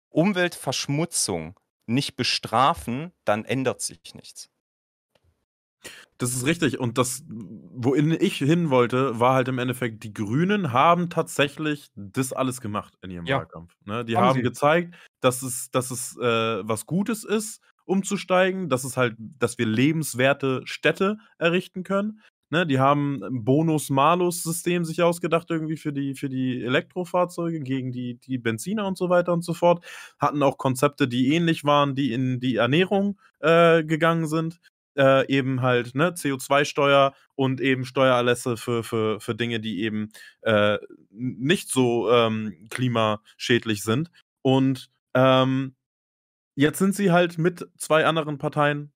Umweltverschmutzung 0.09 1.59
nicht 1.85 2.15
bestrafen, 2.15 3.11
dann 3.25 3.45
ändert 3.45 3.81
sich 3.81 4.15
nichts. 4.15 4.49
Das 6.17 6.35
ist 6.35 6.45
richtig. 6.45 6.79
Und 6.79 6.97
das, 6.99 7.23
wohin 7.27 8.11
ich 8.11 8.37
hin 8.37 8.69
wollte, 8.69 9.19
war 9.19 9.33
halt 9.33 9.47
im 9.47 9.57
Endeffekt, 9.57 10.03
die 10.03 10.13
Grünen 10.13 10.71
haben 10.71 11.09
tatsächlich 11.09 11.89
das 11.95 12.31
alles 12.33 12.61
gemacht 12.61 12.93
in 13.01 13.09
ihrem 13.09 13.25
Ja. 13.25 13.39
Wahlkampf. 13.39 13.73
Ne? 13.85 14.05
Die 14.05 14.17
Haben 14.17 14.27
haben 14.27 14.43
gezeigt, 14.43 14.95
dass 15.19 15.41
es, 15.41 15.71
dass 15.71 15.89
es 15.89 16.15
äh, 16.17 16.67
was 16.67 16.85
Gutes 16.85 17.23
ist, 17.23 17.61
umzusteigen, 17.85 18.69
dass 18.69 18.83
es 18.83 18.97
halt, 18.97 19.15
dass 19.17 19.57
wir 19.57 19.65
lebenswerte 19.65 20.61
Städte 20.65 21.17
errichten 21.39 21.83
können. 21.83 22.21
Ne? 22.51 22.67
Die 22.67 22.79
haben 22.79 23.23
ein 23.23 23.43
Bonus-Malus-System 23.43 24.85
sich 24.85 25.01
ausgedacht, 25.01 25.49
irgendwie 25.49 25.77
für 25.77 25.93
die, 25.93 26.15
für 26.15 26.29
die 26.29 26.63
Elektrofahrzeuge 26.63 27.61
gegen 27.61 27.91
die, 27.91 28.15
die 28.15 28.37
Benziner 28.37 28.87
und 28.87 28.97
so 28.97 29.09
weiter 29.09 29.33
und 29.33 29.43
so 29.43 29.53
fort. 29.53 29.83
Hatten 30.19 30.43
auch 30.43 30.57
Konzepte, 30.57 31.07
die 31.07 31.33
ähnlich 31.33 31.63
waren, 31.63 31.95
die 31.95 32.13
in 32.13 32.39
die 32.39 32.57
Ernährung 32.57 33.19
äh, 33.39 33.83
gegangen 33.83 34.27
sind 34.27 34.59
äh, 34.97 35.27
eben 35.27 35.61
halt 35.61 35.95
ne, 35.95 36.11
CO2-Steuer 36.11 37.13
und 37.35 37.61
eben 37.61 37.85
Steuererlässe 37.85 38.57
für, 38.57 38.83
für, 38.83 39.19
für 39.19 39.35
Dinge, 39.35 39.59
die 39.59 39.81
eben 39.81 40.09
äh, 40.41 40.77
nicht 41.09 41.69
so 41.69 42.11
ähm, 42.11 42.67
klimaschädlich 42.69 43.83
sind. 43.83 44.11
Und 44.41 44.89
ähm, 45.13 45.75
jetzt 46.55 46.79
sind 46.79 46.95
sie 46.95 47.11
halt 47.11 47.37
mit 47.37 47.67
zwei 47.77 48.05
anderen 48.05 48.37
Parteien 48.37 48.91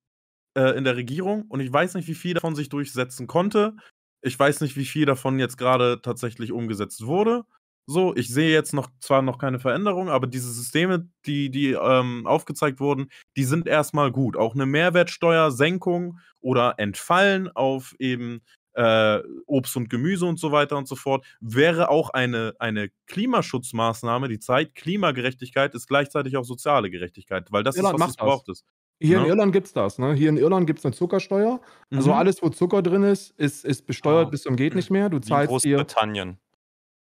äh, 0.55 0.77
in 0.77 0.83
der 0.83 0.95
Regierung 0.95 1.43
und 1.49 1.59
ich 1.59 1.71
weiß 1.71 1.93
nicht, 1.95 2.07
wie 2.07 2.15
viel 2.15 2.33
davon 2.33 2.55
sich 2.55 2.69
durchsetzen 2.69 3.27
konnte. 3.27 3.75
Ich 4.21 4.37
weiß 4.37 4.61
nicht, 4.61 4.75
wie 4.75 4.85
viel 4.85 5.05
davon 5.05 5.37
jetzt 5.37 5.57
gerade 5.57 6.01
tatsächlich 6.01 6.51
umgesetzt 6.51 7.05
wurde. 7.05 7.43
So, 7.87 8.15
ich 8.15 8.29
sehe 8.29 8.51
jetzt 8.51 8.73
noch 8.73 8.89
zwar 8.99 9.21
noch 9.21 9.37
keine 9.37 9.59
Veränderung, 9.59 10.09
aber 10.09 10.25
diese 10.25 10.51
Systeme, 10.51 11.07
die, 11.27 11.51
die 11.51 11.73
ähm, 11.73 12.25
aufgezeigt 12.25 12.79
wurden, 12.79 13.11
die 13.37 13.43
sind 13.43 13.67
erstmal 13.67 14.11
gut. 14.11 14.37
Auch 14.37 14.55
eine 14.55 14.65
Mehrwertsteuersenkung 14.65 16.17
oder 16.41 16.75
Entfallen 16.77 17.47
auf 17.55 17.93
eben 17.99 18.41
äh, 18.73 19.21
Obst 19.45 19.77
und 19.77 19.89
Gemüse 19.89 20.25
und 20.25 20.39
so 20.39 20.51
weiter 20.51 20.77
und 20.77 20.87
so 20.87 20.95
fort, 20.95 21.25
wäre 21.39 21.89
auch 21.89 22.09
eine, 22.09 22.55
eine 22.59 22.89
Klimaschutzmaßnahme, 23.07 24.27
die 24.29 24.39
zeigt, 24.39 24.75
Klimagerechtigkeit 24.75 25.75
ist 25.75 25.87
gleichzeitig 25.87 26.37
auch 26.37 26.43
soziale 26.43 26.89
Gerechtigkeit, 26.89 27.51
weil 27.51 27.63
das 27.63 27.77
Irland 27.77 27.95
ist, 27.95 28.01
was 28.01 28.09
es 28.09 28.17
braucht. 28.17 28.49
Ist. 28.49 28.65
Hier 29.01 29.17
in 29.17 29.23
Ne? 29.23 29.25
Irland 29.25 29.51
gibt's 29.51 29.73
das, 29.73 29.99
ne? 29.99 30.13
Hier 30.13 30.29
in 30.29 30.37
Irland 30.37 30.67
gibt's 30.67 30.83
'ne 30.85 30.91
Zuckersteuer. 30.93 31.59
Also, 31.93 32.13
Mhm. 32.13 32.13
alles, 32.13 32.41
wo 32.41 32.49
Zucker 32.49 32.81
drin 32.81 33.03
ist, 33.03 33.31
ist 33.37 33.65
ist 33.65 33.85
besteuert 33.87 34.29
Ah. 34.29 34.31
bis 34.31 34.43
zum 34.43 34.55
geht 34.55 34.75
nicht 34.75 34.89
mehr. 34.89 35.09
Du 35.09 35.19
Wie 35.23 35.39
zahlst 35.39 35.41
Großbritannien. 35.41 36.37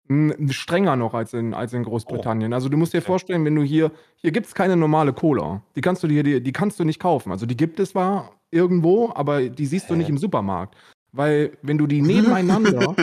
hm, 0.10 0.50
strenger 0.52 0.96
noch 0.98 1.14
als 1.14 1.34
in 1.34 1.54
als 1.54 1.74
in 1.74 1.84
Großbritannien. 1.84 2.54
Also, 2.54 2.68
du 2.70 2.78
musst 2.78 2.94
dir 2.94 3.02
okay. 3.06 3.14
vorstellen, 3.14 3.46
wenn 3.46 3.56
du 3.56 3.64
hier 3.64 3.92
hier 4.18 4.32
gibt's 4.32 4.54
keine 4.54 4.76
normale 4.76 5.14
Cola. 5.14 5.64
Die 5.76 5.82
kannst 5.82 6.04
du 6.04 6.08
dir 6.08 6.24
die 6.24 6.42
die 6.44 6.52
kannst 6.52 6.80
du 6.80 6.84
nicht 6.84 7.00
kaufen. 7.00 7.32
Also, 7.32 7.46
die 7.46 7.56
gibt 7.56 7.80
es 7.80 7.92
zwar 7.92 8.32
irgendwo, 8.52 9.12
aber 9.16 9.50
die 9.50 9.66
siehst 9.66 9.90
du 9.90 9.96
nicht 9.96 10.10
Hä? 10.10 10.10
im 10.10 10.18
Supermarkt. 10.18 10.76
Weil, 11.16 11.58
wenn 11.62 11.78
du 11.78 11.86
die 11.88 12.02
nebeneinander 12.02 12.98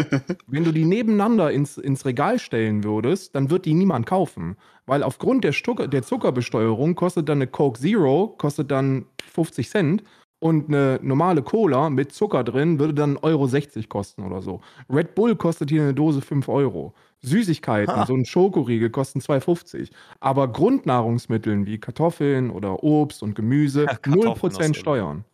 wenn 0.53 0.65
du 0.65 0.73
die 0.73 0.85
nebeneinander 0.85 1.53
ins 1.53 1.79
ins 1.79 2.05
Regal 2.05 2.41
stellen 2.41 2.83
würdest, 2.83 3.37
dann 3.37 3.51
wird 3.51 3.67
die 3.67 3.75
niemand 3.75 4.07
kaufen. 4.07 4.57
Weil 4.85 5.05
aufgrund 5.05 5.45
der 5.45 5.53
Stucker 5.53 5.87
der 5.87 6.03
Zuckerbesteuerung 6.03 6.97
kostet 6.97 7.29
dann 7.29 7.39
'ne 7.39 7.47
Coke 7.47 7.79
Zero 7.81 8.35
kostet 8.37 8.71
dann 8.73 9.07
50 9.33 9.71
Cent 9.71 10.03
und 10.41 10.69
'ne 10.69 10.99
normale 11.03 11.43
Cola 11.43 11.89
mit 11.89 12.11
Zucker 12.13 12.43
drin 12.43 12.81
würde 12.81 12.95
dann 12.95 13.17
1,60 13.17 13.49
€ 13.49 13.89
kosten 13.89 14.25
oder 14.25 14.43
so. 14.43 14.61
Red 14.93 15.15
Bull 15.15 15.37
kostet 15.37 15.71
hier 15.71 15.85
'ne 15.85 15.95
Dose 15.95 16.21
5 16.21 16.49
€. 16.49 16.95
Süßigkeiten, 17.23 18.03
Ha. 18.03 18.07
so 18.07 18.15
'n 18.15 18.25
Schokoriegel 18.25 18.91
kosten 18.91 19.21
2,50 19.21 19.91
€. 19.91 19.93
Aber 20.21 20.49
Grundnahrungsmitteln 20.49 21.65
wie 21.67 21.79
Kartoffeln 21.79 22.51
oder 22.51 22.83
Obst 22.83 23.23
und 23.23 23.37
Gemüse, 23.37 23.89
Ja, 23.89 23.97
0 24.05 24.35
Kartoffeln 24.35 24.57
aus 24.57 24.73
Irland. 24.73 24.75
Steuern. 24.75 25.25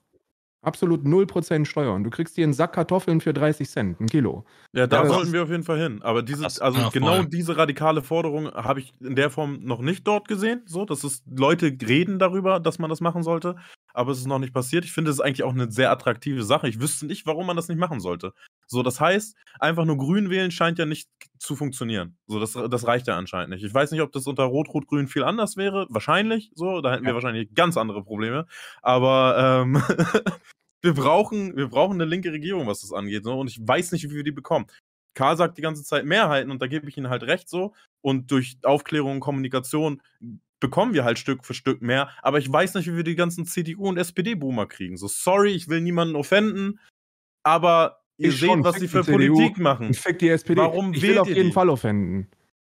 Absolut 0.64 1.04
0% 1.04 1.68
Steuern. 1.68 2.02
Du 2.02 2.10
kriegst 2.10 2.34
hier 2.34 2.44
'n 2.46 2.52
Sack 2.52 2.72
Kartoffeln 2.72 3.20
für 3.20 3.32
30 3.32 3.68
Cent, 3.70 4.00
'n 4.00 4.06
Kilo. 4.06 4.44
Ja, 4.74 4.86
da 4.86 5.04
Ja, 5.04 5.06
sollten 5.06 5.32
wir 5.32 5.42
auf 5.42 5.50
jeden 5.50 5.62
Fall 5.62 5.78
hin. 5.78 6.02
Aber 6.02 6.22
diese, 6.22 6.44
also 6.62 6.82
Ja, 6.82 6.90
genau 6.90 7.22
voll. 7.22 7.24
diese 7.24 7.56
radikale 7.56 8.02
Forderung 8.02 8.46
habe 8.52 8.80
ich 8.80 8.92
in 9.00 9.14
der 9.16 9.30
Form 9.30 9.60
noch 9.62 9.80
nicht 9.80 10.06
dort 10.06 10.28
gesehen. 10.28 10.62
So, 10.66 10.84
dass 10.84 11.04
es 11.04 11.22
Leute 11.26 11.66
reden 11.86 12.18
darüber, 12.18 12.58
dass 12.60 12.78
man 12.78 12.90
das 12.90 13.00
machen 13.00 13.22
sollte, 13.22 13.56
aber 13.94 14.12
es 14.12 14.18
ist 14.18 14.26
noch 14.26 14.38
nicht 14.38 14.52
passiert. 14.52 14.84
Ich 14.84 14.92
finde, 14.92 15.10
es 15.10 15.18
ist 15.18 15.24
eigentlich 15.24 15.44
auch 15.44 15.52
eine 15.54 15.70
sehr 15.70 15.90
attraktive 15.90 16.42
Sache. 16.42 16.68
Ich 16.68 16.80
wüsste 16.80 17.06
nicht, 17.06 17.26
warum 17.26 17.46
man 17.46 17.56
das 17.56 17.68
nicht 17.68 17.78
machen 17.78 18.00
sollte. 18.00 18.32
So, 18.68 18.82
das 18.82 19.00
heißt, 19.00 19.36
einfach 19.60 19.84
nur 19.84 19.96
grün 19.96 20.28
wählen 20.28 20.50
scheint 20.50 20.78
ja 20.78 20.84
nicht 20.86 21.08
zu 21.38 21.54
funktionieren. 21.54 22.18
So, 22.26 22.40
das, 22.40 22.52
das 22.52 22.86
reicht 22.86 23.06
ja 23.06 23.16
anscheinend 23.16 23.50
nicht. 23.50 23.64
Ich 23.64 23.72
weiß 23.72 23.92
nicht, 23.92 24.00
ob 24.02 24.10
das 24.12 24.26
unter 24.26 24.42
Rot-Rot-Grün 24.44 25.06
viel 25.06 25.22
anders 25.22 25.56
wäre. 25.56 25.86
Wahrscheinlich, 25.88 26.50
so, 26.54 26.80
da 26.80 26.92
hätten 26.92 27.06
wir 27.06 27.12
Ja. 27.12 27.14
wahrscheinlich 27.14 27.54
ganz 27.54 27.76
andere 27.76 28.02
Probleme. 28.02 28.46
Aber 28.82 29.62
ähm, 29.64 29.80
wir, 30.86 30.94
brauchen, 30.94 31.54
wir 31.56 31.68
brauchen 31.68 31.94
eine 32.00 32.06
linke 32.08 32.32
Regierung, 32.32 32.66
was 32.66 32.80
das 32.80 32.92
angeht. 32.92 33.24
So, 33.24 33.38
und 33.38 33.50
ich 33.50 33.58
weiß 33.60 33.92
nicht, 33.92 34.08
wie 34.10 34.14
wir 34.16 34.24
die 34.24 34.32
bekommen. 34.32 34.66
Karl 35.14 35.36
sagt 35.36 35.58
die 35.58 35.62
ganze 35.62 35.82
Zeit 35.84 36.04
Mehrheiten 36.06 36.50
und 36.50 36.62
da 36.62 36.66
gebe 36.66 36.88
ich 36.88 36.96
ihm 36.96 37.08
halt 37.08 37.22
recht 37.24 37.48
so. 37.48 37.74
Und 38.02 38.30
durch 38.30 38.56
Aufklärung 38.62 39.12
und 39.12 39.20
Kommunikation 39.20 40.00
bekommen 40.60 40.94
wir 40.94 41.04
halt 41.04 41.18
Stück 41.18 41.44
für 41.44 41.54
Stück 41.54 41.82
mehr. 41.82 42.10
Aber 42.22 42.38
ich 42.38 42.50
weiß 42.50 42.74
nicht, 42.74 42.86
wie 42.86 42.96
wir 42.96 43.04
die 43.04 43.14
ganzen 43.16 43.44
CDU- 43.46 43.88
und 43.88 43.98
SPD-Boomer 43.98 44.66
kriegen. 44.66 44.96
So, 44.96 45.08
sorry, 45.08 45.50
ich 45.52 45.68
will 45.68 45.80
niemanden 45.82 46.16
offenden, 46.16 46.80
aber 47.42 48.00
ihr 48.18 48.28
Ich 48.30 48.40
seht, 48.40 48.48
schon, 48.50 48.64
was 48.64 48.74
sie 48.76 48.82
die 48.82 48.88
für 48.88 49.04
CDU 49.04 49.34
Politik 49.36 49.58
machen. 49.58 49.86
und 49.88 49.96
fick 49.96 50.18
die 50.18 50.28
SPD. 50.28 50.60
Warum 50.60 50.92
Ich 50.94 51.02
will 51.02 51.18
auf 51.18 51.28
jeden 51.28 51.48
die? 51.48 51.52
Fall 51.52 51.68
offenden. 51.68 52.28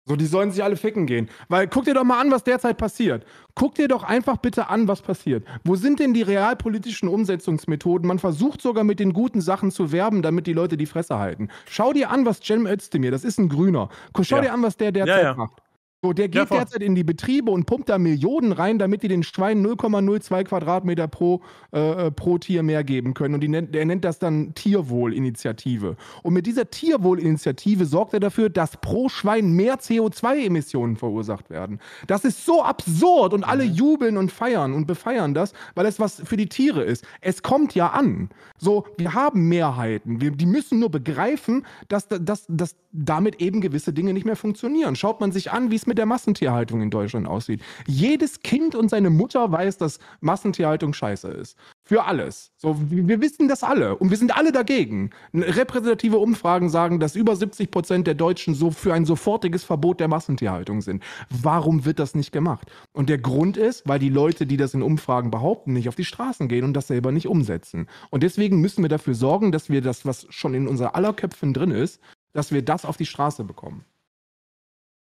So, 0.06 0.16
die 0.16 0.26
sollen 0.26 0.50
sich 0.50 0.62
alle 0.62 0.76
ficken 0.76 1.06
gehen. 1.06 1.30
Weil 1.48 1.66
guck 1.66 1.86
dir 1.86 1.94
doch 1.94 2.04
mal 2.04 2.20
an, 2.20 2.30
was 2.30 2.44
derzeit 2.44 2.76
passiert. 2.76 3.24
Guck 3.54 3.74
dir 3.76 3.88
doch 3.88 4.02
einfach 4.02 4.36
bitte 4.36 4.68
an, 4.68 4.86
was 4.86 5.00
passiert. 5.00 5.46
Wo 5.64 5.76
sind 5.76 5.98
denn 5.98 6.12
die 6.12 6.20
realpolitischen 6.22 7.08
Umsetzungsmethoden? 7.08 8.06
Man 8.06 8.18
versucht 8.18 8.60
sogar 8.60 8.84
mit 8.84 9.00
den 9.00 9.14
guten 9.14 9.40
Sachen 9.40 9.70
zu 9.70 9.92
werben, 9.92 10.20
damit 10.20 10.46
die 10.46 10.52
Leute 10.52 10.76
die 10.76 10.86
Fresse 10.86 11.18
halten. 11.18 11.48
Schau 11.66 11.94
dir 11.94 12.10
an, 12.10 12.26
was 12.26 12.40
Cem 12.40 12.66
Özdemir, 12.66 13.10
das 13.12 13.24
ist 13.24 13.38
ein 13.38 13.48
Grüner. 13.48 13.88
Schau 14.20 14.36
Ja. 14.36 14.42
dir 14.42 14.52
an, 14.52 14.62
was 14.62 14.76
der 14.76 14.92
derzeit 14.92 15.22
ja. 15.22 15.34
macht. 15.34 15.63
So, 16.04 16.12
der 16.12 16.26
Ja, 16.26 16.42
geht 16.42 16.48
voll. 16.48 16.58
derzeit 16.58 16.82
in 16.82 16.94
die 16.94 17.02
Betriebe 17.02 17.50
und 17.50 17.64
pumpt 17.64 17.88
da 17.88 17.96
Millionen 17.96 18.52
rein, 18.52 18.78
damit 18.78 19.02
die 19.02 19.08
den 19.08 19.22
Schweinen 19.22 19.62
0,02 19.64 20.44
Quadratmeter 20.44 21.08
pro, 21.08 21.40
äh, 21.70 22.10
pro 22.10 22.36
Tier 22.36 22.62
mehr 22.62 22.84
geben 22.84 23.14
können. 23.14 23.34
Und 23.36 23.40
die 23.40 23.48
nennt, 23.48 23.74
der 23.74 23.86
nennt 23.86 24.04
das 24.04 24.18
dann 24.18 24.52
Tierwohlinitiative. 24.54 25.96
Und 26.22 26.34
mit 26.34 26.44
dieser 26.44 26.68
Tierwohlinitiative 26.68 27.86
sorgt 27.86 28.12
er 28.12 28.20
dafür, 28.20 28.50
dass 28.50 28.76
pro 28.76 29.08
Schwein 29.08 29.52
mehr 29.52 29.76
CO2-Emissionen 29.78 30.96
verursacht 30.96 31.48
werden. 31.48 31.80
Das 32.06 32.26
ist 32.26 32.44
so 32.44 32.62
absurd 32.62 33.32
und 33.32 33.42
alle 33.42 33.64
jubeln 33.64 34.18
und 34.18 34.30
feiern 34.30 34.74
und 34.74 34.86
befeiern 34.86 35.32
das, 35.32 35.54
weil 35.74 35.86
es 35.86 35.98
was 35.98 36.20
für 36.22 36.36
die 36.36 36.50
Tiere 36.50 36.82
ist. 36.82 37.06
Es 37.22 37.42
kommt 37.42 37.74
ja 37.74 37.88
an. 37.88 38.28
So, 38.58 38.84
wir 38.98 39.14
haben 39.14 39.48
Mehrheiten. 39.48 40.20
Wir, 40.20 40.32
die 40.32 40.44
müssen 40.46 40.80
nur 40.80 40.90
begreifen, 40.90 41.64
dass, 41.88 42.08
dass, 42.08 42.44
dass 42.48 42.76
damit 42.92 43.40
eben 43.40 43.62
gewisse 43.62 43.94
Dinge 43.94 44.12
nicht 44.12 44.26
mehr 44.26 44.36
funktionieren. 44.36 44.96
Schaut 44.96 45.20
man 45.20 45.32
sich 45.32 45.50
an, 45.50 45.70
wie 45.70 45.76
es 45.76 45.86
mit 45.86 45.93
der 45.94 46.06
Massentierhaltung 46.06 46.82
in 46.82 46.90
Deutschland 46.90 47.26
aussieht. 47.26 47.62
Jedes 47.86 48.40
Kind 48.40 48.74
und 48.74 48.88
seine 48.88 49.10
Mutter 49.10 49.50
weiß, 49.50 49.78
dass 49.78 49.98
Massentierhaltung 50.20 50.92
scheiße 50.92 51.28
ist. 51.28 51.56
Für 51.82 52.04
alles. 52.04 52.52
So, 52.56 52.76
wir 52.78 53.20
wissen 53.20 53.46
das 53.46 53.62
alle. 53.62 53.96
Und 53.96 54.10
wir 54.10 54.16
sind 54.16 54.36
alle 54.36 54.52
dagegen. 54.52 55.10
Repräsentative 55.34 56.18
Umfragen 56.18 56.70
sagen, 56.70 56.98
dass 56.98 57.14
über 57.14 57.36
70 57.36 57.70
Prozent 57.70 58.06
der 58.06 58.14
Deutschen 58.14 58.54
so 58.54 58.70
für 58.70 58.94
ein 58.94 59.04
sofortiges 59.04 59.64
Verbot 59.64 60.00
der 60.00 60.08
Massentierhaltung 60.08 60.80
sind. 60.80 61.02
Warum 61.28 61.84
wird 61.84 61.98
das 61.98 62.14
nicht 62.14 62.32
gemacht? 62.32 62.70
Und 62.92 63.08
der 63.10 63.18
Grund 63.18 63.56
ist, 63.56 63.86
weil 63.86 63.98
die 63.98 64.08
Leute, 64.08 64.46
die 64.46 64.56
das 64.56 64.74
in 64.74 64.82
Umfragen 64.82 65.30
behaupten, 65.30 65.74
nicht 65.74 65.88
auf 65.88 65.94
die 65.94 66.04
Straßen 66.04 66.48
gehen 66.48 66.64
und 66.64 66.74
das 66.74 66.86
selber 66.86 67.12
nicht 67.12 67.28
umsetzen. 67.28 67.86
Und 68.10 68.22
deswegen 68.22 68.60
müssen 68.60 68.82
wir 68.82 68.88
dafür 68.88 69.14
sorgen, 69.14 69.52
dass 69.52 69.68
wir 69.68 69.82
das, 69.82 70.06
was 70.06 70.26
schon 70.30 70.54
in 70.54 70.66
unser 70.66 70.94
aller 70.94 71.12
Köpfen 71.12 71.52
drin 71.52 71.70
ist, 71.70 72.00
dass 72.32 72.52
wir 72.52 72.62
das 72.62 72.84
auf 72.84 72.96
die 72.96 73.06
Straße 73.06 73.44
bekommen. 73.44 73.84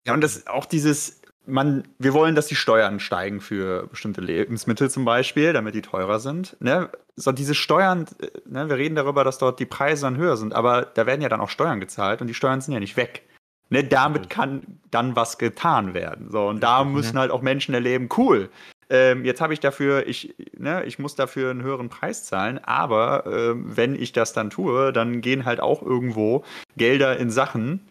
Ja, 0.05 0.13
und 0.13 0.21
das 0.21 0.47
auch 0.47 0.65
dieses, 0.65 1.21
man, 1.45 1.83
wir 1.99 2.13
wollen, 2.13 2.35
dass 2.35 2.47
die 2.47 2.55
Steuern 2.55 2.99
steigen 2.99 3.41
für 3.41 3.87
bestimmte 3.87 4.21
Lebensmittel 4.21 4.89
zum 4.89 5.05
Beispiel, 5.05 5.53
damit 5.53 5.75
die 5.75 5.81
teurer 5.81 6.19
sind. 6.19 6.57
Ne? 6.59 6.89
So 7.15 7.31
diese 7.31 7.55
Steuern, 7.55 8.05
äh, 8.19 8.27
ne, 8.45 8.69
wir 8.69 8.77
reden 8.77 8.95
darüber, 8.95 9.23
dass 9.23 9.37
dort 9.37 9.59
die 9.59 9.65
Preise 9.65 10.03
dann 10.03 10.17
höher 10.17 10.37
sind, 10.37 10.53
aber 10.53 10.83
da 10.83 11.05
werden 11.05 11.21
ja 11.21 11.29
dann 11.29 11.41
auch 11.41 11.49
Steuern 11.49 11.79
gezahlt 11.79 12.21
und 12.21 12.27
die 12.27 12.33
Steuern 12.33 12.61
sind 12.61 12.73
ja 12.73 12.79
nicht 12.79 12.97
weg. 12.97 13.23
Ne, 13.69 13.83
damit 13.83 14.29
kann 14.29 14.79
dann 14.91 15.15
was 15.15 15.39
getan 15.39 15.95
werden. 15.95 16.29
So, 16.29 16.47
und 16.49 16.61
da 16.61 16.83
müssen 16.83 17.17
halt 17.17 17.31
auch 17.31 17.41
Menschen 17.41 17.73
erleben, 17.73 18.09
cool. 18.15 18.49
Ähm, 18.91 19.25
jetzt 19.25 19.41
habe 19.41 19.53
ich 19.53 19.59
dafür, 19.59 20.05
ich, 20.05 20.35
ne, 20.55 20.83
ich 20.85 20.99
muss 20.99 21.15
dafür 21.15 21.49
einen 21.49 21.63
höheren 21.63 21.89
Preis 21.89 22.25
zahlen, 22.25 22.59
aber 22.63 23.25
ähm, 23.25 23.75
wenn 23.75 23.95
ich 23.95 24.11
das 24.11 24.33
dann 24.33 24.51
tue, 24.51 24.93
dann 24.93 25.21
gehen 25.21 25.45
halt 25.45 25.59
auch 25.59 25.81
irgendwo 25.81 26.43
Gelder 26.77 27.17
in 27.17 27.31
Sachen, 27.31 27.87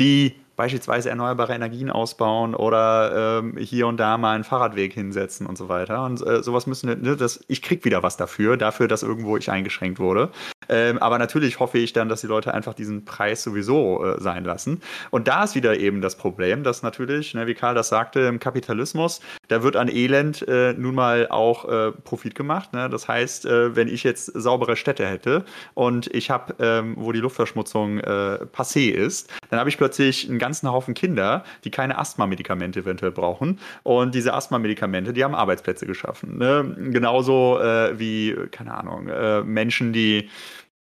die 0.00 0.34
beispielsweise 0.56 1.10
erneuerbare 1.10 1.54
Energien 1.54 1.90
ausbauen 1.90 2.54
oder 2.54 3.40
ähm, 3.40 3.56
hier 3.58 3.86
und 3.86 3.98
da 3.98 4.18
mal 4.18 4.34
einen 4.34 4.44
Fahrradweg 4.44 4.92
hinsetzen 4.92 5.46
und 5.46 5.56
so 5.56 5.68
weiter. 5.68 6.04
Und 6.04 6.26
äh, 6.26 6.42
sowas 6.42 6.66
müssen 6.66 7.02
ne, 7.02 7.16
das, 7.16 7.44
ich 7.48 7.62
krieg 7.62 7.84
wieder 7.84 8.02
was 8.02 8.16
dafür, 8.16 8.56
dafür, 8.56 8.88
dass 8.88 9.02
irgendwo 9.02 9.36
ich 9.36 9.50
eingeschränkt 9.50 9.98
wurde. 9.98 10.30
Ähm, 10.68 10.98
aber 10.98 11.18
natürlich 11.18 11.60
hoffe 11.60 11.78
ich 11.78 11.92
dann, 11.92 12.08
dass 12.08 12.22
die 12.22 12.26
Leute 12.26 12.52
einfach 12.54 12.74
diesen 12.74 13.04
Preis 13.04 13.42
sowieso 13.42 14.04
äh, 14.04 14.20
sein 14.20 14.44
lassen. 14.44 14.80
Und 15.10 15.28
da 15.28 15.44
ist 15.44 15.54
wieder 15.54 15.78
eben 15.78 16.00
das 16.00 16.16
Problem, 16.16 16.64
dass 16.64 16.82
natürlich, 16.82 17.34
ne, 17.34 17.46
wie 17.46 17.54
Karl 17.54 17.74
das 17.74 17.88
sagte, 17.88 18.20
im 18.20 18.40
Kapitalismus, 18.40 19.20
da 19.48 19.62
wird 19.62 19.76
an 19.76 19.88
Elend 19.88 20.46
äh, 20.48 20.72
nun 20.72 20.94
mal 20.94 21.28
auch 21.28 21.68
äh, 21.68 21.92
Profit 21.92 22.34
gemacht. 22.34 22.72
Ne? 22.72 22.88
Das 22.90 23.08
heißt, 23.08 23.46
äh, 23.46 23.76
wenn 23.76 23.88
ich 23.88 24.02
jetzt 24.02 24.26
saubere 24.26 24.76
Städte 24.76 25.06
hätte 25.06 25.44
und 25.74 26.08
ich 26.14 26.30
habe, 26.30 26.54
ähm, 26.58 26.94
wo 26.98 27.12
die 27.12 27.20
Luftverschmutzung 27.20 28.00
äh, 28.00 28.38
passé 28.52 28.90
ist, 28.90 29.30
dann 29.50 29.60
habe 29.60 29.68
ich 29.68 29.78
plötzlich 29.78 30.28
einen 30.28 30.38
ganzen 30.46 30.70
Haufen 30.70 30.94
Kinder, 30.94 31.42
die 31.64 31.70
keine 31.70 31.98
Asthma-Medikamente 31.98 32.80
eventuell 32.80 33.10
brauchen. 33.10 33.58
Und 33.82 34.14
diese 34.14 34.32
Asthma-Medikamente, 34.32 35.12
die 35.12 35.24
haben 35.24 35.34
Arbeitsplätze 35.34 35.86
geschaffen. 35.86 36.38
Ne? 36.38 36.76
Genauso 36.92 37.58
äh, 37.58 37.98
wie, 37.98 38.36
keine 38.52 38.74
Ahnung, 38.74 39.08
äh, 39.08 39.42
Menschen, 39.42 39.92
die 39.92 40.28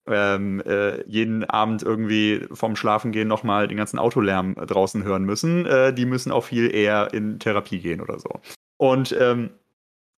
ähm, 0.06 0.60
äh, 0.66 1.02
jeden 1.08 1.44
Abend 1.44 1.82
irgendwie 1.82 2.46
vom 2.52 2.76
Schlafengehen 2.76 3.26
nochmal 3.26 3.66
den 3.66 3.78
ganzen 3.78 3.98
Autolärm 3.98 4.54
draußen 4.54 5.02
hören 5.02 5.24
müssen, 5.24 5.64
äh, 5.64 5.94
die 5.94 6.04
müssen 6.04 6.30
auch 6.30 6.44
viel 6.44 6.74
eher 6.74 7.14
in 7.14 7.38
Therapie 7.38 7.78
gehen 7.78 8.02
oder 8.02 8.18
so. 8.18 8.40
Und 8.76 9.16
ähm, 9.18 9.50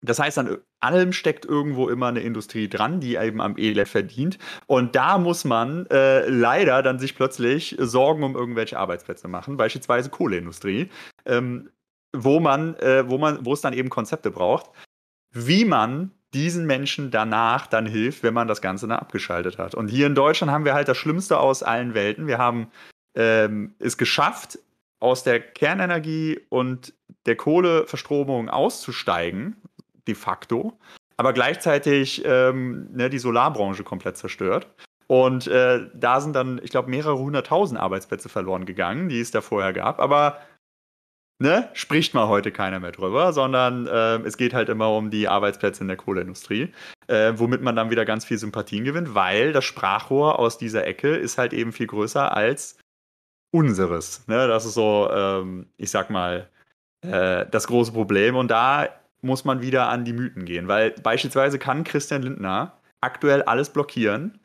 das 0.07 0.19
heißt, 0.19 0.39
an 0.39 0.59
allem 0.81 1.13
steckt 1.13 1.45
irgendwo 1.45 1.89
immer 1.89 2.07
eine 2.07 2.21
Industrie 2.21 2.69
dran, 2.69 3.01
die 3.01 3.17
eben 3.17 3.41
am 3.41 3.57
Elend 3.59 3.89
verdient. 3.89 4.39
Und 4.67 4.95
da 4.95 5.19
muss 5.19 5.45
man 5.45 5.87
äh, 5.87 6.29
leider 6.29 6.83
dann 6.83 6.99
sich 6.99 7.15
plötzlich 7.15 7.77
Sorgen 7.79 8.23
um 8.23 8.35
irgendwelche 8.35 8.79
Arbeitsplätze 8.79 9.29
machen, 9.29 9.57
beispielsweise 9.57 10.11
Kohleindustrie, 10.11 10.91
ähm, 11.25 11.71
wo 12.15 12.41
man, 12.41 12.75
äh, 12.77 13.09
wo 13.09 13.19
man, 13.19 13.45
wo 13.45 13.53
es 13.53 13.61
dann 13.61 13.73
eben 13.73 13.91
Konzepte 13.91 14.31
braucht, 14.31 14.71
wie 15.33 15.65
man 15.65 16.13
diesen 16.35 16.67
Menschen 16.67 17.11
danach 17.11 17.67
dann 17.67 17.87
hilft, 17.87 18.23
wenn 18.23 18.35
man 18.35 18.49
das 18.49 18.61
Ganze 18.61 18.87
dann 18.89 18.99
abgeschaltet 18.99 19.59
hat. 19.59 19.75
Und 19.75 19.89
hier 19.89 20.07
in 20.07 20.15
Deutschland 20.15 20.53
haben 20.53 20.65
wir 20.65 20.75
halt 20.75 20.89
das 20.89 20.97
Schlimmste 20.97 21.39
aus 21.39 21.63
allen 21.63 21.95
Welten. 21.95 22.27
Wir 22.27 22.39
haben 22.39 22.69
ähm, 23.15 23.75
es 23.79 23.97
geschafft, 23.97 24.59
aus 24.99 25.23
der 25.23 25.41
Kernenergie 25.41 26.41
und 26.49 26.95
der 27.27 27.37
Kohleverstromung 27.37 28.49
auszusteigen, 28.49 29.57
de 30.07 30.15
facto, 30.15 30.79
aber 31.17 31.33
gleichzeitig 31.33 32.23
ähm, 32.25 32.89
ne, 32.93 33.11
die 33.11 33.19
Solarbranche 33.19 33.85
komplett 33.85 34.17
zerstört. 34.17 34.69
Und 35.09 35.47
äh, 35.47 35.87
da 35.95 36.21
sind 36.21 36.35
dann, 36.35 36.61
ich 36.63 36.71
glaube, 36.71 36.91
mehrere 36.91 37.19
hunderttausend 37.19 37.81
Arbeitsplätze 37.81 38.29
verloren 38.29 38.67
gegangen, 38.67 39.09
die 39.09 39.21
es 39.21 39.31
da 39.31 39.41
vorher 39.41 39.73
gab. 39.73 40.01
Aber 40.01 40.41
ne, 41.39 41.69
spricht 41.75 42.15
mal 42.15 42.29
heute 42.29 42.51
keiner 42.51 42.81
mehr 42.81 42.93
drüber, 42.93 43.33
sondern 43.33 43.87
äh, 43.87 44.17
es 44.27 44.37
geht 44.37 44.53
halt 44.53 44.69
immer 44.69 44.95
um 44.95 45.11
die 45.11 45.29
Arbeitsplätze 45.29 45.83
in 45.85 45.89
der 45.89 45.97
Kohleindustrie, 45.97 46.73
äh, 47.07 47.33
womit 47.37 47.63
man 47.63 47.77
dann 47.77 47.91
wieder 47.91 48.05
ganz 48.05 48.25
viel 48.25 48.39
Sympathien 48.39 48.85
gewinnt, 48.85 49.15
weil 49.15 49.53
das 49.53 49.65
Sprachrohr 49.65 50.39
aus 50.39 50.59
dieser 50.59 50.87
Ecke 50.87 51.15
ist 51.15 51.39
halt 51.39 51.53
eben 51.53 51.73
viel 51.73 51.87
größer 51.87 52.35
als 52.37 52.79
unseres. 53.53 54.27
Ne? 54.27 54.49
Das 54.49 54.65
ist 54.65 54.75
so, 54.75 55.09
ähm, 55.13 55.69
ich 55.77 55.91
sag 55.91 56.11
mal, 56.11 56.51
äh, 57.03 57.47
das 57.51 57.67
große 57.69 57.93
Problem. 57.93 58.37
Und 58.37 58.51
da 58.51 58.89
muss 59.27 59.45
man 59.45 59.61
wieder 59.61 59.89
an 59.89 60.05
die 60.05 60.13
Mythen 60.13 60.45
gehen, 60.45 60.69
weil 60.69 60.93
beispielsweise 61.03 61.59
kann 61.59 61.85
Christian 61.85 62.23
Lindner 62.23 62.79
aktuell 63.01 63.43
alles 63.43 63.71
blockieren. 63.71 64.41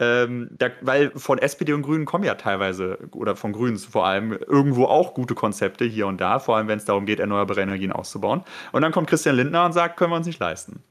Ähm, 0.00 0.48
da, 0.50 0.70
weil 0.80 1.12
von 1.12 1.38
SPD 1.38 1.72
und 1.72 1.82
Grünen 1.82 2.04
kommen 2.04 2.24
ja 2.24 2.34
teilweise, 2.34 2.98
oder 3.12 3.36
von 3.36 3.52
Grünen 3.52 3.78
vor 3.78 4.06
allem, 4.06 4.32
irgendwo 4.32 4.86
auch 4.86 5.14
gute 5.14 5.36
Konzepte 5.36 5.84
hier 5.84 6.08
und 6.08 6.20
da, 6.20 6.40
vor 6.40 6.56
allem 6.56 6.66
wenn 6.66 6.78
es 6.78 6.84
darum 6.84 7.06
geht, 7.06 7.20
erneuerbare 7.20 7.60
Energien 7.60 7.92
auszubauen. 7.92 8.42
Und 8.72 8.82
dann 8.82 8.90
kommt 8.90 9.08
Christian 9.08 9.36
Lindner 9.36 9.64
und 9.64 9.72
sagt, 9.72 9.96
können 9.96 10.10
wir 10.10 10.16
uns 10.16 10.26
nicht 10.26 10.40
leisten. 10.40 10.82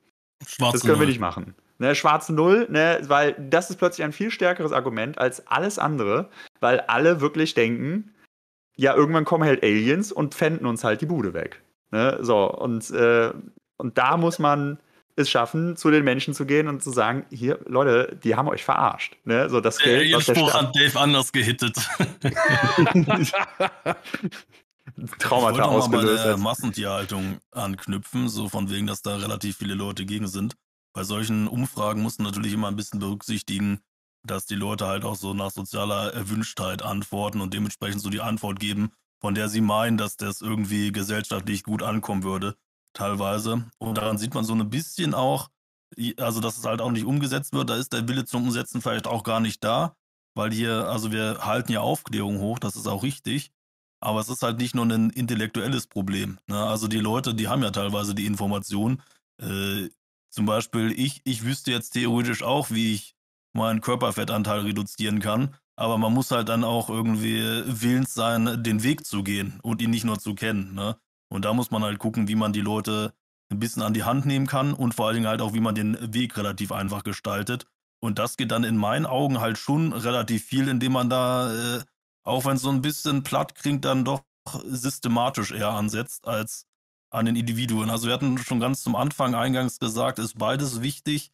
Schwarze 0.47 0.73
das 0.73 0.81
können 0.81 0.93
Null. 0.93 1.01
wir 1.01 1.07
nicht 1.07 1.19
machen. 1.19 1.53
Ne, 1.79 1.95
schwarze 1.95 2.33
Null, 2.33 2.67
ne, 2.69 3.01
weil 3.07 3.35
das 3.37 3.69
ist 3.69 3.77
plötzlich 3.77 4.05
ein 4.05 4.13
viel 4.13 4.31
stärkeres 4.31 4.71
Argument 4.71 5.17
als 5.17 5.47
alles 5.47 5.79
andere, 5.79 6.29
weil 6.61 6.79
alle 6.81 7.19
wirklich 7.19 7.55
denken, 7.55 8.13
ja, 8.75 8.95
irgendwann 8.95 9.25
kommen 9.25 9.43
halt 9.43 9.63
Aliens 9.63 10.11
und 10.11 10.35
fänden 10.35 10.65
uns 10.65 10.83
halt 10.83 11.01
die 11.01 11.05
Bude 11.05 11.33
weg. 11.33 11.62
Ne? 11.93 12.17
So, 12.21 12.51
und, 12.51 12.89
äh, 12.89 13.31
und 13.77 13.99
da 13.99 14.17
muss 14.17 14.39
man 14.39 14.79
es 15.15 15.29
schaffen, 15.29 15.77
zu 15.77 15.91
den 15.91 16.03
Menschen 16.03 16.33
zu 16.33 16.47
gehen 16.47 16.67
und 16.67 16.81
zu 16.81 16.89
sagen, 16.89 17.27
hier, 17.29 17.59
Leute, 17.67 18.17
die 18.23 18.35
haben 18.35 18.47
euch 18.47 18.63
verarscht. 18.63 19.15
Ne? 19.25 19.47
So, 19.47 19.61
das 19.61 19.77
Geld, 19.77 20.07
Ihr 20.07 20.19
Spruch 20.19 20.55
hat 20.55 20.75
Dave 20.75 20.99
anders 20.99 21.31
gehittet. 21.31 21.77
Traumata 25.19 25.57
ich 25.57 25.61
ausgelöst. 25.61 25.91
Mal 25.91 26.17
bei 26.17 26.23
der 26.29 26.37
Massentierhaltung 26.37 27.37
anknüpfen, 27.51 28.27
so 28.27 28.49
von 28.49 28.71
wegen, 28.71 28.87
dass 28.87 29.03
da 29.03 29.17
relativ 29.17 29.57
viele 29.57 29.75
Leute 29.75 30.03
gegen 30.05 30.25
sind. 30.25 30.55
Bei 30.95 31.03
solchen 31.03 31.47
Umfragen 31.47 32.01
muss 32.01 32.17
man 32.17 32.25
natürlich 32.25 32.53
immer 32.53 32.69
ein 32.69 32.75
bisschen 32.75 32.99
berücksichtigen, 32.99 33.81
dass 34.25 34.47
die 34.47 34.55
Leute 34.55 34.87
halt 34.87 35.05
auch 35.05 35.15
so 35.15 35.35
nach 35.35 35.51
sozialer 35.51 36.11
Erwünschtheit 36.15 36.81
antworten 36.81 37.39
und 37.39 37.53
dementsprechend 37.53 38.01
so 38.01 38.09
die 38.09 38.21
Antwort 38.21 38.59
geben, 38.59 38.91
von 39.23 39.35
der 39.35 39.47
sie 39.47 39.61
meinen, 39.61 39.97
dass 39.97 40.17
das 40.17 40.41
irgendwie 40.41 40.91
gesellschaftlich 40.91 41.63
gut 41.63 41.81
ankommen 41.81 42.23
würde, 42.23 42.57
teilweise. 42.93 43.65
Und 43.77 43.97
daran 43.97 44.17
sieht 44.17 44.33
man 44.33 44.43
so 44.43 44.53
ein 44.53 44.69
bisschen 44.69 45.13
auch, 45.13 45.49
also 46.17 46.41
dass 46.41 46.57
es 46.57 46.65
halt 46.65 46.81
auch 46.81 46.91
nicht 46.91 47.05
umgesetzt 47.05 47.53
wird, 47.53 47.69
da 47.69 47.77
ist 47.77 47.93
der 47.93 48.07
Wille 48.09 48.25
zum 48.25 48.43
Umsetzen 48.43 48.81
vielleicht 48.81 49.07
auch 49.07 49.23
gar 49.23 49.39
nicht 49.39 49.63
da, 49.63 49.95
weil 50.35 50.51
hier, 50.51 50.89
also 50.89 51.13
wir 51.13 51.45
halten 51.45 51.71
ja 51.71 51.79
Aufklärung 51.79 52.39
hoch, 52.39 52.59
das 52.59 52.75
ist 52.75 52.85
auch 52.85 53.01
richtig, 53.01 53.53
aber 54.01 54.19
es 54.19 54.27
ist 54.27 54.43
halt 54.43 54.57
nicht 54.57 54.75
nur 54.75 54.85
ein 54.85 55.09
intellektuelles 55.11 55.87
Problem. 55.87 56.37
Ne? 56.47 56.61
Also 56.61 56.89
die 56.89 56.99
Leute, 56.99 57.33
die 57.33 57.47
haben 57.47 57.63
ja 57.63 57.71
teilweise 57.71 58.13
die 58.13 58.25
Information. 58.25 59.01
Äh, 59.41 59.87
zum 60.29 60.45
Beispiel, 60.45 60.91
ich, 60.91 61.21
ich 61.23 61.45
wüsste 61.45 61.71
jetzt 61.71 61.91
theoretisch 61.91 62.43
auch, 62.43 62.71
wie 62.71 62.93
ich 62.93 63.15
meinen 63.53 63.79
Körperfettanteil 63.79 64.61
reduzieren 64.61 65.19
kann. 65.19 65.55
Aber 65.75 65.97
man 65.97 66.13
muss 66.13 66.31
halt 66.31 66.49
dann 66.49 66.63
auch 66.63 66.89
irgendwie 66.89 67.41
willens 67.65 68.13
sein, 68.13 68.61
den 68.63 68.83
Weg 68.83 69.05
zu 69.05 69.23
gehen 69.23 69.59
und 69.63 69.81
ihn 69.81 69.89
nicht 69.89 70.05
nur 70.05 70.19
zu 70.19 70.35
kennen. 70.35 70.75
Ne? 70.75 70.97
Und 71.29 71.45
da 71.45 71.53
muss 71.53 71.71
man 71.71 71.83
halt 71.83 71.99
gucken, 71.99 72.27
wie 72.27 72.35
man 72.35 72.53
die 72.53 72.61
Leute 72.61 73.13
ein 73.51 73.59
bisschen 73.59 73.81
an 73.81 73.93
die 73.93 74.03
Hand 74.03 74.25
nehmen 74.25 74.47
kann 74.47 74.73
und 74.73 74.93
vor 74.93 75.07
allen 75.07 75.15
Dingen 75.15 75.27
halt 75.27 75.41
auch, 75.41 75.53
wie 75.53 75.59
man 75.59 75.75
den 75.75 76.13
Weg 76.13 76.37
relativ 76.37 76.71
einfach 76.71 77.03
gestaltet. 77.03 77.65
Und 77.99 78.19
das 78.19 78.37
geht 78.37 78.51
dann 78.51 78.63
in 78.63 78.77
meinen 78.77 79.05
Augen 79.05 79.39
halt 79.39 79.57
schon 79.57 79.93
relativ 79.93 80.43
viel, 80.43 80.67
indem 80.67 80.91
man 80.91 81.09
da, 81.09 81.77
äh, 81.77 81.83
auch 82.23 82.45
wenn 82.45 82.57
es 82.57 82.61
so 82.61 82.69
ein 82.69 82.81
bisschen 82.81 83.23
platt 83.23 83.55
klingt, 83.55 83.85
dann 83.85 84.05
doch 84.05 84.23
systematisch 84.65 85.51
eher 85.51 85.69
ansetzt 85.69 86.27
als 86.27 86.67
an 87.09 87.25
den 87.25 87.35
Individuen. 87.35 87.89
Also 87.89 88.07
wir 88.07 88.13
hatten 88.13 88.37
schon 88.39 88.59
ganz 88.59 88.81
zum 88.81 88.95
Anfang 88.95 89.35
eingangs 89.35 89.79
gesagt, 89.79 90.19
ist 90.19 90.37
beides 90.37 90.81
wichtig. 90.81 91.31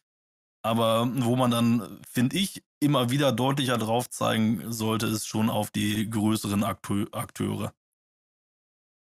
Aber 0.62 1.08
wo 1.12 1.36
man 1.36 1.50
dann, 1.50 2.00
finde 2.08 2.36
ich, 2.36 2.62
immer 2.80 3.10
wieder 3.10 3.32
deutlicher 3.32 3.78
drauf 3.78 4.10
zeigen 4.10 4.72
sollte, 4.72 5.06
ist 5.06 5.26
schon 5.26 5.48
auf 5.50 5.70
die 5.70 6.08
größeren 6.08 6.64
Akteure. 6.64 7.72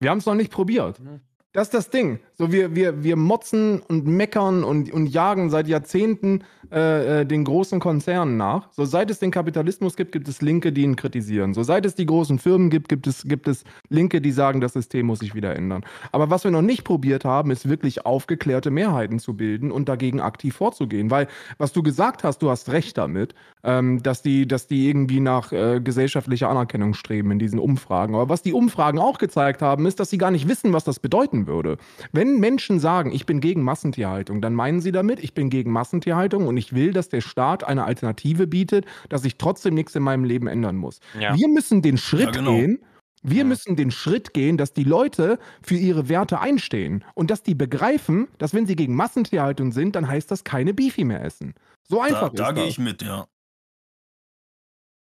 Wir 0.01 0.11
haben 0.11 0.19
es 0.19 0.27
noch 0.27 0.35
nicht 0.35 0.53
probiert. 0.53 0.99
Mhm. 1.01 1.21
Das 1.53 1.69
ist 1.69 1.75
das 1.75 1.91
Ding. 1.91 2.21
So, 2.41 2.51
wir, 2.51 2.75
wir, 2.75 3.05
wir 3.05 3.17
motzen 3.17 3.83
und 3.87 4.07
meckern 4.07 4.65
und, 4.65 4.91
und 4.91 5.09
jagen 5.09 5.51
seit 5.51 5.69
Jahrzehnten 5.69 6.43
äh, 6.73 7.21
äh, 7.21 7.27
den 7.27 7.45
großen 7.45 7.81
Konzernen 7.81 8.39
nach. 8.39 8.69
So, 8.73 8.87
seit 8.87 9.11
es 9.11 9.19
den 9.19 9.31
Kapitalismus 9.31 9.97
gibt, 9.97 10.13
gibt 10.13 10.27
es 10.27 10.41
Linke, 10.41 10.73
die 10.73 10.83
ihn 10.83 10.97
kritisieren. 10.97 11.53
So, 11.53 11.65
seit 11.65 11.85
es 11.85 11.97
die 11.97 12.07
großen 12.07 12.39
Firmen 12.39 12.71
gibt, 12.71 12.89
gibt 12.89 13.07
es, 13.07 13.25
gibt 13.25 13.47
es 13.47 13.65
Linke, 13.89 14.23
die 14.23 14.31
sagen, 14.31 14.63
das 14.63 14.73
System 14.73 15.07
muss 15.07 15.19
sich 15.19 15.35
wieder 15.35 15.55
ändern. 15.55 15.85
Aber 16.13 16.31
was 16.31 16.45
wir 16.45 16.51
noch 16.51 16.63
nicht 16.63 16.85
probiert 16.85 17.27
haben, 17.27 17.51
ist 17.51 17.69
wirklich 17.69 18.07
aufgeklärte 18.07 18.71
Mehrheiten 18.71 19.19
zu 19.19 19.35
bilden 19.35 19.71
und 19.71 19.91
dagegen 19.91 20.21
aktiv 20.21 20.55
vorzugehen. 20.55 21.11
Weil, 21.11 21.27
was 21.59 21.73
du 21.73 21.83
gesagt 21.83 22.25
hast, 22.25 22.39
du 22.39 22.49
hast 22.51 22.71
recht 22.71 22.97
damit, 22.97 23.35
ähm, 23.65 24.01
dass, 24.03 24.23
die, 24.23 24.47
dass 24.47 24.69
die 24.69 24.89
irgendwie 24.89 25.19
nach 25.19 25.53
äh, 25.53 25.81
gesellschaftlicher 25.81 26.49
Anerkennung 26.49 26.95
streben 26.95 27.33
in 27.33 27.41
diesen 27.41 27.59
Umfragen. 27.59 28.15
Aber 28.15 28.29
was 28.29 28.43
die 28.43 28.53
Umfragen 28.53 29.01
auch 29.01 29.19
gezeigt 29.19 29.61
haben, 29.61 29.87
ist, 29.87 29.99
dass 29.99 30.09
sie 30.09 30.19
gar 30.19 30.31
nicht 30.31 30.49
wissen, 30.49 30.73
was 30.73 30.85
das 30.85 31.01
bedeuten 31.01 31.49
würde. 31.49 31.79
Wenn 32.13 32.30
Menschen 32.39 32.79
sagen, 32.79 33.13
ich 33.13 33.27
bin 33.27 33.41
gegen 33.41 33.63
Massentierhaltung, 33.63 34.41
dann 34.41 34.55
meinen 34.55 34.81
sie 34.81 34.93
damit, 34.93 35.21
ich 35.21 35.35
bin 35.35 35.51
gegen 35.51 35.73
Massentierhaltung 35.73 36.47
und 36.47 36.57
ich 36.57 36.75
will, 36.75 36.93
dass 36.93 37.09
der 37.09 37.21
Staat 37.21 37.65
eine 37.65 37.85
Alternative 37.85 38.47
bietet, 38.47 38.87
dass 39.09 39.25
ich 39.25 39.37
trotzdem 39.37 39.75
nichts 39.75 39.95
in 39.95 40.03
meinem 40.03 40.25
Leben 40.25 40.47
ändern 40.47 40.77
muss. 40.77 41.01
Ja. 41.19 41.37
Wir 41.37 41.49
müssen 41.49 41.83
den 41.83 41.97
Schritt 41.97 42.27
ja, 42.27 42.31
genau. 42.31 42.53
gehen, 42.53 42.79
wir 43.23 43.39
ja. 43.39 43.45
müssen 43.45 43.77
den 43.77 43.91
Schritt 43.91 44.33
gehen, 44.33 44.57
dass 44.57 44.73
die 44.73 44.85
Leute 44.85 45.39
für 45.63 45.75
ihre 45.75 46.09
Werte 46.09 46.41
einstehen 46.41 47.05
und 47.15 47.31
dass 47.31 47.43
die 47.43 47.55
begreifen, 47.55 48.29
dass 48.39 48.55
wenn 48.55 48.67
sie 48.67 48.77
gegen 48.77 48.95
Massentierhaltung 48.95 49.73
sind, 49.73 49.97
dann 49.97 50.09
heißt 50.09 50.31
das 50.31 50.45
keine 50.45 50.73
Beefy 50.73 51.05
mehr 51.05 51.23
essen. 51.23 51.55
So 51.89 52.01
einfach 52.01 52.21
da, 52.21 52.27
ist 52.29 52.39
da 52.39 52.45
das. 52.45 52.55
Da 52.55 52.61
gehe 52.61 52.67
ich 52.69 52.79
mit, 52.79 53.03
ja. 53.03 53.27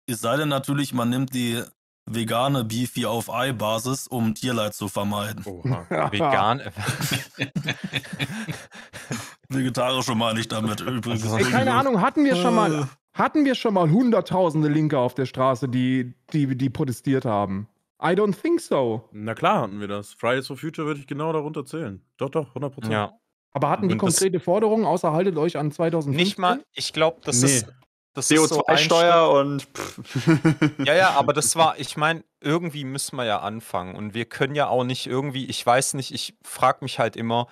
Es 0.05 0.19
sei 0.19 0.35
denn 0.35 0.49
natürlich, 0.49 0.93
man 0.93 1.09
nimmt 1.09 1.33
die 1.33 1.63
vegane 2.05 2.63
Beefy 2.65 3.05
auf 3.05 3.29
Ei-Basis, 3.33 4.07
um 4.07 4.33
Tierleid 4.35 4.73
zu 4.73 4.87
vermeiden. 4.87 5.43
Oha. 5.45 5.85
Vegan. 6.11 6.61
Vegetarische 9.49 10.15
meine 10.15 10.39
ich 10.39 10.47
damit 10.47 10.81
übrigens. 10.81 11.31
Ey, 11.31 11.43
keine 11.43 11.73
Ahnung, 11.73 12.01
hatten 12.01 12.25
wir 12.25 12.35
schon 12.35 12.55
mal, 12.55 12.87
hatten 13.13 13.45
wir 13.45 13.55
schon 13.55 13.73
mal 13.73 13.89
hunderttausende 13.89 14.67
Linke 14.67 14.97
auf 14.99 15.13
der 15.13 15.25
Straße, 15.25 15.69
die, 15.69 16.13
die, 16.31 16.57
die 16.57 16.69
protestiert 16.69 17.25
haben? 17.25 17.67
I 18.01 18.07
don't 18.07 18.35
think 18.39 18.59
so. 18.59 19.07
Na 19.11 19.33
klar 19.33 19.61
hatten 19.61 19.79
wir 19.79 19.87
das. 19.87 20.13
Fridays 20.13 20.47
for 20.47 20.57
Future 20.57 20.85
würde 20.87 20.99
ich 20.99 21.07
genau 21.07 21.31
darunter 21.31 21.65
zählen. 21.65 22.01
Doch, 22.17 22.29
doch, 22.29 22.49
100 22.49 22.73
Prozent. 22.73 22.93
Ja. 22.93 23.13
Aber 23.53 23.69
hatten 23.69 23.87
die 23.87 23.97
konkrete 23.97 24.39
Forderungen, 24.39 24.83
außer 24.83 25.13
haltet 25.13 25.37
euch 25.37 25.57
an 25.57 25.71
2015? 25.71 26.15
Nicht 26.25 26.39
mal, 26.39 26.63
ich 26.73 26.91
glaube, 26.91 27.21
das 27.23 27.41
Nee. 27.41 27.47
ist. 27.47 27.67
Das 28.13 28.29
ist 28.29 28.49
so 28.49 28.63
ein 28.65 28.77
CO2-Steuer 28.77 29.31
und. 29.31 29.67
Ja, 30.85 30.93
ja, 30.93 31.09
aber 31.17 31.33
das 31.33 31.55
war, 31.55 31.79
ich 31.79 31.97
meine, 31.97 32.23
irgendwie 32.41 32.83
müssen 32.83 33.15
wir 33.15 33.25
ja 33.25 33.39
anfangen. 33.39 33.95
Und 33.95 34.13
wir 34.13 34.25
können 34.25 34.55
ja 34.55 34.67
auch 34.67 34.83
nicht 34.83 35.07
irgendwie, 35.07 35.45
ich 35.45 35.65
weiß 35.65 35.95
nicht, 35.95 36.13
ich 36.13 36.35
frage 36.43 36.79
mich 36.81 36.99
halt 36.99 37.15
immer, 37.15 37.47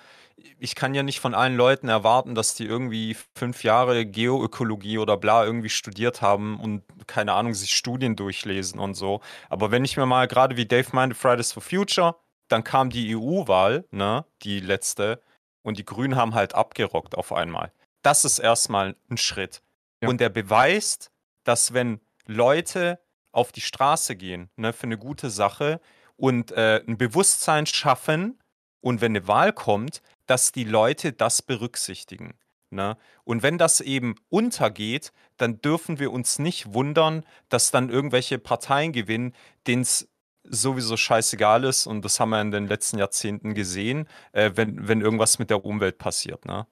ich 0.58 0.74
kann 0.74 0.94
ja 0.94 1.02
nicht 1.02 1.20
von 1.20 1.34
allen 1.34 1.56
Leuten 1.56 1.88
erwarten, 1.88 2.34
dass 2.34 2.54
die 2.54 2.64
irgendwie 2.64 3.16
fünf 3.36 3.64
Jahre 3.64 4.06
Geoökologie 4.06 4.98
oder 4.98 5.16
bla 5.16 5.44
irgendwie 5.44 5.68
studiert 5.68 6.22
haben 6.22 6.58
und 6.60 6.82
keine 7.06 7.32
Ahnung, 7.32 7.54
sich 7.54 7.74
Studien 7.74 8.16
durchlesen 8.16 8.78
und 8.78 8.94
so. 8.94 9.20
Aber 9.48 9.70
wenn 9.70 9.84
ich 9.84 9.96
mir 9.96 10.06
mal 10.06 10.28
gerade 10.28 10.56
wie 10.56 10.66
Dave 10.66 10.88
meinte, 10.92 11.14
Fridays 11.16 11.52
for 11.52 11.62
Future, 11.62 12.16
dann 12.48 12.64
kam 12.64 12.90
die 12.90 13.16
EU-Wahl, 13.16 13.84
ne, 13.90 14.24
die 14.42 14.60
letzte, 14.60 15.20
und 15.62 15.78
die 15.78 15.84
Grünen 15.84 16.16
haben 16.16 16.34
halt 16.34 16.54
abgerockt 16.54 17.16
auf 17.16 17.32
einmal. 17.32 17.72
Das 18.02 18.24
ist 18.24 18.38
erstmal 18.38 18.96
ein 19.10 19.16
Schritt. 19.16 19.62
Ja. 20.02 20.08
Und 20.08 20.20
der 20.20 20.28
beweist, 20.28 21.10
dass 21.44 21.72
wenn 21.72 22.00
Leute 22.26 23.00
auf 23.30 23.52
die 23.52 23.60
Straße 23.60 24.16
gehen, 24.16 24.50
ne, 24.56 24.72
für 24.72 24.84
eine 24.84 24.98
gute 24.98 25.30
Sache 25.30 25.80
und 26.16 26.52
äh, 26.52 26.82
ein 26.86 26.98
Bewusstsein 26.98 27.66
schaffen 27.66 28.38
und 28.80 29.00
wenn 29.00 29.12
eine 29.12 29.26
Wahl 29.26 29.52
kommt, 29.52 30.02
dass 30.26 30.52
die 30.52 30.64
Leute 30.64 31.12
das 31.12 31.40
berücksichtigen. 31.40 32.34
Ne? 32.70 32.96
Und 33.24 33.42
wenn 33.42 33.58
das 33.58 33.80
eben 33.80 34.14
untergeht, 34.28 35.12
dann 35.36 35.60
dürfen 35.60 35.98
wir 35.98 36.10
uns 36.10 36.38
nicht 36.38 36.72
wundern, 36.72 37.24
dass 37.48 37.70
dann 37.70 37.90
irgendwelche 37.90 38.38
Parteien 38.38 38.92
gewinnen, 38.92 39.34
denen 39.66 39.82
es 39.82 40.08
sowieso 40.44 40.96
scheißegal 40.96 41.64
ist. 41.64 41.86
Und 41.86 42.04
das 42.04 42.18
haben 42.18 42.30
wir 42.30 42.40
in 42.40 42.50
den 42.50 42.66
letzten 42.66 42.98
Jahrzehnten 42.98 43.54
gesehen, 43.54 44.08
äh, 44.32 44.52
wenn, 44.54 44.88
wenn 44.88 45.00
irgendwas 45.00 45.38
mit 45.38 45.50
der 45.50 45.64
Umwelt 45.64 45.98
passiert. 45.98 46.44
Ne? 46.46 46.66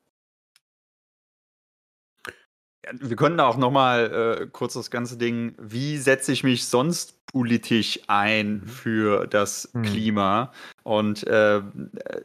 Wir 2.99 3.17
können 3.17 3.37
da 3.37 3.47
auch 3.47 3.57
noch 3.57 3.71
mal 3.71 4.41
äh, 4.43 4.47
kurz 4.47 4.75
das 4.75 4.91
ganze 4.91 5.17
Ding, 5.17 5.55
wie 5.59 5.99
setze 5.99 6.33
ich 6.33 6.45
mich 6.45 6.67
sonst 6.67 7.27
politisch 7.27 8.01
ein 8.09 8.63
für 8.67 9.27
das 9.27 9.71
Mhm. 9.73 9.83
Klima? 9.83 10.53
Und 10.83 11.27
äh, 11.27 11.61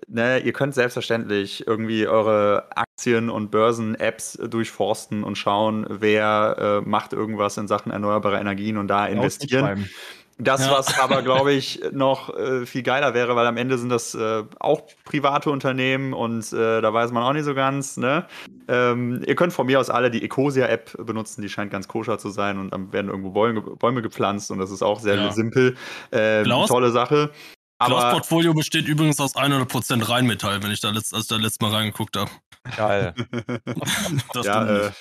ne, 0.07 0.39
ihr 0.39 0.53
könnt 0.53 0.73
selbstverständlich 0.73 1.67
irgendwie 1.67 2.07
eure 2.07 2.67
Aktien- 2.75 3.29
und 3.29 3.51
Börsen-Apps 3.51 4.39
durchforsten 4.49 5.23
und 5.23 5.37
schauen, 5.37 5.85
wer 5.89 6.81
äh, 6.85 6.89
macht 6.89 7.13
irgendwas 7.13 7.57
in 7.57 7.67
Sachen 7.67 7.91
erneuerbare 7.91 8.39
Energien 8.39 8.77
und 8.77 8.87
da 8.87 9.05
investieren. 9.05 9.89
Das, 10.37 10.65
Ja. 10.65 10.71
was 10.73 10.99
aber, 10.99 11.21
glaube 11.23 11.53
ich, 11.53 11.81
noch 11.91 12.35
äh, 12.35 12.65
viel 12.65 12.83
geiler 12.83 13.13
wäre, 13.13 13.35
weil 13.37 13.47
am 13.47 13.55
Ende 13.57 13.77
sind 13.77 13.89
das 13.89 14.13
äh, 14.15 14.43
auch 14.59 14.81
private 15.05 15.49
Unternehmen 15.49 16.13
und 16.13 16.51
äh, 16.51 16.81
da 16.81 16.93
weiß 16.93 17.11
man 17.11 17.23
auch 17.23 17.31
nicht 17.33 17.45
so 17.45 17.53
ganz. 17.55 17.95
Ne? 17.97 18.25
Ähm, 18.67 19.23
ihr 19.25 19.35
könnt 19.35 19.53
von 19.53 19.65
mir 19.67 19.79
aus 19.79 19.89
alle 19.89 20.11
die 20.11 20.23
Ecosia-App 20.23 21.05
benutzen, 21.05 21.41
die 21.41 21.47
scheint 21.49 21.71
ganz 21.71 21.87
koscher 21.87 22.17
zu 22.17 22.29
sein 22.29 22.59
und 22.59 22.71
dann 22.71 22.91
werden 22.91 23.09
irgendwo 23.09 23.31
Bäume, 23.31 23.61
Bäume 23.61 24.01
gepflanzt 24.01 24.51
und 24.51 24.59
das 24.59 24.71
ist 24.71 24.81
auch 24.81 24.99
sehr 24.99 25.15
Ja. 25.15 25.31
simpel. 25.31 25.75
Äh, 26.11 26.43
Klaus? 26.43 26.67
tolle 26.69 26.91
Sache. 26.91 27.31
Klaus 27.79 28.03
Aber 28.03 28.11
Portfolio 28.11 28.53
besteht 28.53 28.87
übrigens 28.87 29.19
aus 29.19 29.35
100% 29.35 30.07
Rheinmetall, 30.09 30.63
wenn 30.63 30.71
ich 30.71 30.79
da 30.81 30.89
letzt, 30.91 31.13
als 31.13 31.23
ich 31.23 31.29
da 31.29 31.35
letztes 31.37 31.59
Mal 31.61 31.71
reingeguckt 31.71 32.17
habe. 32.17 32.31
Geil. 32.75 33.13
Das 34.33 34.45
ja, 34.45 34.65
äh, 34.87 34.91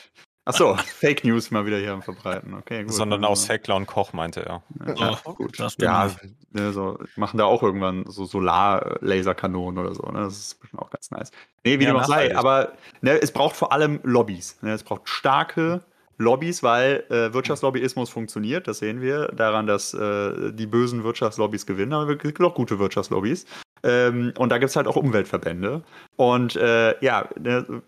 nicht. 0.46 0.54
achso, 0.54 0.76
Fake 1.00 1.24
News 1.24 1.50
mal 1.50 1.66
wieder 1.66 1.78
hier 1.78 1.92
am 1.92 2.02
Verbreiten. 2.02 2.54
Okay, 2.54 2.84
gut. 2.84 2.92
Sondern 2.92 3.24
aus 3.24 3.48
Heckler 3.48 3.76
und 3.76 3.86
Koch, 3.86 4.12
meinte 4.12 4.44
er. 4.44 4.62
Ja, 4.96 5.18
So, 5.24 5.34
gut. 5.34 5.56
Ja, 5.78 6.10
ne, 6.52 6.72
so, 6.72 6.98
machen 7.16 7.38
da 7.38 7.44
auch 7.44 7.62
irgendwann 7.62 8.04
so 8.06 8.24
Solar-Laserkanonen 8.24 9.78
oder 9.78 9.94
so. 9.94 10.02
Ne? 10.02 10.20
Das 10.20 10.38
ist 10.38 10.60
bestimmt 10.60 10.82
auch 10.82 10.90
ganz 10.90 11.10
nice. 11.10 11.30
Nee, 11.64 11.78
wie 11.78 11.84
Ja, 11.84 11.92
dem 11.92 11.96
auch 11.96 12.04
sei. 12.04 12.36
Aber 12.36 12.72
ne, 13.00 13.20
es 13.20 13.32
braucht 13.32 13.56
vor 13.56 13.72
allem 13.72 14.00
Lobbys. 14.02 14.58
Ne? 14.62 14.72
Es 14.72 14.82
braucht 14.82 15.08
starke 15.08 15.82
Lobbys, 16.18 16.62
weil 16.62 17.04
äh, 17.10 17.32
Wirtschaftslobbyismus 17.32 18.10
funktioniert. 18.10 18.68
Das 18.68 18.78
sehen 18.78 19.00
wir 19.00 19.28
daran, 19.28 19.66
dass 19.66 19.94
äh, 19.94 20.52
die 20.52 20.66
bösen 20.66 21.04
Wirtschaftslobbys 21.04 21.66
gewinnen. 21.66 21.92
Aber 21.92 22.10
es 22.10 22.18
gibt 22.18 22.40
auch 22.40 22.54
gute 22.54 22.78
Wirtschaftslobbys. 22.78 23.46
Ähm, 23.82 24.32
und 24.38 24.50
da 24.50 24.58
gibt 24.58 24.70
es 24.70 24.76
halt 24.76 24.86
auch 24.86 24.96
Umweltverbände. 24.96 25.82
Und 26.16 26.56
äh, 26.56 27.02
ja, 27.04 27.28
ne, 27.38 27.82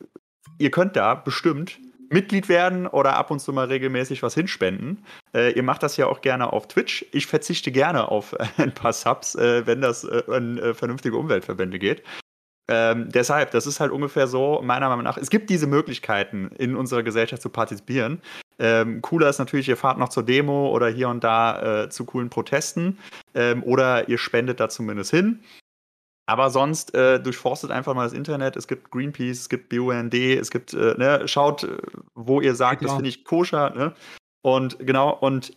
ihr 0.58 0.70
könnt 0.70 0.96
da 0.96 1.14
bestimmt 1.14 1.78
Mitglied 2.10 2.48
werden 2.48 2.86
oder 2.86 3.16
ab 3.16 3.30
und 3.30 3.40
zu 3.40 3.52
mal 3.52 3.66
regelmäßig 3.66 4.22
was 4.22 4.34
hinspenden. 4.34 5.04
Äh, 5.34 5.52
ihr 5.52 5.62
macht 5.62 5.82
das 5.82 5.96
ja 5.96 6.06
auch 6.06 6.20
gerne 6.20 6.52
auf 6.52 6.68
Twitch. 6.68 7.06
Ich 7.12 7.26
verzichte 7.26 7.72
gerne 7.72 8.08
auf 8.08 8.34
ein 8.58 8.72
paar 8.72 8.92
Subs, 8.92 9.34
äh, 9.34 9.66
wenn 9.66 9.80
das 9.80 10.04
äh, 10.04 10.22
an 10.28 10.58
äh, 10.58 10.74
vernünftige 10.74 11.16
Umweltverbände 11.16 11.78
geht. 11.78 12.02
Ähm, 12.68 13.10
deshalb, 13.10 13.52
das 13.52 13.66
ist 13.66 13.78
halt 13.78 13.92
ungefähr 13.92 14.26
so, 14.26 14.60
meiner 14.62 14.88
Meinung 14.88 15.04
nach, 15.04 15.16
es 15.16 15.30
gibt 15.30 15.50
diese 15.50 15.68
Möglichkeiten, 15.68 16.50
in 16.58 16.74
unserer 16.74 17.04
Gesellschaft 17.04 17.42
zu 17.42 17.48
partizipieren. 17.48 18.20
Ähm, 18.58 19.02
cooler 19.02 19.28
ist 19.28 19.38
natürlich, 19.38 19.68
ihr 19.68 19.76
fahrt 19.76 19.98
noch 19.98 20.08
zur 20.08 20.24
Demo 20.24 20.70
oder 20.70 20.88
hier 20.88 21.08
und 21.08 21.22
da 21.22 21.84
äh, 21.84 21.90
zu 21.90 22.04
coolen 22.04 22.30
Protesten 22.30 22.98
ähm, 23.34 23.62
oder 23.62 24.08
ihr 24.08 24.18
spendet 24.18 24.58
da 24.58 24.68
zumindest 24.68 25.10
hin. 25.10 25.40
Aber 26.28 26.50
sonst 26.50 26.92
äh, 26.94 27.20
durchforstet 27.20 27.70
einfach 27.70 27.94
mal 27.94 28.04
das 28.04 28.12
Internet. 28.12 28.56
Es 28.56 28.66
gibt 28.66 28.90
Greenpeace, 28.90 29.40
es 29.40 29.48
gibt 29.48 29.68
BUND, 29.68 30.12
es 30.14 30.50
gibt, 30.50 30.74
äh, 30.74 30.94
ne, 30.98 31.26
schaut, 31.28 31.62
äh, 31.62 31.78
wo 32.14 32.40
ihr 32.40 32.56
sagt, 32.56 32.82
das 32.82 32.88
klar. 32.88 32.96
finde 32.96 33.08
ich 33.08 33.24
koscher. 33.24 33.70
Ne? 33.70 33.94
Und 34.42 34.78
genau, 34.80 35.10
und, 35.10 35.56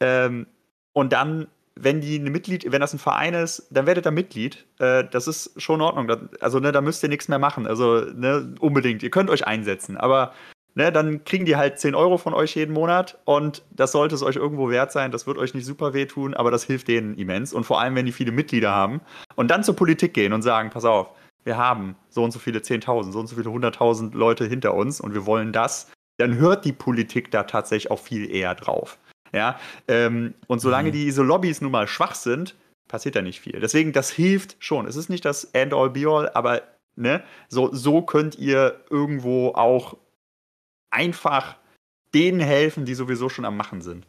ähm, 0.00 0.46
und 0.92 1.12
dann, 1.12 1.48
wenn 1.74 2.00
die 2.00 2.20
eine 2.20 2.30
Mitglied, 2.30 2.70
wenn 2.70 2.80
das 2.80 2.92
ein 2.92 3.00
Verein 3.00 3.34
ist, 3.34 3.66
dann 3.70 3.86
werdet 3.86 4.06
ihr 4.06 4.12
Mitglied. 4.12 4.64
Äh, 4.78 5.04
das 5.10 5.26
ist 5.26 5.60
schon 5.60 5.80
in 5.80 5.82
Ordnung. 5.82 6.28
Also, 6.40 6.60
ne, 6.60 6.70
da 6.70 6.80
müsst 6.80 7.02
ihr 7.02 7.08
nichts 7.08 7.26
mehr 7.26 7.40
machen. 7.40 7.66
Also, 7.66 8.00
ne, 8.00 8.54
unbedingt. 8.60 9.02
Ihr 9.02 9.10
könnt 9.10 9.30
euch 9.30 9.48
einsetzen. 9.48 9.96
Aber 9.96 10.32
ne, 10.74 10.92
dann 10.92 11.24
kriegen 11.24 11.44
die 11.44 11.56
halt 11.56 11.78
10 11.78 11.94
Euro 11.94 12.18
von 12.18 12.34
euch 12.34 12.54
jeden 12.56 12.72
Monat 12.72 13.18
und 13.24 13.62
das 13.70 13.92
sollte 13.92 14.14
es 14.14 14.22
euch 14.22 14.36
irgendwo 14.36 14.70
wert 14.70 14.92
sein. 14.92 15.10
Das 15.10 15.26
wird 15.26 15.38
euch 15.38 15.54
nicht 15.54 15.66
super 15.66 15.94
wehtun, 15.94 16.34
aber 16.34 16.50
das 16.50 16.64
hilft 16.64 16.88
denen 16.88 17.14
immens. 17.16 17.52
Und 17.52 17.64
vor 17.64 17.80
allem, 17.80 17.94
wenn 17.94 18.06
die 18.06 18.12
viele 18.12 18.32
Mitglieder 18.32 18.70
haben 18.70 19.00
und 19.36 19.50
dann 19.50 19.64
zur 19.64 19.76
Politik 19.76 20.14
gehen 20.14 20.32
und 20.32 20.42
sagen: 20.42 20.70
Pass 20.70 20.84
auf, 20.84 21.08
wir 21.44 21.56
haben 21.56 21.96
so 22.08 22.22
und 22.24 22.30
so 22.30 22.38
viele 22.38 22.60
10.000, 22.60 23.12
so 23.12 23.20
und 23.20 23.26
so 23.26 23.36
viele 23.36 23.50
100.000 23.50 24.14
Leute 24.16 24.44
hinter 24.46 24.74
uns 24.74 25.00
und 25.00 25.14
wir 25.14 25.26
wollen 25.26 25.52
das, 25.52 25.90
dann 26.18 26.36
hört 26.36 26.64
die 26.64 26.72
Politik 26.72 27.30
da 27.30 27.42
tatsächlich 27.44 27.90
auch 27.90 27.98
viel 27.98 28.30
eher 28.30 28.54
drauf. 28.54 28.98
Ja, 29.32 29.58
ähm, 29.88 30.34
und 30.46 30.60
solange 30.60 30.90
Mhm. 30.90 30.92
diese 30.92 31.22
Lobbys 31.22 31.60
nun 31.60 31.72
mal 31.72 31.88
schwach 31.88 32.14
sind, 32.14 32.54
passiert 32.88 33.16
da 33.16 33.22
nicht 33.22 33.40
viel. 33.40 33.58
Deswegen, 33.58 33.92
das 33.92 34.10
hilft 34.10 34.56
schon. 34.60 34.86
Es 34.86 34.94
ist 34.94 35.08
nicht 35.10 35.24
das 35.24 35.44
End-all, 35.44 35.90
Be-all, 35.90 36.30
aber 36.34 36.62
ne, 36.94 37.22
so, 37.48 37.68
so 37.74 38.02
könnt 38.02 38.38
ihr 38.38 38.80
irgendwo 38.90 39.48
auch 39.48 39.96
einfach 40.94 41.56
denen 42.14 42.40
helfen, 42.40 42.84
die 42.84 42.94
sowieso 42.94 43.28
schon 43.28 43.44
am 43.44 43.56
Machen 43.56 43.82
sind. 43.82 44.06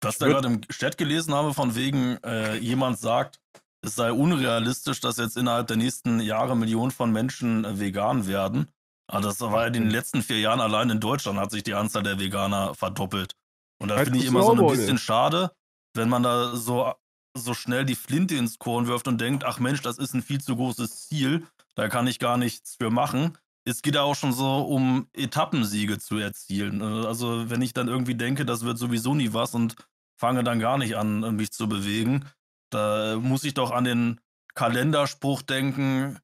Was 0.00 0.14
ich 0.14 0.18
da 0.18 0.28
gerade 0.28 0.48
im 0.48 0.60
Chat 0.68 0.98
gelesen 0.98 1.34
habe, 1.34 1.54
von 1.54 1.74
wegen, 1.74 2.16
äh, 2.24 2.56
jemand 2.56 2.98
sagt, 2.98 3.40
es 3.84 3.96
sei 3.96 4.12
unrealistisch, 4.12 5.00
dass 5.00 5.16
jetzt 5.16 5.36
innerhalb 5.36 5.66
der 5.66 5.76
nächsten 5.76 6.20
Jahre 6.20 6.56
Millionen 6.56 6.92
von 6.92 7.10
Menschen 7.12 7.64
äh, 7.64 7.78
vegan 7.78 8.26
werden. 8.26 8.68
Aber 9.08 9.22
das 9.22 9.40
war 9.40 9.62
ja 9.62 9.66
in 9.66 9.72
den 9.74 9.90
letzten 9.90 10.22
vier 10.22 10.38
Jahren 10.38 10.60
allein 10.60 10.88
in 10.90 11.00
Deutschland 11.00 11.38
hat 11.38 11.50
sich 11.50 11.64
die 11.64 11.74
Anzahl 11.74 12.02
der 12.02 12.18
Veganer 12.18 12.74
verdoppelt. 12.74 13.34
Und 13.78 13.88
da 13.88 13.96
Als 13.96 14.04
finde 14.04 14.20
ich 14.20 14.26
immer 14.26 14.42
so 14.42 14.52
ein 14.52 14.66
bisschen 14.66 14.98
schade, 14.98 15.52
wenn 15.94 16.08
man 16.08 16.22
da 16.22 16.56
so, 16.56 16.92
so 17.36 17.54
schnell 17.54 17.84
die 17.84 17.96
Flinte 17.96 18.36
ins 18.36 18.58
Korn 18.58 18.86
wirft 18.86 19.08
und 19.08 19.20
denkt, 19.20 19.44
ach 19.44 19.58
Mensch, 19.58 19.82
das 19.82 19.98
ist 19.98 20.14
ein 20.14 20.22
viel 20.22 20.40
zu 20.40 20.56
großes 20.56 21.08
Ziel, 21.08 21.46
da 21.74 21.88
kann 21.88 22.06
ich 22.06 22.18
gar 22.18 22.36
nichts 22.36 22.76
für 22.76 22.90
machen. 22.90 23.36
Es 23.64 23.82
geht 23.82 23.94
ja 23.94 24.02
auch 24.02 24.14
schon 24.14 24.32
so 24.32 24.62
um 24.62 25.06
Etappensiege 25.12 25.98
zu 25.98 26.18
erzielen. 26.18 26.80
Äh, 26.80 27.06
Also 27.06 27.50
wenn 27.50 27.62
ich 27.62 27.72
dann 27.72 27.88
irgendwie 27.88 28.14
denke, 28.14 28.44
das 28.44 28.64
wird 28.64 28.78
sowieso 28.78 29.14
nie 29.14 29.32
was 29.32 29.54
und 29.54 29.76
fange 30.18 30.44
dann 30.44 30.60
gar 30.60 30.78
nicht 30.78 30.96
an, 30.96 31.36
mich 31.36 31.50
zu 31.52 31.68
bewegen, 31.68 32.24
da 32.70 33.16
muss 33.20 33.44
ich 33.44 33.54
doch 33.54 33.70
an 33.70 33.84
den 33.84 34.20
Kalenderspruch 34.54 35.42
denken, 35.42 36.18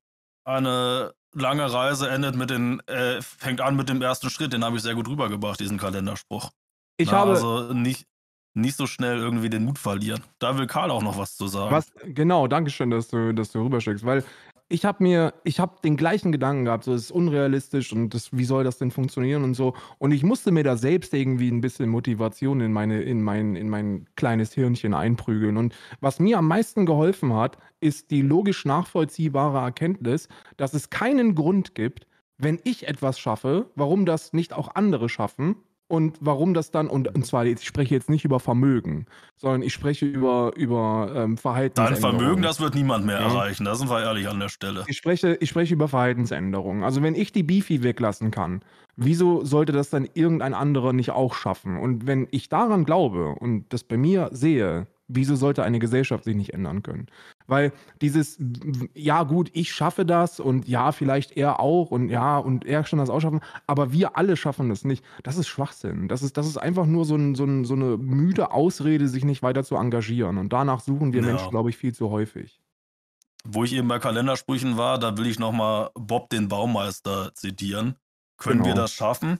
eine 0.45 1.15
lange 1.35 1.71
Reise 1.73 2.09
endet 2.09 2.37
mit 2.37 2.51
den, 2.51 2.81
äh, 2.87 3.21
fängt 3.23 3.61
an 3.61 3.77
mit 3.77 3.89
dem 3.89 4.03
ersten 4.03 4.31
Schritt, 4.31 4.53
den 4.53 4.65
habe 4.65 4.77
ich 4.77 4.83
sehr 4.83 4.95
gut 4.95 5.09
rübergebracht, 5.09 5.61
diesen 5.61 5.79
Kalenderspruch. 5.79 6.51
Ich 6.97 7.11
Na, 7.11 7.19
habe, 7.19 7.31
also 7.33 7.73
nicht, 7.73 8.07
nicht 8.55 8.77
so 8.77 8.87
schnell 8.87 9.19
irgendwie 9.19 9.51
den 9.51 9.65
Mut 9.65 9.79
verlieren. 9.79 10.23
Da 10.39 10.57
will 10.59 10.67
Karl 10.67 10.91
auch 10.91 11.03
noch 11.03 11.19
was 11.19 11.37
zu 11.37 11.47
sagen. 11.47 11.71
Was, 11.71 11.93
genau, 12.05 12.47
danke 12.49 12.71
schön, 12.71 12.91
dass 12.91 13.09
du, 13.09 13.33
dass 13.35 13.53
du 13.53 13.63
rüberschickst, 13.63 14.05
weil 14.05 14.25
ich 14.69 14.85
habe 14.85 15.03
mir, 15.03 15.35
ich 15.45 15.61
habe 15.61 15.77
den 15.83 15.97
gleichen 15.97 16.31
Gedanken 16.31 16.67
gehabt, 16.67 16.85
so 16.85 16.93
es 16.93 17.05
ist 17.05 17.11
unrealistisch 17.11 17.93
und 17.93 18.13
das, 18.13 18.37
wie 18.37 18.45
soll 18.45 18.65
das 18.65 18.79
denn 18.79 18.91
funktionieren 18.91 19.43
und 19.43 19.55
so. 19.55 19.75
Und 19.99 20.13
ich 20.13 20.23
musste 20.23 20.53
mir 20.53 20.63
da 20.63 20.77
selbst 20.77 21.15
irgendwie 21.15 21.51
ein 21.51 21.63
bisschen 21.63 21.89
Motivation 21.89 22.61
in 22.61 22.73
meine, 22.73 23.01
in 23.01 23.23
mein, 23.23 23.57
in 23.57 23.71
mein 23.71 24.07
kleines 24.17 24.53
Hirnchen 24.53 24.93
einprügeln. 24.93 25.57
Und 25.57 25.75
was 26.01 26.21
mir 26.21 26.39
am 26.39 26.49
meisten 26.49 26.85
geholfen 26.85 27.33
hat, 27.33 27.57
ist 27.81 28.11
die 28.11 28.21
logisch 28.21 28.67
nachvollziehbare 28.67 29.59
Erkenntnis, 29.59 30.29
dass 30.59 30.75
es 30.75 30.91
keinen 30.91 31.35
Grund 31.35 31.75
gibt, 31.75 32.07
wenn 32.37 32.61
ich 32.65 32.87
etwas 32.87 33.19
schaffe, 33.19 33.71
warum 33.75 34.05
das 34.05 34.33
nicht 34.33 34.53
auch 34.53 34.75
andere 34.75 35.09
schaffen 35.09 35.57
Und 35.89 36.19
warum 36.21 36.53
das 36.53 36.71
dann, 36.71 36.87
und, 36.89 37.15
und 37.15 37.25
zwar, 37.27 37.47
ich 37.47 37.65
spreche 37.65 37.95
jetzt 37.95 38.11
nicht 38.11 38.27
über 38.27 38.41
Vermögen, 38.41 39.07
sondern 39.39 39.63
ich 39.63 39.73
spreche 39.73 40.05
über, 40.05 40.53
über 40.55 41.11
ähm, 41.15 41.39
Dein 41.75 41.97
Vermögen, 41.97 42.43
das 42.43 42.61
wird 42.61 42.75
niemand 42.75 43.07
mehr 43.07 43.19
ja. 43.19 43.27
erreichen, 43.27 43.65
da 43.65 43.75
sind 43.75 43.89
wir 43.89 44.03
ehrlich 44.03 44.29
an 44.29 44.39
der 44.39 44.51
Stelle. 44.51 44.85
Ich 44.87 44.99
spreche, 44.99 45.39
ich 45.41 45.49
spreche 45.49 45.73
über 45.73 45.89
Verhaltensänderungen. 45.89 46.85
Also 46.85 47.03
wenn 47.03 47.15
ich 47.15 47.33
die 47.33 47.43
Beefy 47.43 47.83
weglassen 47.83 48.31
kann, 48.31 48.61
wieso 48.97 49.43
sollte 49.45 49.73
das 49.73 49.89
dann 49.89 50.07
irgendein 50.13 50.53
anderer 50.53 50.93
nicht 50.93 51.13
auch 51.13 51.33
schaffen? 51.33 51.79
Und 51.79 52.07
wenn 52.07 52.29
ich 52.33 52.51
daran 52.51 52.85
glaube 52.85 53.31
und 53.31 53.73
das 53.73 53.83
bei 53.83 53.97
mir 53.97 54.29
sehe, 54.31 54.89
wieso 55.07 55.37
sollte 55.37 55.63
eine 55.63 55.79
Gesellschaft 55.79 56.25
sich 56.25 56.37
nicht 56.37 56.53
ändern 56.53 56.83
können? 56.83 57.07
Weil 57.49 57.73
dieses, 58.03 58.39
ja 58.95 59.23
gut, 59.23 59.51
ich 59.55 59.73
schaffe 59.73 60.05
das 60.05 60.39
und 60.39 60.69
ja, 60.69 60.93
vielleicht 60.93 61.35
er 61.35 61.61
auch 61.61 61.91
und 61.91 62.11
ja, 62.11 62.37
und 62.37 62.67
er 62.67 62.85
kann 62.85 62.99
das 62.99 63.09
auch 63.09 63.21
schaffen, 63.21 63.41
aber 63.67 63.91
wir 63.91 64.19
alle 64.19 64.37
schaffen 64.37 64.69
das 64.69 64.85
nicht. 64.85 65.03
Das 65.23 65.39
ist 65.39 65.49
Schwachsinn. 65.49 66.09
Das 66.09 66.23
ist, 66.23 66.37
das 66.37 66.47
ist 66.47 66.59
einfach 66.59 66.85
nur 66.85 67.07
so, 67.07 67.17
ein, 67.17 67.35
so, 67.35 67.45
ein, 67.45 67.65
so 67.65 67.75
eine 67.75 67.97
müde 67.97 68.53
Ausrede, 68.53 69.09
sich 69.09 69.25
nicht 69.25 69.43
weiter 69.43 69.65
zu 69.65 69.77
engagieren. 69.77 70.37
Und 70.37 70.53
danach 70.53 70.81
suchen 70.81 71.15
wir 71.15 71.23
ja. 71.23 71.29
Menschen, 71.29 71.51
glaube 71.51 71.71
ich, 71.71 71.79
viel 71.79 71.95
zu 71.95 72.11
häufig. 72.11 72.61
Wo 73.45 73.65
ich 73.65 73.73
eben 73.73 73.89
bei 73.89 73.99
Kalendersprüchen 73.99 74.77
war, 74.77 74.99
da 74.99 75.17
will 75.17 75.27
ich 75.27 75.39
nochmal 75.39 75.91
Bob 75.95 76.29
den 76.29 76.49
Baumeister 76.49 77.35
zitieren. 77.35 77.97
Können 78.37 78.63
genau. 78.63 78.75
wir 78.75 78.83
das 78.83 78.93
schaffen? 78.93 79.39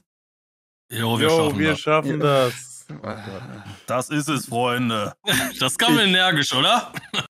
Jo, 0.91 1.19
wir 1.19 1.27
jo, 1.27 1.37
schaffen 1.37 1.59
wir 1.59 1.69
das. 1.69 1.79
Schaffen 1.79 2.19
das. 2.19 2.78
Das 3.85 4.09
ist 4.09 4.29
es, 4.29 4.45
Freunde. 4.47 5.13
Das 5.59 5.77
kam 5.77 5.95
ich, 5.95 6.05
energisch, 6.05 6.53
oder? 6.53 6.91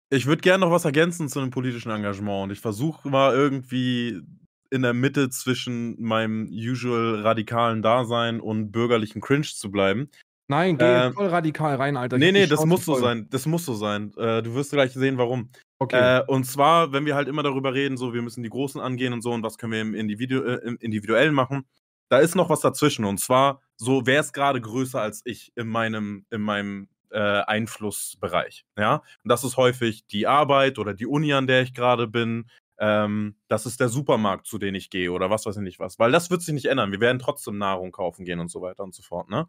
Ich 0.09 0.25
würde 0.25 0.41
gerne 0.41 0.65
noch 0.65 0.71
was 0.71 0.85
ergänzen 0.85 1.29
zu 1.29 1.39
einem 1.39 1.51
politischen 1.51 1.91
Engagement 1.91 2.43
und 2.43 2.51
ich 2.51 2.59
versuche 2.59 3.09
mal 3.09 3.33
irgendwie 3.33 4.21
in 4.69 4.81
der 4.81 4.93
Mitte 4.93 5.29
zwischen 5.29 6.01
meinem 6.01 6.47
usual 6.51 7.21
radikalen 7.21 7.81
Dasein 7.81 8.39
und 8.39 8.71
bürgerlichen 8.71 9.21
Cringe 9.21 9.43
zu 9.43 9.71
bleiben. 9.71 10.09
Nein, 10.47 10.77
geh 10.77 10.85
äh, 10.85 11.11
voll 11.11 11.27
radikal 11.27 11.75
rein, 11.75 11.97
Alter. 11.97 12.17
Nee, 12.17 12.31
nee, 12.31 12.45
das 12.45 12.63
muss 12.65 12.85
so 12.85 12.95
sein. 12.95 13.27
Das 13.31 13.45
muss 13.47 13.65
so 13.65 13.73
sein. 13.73 14.13
Äh, 14.15 14.43
du 14.43 14.53
wirst 14.53 14.71
gleich 14.71 14.93
sehen, 14.93 15.17
warum. 15.17 15.49
Okay. 15.79 16.19
Äh, 16.19 16.23
und 16.27 16.45
zwar, 16.45 16.91
wenn 16.91 17.05
wir 17.05 17.15
halt 17.15 17.27
immer 17.27 17.41
darüber 17.41 17.73
reden, 17.73 17.97
so 17.97 18.13
wir 18.13 18.21
müssen 18.21 18.43
die 18.43 18.49
Großen 18.49 18.79
angehen 18.79 19.11
und 19.13 19.21
so 19.21 19.31
und 19.31 19.43
was 19.43 19.57
können 19.57 19.73
wir 19.73 19.81
im, 19.81 19.95
Individu 19.95 20.43
äh, 20.43 20.59
im 20.65 20.77
Individuellen 20.77 21.33
machen, 21.33 21.65
da 22.09 22.19
ist 22.19 22.35
noch 22.35 22.49
was 22.49 22.61
dazwischen. 22.61 23.05
Und 23.05 23.19
zwar, 23.19 23.61
so, 23.77 24.05
wer 24.05 24.19
ist 24.19 24.33
gerade 24.33 24.61
größer 24.61 25.01
als 25.01 25.21
ich 25.25 25.51
in 25.55 25.67
meinem, 25.67 26.25
in 26.29 26.41
meinem 26.41 26.89
äh, 27.11 27.19
Einflussbereich? 27.19 28.65
Ja. 28.77 28.95
Und 29.23 29.29
das 29.29 29.43
ist 29.43 29.57
häufig 29.57 30.05
die 30.07 30.27
Arbeit 30.27 30.79
oder 30.79 30.93
die 30.93 31.07
Uni, 31.07 31.33
an 31.33 31.47
der 31.47 31.61
ich 31.61 31.73
gerade 31.73 32.07
bin. 32.07 32.49
Ähm, 32.77 33.35
das 33.47 33.65
ist 33.65 33.79
der 33.79 33.89
Supermarkt, 33.89 34.47
zu 34.47 34.57
dem 34.57 34.75
ich 34.75 34.89
gehe 34.89 35.11
oder 35.11 35.29
was 35.29 35.45
weiß 35.45 35.57
ich 35.57 35.63
nicht 35.63 35.79
was. 35.79 35.97
Weil 35.99 36.11
das 36.11 36.29
wird 36.29 36.41
sich 36.41 36.53
nicht 36.53 36.65
ändern. 36.65 36.91
Wir 36.91 36.99
werden 36.99 37.19
trotzdem 37.19 37.57
Nahrung 37.57 37.91
kaufen 37.91 38.25
gehen 38.25 38.39
und 38.39 38.49
so 38.49 38.61
weiter 38.61 38.83
und 38.83 38.93
so 38.93 39.01
fort. 39.01 39.29
Ne? 39.29 39.47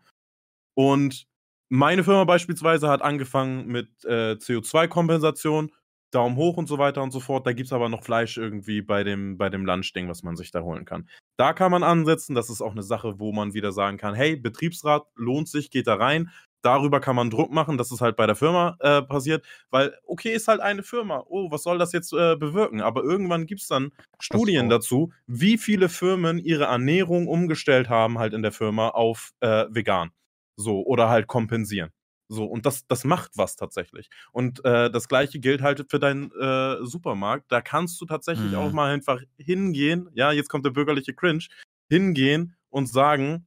Und 0.75 1.27
meine 1.69 2.05
Firma 2.05 2.25
beispielsweise 2.25 2.89
hat 2.89 3.03
angefangen 3.03 3.67
mit 3.67 3.89
äh, 4.05 4.35
CO2-Kompensation 4.35 5.73
Daumen 6.11 6.37
hoch 6.37 6.57
und 6.57 6.69
so 6.69 6.79
weiter 6.79 7.03
und 7.03 7.11
so 7.11 7.21
fort. 7.21 7.47
Da 7.47 7.53
gibt 7.53 7.67
es 7.67 7.73
aber 7.73 7.89
noch 7.89 8.03
Fleisch 8.03 8.37
irgendwie 8.37 8.83
bei 8.83 9.05
dem, 9.05 9.37
bei 9.39 9.49
dem 9.49 9.65
Lunchding, 9.65 10.09
was 10.09 10.23
man 10.23 10.37
sich 10.37 10.51
da 10.51 10.63
holen 10.63 10.85
kann. 10.85 11.09
Da 11.37 11.53
kann 11.53 11.71
man 11.71 11.83
ansetzen. 11.83 12.35
Das 12.35 12.51
ist 12.51 12.63
auch 12.63 12.73
eine 12.73 12.83
Sache, 12.83 13.19
wo 13.19 13.33
man 13.33 13.55
wieder 13.55 13.73
sagen 13.73 13.97
kann: 13.99 14.15
hey, 14.15 14.37
Betriebsrat 14.37 15.07
lohnt 15.17 15.49
sich, 15.49 15.71
geht 15.71 15.87
da 15.87 15.95
rein. 15.95 16.31
Darüber 16.63 17.01
kann 17.01 17.15
man 17.15 17.31
Druck 17.31 17.53
machen, 17.53 17.79
dass 17.79 17.93
es 17.93 18.01
halt 18.01 18.17
bei 18.17 18.27
der 18.27 18.35
Firma 18.35 18.77
äh, 18.81 19.01
passiert, 19.01 19.47
weil, 19.71 19.97
okay, 20.05 20.33
ist 20.35 20.49
halt 20.49 20.61
eine 20.61 20.83
Firma. 20.83 21.23
Oh, 21.29 21.51
was 21.53 21.63
soll 21.63 21.79
das 21.79 21.93
jetzt 21.93 22.13
äh, 22.13 22.35
bewirken? 22.35 22.81
Aber 22.81 23.05
irgendwann 23.05 23.47
gibt 23.47 23.61
es 23.61 23.69
dann 23.69 23.93
Studien 24.19 24.69
dazu, 24.69 25.13
wie 25.29 25.59
viele 25.59 25.89
Firmen 25.89 26.39
ihre 26.39 26.65
Ernährung 26.65 27.29
umgestellt 27.29 27.89
haben, 27.89 28.19
halt 28.19 28.33
in 28.33 28.43
der 28.43 28.51
Firma 28.51 28.89
auf 28.89 29.31
äh, 29.41 29.67
vegan. 29.71 30.11
So, 30.57 30.83
oder 30.85 31.09
halt 31.09 31.29
kompensieren. 31.29 31.91
So, 32.29 32.45
und 32.45 32.67
das, 32.67 32.87
das 32.87 33.05
macht 33.05 33.33
was 33.37 33.57
tatsächlich. 33.57 34.09
Und 34.33 34.65
äh, 34.65 34.91
das 34.91 35.09
gleiche 35.09 35.39
gilt 35.39 35.63
halt 35.63 35.87
für 35.89 35.99
deinen 35.99 36.33
äh, 36.33 36.85
Supermarkt. 36.85 37.51
Da 37.53 37.61
kannst 37.61 38.01
du 38.01 38.07
tatsächlich 38.07 38.53
mhm. 38.53 38.59
auch 38.59 38.73
mal 38.73 38.93
einfach 38.93 39.21
hingehen, 39.39 40.09
ja, 40.15 40.33
jetzt 40.33 40.49
kommt 40.49 40.65
der 40.65 40.71
bürgerliche 40.71 41.15
Cringe, 41.15 41.45
hingehen 41.89 42.57
und 42.69 42.89
sagen, 42.89 43.47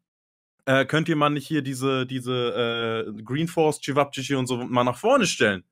äh, 0.65 0.85
könnt 0.85 1.09
ihr 1.09 1.15
mal 1.15 1.29
nicht 1.29 1.47
hier 1.47 1.61
diese, 1.61 2.05
diese 2.05 3.05
äh, 3.17 3.21
Green 3.23 3.47
Force, 3.47 3.81
Chivapchichi 3.81 4.35
und 4.35 4.47
so 4.47 4.57
mal 4.57 4.83
nach 4.83 4.97
vorne 4.97 5.25
stellen? 5.25 5.63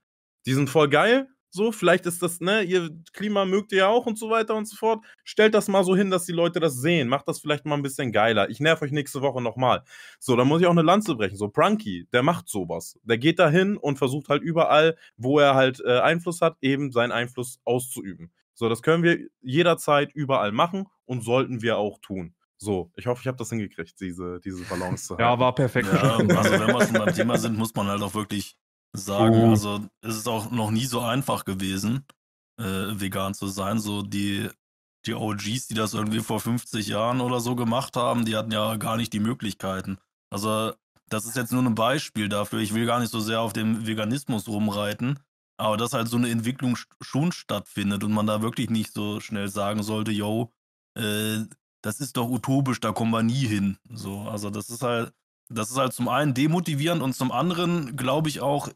Die 0.45 0.53
sind 0.53 0.69
voll 0.69 0.89
geil, 0.89 1.27
so, 1.49 1.71
vielleicht 1.71 2.05
ist 2.05 2.21
das, 2.21 2.39
ne, 2.39 2.61
ihr 2.63 2.89
Klima 3.13 3.45
mögt 3.45 3.71
ihr 3.71 3.79
ja 3.79 3.87
auch 3.87 4.05
und 4.05 4.19
so 4.19 4.29
weiter 4.29 4.55
und 4.55 4.67
so 4.67 4.75
fort. 4.75 5.03
Stellt 5.23 5.53
das 5.53 5.67
mal 5.67 5.83
so 5.83 5.95
hin, 5.95 6.11
dass 6.11 6.25
die 6.25 6.33
Leute 6.33 6.59
das 6.59 6.75
sehen. 6.75 7.07
Macht 7.07 7.27
das 7.27 7.39
vielleicht 7.39 7.65
mal 7.65 7.75
ein 7.75 7.83
bisschen 7.83 8.11
geiler. 8.11 8.49
Ich 8.49 8.59
nerv 8.59 8.81
euch 8.81 8.91
nächste 8.91 9.21
Woche 9.21 9.41
nochmal. 9.41 9.83
So, 10.19 10.35
da 10.35 10.43
muss 10.43 10.61
ich 10.61 10.67
auch 10.67 10.71
eine 10.71 10.81
Lanze 10.81 11.15
brechen. 11.15 11.37
So, 11.37 11.49
Prunky, 11.49 12.07
der 12.11 12.23
macht 12.23 12.49
sowas. 12.49 12.99
Der 13.03 13.17
geht 13.17 13.39
da 13.39 13.49
hin 13.49 13.77
und 13.77 13.97
versucht 13.97 14.29
halt 14.29 14.43
überall, 14.43 14.97
wo 15.15 15.39
er 15.39 15.55
halt 15.55 15.81
äh, 15.85 15.99
Einfluss 15.99 16.41
hat, 16.41 16.57
eben 16.61 16.91
seinen 16.91 17.11
Einfluss 17.11 17.59
auszuüben. 17.63 18.31
So, 18.53 18.69
das 18.69 18.81
können 18.81 19.03
wir 19.03 19.19
jederzeit 19.41 20.11
überall 20.13 20.51
machen 20.51 20.87
und 21.05 21.23
sollten 21.23 21.61
wir 21.61 21.77
auch 21.77 21.99
tun. 21.99 22.33
So, 22.57 22.91
ich 22.95 23.05
hoffe, 23.05 23.21
ich 23.21 23.27
habe 23.27 23.37
das 23.37 23.49
hingekriegt, 23.49 23.99
diese, 23.99 24.39
diese 24.43 24.63
Balance 24.63 25.07
zu 25.07 25.13
haben. 25.13 25.21
Ja, 25.21 25.39
war 25.39 25.53
perfekt. 25.53 25.87
Ja, 25.93 26.17
also, 26.17 26.27
wenn 26.27 26.73
wir 26.73 26.85
schon 26.85 26.93
beim 26.93 27.13
Thema 27.13 27.37
sind, 27.37 27.55
muss 27.55 27.73
man 27.75 27.87
halt 27.87 28.01
auch 28.01 28.15
wirklich 28.15 28.57
sagen. 28.93 29.43
Oh. 29.43 29.49
Also 29.51 29.81
es 30.01 30.17
ist 30.17 30.27
auch 30.27 30.51
noch 30.51 30.71
nie 30.71 30.85
so 30.85 31.01
einfach 31.01 31.45
gewesen, 31.45 32.05
äh, 32.59 32.63
vegan 32.99 33.33
zu 33.33 33.47
sein. 33.47 33.79
So 33.79 34.01
die, 34.01 34.49
die 35.05 35.13
OGs, 35.13 35.67
die 35.67 35.75
das 35.75 35.93
irgendwie 35.93 36.19
vor 36.19 36.39
50 36.39 36.87
Jahren 36.87 37.21
oder 37.21 37.39
so 37.39 37.55
gemacht 37.55 37.95
haben, 37.95 38.25
die 38.25 38.35
hatten 38.35 38.51
ja 38.51 38.75
gar 38.77 38.97
nicht 38.97 39.13
die 39.13 39.19
Möglichkeiten. 39.19 39.97
Also 40.29 40.73
das 41.09 41.25
ist 41.25 41.35
jetzt 41.35 41.51
nur 41.53 41.63
ein 41.63 41.75
Beispiel 41.75 42.29
dafür. 42.29 42.59
Ich 42.59 42.73
will 42.73 42.85
gar 42.85 42.99
nicht 42.99 43.11
so 43.11 43.19
sehr 43.19 43.41
auf 43.41 43.53
dem 43.53 43.87
Veganismus 43.87 44.47
rumreiten, 44.47 45.19
aber 45.57 45.77
dass 45.77 45.93
halt 45.93 46.07
so 46.07 46.17
eine 46.17 46.29
Entwicklung 46.29 46.77
schon 47.01 47.31
stattfindet 47.31 48.03
und 48.03 48.11
man 48.11 48.27
da 48.27 48.41
wirklich 48.41 48.69
nicht 48.69 48.93
so 48.93 49.19
schnell 49.19 49.47
sagen 49.47 49.83
sollte, 49.83 50.11
yo, 50.11 50.51
äh, 50.95 51.45
das 51.81 52.01
ist 52.01 52.17
doch 52.17 52.29
utopisch, 52.29 52.79
da 52.79 52.91
kommen 52.91 53.11
wir 53.11 53.23
nie 53.23 53.47
hin. 53.47 53.77
So, 53.89 54.21
also 54.21 54.49
das 54.49 54.69
ist 54.69 54.81
halt, 54.81 55.13
das 55.49 55.71
ist 55.71 55.77
halt 55.77 55.93
zum 55.93 56.07
einen 56.07 56.33
demotivierend 56.33 57.01
und 57.01 57.13
zum 57.15 57.31
anderen 57.31 57.95
glaube 57.95 58.29
ich 58.29 58.41
auch 58.41 58.69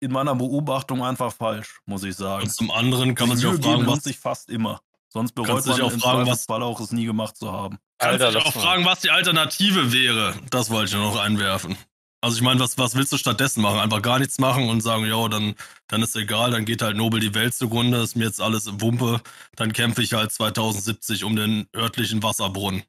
in 0.00 0.12
meiner 0.12 0.34
Beobachtung 0.34 1.02
einfach 1.02 1.32
falsch, 1.32 1.80
muss 1.86 2.04
ich 2.04 2.16
sagen. 2.16 2.44
Und 2.44 2.52
zum 2.52 2.70
anderen 2.70 3.14
kann 3.14 3.28
man 3.28 3.38
sich 3.38 3.46
auch 3.46 3.54
fragen, 3.54 3.86
was 3.86 4.04
sich 4.04 4.18
fast 4.18 4.50
immer. 4.50 4.80
Sonst 5.08 5.32
bereut 5.32 5.48
man 5.48 5.62
sich 5.62 5.80
auch 5.80 5.92
fragen, 5.92 6.28
was 6.28 6.44
Fall 6.44 6.62
auch 6.62 6.80
es 6.80 6.92
nie 6.92 7.06
gemacht 7.06 7.36
zu 7.36 7.52
haben. 7.52 7.78
Kannst 7.98 8.22
Alter, 8.22 8.38
dich 8.38 8.46
auch 8.46 8.52
fragen, 8.52 8.84
was 8.84 9.00
die 9.00 9.10
Alternative 9.10 9.92
wäre. 9.92 10.34
Das 10.50 10.70
wollte 10.70 10.96
ich 10.96 11.02
noch 11.02 11.18
einwerfen. 11.18 11.76
Also 12.20 12.36
ich 12.36 12.42
meine, 12.42 12.58
was, 12.58 12.76
was 12.78 12.94
willst 12.96 13.12
du 13.12 13.18
stattdessen 13.18 13.62
machen? 13.62 13.78
Einfach 13.78 14.02
gar 14.02 14.18
nichts 14.18 14.38
machen 14.38 14.68
und 14.68 14.80
sagen, 14.80 15.06
ja, 15.06 15.28
dann, 15.28 15.54
dann 15.88 16.02
ist 16.02 16.16
egal, 16.16 16.50
dann 16.50 16.64
geht 16.64 16.82
halt 16.82 16.96
Nobel 16.96 17.20
die 17.20 17.34
Welt 17.34 17.54
zugrunde, 17.54 17.98
ist 17.98 18.16
mir 18.16 18.24
jetzt 18.24 18.40
alles 18.40 18.66
im 18.66 18.80
Wumpe, 18.80 19.20
dann 19.56 19.72
kämpfe 19.72 20.02
ich 20.02 20.14
halt 20.14 20.32
2070 20.32 21.22
um 21.24 21.36
den 21.36 21.68
örtlichen 21.76 22.22
Wasserbrunnen. 22.22 22.82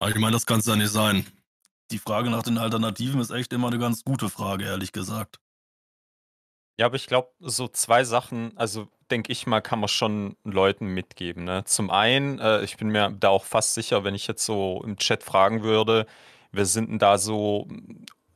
Aber 0.00 0.10
ich 0.10 0.16
meine, 0.16 0.32
das 0.32 0.44
kann 0.44 0.60
es 0.60 0.66
ja 0.66 0.76
nicht 0.76 0.90
sein 0.90 1.24
die 1.90 1.98
Frage 1.98 2.30
nach 2.30 2.42
den 2.42 2.58
Alternativen 2.58 3.20
ist 3.20 3.30
echt 3.30 3.52
immer 3.52 3.68
eine 3.68 3.78
ganz 3.78 4.04
gute 4.04 4.28
Frage, 4.28 4.64
ehrlich 4.64 4.92
gesagt. 4.92 5.40
Ja, 6.78 6.86
aber 6.86 6.96
ich 6.96 7.06
glaube, 7.06 7.30
so 7.40 7.66
zwei 7.66 8.04
Sachen, 8.04 8.56
also 8.56 8.88
denke 9.10 9.32
ich 9.32 9.46
mal, 9.46 9.60
kann 9.60 9.80
man 9.80 9.88
schon 9.88 10.36
Leuten 10.44 10.86
mitgeben. 10.86 11.44
Ne? 11.44 11.64
Zum 11.64 11.90
einen, 11.90 12.38
äh, 12.38 12.62
ich 12.62 12.76
bin 12.76 12.88
mir 12.88 13.10
da 13.18 13.30
auch 13.30 13.44
fast 13.44 13.74
sicher, 13.74 14.04
wenn 14.04 14.14
ich 14.14 14.26
jetzt 14.28 14.44
so 14.44 14.82
im 14.84 14.96
Chat 14.96 15.24
fragen 15.24 15.62
würde, 15.62 16.06
wer 16.52 16.66
sind 16.66 16.88
denn 16.88 16.98
da 16.98 17.18
so 17.18 17.66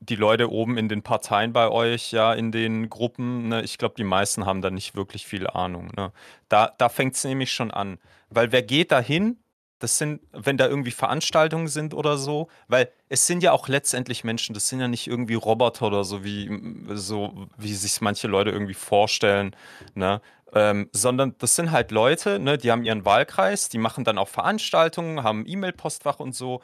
die 0.00 0.16
Leute 0.16 0.50
oben 0.50 0.76
in 0.78 0.88
den 0.88 1.02
Parteien 1.02 1.52
bei 1.52 1.68
euch, 1.68 2.10
ja, 2.10 2.34
in 2.34 2.50
den 2.50 2.90
Gruppen, 2.90 3.48
ne? 3.48 3.62
ich 3.62 3.78
glaube, 3.78 3.94
die 3.96 4.04
meisten 4.04 4.44
haben 4.44 4.60
da 4.60 4.70
nicht 4.70 4.96
wirklich 4.96 5.26
viel 5.26 5.46
Ahnung. 5.46 5.92
Ne? 5.96 6.12
Da, 6.48 6.72
da 6.78 6.88
fängt 6.88 7.14
es 7.14 7.22
nämlich 7.22 7.52
schon 7.52 7.70
an. 7.70 7.98
Weil 8.28 8.50
wer 8.50 8.62
geht 8.62 8.90
da 8.90 8.98
hin 8.98 9.38
das 9.82 9.98
sind, 9.98 10.20
wenn 10.32 10.56
da 10.56 10.68
irgendwie 10.68 10.92
Veranstaltungen 10.92 11.66
sind 11.66 11.92
oder 11.92 12.16
so, 12.16 12.48
weil 12.68 12.92
es 13.09 13.26
sind 13.26 13.42
ja 13.42 13.50
auch 13.50 13.66
letztendlich 13.66 14.22
Menschen, 14.22 14.54
das 14.54 14.68
sind 14.68 14.80
ja 14.80 14.86
nicht 14.86 15.09
irgendwie 15.09 15.34
Roboter 15.34 15.88
oder 15.88 16.04
so, 16.04 16.22
wie, 16.22 16.86
so, 16.94 17.48
wie 17.56 17.74
sich 17.74 18.00
manche 18.00 18.28
Leute 18.28 18.50
irgendwie 18.50 18.74
vorstellen, 18.74 19.56
ne? 19.94 20.20
Ähm, 20.54 20.90
sondern 20.92 21.34
das 21.38 21.56
sind 21.56 21.70
halt 21.70 21.90
Leute, 21.90 22.38
ne, 22.38 22.59
die 22.59 22.70
haben 22.70 22.84
ihren 22.84 23.06
Wahlkreis, 23.06 23.70
die 23.70 23.78
machen 23.78 24.04
dann 24.04 24.18
auch 24.18 24.28
Veranstaltungen, 24.28 25.22
haben 25.22 25.46
E-Mail-Postfach 25.46 26.20
und 26.20 26.34
so. 26.34 26.60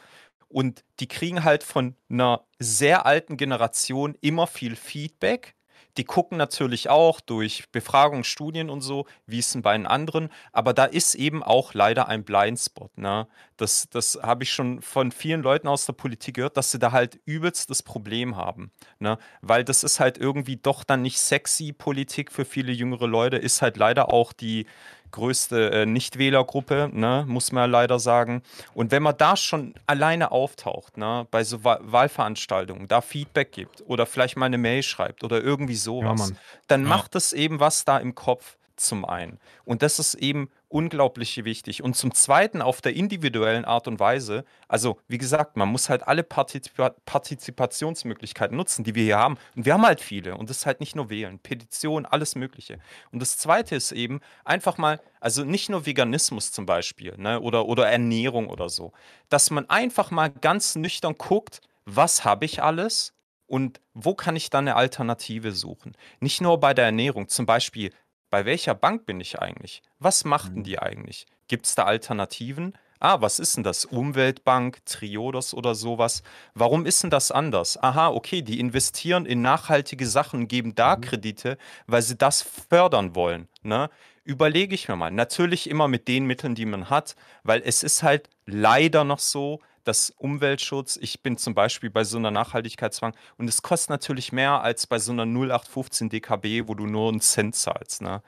Und 0.49 0.85
die 1.01 1.09
kriegen 1.09 1.43
halt 1.43 1.65
von 1.65 1.97
einer 2.11 2.45
sehr 2.59 3.07
alten 3.07 3.39
Generation 3.39 4.15
immer 4.21 4.47
viel 4.47 4.77
Feedback 4.77 5.55
die 5.99 6.05
gucken 6.05 6.39
natürlich 6.39 6.89
auch 6.89 7.21
durch 7.21 7.65
Befragungen, 7.73 8.23
Studien 8.23 8.71
und 8.71 8.81
so, 8.81 9.07
wie 9.27 9.41
es 9.41 9.51
denn 9.51 9.63
bei 9.63 9.77
den 9.77 9.87
anderen. 9.87 10.31
Aber 10.53 10.73
da 10.73 10.85
ist 10.85 11.17
eben 11.17 11.43
auch 11.43 11.75
leider 11.75 12.09
ein 12.09 12.23
Blindspot. 12.23 12.97
Ne? 12.97 13.27
Das, 13.57 13.89
das 13.91 14.19
habe 14.23 14.45
ich 14.45 14.53
schon 14.53 14.81
von 14.81 15.11
vielen 15.11 15.43
Leuten 15.43 15.67
aus 15.67 15.87
der 15.87 15.95
Politik 15.95 16.37
gehört, 16.37 16.57
dass 16.57 16.71
sie 16.71 16.79
da 16.79 16.93
halt 16.93 17.19
übelst 17.25 17.69
das 17.69 17.83
Problem 17.83 18.37
haben. 18.37 18.71
Ne? 19.01 19.19
Weil 19.43 19.65
das 19.65 19.83
ist 19.83 19.99
halt 19.99 20.19
irgendwie 20.19 20.57
doch 20.57 20.85
dann 20.85 21.03
nicht 21.03 21.19
sexy 21.19 21.73
Politik 21.73 22.31
für 22.31 22.45
viele 22.45 22.71
jüngere 22.71 23.09
Leute, 23.09 23.37
ist 23.37 23.61
halt 23.61 23.77
leider 23.77 24.13
auch 24.13 24.33
die, 24.33 24.67
größte 25.11 25.71
äh, 25.71 25.87
Nichtwählergruppe, 25.87 26.91
ne, 26.93 27.25
muss 27.27 27.53
man 27.53 27.63
ja 27.63 27.67
leider 27.67 27.99
sagen. 27.99 28.43
Und 28.75 28.91
wenn 28.91 29.03
man 29.03 29.17
da 29.17 29.37
schon 29.37 29.75
alleine 29.87 30.31
auftaucht, 30.31 30.97
ne, 30.97 31.27
bei 31.31 31.45
so 31.45 31.65
Wa 31.65 31.79
Wahlveranstaltungen, 31.83 32.89
da 32.89 33.01
Feedback 33.01 33.53
gibt 33.53 33.83
oder 33.87 34.07
vielleicht 34.07 34.37
mal 34.37 34.47
eine 34.47 34.59
Mail 34.59 34.83
schreibt 34.83 35.25
oder 35.25 35.43
irgendwie 35.43 35.77
sowas, 35.77 36.19
Mann. 36.19 36.39
dann 36.67 36.83
Ja. 36.83 36.89
macht 36.89 37.15
es 37.15 37.33
eben 37.33 37.61
was 37.61 37.85
da 37.85 37.99
im 37.99 38.15
Kopf 38.15 38.57
zum 38.81 39.05
einen. 39.05 39.39
Und 39.65 39.83
das 39.83 39.99
ist 39.99 40.15
eben 40.15 40.51
unglaublich 40.69 41.45
wichtig. 41.45 41.83
Und 41.83 41.95
zum 41.95 42.15
Zweiten 42.15 42.63
auf 42.63 42.81
der 42.81 42.95
individuellen 42.95 43.65
Art 43.65 43.89
und 43.89 44.01
Weise, 44.01 44.45
also 44.69 44.99
wie 45.09 45.19
gesagt, 45.19 45.57
man 45.57 45.69
muss 45.69 45.89
halt 45.89 46.07
alle 46.07 46.23
Partizipa 46.23 46.91
Partizipationsmöglichkeiten 47.05 48.57
nutzen, 48.57 48.85
die 48.85 48.95
wir 48.95 49.05
hier 49.05 49.19
haben. 49.19 49.39
Und 49.57 49.65
wir 49.65 49.75
haben 49.75 49.87
halt 49.87 50.01
viele. 50.01 50.37
Und 50.37 50.51
das 50.51 50.59
ist 50.59 50.67
halt 50.67 50.81
nicht 50.81 50.95
nur 50.95 51.11
wählen, 51.11 51.39
Petition, 51.39 52.07
alles 52.07 52.35
Mögliche. 52.35 52.79
Und 53.13 53.21
das 53.21 53.39
Zweite 53.39 53.77
ist 53.77 53.93
eben 53.93 54.21
einfach 54.45 54.79
mal, 54.79 55.01
also 55.21 55.45
nicht 55.45 55.69
nur 55.69 55.87
Veganismus 55.87 56.53
zum 56.53 56.67
Beispiel 56.67 57.15
ne, 57.17 57.41
oder, 57.41 57.67
oder 57.67 57.89
Ernährung 57.89 58.49
oder 58.49 58.69
so, 58.69 58.93
dass 59.29 59.51
man 59.51 59.69
einfach 59.71 60.11
mal 60.11 60.31
ganz 60.31 60.77
nüchtern 60.77 61.17
guckt, 61.17 61.61
was 61.85 62.25
habe 62.25 62.45
ich 62.45 62.63
alles 62.63 63.15
und 63.47 63.81
wo 63.95 64.15
kann 64.15 64.37
ich 64.37 64.51
dann 64.51 64.69
eine 64.69 64.77
Alternative 64.77 65.53
suchen? 65.53 65.97
Nicht 66.21 66.41
nur 66.41 66.61
bei 66.61 66.75
der 66.75 66.85
Ernährung, 66.85 67.29
zum 67.29 67.47
Beispiel, 67.47 67.93
bei 68.31 68.45
welcher 68.45 68.75
Bank 68.75 69.07
bin 69.07 69.21
ich 69.21 69.39
eigentlich? 69.39 69.83
Was 69.99 70.25
machten 70.25 70.63
die 70.63 70.79
eigentlich? 70.79 71.27
Gibt 71.49 71.67
es 71.67 71.75
da 71.75 71.85
Alternativen? 71.85 72.75
Ah, 73.01 73.21
was 73.21 73.39
ist 73.39 73.57
denn 73.57 73.63
das? 73.63 73.85
Umweltbank, 73.85 74.85
Triodos 74.85 75.55
oder 75.55 75.75
sowas? 75.75 76.23
Warum 76.55 76.85
ist 76.85 77.03
denn 77.03 77.11
das 77.11 77.31
anders? 77.31 77.81
Aha, 77.81 78.09
okay, 78.09 78.43
die 78.43 78.59
investieren 78.59 79.25
in 79.25 79.41
nachhaltige 79.41 80.07
Sachen, 80.07 80.49
geben 80.49 80.75
da 80.75 80.97
Kredite, 80.97 81.59
weil 81.87 82.03
sie 82.03 82.17
das 82.17 82.43
fördern 82.43 83.15
wollen. 83.15 83.49
Ne? 83.63 83.89
Überlege 84.25 84.75
ich 84.75 84.89
mir 84.89 84.97
mal. 84.97 85.13
Natürlich 85.13 85.71
immer 85.71 85.87
mit 85.87 86.09
den 86.09 86.27
Mitteln, 86.27 86.57
die 86.57 86.67
man 86.67 86.91
hat, 86.91 87.15
weil 87.45 87.63
es 87.65 87.85
ist 87.85 88.03
halt 88.03 88.29
leider 88.47 89.05
noch 89.05 89.21
so, 89.21 89.61
dass 89.89 90.11
Umweltschutz, 90.11 90.99
ich 91.01 91.23
bin 91.23 91.39
zum 91.39 91.55
Beispiel 91.55 91.91
bei 91.91 92.05
so 92.05 92.19
einer 92.19 92.31
Nachhaltigkeitsbank 92.31 93.15
und 93.39 93.49
es 93.49 93.63
kostet 93.63 93.91
natürlich 93.91 94.33
mehr 94.33 94.61
als 94.63 94.87
bei 94.87 94.99
so 94.99 95.13
einer 95.13 95.25
0815 95.25 96.11
DKB, 96.11 96.69
wo 96.69 96.75
du 96.75 96.87
nur 96.87 97.09
einen 97.09 97.21
Cent 97.21 97.57
zahlst. 97.57 98.03
Ne? 98.03 98.23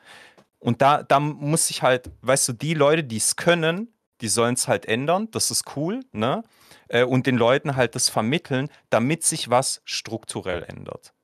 Und 0.59 0.83
da, 0.83 1.03
da 1.03 1.21
muss 1.21 1.71
ich 1.71 1.83
halt, 1.83 2.11
weißt 2.23 2.49
du, 2.49 2.53
die 2.55 2.75
Leute, 2.75 3.05
die 3.05 3.19
es 3.19 3.37
können, 3.37 3.89
die 4.21 4.29
sollen 4.29 4.55
es 4.55 4.69
halt 4.69 4.87
ändern, 4.87 5.31
das 5.31 5.51
ist 5.51 5.77
cool, 5.77 6.01
ne? 6.13 6.45
Äh, 6.89 7.05
Und 7.05 7.27
den 7.27 7.37
Leuten 7.37 7.77
halt 7.77 7.95
das 7.95 8.09
vermitteln, 8.09 8.69
damit 8.91 9.25
sich 9.25 9.49
was 9.51 9.81
strukturell 9.85 10.63
ändert. 10.65 11.15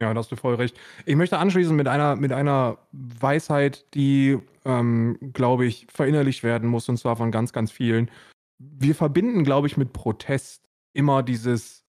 Ja, 0.00 0.14
da 0.14 0.18
hast 0.18 0.32
du 0.32 0.36
voll 0.36 0.54
recht. 0.54 0.76
Ich 1.04 1.14
möchte 1.16 1.38
anschließen 1.38 1.76
mit 1.76 1.86
einer, 1.86 2.16
mit 2.16 2.32
einer 2.32 2.78
Weisheit, 2.92 3.84
die, 3.94 4.38
ähm, 4.64 5.18
glaube 5.34 5.66
ich, 5.66 5.86
verinnerlicht 5.92 6.42
werden 6.42 6.68
muss, 6.68 6.88
und 6.88 6.96
zwar 6.96 7.16
von 7.16 7.30
ganz, 7.30 7.52
ganz 7.52 7.70
vielen. 7.70 8.10
Wir 8.60 8.94
verbinden, 8.94 9.42
glaube 9.42 9.66
ich, 9.66 9.78
mit 9.78 9.94
Protest 9.94 10.68
immer 10.92 11.22
dieses, 11.22 11.84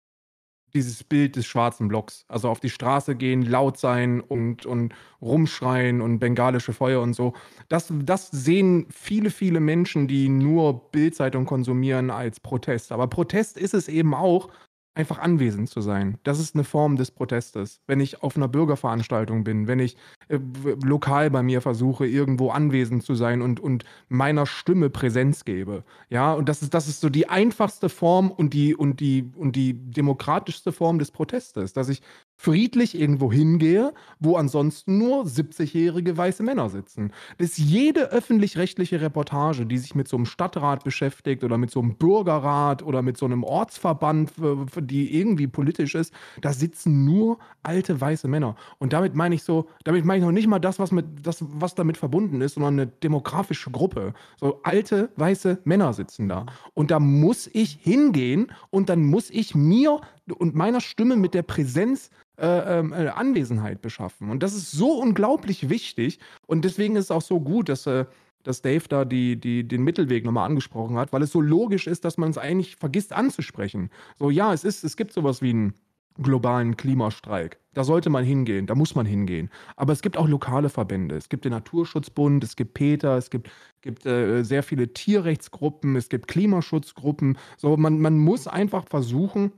dieses 0.75 1.05
Bild 1.05 1.37
des 1.37 1.47
schwarzen 1.47 1.87
Blocks. 1.87 2.25
Also 2.27 2.49
auf 2.49 2.59
die 2.59 2.71
Straße 2.71 3.15
gehen, 3.15 3.43
laut 3.43 3.79
sein 3.79 4.21
und, 4.21 4.67
und 4.67 4.93
rumschreien 5.23 6.01
und 6.01 6.19
bengalische 6.19 6.73
Feuer 6.73 7.01
und 7.03 7.15
so. 7.15 7.35
Das, 7.69 7.93
das 8.03 8.31
sehen 8.33 8.87
viele, 8.91 9.31
viele 9.31 9.61
Menschen, 9.61 10.09
die 10.09 10.29
nur 10.29 10.91
Bildzeitung 10.91 11.47
konsumieren, 11.47 12.11
als 12.11 12.41
Protest. 12.41 12.91
Aber 12.91 13.07
Protest 13.07 13.57
ist 13.59 13.75
es 13.75 13.89
eben 13.89 14.13
auch, 14.13 14.49
einfach 14.97 15.19
anwesend 15.19 15.69
zu 15.69 15.81
sein. 15.81 16.19
Das 16.25 16.41
ist 16.41 16.55
eine 16.55 16.65
Form 16.65 16.97
des 16.97 17.11
Protestes. 17.11 17.81
Wenn 17.87 18.01
ich 18.01 18.23
auf 18.23 18.37
einer 18.37 18.49
Bürgerveranstaltung 18.49 19.45
bin, 19.45 19.69
wenn 19.69 19.79
ich 19.79 19.97
äh, 20.29 20.39
lokal 20.83 21.31
bei 21.31 21.43
mir 21.43 21.61
versuche, 21.61 22.07
irgendwo 22.07 22.51
anwesend 22.51 23.03
zu 23.03 23.15
sein 23.15 23.43
und, 23.43 23.61
und 23.61 23.85
meiner 24.09 24.47
Stimme 24.47 24.89
Präsenz 24.89 25.45
gebe. 25.45 25.85
Ja, 26.09 26.33
und 26.33 26.49
das 26.49 26.63
ist, 26.63 26.73
das 26.73 26.89
ist 26.89 27.01
so 27.01 27.11
die 27.11 27.29
einfachste 27.29 27.89
Form 27.89 28.31
und 28.31 28.55
die, 28.55 28.75
und 28.75 29.01
die, 29.01 29.31
und 29.37 29.55
die 29.55 29.75
demokratischste 29.75 30.73
Form 30.73 30.99
des 30.99 31.11
Protestes, 31.11 31.75
dass 31.75 31.91
ich 31.91 32.01
friedlich 32.37 32.99
irgendwo 32.99 33.33
hingehe, 33.33 33.95
wo 34.21 34.37
ansonsten 34.37 34.99
nur 34.99 35.25
70-jährige 35.25 36.17
weiße 36.17 36.43
Männer 36.43 36.69
sitzen. 36.69 37.13
Das 37.39 37.51
ist 37.51 37.59
jede 37.59 38.13
öffentlich-rechtliche 38.13 39.01
Reportage, 39.01 39.65
die 39.67 39.79
sich 39.79 39.95
mit 39.95 40.07
so 40.07 40.17
einem 40.17 40.27
Stadtrat 40.27 40.85
beschäftigt 40.85 41.45
oder 41.45 41.57
mit 41.57 41.71
so 41.71 41.81
einem 41.81 41.97
Bürgerrat 41.97 42.83
oder 42.83 43.01
mit 43.03 43.17
so 43.17 43.25
einem 43.25 43.43
Ortsverband, 43.43 44.33
f- 44.39 44.79
die 44.83 45.19
irgendwie 45.19 45.47
politisch 45.47 45.95
ist, 45.95 46.13
da 46.43 46.53
sitzen 46.53 47.05
nur 47.05 47.39
alte 47.63 48.01
weiße 48.01 48.29
Männer. 48.29 48.55
Und 48.79 48.93
damit 48.93 49.15
meine 49.15 49.35
ich 49.35 49.43
so, 49.43 49.69
damit 49.85 50.05
meine 50.05 50.19
ich 50.19 50.25
noch 50.25 50.33
nicht 50.33 50.47
mal 50.47 50.59
das, 50.59 50.79
was, 50.79 50.93
mit, 50.93 51.07
das, 51.23 51.39
was 51.41 51.75
damit 51.75 51.97
verbunden 51.97 52.43
ist, 52.43 52.55
sondern 52.55 52.75
eine 52.75 52.87
demografische 52.87 53.71
Gruppe. 53.71 54.13
So 54.39 54.61
alte 54.63 55.11
weiße 55.17 55.61
Männer 55.65 55.93
sitzen 55.95 56.29
da. 56.29 56.47
Und 56.75 56.91
da 56.91 57.01
muss 57.01 57.49
ich 57.53 57.79
hingehen 57.81 58.53
und 58.71 58.91
dann 58.91 59.05
muss 59.05 59.31
ich 59.31 59.55
mir 59.55 60.01
und 60.39 60.55
meiner 60.55 60.81
Stimme 60.81 61.17
mit 61.17 61.35
der 61.35 61.43
Präsenz 61.43 62.11
äh, 62.39 62.79
ähm, 62.79 62.93
äh, 62.93 63.09
Anwesenheit 63.09 63.81
beschaffen. 63.81 64.31
Und 64.31 64.43
das 64.43 64.55
ist 64.55 64.71
so 64.71 65.01
unglaublich 65.01 65.71
wichtig. 65.71 66.19
Und 66.47 66.65
deswegen 66.65 66.97
ist 66.97 67.05
es 67.05 67.11
auch 67.11 67.23
so 67.23 67.41
gut, 67.41 67.69
dass, 67.69 67.87
äh, 67.87 68.05
dass 68.43 68.63
Dave 68.63 68.85
da 68.89 69.05
die, 69.05 69.41
die, 69.41 69.67
den 69.67 69.83
Mittelweg 69.83 70.25
nochmal 70.25 70.47
angesprochen 70.47 70.97
hat, 70.97 71.13
weil 71.13 71.23
es 71.23 71.33
so 71.33 71.41
logisch 71.41 71.87
ist, 71.87 72.05
dass 72.05 72.19
man 72.19 72.31
es 72.31 72.39
eigentlich 72.39 72.77
vergisst 72.77 73.13
anzusprechen. 73.13 73.91
So, 74.19 74.31
ja, 74.31 74.53
es, 74.53 74.65
ist, 74.65 74.85
es 74.85 74.97
gibt 74.97 75.13
sowas 75.13 75.41
wie 75.41 75.51
einen 75.51 75.75
globalen 76.23 76.77
Klimastreik. 76.77 77.59
Da 77.75 77.85
sollte 77.85 78.11
man 78.11 78.25
hingehen, 78.25 78.67
da 78.67 78.75
muss 78.75 78.95
man 78.95 79.07
hingehen. 79.07 79.51
Aber 79.77 79.93
es 79.93 80.03
gibt 80.03 80.17
auch 80.17 80.29
lokale 80.29 80.69
Verbände. 80.69 81.17
Es 81.17 81.29
gibt 81.29 81.45
den 81.45 81.53
Naturschutzbund, 81.53 82.43
es 82.45 82.57
gibt 82.57 82.75
Peter, 82.75 83.17
es 83.17 83.31
gibt, 83.31 83.51
gibt 83.83 84.07
äh, 84.07 84.43
sehr 84.43 84.63
viele 84.63 84.93
Tierrechtsgruppen, 84.93 85.97
es 85.97 86.09
gibt 86.09 86.29
Klimaschutzgruppen. 86.29 87.39
So, 87.57 87.77
man, 87.77 87.99
man 88.01 88.19
muss 88.19 88.47
einfach 88.47 88.87
versuchen, 88.89 89.53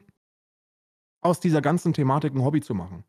aus 1.21 1.41
dieser 1.41 1.61
ganzen 1.61 1.93
Thematik 1.93 2.35
ein 2.35 2.45
Hobby 2.45 2.61
zu 2.61 2.75
machen. 2.75 3.05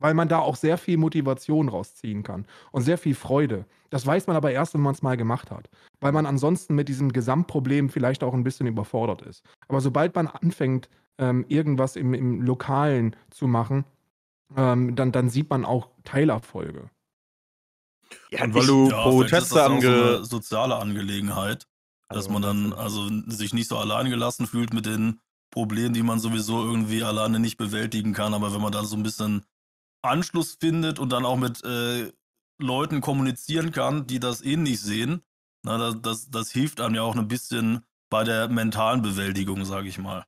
Weil 0.00 0.14
man 0.14 0.28
da 0.28 0.38
auch 0.38 0.54
sehr 0.54 0.78
viel 0.78 0.96
Motivation 0.96 1.68
rausziehen 1.68 2.22
kann 2.22 2.46
und 2.70 2.82
sehr 2.82 2.98
viel 2.98 3.16
Freude. 3.16 3.66
Das 3.90 4.06
weiß 4.06 4.28
man 4.28 4.36
aber 4.36 4.52
erst, 4.52 4.74
wenn 4.74 4.80
man 4.80 4.94
es 4.94 5.02
mal 5.02 5.16
gemacht 5.16 5.50
hat. 5.50 5.68
Weil 6.00 6.12
man 6.12 6.24
ansonsten 6.24 6.76
mit 6.76 6.88
diesem 6.88 7.12
Gesamtproblem 7.12 7.88
vielleicht 7.88 8.22
auch 8.22 8.32
ein 8.32 8.44
bisschen 8.44 8.68
überfordert 8.68 9.22
ist. 9.22 9.42
Aber 9.66 9.80
sobald 9.80 10.14
man 10.14 10.28
anfängt, 10.28 10.88
ähm, 11.18 11.44
irgendwas 11.48 11.96
im, 11.96 12.14
im 12.14 12.42
Lokalen 12.42 13.16
zu 13.30 13.48
machen, 13.48 13.84
ähm, 14.56 14.94
dann, 14.94 15.10
dann 15.10 15.30
sieht 15.30 15.50
man 15.50 15.64
auch 15.64 15.90
Teilerfolge. 16.04 16.90
Ja, 18.30 18.44
und 18.44 18.54
weil 18.54 18.66
du 18.66 18.88
Ja, 18.88 19.02
Proteste 19.02 19.54
so 19.54 19.60
ange... 19.60 19.86
eine 19.88 20.24
soziale 20.24 20.76
Angelegenheit, 20.76 21.66
dass 22.08 22.28
Also, 22.28 22.30
man 22.30 22.42
dann 22.42 22.72
also 22.72 23.08
sich 23.26 23.52
nicht 23.52 23.68
so 23.68 23.76
allein 23.76 24.10
gelassen 24.10 24.46
fühlt 24.46 24.72
mit 24.72 24.86
den 24.86 25.20
Problemen, 25.50 25.94
die 25.94 26.02
man 26.02 26.18
sowieso 26.18 26.64
irgendwie 26.64 27.02
alleine 27.02 27.40
nicht 27.40 27.56
bewältigen 27.56 28.12
kann. 28.12 28.34
Aber 28.34 28.52
wenn 28.54 28.60
man 28.60 28.72
da 28.72 28.84
so 28.84 28.96
ein 28.96 29.02
bisschen 29.02 29.44
Anschluss 30.02 30.56
findet 30.60 30.98
und 30.98 31.10
dann 31.10 31.24
auch 31.24 31.36
mit 31.36 31.64
äh, 31.64 32.12
Leuten 32.60 33.00
kommunizieren 33.00 33.72
kann, 33.72 34.06
die 34.06 34.20
das 34.20 34.42
ähnlich 34.42 34.80
sehen, 34.80 35.22
na, 35.64 35.78
das, 35.78 36.00
das, 36.02 36.30
das 36.30 36.50
hilft 36.50 36.80
einem 36.80 36.94
ja 36.94 37.02
auch 37.02 37.16
ein 37.16 37.28
bisschen 37.28 37.84
bei 38.10 38.24
der 38.24 38.48
mentalen 38.48 39.02
Bewältigung, 39.02 39.64
sage 39.64 39.88
ich 39.88 39.98
mal. 39.98 40.24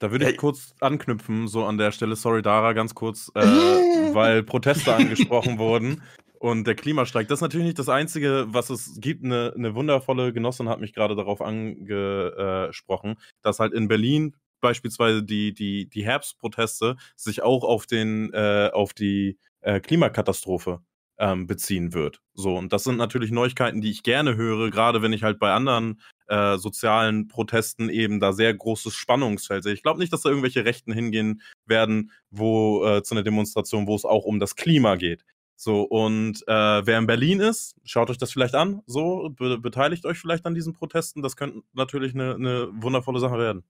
Da 0.00 0.10
würde 0.10 0.28
ich 0.28 0.36
kurz 0.36 0.74
anknüpfen, 0.80 1.46
so 1.46 1.64
an 1.64 1.78
der 1.78 1.92
Stelle, 1.92 2.16
sorry 2.16 2.42
Dara, 2.42 2.72
ganz 2.72 2.94
kurz, 2.94 3.30
äh, 3.34 3.42
weil 3.42 4.42
Proteste 4.42 4.94
angesprochen 4.94 5.58
wurden 5.58 6.02
und 6.42 6.66
der 6.66 6.74
Klimastreik. 6.74 7.28
Das 7.28 7.38
ist 7.38 7.42
natürlich 7.42 7.66
nicht 7.66 7.78
das 7.78 7.88
Einzige, 7.88 8.46
was 8.48 8.68
es 8.68 9.00
gibt. 9.00 9.24
Eine, 9.24 9.52
eine 9.56 9.76
wundervolle 9.76 10.32
Genossin 10.32 10.68
hat 10.68 10.80
mich 10.80 10.92
gerade 10.92 11.14
darauf 11.14 11.40
angesprochen, 11.40 13.14
dass 13.42 13.60
halt 13.60 13.72
in 13.72 13.86
Berlin 13.86 14.34
beispielsweise 14.60 15.22
die, 15.22 15.54
die, 15.54 15.88
die 15.88 16.04
Herbstproteste 16.04 16.96
sich 17.14 17.42
auch 17.42 17.62
auf, 17.62 17.86
den, 17.86 18.32
äh, 18.32 18.70
auf 18.72 18.92
die 18.92 19.38
äh, 19.60 19.78
Klimakatastrophe 19.78 20.80
ähm, 21.16 21.46
beziehen 21.46 21.94
wird. 21.94 22.20
So, 22.34 22.56
und 22.56 22.72
das 22.72 22.82
sind 22.82 22.96
natürlich 22.96 23.30
Neuigkeiten, 23.30 23.80
die 23.80 23.90
ich 23.90 24.02
gerne 24.02 24.34
höre, 24.34 24.72
gerade 24.72 25.00
wenn 25.00 25.12
ich 25.12 25.22
halt 25.22 25.38
bei 25.38 25.52
anderen 25.52 26.00
äh, 26.26 26.56
sozialen 26.56 27.28
Protesten 27.28 27.88
eben 27.88 28.18
da 28.18 28.32
sehr 28.32 28.52
großes 28.52 28.94
Spannungsfeld 28.94 29.62
sehe. 29.62 29.74
Ich 29.74 29.84
glaube 29.84 30.00
nicht, 30.00 30.12
dass 30.12 30.22
da 30.22 30.30
irgendwelche 30.30 30.64
Rechten 30.64 30.92
hingehen 30.92 31.40
werden, 31.66 32.10
wo 32.30 32.84
äh, 32.84 33.04
zu 33.04 33.14
einer 33.14 33.22
Demonstration, 33.22 33.86
wo 33.86 33.94
es 33.94 34.04
auch 34.04 34.24
um 34.24 34.40
das 34.40 34.56
Klima 34.56 34.96
geht. 34.96 35.24
So, 35.64 35.82
und 35.82 36.42
äh, 36.48 36.86
wer 36.86 36.98
in 36.98 37.06
Berlin 37.06 37.38
ist, 37.38 37.76
schaut 37.84 38.10
euch 38.10 38.18
das 38.18 38.32
vielleicht 38.32 38.56
an, 38.56 38.82
so, 38.86 39.30
be 39.30 39.58
beteiligt 39.58 40.04
euch 40.06 40.18
vielleicht 40.18 40.44
an 40.44 40.54
diesen 40.56 40.72
Protesten. 40.72 41.22
Das 41.22 41.36
könnte 41.36 41.60
natürlich 41.72 42.14
eine, 42.14 42.34
eine 42.34 42.68
wundervolle 42.82 43.20
Sache 43.20 43.38
werden. 43.38 43.62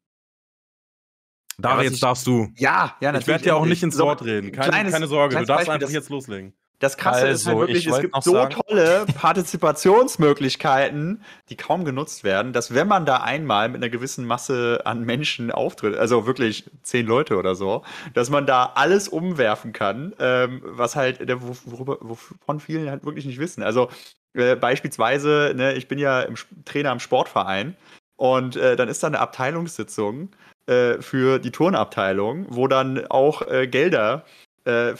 Dara, 1.58 1.76
was 1.76 1.84
jetzt 1.84 1.94
ich- 1.96 2.00
darfst 2.00 2.26
du. 2.26 2.48
Ja, 2.56 2.96
ja, 3.02 3.14
Ich 3.14 3.26
werde 3.26 3.44
dir 3.44 3.56
auch 3.56 3.66
nicht 3.66 3.82
ins 3.82 3.98
Wort 3.98 4.24
reden. 4.24 4.52
Keine, 4.52 4.70
kleines- 4.70 4.92
keine 4.94 5.06
Sorge, 5.06 5.36
du 5.36 5.44
darfst 5.44 5.48
Beispiel, 5.66 5.72
einfach 5.74 5.86
das- 5.88 5.92
jetzt 5.92 6.08
loslegen. 6.08 6.54
Das 6.82 6.96
Krasse 6.96 7.28
ist 7.28 7.46
halt 7.46 7.54
Also, 7.56 7.60
wirklich, 7.68 7.86
ich 7.86 7.92
es 7.92 8.00
gibt 8.00 8.22
so 8.24 8.32
sagen- 8.32 8.56
tolle 8.66 9.06
Partizipationsmöglichkeiten, 9.14 11.22
die 11.48 11.56
kaum 11.56 11.84
genutzt 11.84 12.24
werden, 12.24 12.52
dass 12.52 12.74
wenn 12.74 12.88
man 12.88 13.06
da 13.06 13.18
einmal 13.18 13.68
mit 13.68 13.82
einer 13.82 13.90
gewissen 13.90 14.26
Masse 14.26 14.80
an 14.84 15.04
Menschen 15.04 15.50
auftritt, 15.52 15.96
also 15.96 16.26
wirklich 16.26 16.64
zehn 16.82 17.06
Leute 17.06 17.36
oder 17.36 17.54
so, 17.54 17.82
dass 18.14 18.30
man 18.30 18.46
da 18.46 18.72
alles 18.74 19.08
umwerfen 19.08 19.72
kann, 19.72 20.12
ähm, 20.18 20.60
was 20.64 20.96
halt, 20.96 21.20
äh, 21.20 21.40
wo- 21.40 21.56
worüber, 21.66 21.98
wovon 22.00 22.60
vielen 22.60 22.90
halt 22.90 23.04
wirklich 23.04 23.26
nicht 23.26 23.38
wissen. 23.38 23.62
Also 23.62 23.88
äh, 24.34 24.56
beispielsweise, 24.56 25.52
ne, 25.54 25.74
ich 25.74 25.88
bin 25.88 25.98
ja 25.98 26.22
im, 26.22 26.34
Trainer 26.64 26.92
im 26.92 27.00
Sportverein 27.00 27.76
und 28.16 28.56
äh, 28.56 28.76
dann 28.76 28.88
ist 28.88 29.02
da 29.02 29.06
eine 29.06 29.20
Abteilungssitzung 29.20 30.30
äh, 30.66 30.94
für 31.00 31.38
die 31.38 31.50
Turnabteilung, 31.52 32.46
wo 32.48 32.66
dann 32.66 33.06
auch 33.08 33.42
äh, 33.48 33.66
Gelder, 33.66 34.24
äh, 34.66 34.90
äh, 34.90 34.96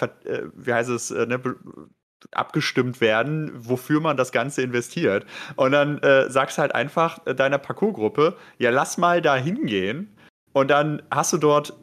wie 0.54 0.72
heißt 0.72 0.90
es, 0.90 1.10
äh, 1.10 1.26
ne, 1.26 1.40
abgestimmt 2.30 3.00
werden, 3.00 3.50
wofür 3.54 4.00
man 4.00 4.16
das 4.16 4.32
Ganze 4.32 4.62
investiert. 4.62 5.26
Und 5.56 5.72
dann 5.72 5.98
äh, 5.98 6.30
sagst 6.30 6.58
halt 6.58 6.74
einfach 6.74 7.26
äh, 7.26 7.34
deiner 7.34 7.58
Parcours-Gruppe, 7.58 8.36
ja, 8.58 8.70
lass 8.70 8.98
mal 8.98 9.20
da 9.20 9.36
hingehen. 9.36 10.16
Und 10.52 10.70
dann 10.70 11.02
hast 11.10 11.32
du 11.32 11.38
dort 11.38 11.74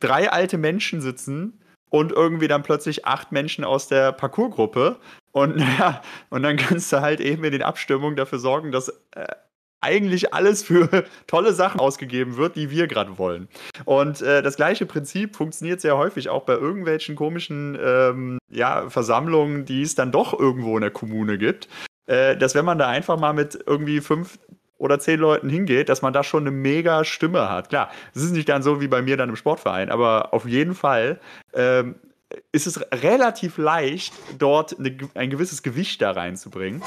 drei 0.00 0.30
alte 0.30 0.58
Menschen 0.58 1.00
sitzen 1.00 1.60
und 1.90 2.12
irgendwie 2.12 2.48
dann 2.48 2.62
plötzlich 2.62 3.06
acht 3.06 3.32
Menschen 3.32 3.64
aus 3.64 3.88
der 3.88 4.12
Parcours-Gruppe. 4.12 4.98
Und, 5.32 5.58
ja, 5.78 6.02
und 6.30 6.42
dann 6.42 6.56
kannst 6.56 6.92
du 6.92 7.00
halt 7.00 7.20
eben 7.20 7.44
in 7.44 7.52
den 7.52 7.62
Abstimmungen 7.62 8.16
dafür 8.16 8.38
sorgen, 8.38 8.72
dass 8.72 8.88
äh, 9.12 9.26
eigentlich 9.80 10.34
alles 10.34 10.62
für 10.62 11.04
tolle 11.26 11.52
Sachen 11.52 11.80
ausgegeben 11.80 12.36
wird, 12.36 12.56
die 12.56 12.70
wir 12.70 12.86
gerade 12.86 13.18
wollen. 13.18 13.48
Und 13.84 14.22
äh, 14.22 14.42
das 14.42 14.56
gleiche 14.56 14.86
Prinzip 14.86 15.36
funktioniert 15.36 15.80
sehr 15.80 15.96
häufig 15.96 16.28
auch 16.28 16.44
bei 16.44 16.54
irgendwelchen 16.54 17.16
komischen 17.16 17.78
ähm, 17.80 18.38
ja, 18.50 18.88
Versammlungen, 18.90 19.64
die 19.64 19.82
es 19.82 19.94
dann 19.94 20.12
doch 20.12 20.38
irgendwo 20.38 20.76
in 20.76 20.82
der 20.82 20.90
Kommune 20.90 21.38
gibt. 21.38 21.68
Äh, 22.06 22.36
dass 22.36 22.54
wenn 22.54 22.64
man 22.64 22.78
da 22.78 22.88
einfach 22.88 23.18
mal 23.18 23.34
mit 23.34 23.58
irgendwie 23.66 24.00
fünf 24.00 24.38
oder 24.78 24.98
zehn 24.98 25.20
Leuten 25.20 25.50
hingeht, 25.50 25.88
dass 25.88 26.02
man 26.02 26.12
da 26.12 26.22
schon 26.22 26.44
eine 26.44 26.52
mega 26.52 27.04
Stimme 27.04 27.50
hat. 27.50 27.68
Klar, 27.68 27.90
es 28.14 28.22
ist 28.22 28.32
nicht 28.32 28.48
dann 28.48 28.62
so 28.62 28.80
wie 28.80 28.88
bei 28.88 29.02
mir 29.02 29.16
dann 29.16 29.28
im 29.28 29.36
Sportverein, 29.36 29.90
aber 29.90 30.32
auf 30.32 30.46
jeden 30.46 30.74
Fall 30.74 31.20
ähm, 31.52 31.96
ist 32.52 32.66
es 32.66 32.80
relativ 32.92 33.58
leicht, 33.58 34.14
dort 34.38 34.78
eine, 34.78 34.96
ein 35.14 35.30
gewisses 35.30 35.62
Gewicht 35.62 36.00
da 36.00 36.12
reinzubringen. 36.12 36.82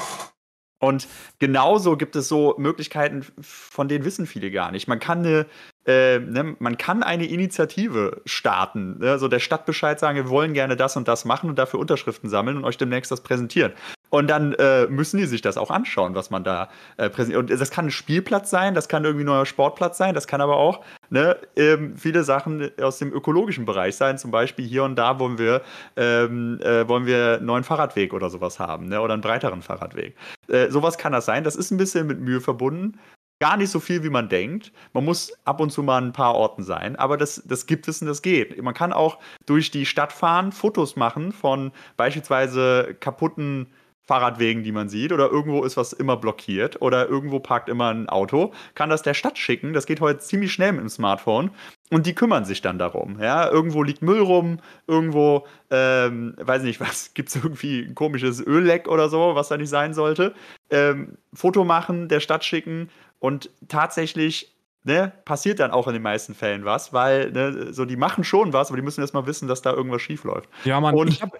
Und 0.82 1.06
genauso 1.38 1.96
gibt 1.96 2.16
es 2.16 2.26
so 2.26 2.56
Möglichkeiten, 2.58 3.24
von 3.40 3.86
denen 3.86 4.04
wissen 4.04 4.26
viele 4.26 4.50
gar 4.50 4.72
nicht. 4.72 4.88
Man 4.88 4.98
kann 4.98 5.18
eine, 5.18 5.46
äh, 5.86 6.18
ne, 6.18 6.56
man 6.58 6.76
kann 6.76 7.04
eine 7.04 7.24
Initiative 7.24 8.20
starten, 8.24 8.98
ne? 8.98 9.16
so 9.20 9.28
der 9.28 9.38
Stadtbescheid 9.38 10.00
sagen, 10.00 10.16
wir 10.16 10.28
wollen 10.28 10.54
gerne 10.54 10.76
das 10.76 10.96
und 10.96 11.06
das 11.06 11.24
machen 11.24 11.48
und 11.48 11.56
dafür 11.56 11.78
Unterschriften 11.78 12.28
sammeln 12.28 12.56
und 12.56 12.64
euch 12.64 12.78
demnächst 12.78 13.12
das 13.12 13.20
präsentieren. 13.20 13.72
Und 14.14 14.28
dann 14.28 14.52
äh, 14.54 14.88
müssen 14.88 15.16
die 15.16 15.24
sich 15.24 15.40
das 15.40 15.56
auch 15.56 15.70
anschauen, 15.70 16.14
was 16.14 16.28
man 16.28 16.44
da 16.44 16.68
äh, 16.98 17.08
präsentiert. 17.08 17.50
Und 17.50 17.60
das 17.60 17.70
kann 17.70 17.86
ein 17.86 17.90
Spielplatz 17.90 18.50
sein, 18.50 18.74
das 18.74 18.86
kann 18.86 19.04
irgendwie 19.04 19.24
ein 19.24 19.26
neuer 19.26 19.46
Sportplatz 19.46 19.96
sein, 19.96 20.14
das 20.14 20.26
kann 20.26 20.42
aber 20.42 20.56
auch 20.56 20.84
ne, 21.08 21.38
ähm, 21.56 21.96
viele 21.96 22.22
Sachen 22.22 22.70
aus 22.78 22.98
dem 22.98 23.10
ökologischen 23.10 23.64
Bereich 23.64 23.96
sein. 23.96 24.18
Zum 24.18 24.30
Beispiel 24.30 24.66
hier 24.66 24.84
und 24.84 24.96
da 24.96 25.18
wollen 25.18 25.38
wir, 25.38 25.62
ähm, 25.96 26.60
äh, 26.60 26.86
wollen 26.86 27.06
wir 27.06 27.36
einen 27.38 27.46
neuen 27.46 27.64
Fahrradweg 27.64 28.12
oder 28.12 28.28
sowas 28.28 28.60
haben 28.60 28.88
ne, 28.88 29.00
oder 29.00 29.14
einen 29.14 29.22
breiteren 29.22 29.62
Fahrradweg. 29.62 30.14
Äh, 30.48 30.68
sowas 30.68 30.98
kann 30.98 31.12
das 31.12 31.24
sein. 31.24 31.42
Das 31.42 31.56
ist 31.56 31.70
ein 31.70 31.78
bisschen 31.78 32.06
mit 32.06 32.20
Mühe 32.20 32.42
verbunden. 32.42 33.00
Gar 33.40 33.56
nicht 33.56 33.70
so 33.70 33.80
viel, 33.80 34.04
wie 34.04 34.10
man 34.10 34.28
denkt. 34.28 34.72
Man 34.92 35.06
muss 35.06 35.32
ab 35.46 35.58
und 35.58 35.70
zu 35.70 35.82
mal 35.82 35.96
an 35.96 36.08
ein 36.08 36.12
paar 36.12 36.34
Orten 36.34 36.64
sein, 36.64 36.96
aber 36.96 37.16
das, 37.16 37.42
das 37.46 37.64
gibt 37.64 37.88
es 37.88 38.02
und 38.02 38.08
das 38.08 38.20
geht. 38.20 38.62
Man 38.62 38.74
kann 38.74 38.92
auch 38.92 39.18
durch 39.46 39.70
die 39.70 39.86
Stadt 39.86 40.12
fahren, 40.12 40.52
Fotos 40.52 40.96
machen 40.96 41.32
von 41.32 41.72
beispielsweise 41.96 42.94
kaputten 43.00 43.68
Fahrradwegen, 44.04 44.64
die 44.64 44.72
man 44.72 44.88
sieht, 44.88 45.12
oder 45.12 45.30
irgendwo 45.30 45.62
ist 45.64 45.76
was 45.76 45.92
immer 45.92 46.16
blockiert 46.16 46.82
oder 46.82 47.08
irgendwo 47.08 47.38
parkt 47.38 47.68
immer 47.68 47.90
ein 47.90 48.08
Auto, 48.08 48.52
kann 48.74 48.90
das 48.90 49.02
der 49.02 49.14
Stadt 49.14 49.38
schicken. 49.38 49.72
Das 49.72 49.86
geht 49.86 50.00
heute 50.00 50.18
ziemlich 50.18 50.52
schnell 50.52 50.72
mit 50.72 50.80
dem 50.80 50.88
Smartphone 50.88 51.50
und 51.90 52.06
die 52.06 52.14
kümmern 52.14 52.44
sich 52.44 52.60
dann 52.62 52.78
darum. 52.78 53.20
Ja, 53.20 53.48
irgendwo 53.48 53.82
liegt 53.84 54.02
Müll 54.02 54.20
rum, 54.20 54.58
irgendwo, 54.88 55.46
ähm, 55.70 56.34
weiß 56.38 56.62
nicht 56.62 56.80
was, 56.80 57.14
gibt 57.14 57.28
es 57.28 57.36
irgendwie 57.36 57.82
ein 57.82 57.94
komisches 57.94 58.44
Ölleck 58.44 58.88
oder 58.88 59.08
so, 59.08 59.34
was 59.36 59.48
da 59.48 59.56
nicht 59.56 59.70
sein 59.70 59.94
sollte. 59.94 60.34
Ähm, 60.70 61.16
Foto 61.32 61.64
machen, 61.64 62.08
der 62.08 62.20
Stadt 62.20 62.44
schicken 62.44 62.90
und 63.20 63.50
tatsächlich 63.68 64.52
ne, 64.82 65.12
passiert 65.24 65.60
dann 65.60 65.70
auch 65.70 65.86
in 65.86 65.92
den 65.92 66.02
meisten 66.02 66.34
Fällen 66.34 66.64
was, 66.64 66.92
weil 66.92 67.30
ne, 67.30 67.72
so 67.72 67.84
die 67.84 67.96
machen 67.96 68.24
schon 68.24 68.52
was, 68.52 68.68
aber 68.68 68.76
die 68.78 68.82
müssen 68.82 69.00
erst 69.00 69.14
mal 69.14 69.26
wissen, 69.26 69.46
dass 69.46 69.62
da 69.62 69.72
irgendwas 69.72 70.02
schief 70.02 70.24
läuft. 70.24 70.48
Ja, 70.64 70.80
Mann, 70.80 70.96
Und- 70.96 71.08
ich, 71.08 71.22
hab, 71.22 71.30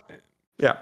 Ja. 0.58 0.80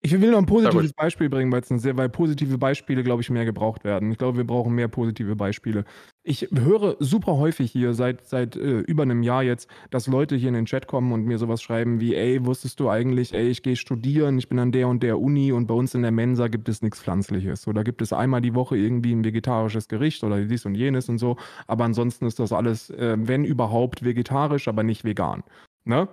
Ich 0.00 0.20
will 0.20 0.30
noch 0.30 0.38
ein 0.38 0.46
positives 0.46 0.92
Beispiel 0.92 1.28
bringen, 1.28 1.50
weil, 1.50 1.60
es 1.60 1.70
ein 1.70 1.80
sehr, 1.80 1.96
weil 1.96 2.08
positive 2.08 2.56
Beispiele, 2.56 3.02
glaube 3.02 3.20
ich, 3.22 3.30
mehr 3.30 3.44
gebraucht 3.44 3.82
werden. 3.82 4.12
Ich 4.12 4.18
glaube, 4.18 4.36
wir 4.36 4.46
brauchen 4.46 4.72
mehr 4.72 4.86
positive 4.86 5.34
Beispiele. 5.34 5.84
Ich 6.22 6.48
höre 6.54 6.96
super 7.00 7.36
häufig 7.36 7.72
hier 7.72 7.94
seit, 7.94 8.24
seit 8.24 8.54
äh, 8.54 8.78
über 8.80 9.02
einem 9.02 9.24
Jahr 9.24 9.42
jetzt, 9.42 9.68
dass 9.90 10.06
Leute 10.06 10.36
hier 10.36 10.48
in 10.48 10.54
den 10.54 10.66
Chat 10.66 10.86
kommen 10.86 11.10
und 11.10 11.24
mir 11.24 11.38
sowas 11.38 11.60
schreiben 11.60 11.98
wie, 12.00 12.14
ey, 12.14 12.46
wusstest 12.46 12.78
du 12.78 12.88
eigentlich, 12.88 13.34
ey, 13.34 13.48
ich 13.48 13.64
gehe 13.64 13.74
studieren, 13.74 14.38
ich 14.38 14.48
bin 14.48 14.60
an 14.60 14.70
der 14.70 14.86
und 14.86 15.02
der 15.02 15.18
Uni 15.18 15.50
und 15.50 15.66
bei 15.66 15.74
uns 15.74 15.94
in 15.96 16.02
der 16.02 16.12
Mensa 16.12 16.46
gibt 16.46 16.68
es 16.68 16.80
nichts 16.80 17.00
Pflanzliches. 17.02 17.66
Oder 17.66 17.82
gibt 17.82 18.00
es 18.00 18.12
einmal 18.12 18.40
die 18.40 18.54
Woche 18.54 18.76
irgendwie 18.76 19.12
ein 19.12 19.24
vegetarisches 19.24 19.88
Gericht 19.88 20.22
oder 20.22 20.44
dies 20.44 20.64
und 20.64 20.76
jenes 20.76 21.08
und 21.08 21.18
so. 21.18 21.36
Aber 21.66 21.84
ansonsten 21.84 22.24
ist 22.26 22.38
das 22.38 22.52
alles, 22.52 22.90
äh, 22.90 23.16
wenn 23.18 23.44
überhaupt, 23.44 24.04
vegetarisch, 24.04 24.68
aber 24.68 24.84
nicht 24.84 25.04
vegan. 25.04 25.42
Ne? 25.84 26.08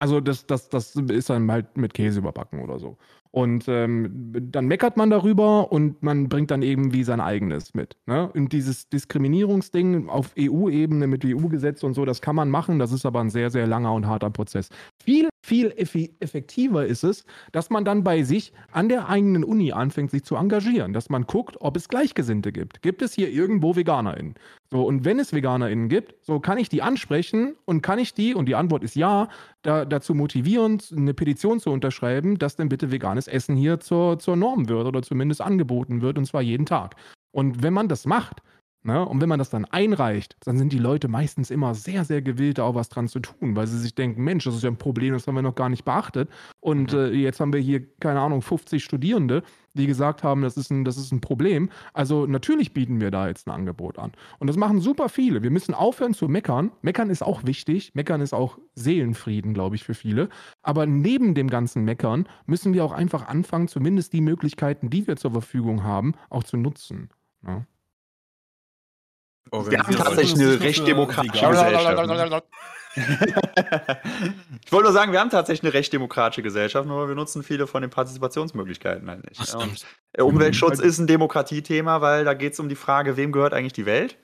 Also 0.00 0.20
das, 0.20 0.46
das, 0.46 0.68
das 0.68 0.94
ist 0.94 1.30
dann 1.30 1.50
halt 1.50 1.76
mit 1.76 1.92
Käse 1.92 2.20
überbacken 2.20 2.60
oder 2.60 2.78
so. 2.78 2.98
Und 3.30 3.66
ähm, 3.68 4.32
dann 4.50 4.66
meckert 4.66 4.96
man 4.96 5.10
darüber 5.10 5.70
und 5.70 6.02
man 6.02 6.28
bringt 6.28 6.50
dann 6.50 6.62
irgendwie 6.62 7.04
sein 7.04 7.20
eigenes 7.20 7.74
mit. 7.74 7.96
Ne? 8.06 8.30
Und 8.32 8.52
dieses 8.52 8.88
Diskriminierungsding 8.88 10.08
auf 10.08 10.32
EU-Ebene 10.38 11.06
mit 11.06 11.24
EU-Gesetz 11.24 11.82
und 11.82 11.94
so, 11.94 12.04
das 12.04 12.22
kann 12.22 12.36
man 12.36 12.48
machen, 12.50 12.78
das 12.78 12.92
ist 12.92 13.04
aber 13.04 13.20
ein 13.20 13.30
sehr, 13.30 13.50
sehr 13.50 13.66
langer 13.66 13.92
und 13.92 14.06
harter 14.06 14.30
Prozess. 14.30 14.70
Viel, 15.04 15.28
viel 15.48 15.72
effektiver 16.20 16.84
ist 16.84 17.02
es, 17.02 17.24
dass 17.52 17.70
man 17.70 17.84
dann 17.84 18.04
bei 18.04 18.22
sich 18.22 18.52
an 18.70 18.90
der 18.90 19.08
eigenen 19.08 19.44
Uni 19.44 19.72
anfängt, 19.72 20.10
sich 20.10 20.22
zu 20.22 20.36
engagieren, 20.36 20.92
dass 20.92 21.08
man 21.08 21.24
guckt, 21.24 21.56
ob 21.60 21.76
es 21.76 21.88
Gleichgesinnte 21.88 22.52
gibt. 22.52 22.82
Gibt 22.82 23.00
es 23.00 23.14
hier 23.14 23.30
irgendwo 23.30 23.74
VeganerInnen? 23.74 24.34
So, 24.70 24.86
und 24.86 25.06
wenn 25.06 25.18
es 25.18 25.32
VeganerInnen 25.32 25.88
gibt, 25.88 26.14
so 26.22 26.38
kann 26.38 26.58
ich 26.58 26.68
die 26.68 26.82
ansprechen 26.82 27.56
und 27.64 27.80
kann 27.80 27.98
ich 27.98 28.12
die, 28.12 28.34
und 28.34 28.46
die 28.46 28.54
Antwort 28.54 28.84
ist 28.84 28.94
ja, 28.94 29.28
da, 29.62 29.86
dazu 29.86 30.14
motivieren, 30.14 30.78
eine 30.94 31.14
Petition 31.14 31.60
zu 31.60 31.70
unterschreiben, 31.70 32.38
dass 32.38 32.56
denn 32.56 32.68
bitte 32.68 32.92
veganes 32.92 33.26
Essen 33.26 33.56
hier 33.56 33.80
zur, 33.80 34.18
zur 34.18 34.36
Norm 34.36 34.68
wird 34.68 34.86
oder 34.86 35.00
zumindest 35.02 35.40
angeboten 35.40 36.02
wird, 36.02 36.18
und 36.18 36.26
zwar 36.26 36.42
jeden 36.42 36.66
Tag. 36.66 36.94
Und 37.30 37.62
wenn 37.62 37.72
man 37.72 37.88
das 37.88 38.04
macht, 38.04 38.42
ne, 38.82 39.06
und 39.06 39.20
wenn 39.20 39.28
man 39.28 39.38
das 39.38 39.50
dann 39.50 39.64
einreicht, 39.64 40.36
dann 40.44 40.58
sind 40.58 40.72
die 40.72 40.78
Leute 40.78 41.08
meistens 41.08 41.50
immer 41.50 41.74
sehr, 41.74 42.04
sehr 42.04 42.22
gewillt, 42.22 42.58
da 42.58 42.64
auch 42.64 42.74
was 42.74 42.88
dran 42.88 43.08
zu 43.08 43.20
tun, 43.20 43.56
weil 43.56 43.66
sie 43.66 43.78
sich 43.78 43.94
denken, 43.94 44.22
Mensch, 44.22 44.44
das 44.44 44.54
ist 44.54 44.62
ja 44.62 44.70
ein 44.70 44.76
Problem, 44.76 45.12
das 45.14 45.26
haben 45.26 45.34
wir 45.34 45.42
noch 45.42 45.54
gar 45.54 45.68
nicht 45.68 45.84
beachtet. 45.84 46.28
Und 46.60 46.92
äh, 46.92 47.10
jetzt 47.10 47.40
haben 47.40 47.52
wir 47.52 47.60
hier, 47.60 47.86
keine 48.00 48.20
Ahnung, 48.20 48.42
50 48.42 48.82
Studierende, 48.82 49.42
die 49.74 49.86
gesagt 49.86 50.22
haben, 50.22 50.42
das 50.42 50.56
ist, 50.56 50.70
ein, 50.70 50.84
das 50.84 50.96
ist 50.96 51.12
ein 51.12 51.20
Problem. 51.20 51.70
Also 51.92 52.26
natürlich 52.26 52.72
bieten 52.74 53.00
wir 53.00 53.10
da 53.10 53.28
jetzt 53.28 53.46
ein 53.46 53.52
Angebot 53.52 53.98
an. 53.98 54.12
Und 54.38 54.48
das 54.48 54.56
machen 54.56 54.80
super 54.80 55.08
viele. 55.08 55.42
Wir 55.42 55.50
müssen 55.50 55.74
aufhören 55.74 56.14
zu 56.14 56.28
meckern. 56.28 56.72
Meckern 56.82 57.10
ist 57.10 57.22
auch 57.22 57.44
wichtig. 57.44 57.94
Meckern 57.94 58.20
ist 58.20 58.34
auch 58.34 58.58
Seelenfrieden, 58.74 59.54
glaube 59.54 59.76
ich, 59.76 59.84
für 59.84 59.94
viele. 59.94 60.28
Aber 60.62 60.86
neben 60.86 61.34
dem 61.34 61.48
ganzen 61.48 61.84
Meckern 61.84 62.28
müssen 62.46 62.74
wir 62.74 62.84
auch 62.84 62.92
einfach 62.92 63.28
anfangen, 63.28 63.68
zumindest 63.68 64.12
die 64.12 64.20
Möglichkeiten, 64.20 64.90
die 64.90 65.06
wir 65.06 65.16
zur 65.16 65.32
Verfügung 65.32 65.84
haben, 65.84 66.14
auch 66.28 66.44
zu 66.44 66.56
nutzen. 66.56 67.10
Ja. 67.46 67.64
Wir 69.52 69.78
haben 69.78 69.94
tatsächlich 69.96 70.34
eine 70.34 70.60
recht 70.60 70.86
demokratische 70.86 71.48
Gesellschaft. 71.48 71.98
ich 74.64 74.72
wollte 74.72 74.84
nur 74.84 74.92
sagen, 74.92 75.12
wir 75.12 75.20
haben 75.20 75.30
tatsächlich 75.30 75.64
eine 75.64 75.74
recht 75.74 75.92
demokratische 75.92 76.42
Gesellschaft, 76.42 76.88
nur 76.88 77.08
wir 77.08 77.14
nutzen 77.14 77.42
viele 77.42 77.66
von 77.66 77.82
den 77.82 77.90
Partizipationsmöglichkeiten 77.90 79.08
halt 79.08 79.28
nicht. 79.28 79.40
Und, 79.40 79.48
stimmt. 79.62 79.86
äh, 80.12 80.22
Umweltschutz 80.22 80.78
ist 80.80 80.98
ein 80.98 81.06
Demokratiethema, 81.06 82.00
weil 82.00 82.24
da 82.24 82.34
geht 82.34 82.54
es 82.54 82.60
um 82.60 82.68
die 82.68 82.74
Frage, 82.74 83.16
wem 83.16 83.32
gehört 83.32 83.52
eigentlich 83.54 83.72
die 83.72 83.86
Welt? 83.86 84.16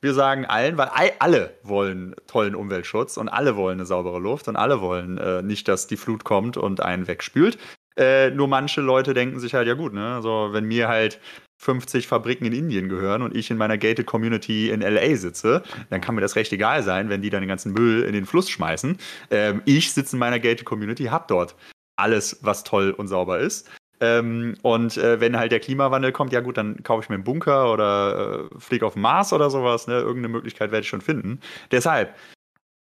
Wir 0.00 0.14
sagen 0.14 0.44
allen, 0.44 0.76
weil 0.76 0.88
all- 0.88 1.12
alle 1.18 1.54
wollen 1.62 2.14
tollen 2.26 2.54
Umweltschutz 2.54 3.16
und 3.16 3.28
alle 3.28 3.56
wollen 3.56 3.78
eine 3.78 3.86
saubere 3.86 4.18
Luft 4.18 4.48
und 4.48 4.56
alle 4.56 4.80
wollen 4.80 5.18
äh, 5.18 5.42
nicht, 5.42 5.66
dass 5.66 5.86
die 5.86 5.96
Flut 5.96 6.24
kommt 6.24 6.56
und 6.56 6.80
einen 6.80 7.06
wegspült. 7.06 7.58
Äh, 7.96 8.30
nur 8.30 8.48
manche 8.48 8.80
Leute 8.80 9.14
denken 9.14 9.38
sich 9.38 9.54
halt, 9.54 9.66
ja 9.68 9.74
gut, 9.74 9.94
ne, 9.94 10.14
also 10.16 10.48
wenn 10.52 10.64
mir 10.64 10.88
halt 10.88 11.20
50 11.64 12.06
Fabriken 12.06 12.44
in 12.44 12.52
Indien 12.52 12.90
gehören 12.90 13.22
und 13.22 13.34
ich 13.34 13.50
in 13.50 13.56
meiner 13.56 13.78
gated 13.78 14.04
Community 14.04 14.68
in 14.68 14.82
LA 14.82 15.16
sitze, 15.16 15.62
dann 15.88 16.02
kann 16.02 16.14
mir 16.14 16.20
das 16.20 16.36
recht 16.36 16.52
egal 16.52 16.82
sein, 16.82 17.08
wenn 17.08 17.22
die 17.22 17.30
dann 17.30 17.40
den 17.40 17.48
ganzen 17.48 17.72
Müll 17.72 18.02
in 18.02 18.12
den 18.12 18.26
Fluss 18.26 18.50
schmeißen. 18.50 18.98
Ähm, 19.30 19.62
ich 19.64 19.92
sitze 19.92 20.16
in 20.16 20.20
meiner 20.20 20.38
gated 20.38 20.66
Community, 20.66 21.04
hab 21.04 21.26
dort 21.28 21.56
alles, 21.96 22.38
was 22.42 22.64
toll 22.64 22.90
und 22.90 23.08
sauber 23.08 23.38
ist. 23.38 23.70
Ähm, 24.00 24.56
und 24.60 24.98
äh, 24.98 25.20
wenn 25.20 25.38
halt 25.38 25.52
der 25.52 25.60
Klimawandel 25.60 26.12
kommt, 26.12 26.32
ja 26.32 26.40
gut, 26.40 26.58
dann 26.58 26.82
kaufe 26.82 27.04
ich 27.04 27.08
mir 27.08 27.14
einen 27.14 27.24
Bunker 27.24 27.72
oder 27.72 28.48
äh, 28.52 28.58
fliege 28.60 28.84
auf 28.84 28.94
den 28.94 29.02
Mars 29.02 29.32
oder 29.32 29.48
sowas. 29.48 29.86
Ne? 29.86 29.94
Irgendeine 29.94 30.28
Möglichkeit 30.28 30.70
werde 30.70 30.82
ich 30.82 30.88
schon 30.88 31.00
finden. 31.00 31.40
Deshalb, 31.70 32.14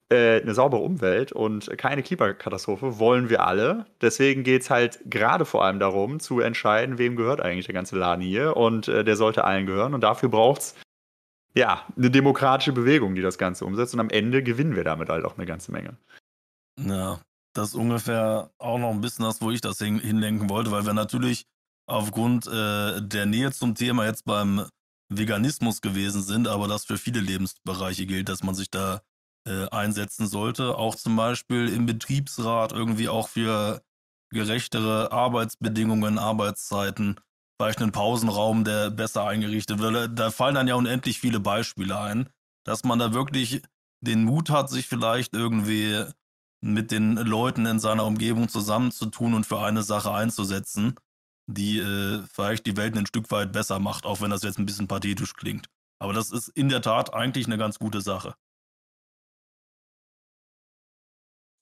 eine 0.09 0.53
saubere 0.53 0.81
Umwelt 0.81 1.33
und 1.33 1.69
keine 1.77 2.01
Klimakatastrophe 2.01 2.97
wollen 2.97 3.29
wir 3.29 3.45
alle. 3.45 3.85
Deswegen 4.01 4.43
geht 4.43 4.61
es 4.61 4.69
halt 4.69 4.99
gerade 5.05 5.43
vor 5.43 5.65
allem 5.65 5.79
darum, 5.79 6.19
zu 6.19 6.39
entscheiden, 6.39 6.97
wem 6.97 7.15
gehört 7.15 7.41
eigentlich 7.41 7.65
der 7.65 7.73
ganze 7.75 7.97
Laden 7.97 8.23
hier. 8.23 8.55
Und 8.55 8.87
äh, 8.87 9.03
der 9.03 9.17
sollte 9.17 9.43
allen 9.43 9.65
gehören. 9.65 9.93
Und 9.93 10.01
dafür 10.01 10.29
braucht 10.29 10.61
es 10.61 10.75
ja 11.55 11.85
eine 11.97 12.09
demokratische 12.09 12.71
Bewegung, 12.71 13.15
die 13.15 13.21
das 13.21 13.37
Ganze 13.37 13.65
umsetzt. 13.65 13.93
Und 13.93 13.99
am 13.99 14.09
Ende 14.09 14.43
gewinnen 14.43 14.75
wir 14.75 14.85
damit 14.85 15.09
halt 15.09 15.25
auch 15.25 15.37
eine 15.37 15.45
ganze 15.45 15.71
Menge. 15.73 15.97
Ja, 16.79 17.19
das 17.53 17.69
ist 17.69 17.75
ungefähr 17.75 18.51
auch 18.59 18.77
noch 18.77 18.91
ein 18.91 19.01
bisschen 19.01 19.25
das, 19.25 19.41
wo 19.41 19.51
ich 19.51 19.61
das 19.61 19.79
hin 19.79 19.99
hinlenken 19.99 20.49
wollte, 20.49 20.71
weil 20.71 20.85
wir 20.85 20.93
natürlich 20.93 21.45
aufgrund 21.87 22.47
äh, 22.47 23.01
der 23.01 23.25
Nähe 23.25 23.51
zum 23.51 23.75
Thema 23.75 24.05
jetzt 24.05 24.25
beim 24.25 24.67
Veganismus 25.09 25.81
gewesen 25.81 26.21
sind, 26.21 26.47
aber 26.47 26.67
das 26.67 26.85
für 26.85 26.97
viele 26.97 27.19
Lebensbereiche 27.19 28.05
gilt, 28.05 28.29
dass 28.29 28.43
man 28.43 28.55
sich 28.55 28.69
da 28.69 29.01
äh, 29.47 29.69
einsetzen 29.69 30.27
sollte. 30.27 30.77
Auch 30.77 30.95
zum 30.95 31.15
Beispiel 31.15 31.69
im 31.69 31.85
Betriebsrat 31.85 32.71
irgendwie 32.71 33.09
auch 33.09 33.29
für 33.29 33.81
gerechtere 34.29 35.11
Arbeitsbedingungen, 35.11 36.19
Arbeitszeiten, 36.19 37.19
vielleicht 37.57 37.81
einen 37.81 37.91
Pausenraum, 37.91 38.63
der 38.63 38.91
besser 38.91 39.25
eingerichtet 39.25 39.79
wird. 39.79 40.19
Da 40.19 40.31
fallen 40.31 40.55
dann 40.55 40.67
ja 40.67 40.75
unendlich 40.75 41.19
viele 41.19 41.39
Beispiele 41.39 41.99
ein, 41.99 42.29
dass 42.65 42.83
man 42.83 42.99
da 42.99 43.13
wirklich 43.13 43.61
den 44.01 44.23
Mut 44.23 44.49
hat, 44.49 44.69
sich 44.69 44.87
vielleicht 44.87 45.33
irgendwie 45.33 46.03
mit 46.61 46.91
den 46.91 47.15
Leuten 47.15 47.65
in 47.65 47.79
seiner 47.79 48.05
Umgebung 48.05 48.49
zusammenzutun 48.49 49.33
und 49.33 49.45
für 49.45 49.59
eine 49.59 49.83
Sache 49.83 50.11
einzusetzen, 50.11 50.95
die 51.47 51.79
äh, 51.79 52.23
vielleicht 52.31 52.65
die 52.65 52.77
Welt 52.77 52.97
ein 52.97 53.05
Stück 53.05 53.31
weit 53.31 53.51
besser 53.51 53.79
macht, 53.79 54.05
auch 54.05 54.21
wenn 54.21 54.31
das 54.31 54.43
jetzt 54.43 54.59
ein 54.59 54.65
bisschen 54.65 54.87
pathetisch 54.87 55.33
klingt. 55.33 55.67
Aber 55.99 56.13
das 56.13 56.31
ist 56.31 56.49
in 56.49 56.69
der 56.69 56.81
Tat 56.81 57.13
eigentlich 57.13 57.47
eine 57.47 57.57
ganz 57.57 57.79
gute 57.79 58.01
Sache. 58.01 58.35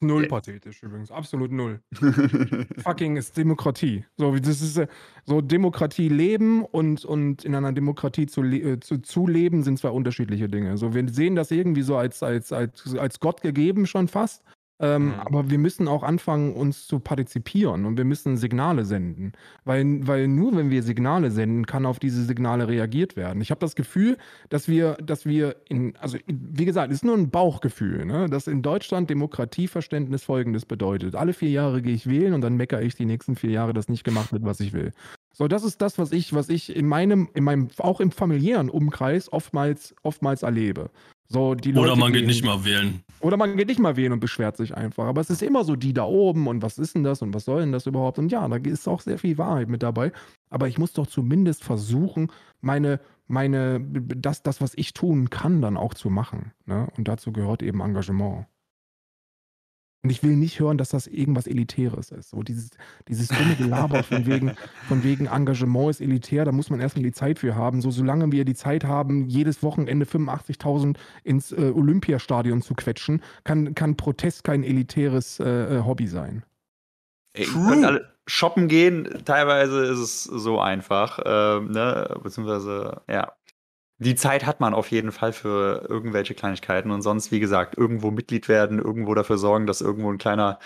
Null 0.06 0.24
Ja. 0.24 0.30
pathetisch 0.30 0.84
übrigens, 0.84 1.12
absolut 1.12 1.52
null. 1.52 1.82
Fucking 2.84 3.18
ist 3.18 3.38
Demokratie. 3.38 4.06
So, 4.18 4.36
das 4.36 4.62
ist 4.62 4.78
äh, 4.78 4.88
so 5.26 5.42
Demokratie 5.42 6.10
leben 6.10 6.64
und, 6.64 7.06
und 7.06 7.44
in 7.46 7.56
einer 7.56 7.74
Demokratie 7.74 8.26
zu, 8.26 8.42
le 8.42 8.58
äh, 8.74 8.80
zu, 8.80 9.00
zu 9.00 9.28
leben 9.28 9.64
sind 9.64 9.80
zwei 9.80 9.90
unterschiedliche 9.90 10.48
Dinge. 10.50 10.78
So, 10.78 10.94
wir 10.94 11.08
sehen 11.10 11.36
das 11.36 11.52
irgendwie 11.52 11.82
so 11.82 11.98
als, 11.98 12.24
als, 12.24 12.52
als, 12.52 12.96
als 12.96 13.20
Gott 13.20 13.42
gegeben 13.42 13.86
schon 13.88 14.08
fast. 14.08 14.44
Ähm, 14.80 15.06
Mhm. 15.06 15.14
Aber 15.20 15.50
wir 15.50 15.58
müssen 15.58 15.88
auch 15.88 16.04
anfangen, 16.04 16.54
uns 16.54 16.88
zu 16.88 17.00
partizipieren 17.00 17.86
und 17.86 17.98
wir 17.98 18.06
müssen 18.06 18.38
Signale 18.38 18.86
senden. 18.86 19.34
Weil, 19.64 20.06
weil 20.08 20.28
nur 20.28 20.56
wenn 20.56 20.70
wir 20.70 20.84
Signale 20.84 21.32
senden, 21.32 21.66
kann 21.66 21.86
auf 21.86 22.00
diese 22.00 22.24
Signale 22.24 22.68
reagiert 22.68 23.16
werden. 23.16 23.42
Ich 23.42 23.52
habe 23.52 23.60
das 23.60 23.76
Gefühl, 23.76 24.18
dass 24.50 24.68
wir, 24.68 24.94
dass 24.96 25.26
wir 25.26 25.56
in, 25.70 25.96
also 25.98 26.18
wie 26.28 26.66
gesagt, 26.66 26.92
es 26.92 26.98
ist 26.98 27.06
nur 27.06 27.16
ein 27.16 27.30
Bauchgefühl, 27.30 28.06
ne? 28.06 28.30
dass 28.30 28.48
in 28.48 28.62
Deutschland 28.62 29.10
Demokratieverständnis 29.10 30.24
folgendes 30.24 30.66
bedeutet. 30.66 31.16
Alle 31.16 31.34
vier 31.34 31.50
Jahre 31.50 31.82
gehe 31.82 31.94
ich 31.94 32.08
wählen 32.08 32.34
und 32.34 32.42
dann 32.42 32.58
meckere 32.58 32.82
ich 32.82 32.96
die 32.96 33.06
nächsten 33.06 33.36
vier 33.36 33.52
Jahre, 33.52 33.74
dass 33.74 33.90
nicht 33.90 34.04
gemacht 34.04 34.32
wird, 34.32 34.44
was 34.44 34.60
ich 34.60 34.74
will. 34.74 34.92
So, 35.32 35.50
das 35.50 35.66
ist 35.66 35.82
das, 35.82 35.98
was 35.98 36.14
ich, 36.14 36.34
was 36.34 36.48
ich 36.48 36.74
in 36.74 36.88
meinem, 36.88 37.30
in 37.34 37.44
meinem, 37.44 37.68
auch 37.80 38.00
im 38.00 38.12
familiären 38.12 38.70
Umkreis 38.70 39.32
oftmals, 39.32 39.94
oftmals 40.02 40.44
erlebe. 40.44 40.90
So, 41.28 41.56
die 41.56 41.72
Oder 41.74 41.88
Leute 41.88 42.00
man 42.00 42.14
geht 42.14 42.28
nicht 42.28 42.46
mal 42.46 42.64
wählen. 42.66 43.04
oder 43.20 43.36
man 43.36 43.58
geht 43.58 43.68
nicht 43.68 43.80
mal 43.80 43.96
wählen 43.98 44.14
und 44.14 44.20
beschwert 44.20 44.58
sich 44.58 44.76
einfach. 44.76 45.06
Aber 45.06 45.22
es 45.22 45.30
ist 45.30 45.42
immer 45.42 45.64
so 45.64 45.76
die 45.76 45.94
da 45.94 46.04
oben 46.04 46.48
und 46.48 46.62
was 46.62 46.78
ist 46.78 46.94
denn 46.96 47.04
das 47.04 47.22
und 47.22 47.34
was 47.34 47.46
soll 47.46 47.62
denn 47.62 47.72
das 47.72 47.88
überhaupt? 47.88 48.20
Und 48.20 48.32
ja, 48.32 48.48
da 48.48 48.58
ist 48.58 48.88
auch 48.88 49.02
sehr 49.02 49.18
viel 49.18 49.38
Wahrheit 49.38 49.68
mit 49.68 49.82
dabei. 49.82 50.12
Aber 50.50 50.68
ich 50.68 50.78
muss 50.78 50.94
doch 50.94 51.08
zumindest 51.08 51.64
versuchen, 51.64 52.32
meine, 52.62 53.00
meine, 53.28 53.80
das, 53.82 54.44
das, 54.44 54.62
was 54.62 54.74
ich 54.76 54.94
tun 54.94 55.32
kann, 55.32 55.62
dann 55.62 55.78
auch 55.78 55.96
zu 55.96 56.10
machen. 56.12 56.52
Ne? 56.66 56.88
Und 56.96 57.08
dazu 57.08 57.32
gehört 57.32 57.64
eben 57.64 57.82
Engagement. 57.82 58.46
Und 60.06 60.12
ich 60.12 60.22
will 60.22 60.36
nicht 60.36 60.60
hören, 60.60 60.78
dass 60.78 60.90
das 60.90 61.08
irgendwas 61.08 61.48
Elitäres 61.48 62.12
ist. 62.12 62.30
So 62.30 62.44
dieses, 62.44 62.70
dieses 63.08 63.28
dumme 63.28 63.56
Gelaber 63.56 64.04
von 64.04 64.28
wegen, 64.28 64.54
von 64.88 65.04
wegen 65.04 65.26
Engagement 65.26 65.90
ist 65.90 66.00
elitär, 66.00 66.46
da 66.46 66.52
muss 66.52 66.70
man 66.70 66.80
erstmal 66.80 67.02
die 67.02 67.12
Zeit 67.12 67.40
für 67.40 67.56
haben. 67.56 67.82
So, 67.82 67.90
solange 67.90 68.32
wir 68.32 68.46
die 68.46 68.54
Zeit 68.54 68.84
haben, 68.84 69.28
jedes 69.30 69.64
Wochenende 69.64 70.06
85.000 70.06 70.98
ins 71.24 71.52
äh, 71.54 71.72
Olympiastadion 71.74 72.62
zu 72.62 72.76
quetschen, 72.76 73.24
kann, 73.46 73.74
kann 73.74 73.98
Protest 73.98 74.44
kein 74.44 74.64
elitäres 74.64 75.40
äh, 75.40 75.78
äh, 75.78 75.84
Hobby 75.84 76.06
sein. 76.06 76.44
Ey, 77.34 77.48
könnt 77.48 77.84
alle 77.84 78.08
shoppen 78.28 78.68
gehen, 78.68 79.24
teilweise 79.26 79.86
ist 79.86 79.98
es 79.98 80.24
so 80.24 80.60
einfach, 80.60 81.18
ähm, 81.26 81.72
ne? 81.72 82.16
beziehungsweise, 82.22 83.02
ja. 83.10 83.32
Die 83.98 84.16
Zeit 84.16 84.46
hat 84.46 84.60
man 84.60 84.74
auf 84.74 84.92
jeden 84.92 85.12
Fall 85.12 85.32
für 85.32 85.86
irgendwelche 85.88 86.34
Kleinigkeiten 86.34 86.92
und 86.92 87.02
sonst, 87.02 87.32
wie 87.32 87.40
gesagt, 87.40 87.78
irgendwo 87.78 88.12
Mitglied 88.12 88.50
werden, 88.50 88.80
irgendwo 88.80 89.16
dafür 89.16 89.38
sorgen, 89.38 89.68
dass 89.68 89.80
irgendwo 89.80 90.12
ein 90.12 90.18
kleiner, 90.18 90.60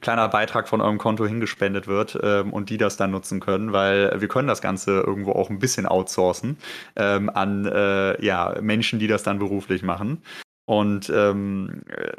kleiner 0.00 0.28
Beitrag 0.28 0.68
von 0.68 0.80
eurem 0.80 0.98
Konto 0.98 1.26
hingespendet 1.26 1.88
wird 1.88 2.16
ähm, 2.22 2.52
und 2.52 2.70
die 2.70 2.76
das 2.78 2.96
dann 2.96 3.10
nutzen 3.10 3.40
können, 3.40 3.72
weil 3.72 4.20
wir 4.20 4.28
können 4.28 4.46
das 4.46 4.62
Ganze 4.62 5.00
irgendwo 5.00 5.32
auch 5.32 5.50
ein 5.50 5.58
bisschen 5.58 5.86
outsourcen 5.86 6.56
ähm, 6.94 7.30
an 7.30 7.66
äh, 7.66 8.24
ja, 8.24 8.56
Menschen, 8.60 9.00
die 9.00 9.08
das 9.08 9.24
dann 9.24 9.40
beruflich 9.40 9.82
machen. 9.82 10.22
Und 10.64 11.10
ähm, 11.10 11.82
äh, 11.88 12.12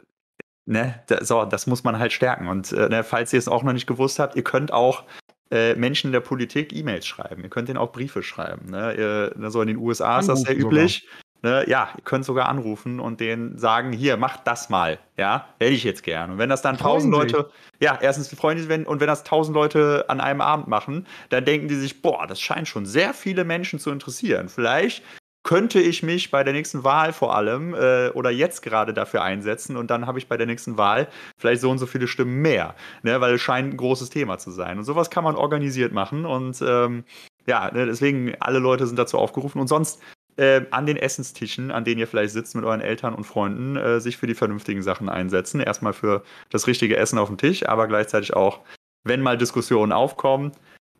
ne, 0.65 1.03
so, 1.21 1.45
das 1.45 1.67
muss 1.67 1.85
man 1.85 1.99
halt 1.99 2.11
stärken. 2.11 2.47
Und 2.49 2.73
äh, 2.73 2.89
ne, 2.89 3.05
falls 3.05 3.31
ihr 3.31 3.39
es 3.39 3.47
auch 3.47 3.63
noch 3.63 3.73
nicht 3.73 3.87
gewusst 3.87 4.19
habt, 4.19 4.35
ihr 4.35 4.43
könnt 4.43 4.73
auch 4.73 5.03
äh, 5.51 5.75
Menschen 5.75 6.11
der 6.11 6.19
Politik 6.19 6.73
E-Mails 6.73 7.07
schreiben. 7.07 7.43
Ihr 7.43 7.49
könnt 7.49 7.69
denen 7.69 7.77
auch 7.77 7.91
Briefe 7.91 8.23
schreiben. 8.23 8.69
Ne? 8.69 8.93
Ihr, 8.95 9.33
ne, 9.35 9.51
so 9.51 9.61
in 9.61 9.67
den 9.67 9.77
USA 9.77 10.19
ist 10.19 10.29
das 10.29 10.41
sehr 10.41 10.51
Anrufen 10.51 10.67
üblich. 10.67 11.07
Ne? 11.41 11.63
Ja, 11.67 11.89
ihr 11.95 12.03
könnt 12.03 12.25
sogar 12.25 12.49
anrufen 12.49 12.99
und 12.99 13.19
denen 13.21 13.57
sagen, 13.57 13.93
hier, 13.93 14.17
macht 14.17 14.41
das 14.45 14.69
mal. 14.69 14.99
Ja, 15.17 15.47
hätte 15.59 15.71
ich 15.71 15.83
jetzt 15.83 16.03
gern. 16.03 16.31
Und 16.31 16.37
wenn 16.37 16.49
das 16.49 16.61
dann 16.61 16.77
tausend. 16.77 17.13
Leute, 17.13 17.49
ja, 17.79 17.97
erstens 18.01 18.29
die 18.29 18.35
freuen 18.35 18.57
sich, 18.57 18.67
wenn, 18.67 18.85
und 18.85 18.99
wenn 18.99 19.07
das 19.07 19.23
tausend 19.23 19.55
Leute 19.55 20.05
an 20.09 20.19
einem 20.19 20.41
Abend 20.41 20.67
machen, 20.67 21.07
dann 21.29 21.45
denken 21.45 21.67
die 21.67 21.75
sich, 21.75 22.01
boah, 22.01 22.27
das 22.27 22.41
scheint 22.41 22.67
schon 22.67 22.85
sehr 22.85 23.13
viele 23.13 23.45
Menschen 23.45 23.79
zu 23.79 23.89
interessieren. 23.91 24.49
Vielleicht 24.49 25.03
könnte 25.49 25.79
ich 25.79 26.03
mich 26.03 26.29
bei 26.29 26.43
der 26.43 26.53
nächsten 26.53 26.83
Wahl 26.83 27.11
vor 27.11 27.35
allem 27.35 27.73
äh, 27.73 28.09
oder 28.09 28.29
jetzt 28.29 28.61
gerade 28.61 28.93
dafür 28.93 29.23
einsetzen 29.23 29.77
und 29.77 29.89
dann 29.89 30.05
habe 30.05 30.19
ich 30.19 30.27
bei 30.27 30.37
der 30.37 30.45
nächsten 30.45 30.77
Wahl 30.77 31.07
vielleicht 31.39 31.61
so 31.61 31.71
und 31.71 31.79
so 31.79 31.87
viele 31.87 32.07
Stimmen 32.07 32.43
mehr, 32.43 32.75
ne, 33.01 33.19
weil 33.19 33.33
es 33.33 33.41
scheint 33.41 33.73
ein 33.73 33.77
großes 33.77 34.11
Thema 34.11 34.37
zu 34.37 34.51
sein. 34.51 34.77
Und 34.77 34.83
sowas 34.83 35.09
kann 35.09 35.23
man 35.23 35.35
organisiert 35.35 35.91
machen 35.91 36.27
und 36.27 36.61
ähm, 36.61 37.03
ja, 37.47 37.71
ne, 37.71 37.87
deswegen 37.87 38.35
alle 38.39 38.59
Leute 38.59 38.85
sind 38.85 38.99
dazu 38.99 39.17
aufgerufen 39.17 39.59
und 39.59 39.65
sonst 39.65 39.99
äh, 40.37 40.67
an 40.69 40.85
den 40.85 40.97
Essenstischen, 40.97 41.71
an 41.71 41.83
denen 41.83 41.99
ihr 41.99 42.07
vielleicht 42.07 42.33
sitzt 42.33 42.55
mit 42.55 42.63
euren 42.63 42.81
Eltern 42.81 43.15
und 43.15 43.23
Freunden, 43.23 43.75
äh, 43.75 43.99
sich 43.99 44.17
für 44.17 44.27
die 44.27 44.35
vernünftigen 44.35 44.83
Sachen 44.83 45.09
einsetzen. 45.09 45.61
Erstmal 45.61 45.93
für 45.93 46.21
das 46.51 46.67
richtige 46.67 46.95
Essen 46.95 47.17
auf 47.17 47.27
dem 47.27 47.39
Tisch, 47.39 47.67
aber 47.67 47.87
gleichzeitig 47.87 48.35
auch, 48.35 48.59
wenn 49.03 49.23
mal 49.23 49.35
Diskussionen 49.35 49.93
aufkommen, 49.93 50.51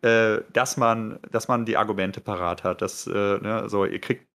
äh, 0.02 0.40
dass 0.52 0.76
man, 0.76 1.18
dass 1.30 1.48
man 1.48 1.66
die 1.66 1.76
Argumente 1.76 2.20
parat 2.20 2.64
hat. 2.64 2.80
Dass, 2.82 3.06
äh, 3.06 3.12
ne, 3.12 3.64
so, 3.68 3.84
ihr 3.84 4.00
kriegt 4.00 4.29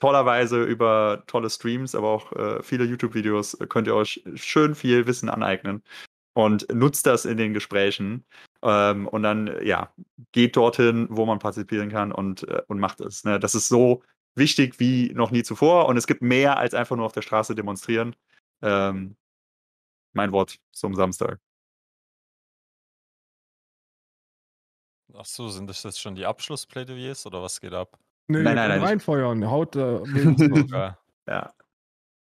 tollerweise 0.00 0.62
über 0.62 1.24
tolle 1.26 1.50
Streams, 1.50 1.94
aber 1.94 2.08
auch 2.08 2.32
äh, 2.32 2.62
viele 2.62 2.84
YouTube-Videos 2.84 3.54
äh, 3.54 3.66
könnt 3.66 3.86
ihr 3.86 3.94
euch 3.94 4.22
schön 4.34 4.74
viel 4.74 5.06
Wissen 5.06 5.28
aneignen 5.28 5.82
und 6.34 6.72
nutzt 6.72 7.06
das 7.06 7.24
in 7.24 7.38
den 7.38 7.54
Gesprächen. 7.54 8.24
Ähm, 8.62 9.08
und 9.08 9.22
dann, 9.22 9.48
äh, 9.48 9.64
ja, 9.64 9.92
geht 10.32 10.56
dorthin, 10.56 11.06
wo 11.10 11.26
man 11.26 11.38
partizipieren 11.38 11.90
kann 11.90 12.12
und, 12.12 12.46
äh, 12.48 12.62
und 12.68 12.78
macht 12.78 13.00
es. 13.00 13.24
Ne? 13.24 13.40
Das 13.40 13.54
ist 13.54 13.68
so 13.68 14.02
wichtig 14.34 14.78
wie 14.80 15.12
noch 15.14 15.30
nie 15.30 15.42
zuvor 15.42 15.86
und 15.86 15.96
es 15.96 16.06
gibt 16.06 16.22
mehr 16.22 16.58
als 16.58 16.74
einfach 16.74 16.96
nur 16.96 17.06
auf 17.06 17.12
der 17.12 17.22
Straße 17.22 17.54
demonstrieren. 17.54 18.14
Ähm, 18.62 19.16
mein 20.12 20.32
Wort 20.32 20.58
zum 20.72 20.94
Samstag. 20.94 21.38
Ach 25.14 25.24
so, 25.24 25.48
sind 25.48 25.66
das 25.68 25.82
jetzt 25.82 26.00
schon 26.00 26.14
die 26.14 26.26
Abschlussplädoyers 26.26 27.24
oder 27.26 27.42
was 27.42 27.60
geht 27.60 27.72
ab? 27.72 27.98
Nee, 28.28 28.42
Nein, 28.42 28.56
nein, 28.56 28.68
nein. 28.68 28.80
reinfeuern. 28.82 29.48
Haut, 29.50 29.76
äh. 29.76 30.00
Ja. 31.28 31.52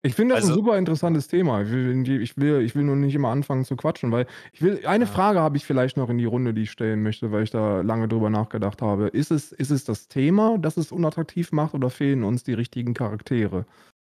Ich 0.03 0.13
finde 0.15 0.35
das 0.35 0.45
ein 0.45 0.49
Also- 0.51 0.61
super 0.61 0.77
interessantes 0.77 1.27
Thema. 1.27 1.61
Ich 1.63 1.69
will, 1.71 2.21
ich, 2.21 2.37
will, 2.37 2.61
ich 2.61 2.75
will 2.75 2.83
nur 2.83 2.95
nicht 2.95 3.15
immer 3.15 3.29
anfangen 3.29 3.65
zu 3.65 3.75
quatschen, 3.75 4.11
weil 4.11 4.25
ich 4.53 4.61
will, 4.61 4.79
eine 4.85 5.05
Ja. 5.05 5.11
Frage 5.11 5.39
habe 5.39 5.57
ich 5.57 5.65
vielleicht 5.65 5.97
noch 5.97 6.09
in 6.09 6.17
die 6.17 6.25
Runde, 6.25 6.53
die 6.53 6.61
ich 6.63 6.71
stellen 6.71 7.03
möchte, 7.03 7.31
weil 7.31 7.43
ich 7.43 7.51
da 7.51 7.81
lange 7.81 8.07
drüber 8.07 8.29
nachgedacht 8.29 8.81
habe. 8.81 9.07
Ist 9.07 9.31
es, 9.31 9.51
ist 9.51 9.71
es 9.71 9.83
das 9.83 10.07
Thema, 10.07 10.57
das 10.59 10.77
es 10.77 10.91
unattraktiv 10.93 11.51
macht 11.51 11.73
oder 11.73 11.89
fehlen 11.89 12.23
uns 12.23 12.43
die 12.43 12.53
richtigen 12.53 12.93
Charaktere? 12.93 13.65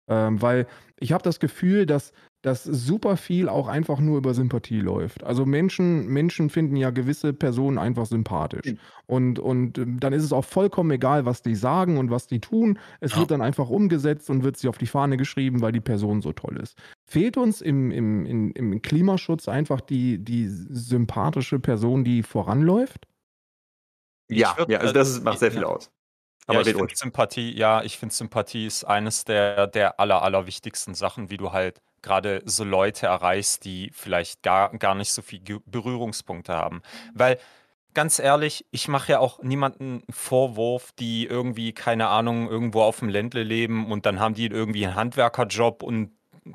Ähm, 0.08 0.40
weil 0.40 0.66
ich 0.98 1.12
habe 1.12 1.22
das 1.24 1.40
Gefühl, 1.40 1.84
dass, 1.84 2.12
dass 2.42 2.62
super 2.62 3.16
viel 3.16 3.48
auch 3.48 3.66
einfach 3.66 3.98
nur 3.98 4.18
über 4.18 4.34
Sympathie 4.34 4.80
läuft. 4.80 5.24
Also 5.24 5.44
Menschen, 5.44 6.06
Menschen 6.06 6.48
finden 6.48 6.76
ja 6.76 6.90
gewisse 6.90 7.32
Personen 7.32 7.76
einfach 7.76 8.06
sympathisch. 8.06 8.66
Mhm. 8.72 8.78
Und, 9.06 9.38
und 9.40 9.78
ähm, 9.78 9.98
dann 9.98 10.12
ist 10.12 10.22
es 10.22 10.32
auch 10.32 10.44
vollkommen 10.44 10.92
egal, 10.92 11.24
was 11.26 11.42
die 11.42 11.56
sagen 11.56 11.98
und 11.98 12.10
was 12.10 12.28
die 12.28 12.40
tun. 12.40 12.78
Es 13.00 13.12
Ja. 13.12 13.18
wird 13.18 13.32
dann 13.32 13.42
einfach 13.42 13.68
umgesetzt 13.68 14.30
und 14.30 14.44
wird 14.44 14.56
sich 14.56 14.68
auf 14.68 14.78
die 14.78 14.86
Fahne 14.86 15.16
geschrieben, 15.16 15.60
weil 15.60 15.72
die 15.72 15.80
Person 15.80 16.22
so 16.22 16.32
toll 16.32 16.56
ist. 16.58 16.78
Fehlt 17.04 17.36
uns 17.36 17.60
im, 17.60 17.90
im, 17.90 18.24
im, 18.26 18.52
im 18.52 18.80
Klimaschutz 18.82 19.48
einfach 19.48 19.80
die, 19.80 20.18
die 20.18 20.46
sympathische 20.48 21.58
Person, 21.58 22.04
die 22.04 22.22
voranläuft? 22.22 23.06
Ja, 24.30 24.56
würd, 24.56 24.68
ja 24.70 24.78
also 24.78 24.90
äh, 24.90 24.94
das 24.94 25.10
ist, 25.10 25.24
macht 25.24 25.38
sehr 25.40 25.52
viel 25.52 25.62
ja. 25.62 25.66
aus. 25.68 25.90
Ja, 26.48 26.60
Aber 26.60 26.62
ich 26.62 26.68
red 26.68 26.76
finde. 26.76 26.94
Sympathie, 26.94 27.56
ja, 27.56 27.82
ich 27.82 27.98
finde 27.98 28.14
Sympathie 28.14 28.66
ist 28.66 28.84
eines 28.84 29.24
der, 29.24 29.66
der 29.66 29.98
aller, 29.98 30.22
allerwichtigsten 30.22 30.94
Sachen, 30.94 31.30
wie 31.30 31.36
du 31.36 31.52
halt 31.52 31.80
gerade 32.02 32.42
so 32.44 32.62
Leute 32.62 33.06
erreichst, 33.06 33.64
die 33.64 33.90
vielleicht 33.92 34.42
gar, 34.42 34.70
gar 34.78 34.94
nicht 34.94 35.10
so 35.12 35.22
viel 35.22 35.40
Berührungspunkte 35.66 36.52
haben. 36.52 36.82
Weil 37.14 37.38
ganz 37.94 38.18
ehrlich, 38.20 38.64
ich 38.70 38.88
mache 38.88 39.12
ja 39.12 39.18
auch 39.18 39.42
niemanden 39.42 40.02
einen 40.06 40.12
Vorwurf, 40.12 40.92
die 40.92 41.26
irgendwie, 41.26 41.72
keine 41.72 42.08
Ahnung, 42.08 42.48
irgendwo 42.48 42.82
auf 42.82 43.00
dem 43.00 43.08
Ländle 43.08 43.42
leben 43.42 43.90
und 43.90 44.06
dann 44.06 44.20
haben 44.20 44.34
die 44.34 44.46
irgendwie 44.46 44.86
einen 44.86 44.94
Handwerkerjob 44.94 45.82
und 45.82 46.12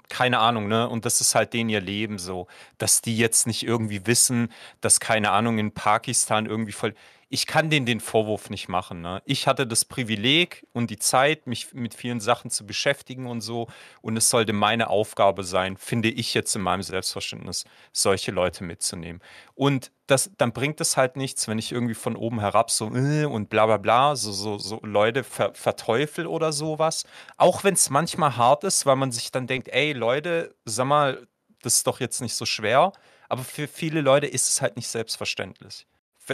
keine 0.10 0.40
Ahnung, 0.40 0.68
ne? 0.68 0.88
Und 0.88 1.06
das 1.06 1.20
ist 1.20 1.36
halt 1.36 1.54
denen 1.54 1.70
ihr 1.70 1.82
Leben 1.82 2.18
so, 2.18 2.48
dass 2.78 3.02
die 3.02 3.18
jetzt 3.18 3.46
nicht 3.48 3.64
irgendwie 3.64 4.06
wissen, 4.08 4.50
dass, 4.80 5.00
keine 5.02 5.32
Ahnung, 5.32 5.58
in 5.58 5.74
Pakistan 5.74 6.46
irgendwie 6.46 6.72
voll. 6.72 6.94
Ich 7.34 7.48
kann 7.48 7.70
denen 7.70 7.86
den 7.86 8.02
Vorwurf 8.02 8.50
nicht 8.50 8.68
machen, 8.68 9.00
ne? 9.02 9.22
Ich 9.24 9.48
hatte 9.48 9.66
das 9.66 9.86
Privileg 9.86 10.68
und 10.74 10.90
die 10.90 11.00
Zeit, 11.00 11.48
mich 11.48 11.74
mit 11.74 11.94
vielen 11.94 12.20
Sachen 12.20 12.52
zu 12.52 12.66
beschäftigen 12.66 13.26
und 13.26 13.40
so. 13.40 13.68
Und 14.02 14.18
es 14.18 14.30
sollte 14.30 14.52
meine 14.52 14.90
Aufgabe 14.90 15.46
sein, 15.46 15.78
finde 15.78 16.10
ich 16.10 16.34
jetzt 16.34 16.54
in 16.58 16.62
meinem 16.62 16.84
Selbstverständnis, 16.84 17.64
solche 17.94 18.32
Leute 18.32 18.66
mitzunehmen. 18.66 19.22
Und 19.56 19.94
das, 20.08 20.30
dann 20.38 20.52
bringt 20.52 20.82
es 20.82 20.98
halt 20.98 21.16
nichts, 21.16 21.48
wenn 21.48 21.58
ich 21.58 21.72
irgendwie 21.72 21.94
von 21.94 22.18
oben 22.18 22.42
herab 22.42 22.70
so 22.70 22.94
äh, 22.94 23.24
und 23.24 23.50
bla 23.50 23.66
bla 23.66 23.78
bla, 23.78 24.18
so, 24.18 24.34
so, 24.34 24.58
so 24.58 24.82
Leute 24.84 25.24
ver, 25.24 25.54
verteufel 25.54 26.28
oder 26.28 26.52
sowas. 26.52 27.06
Auch 27.38 27.64
wenn 27.64 27.76
es 27.76 27.90
manchmal 27.90 28.36
hart 28.36 28.66
ist, 28.66 28.86
weil 28.86 28.98
man 28.98 29.14
sich 29.14 29.32
dann 29.32 29.48
denkt, 29.48 29.70
ey 29.70 29.94
Leute, 29.94 30.54
sag 30.66 30.86
mal, 30.86 31.26
das 31.62 31.76
ist 31.76 31.88
doch 31.88 32.02
jetzt 32.02 32.20
nicht 32.20 32.36
so 32.36 32.46
schwer. 32.46 32.92
Aber 33.30 33.46
für 33.46 33.70
viele 33.70 34.02
Leute 34.02 34.28
ist 34.28 34.50
es 34.50 34.62
halt 34.62 34.76
nicht 34.76 34.90
selbstverständlich. 34.90 35.88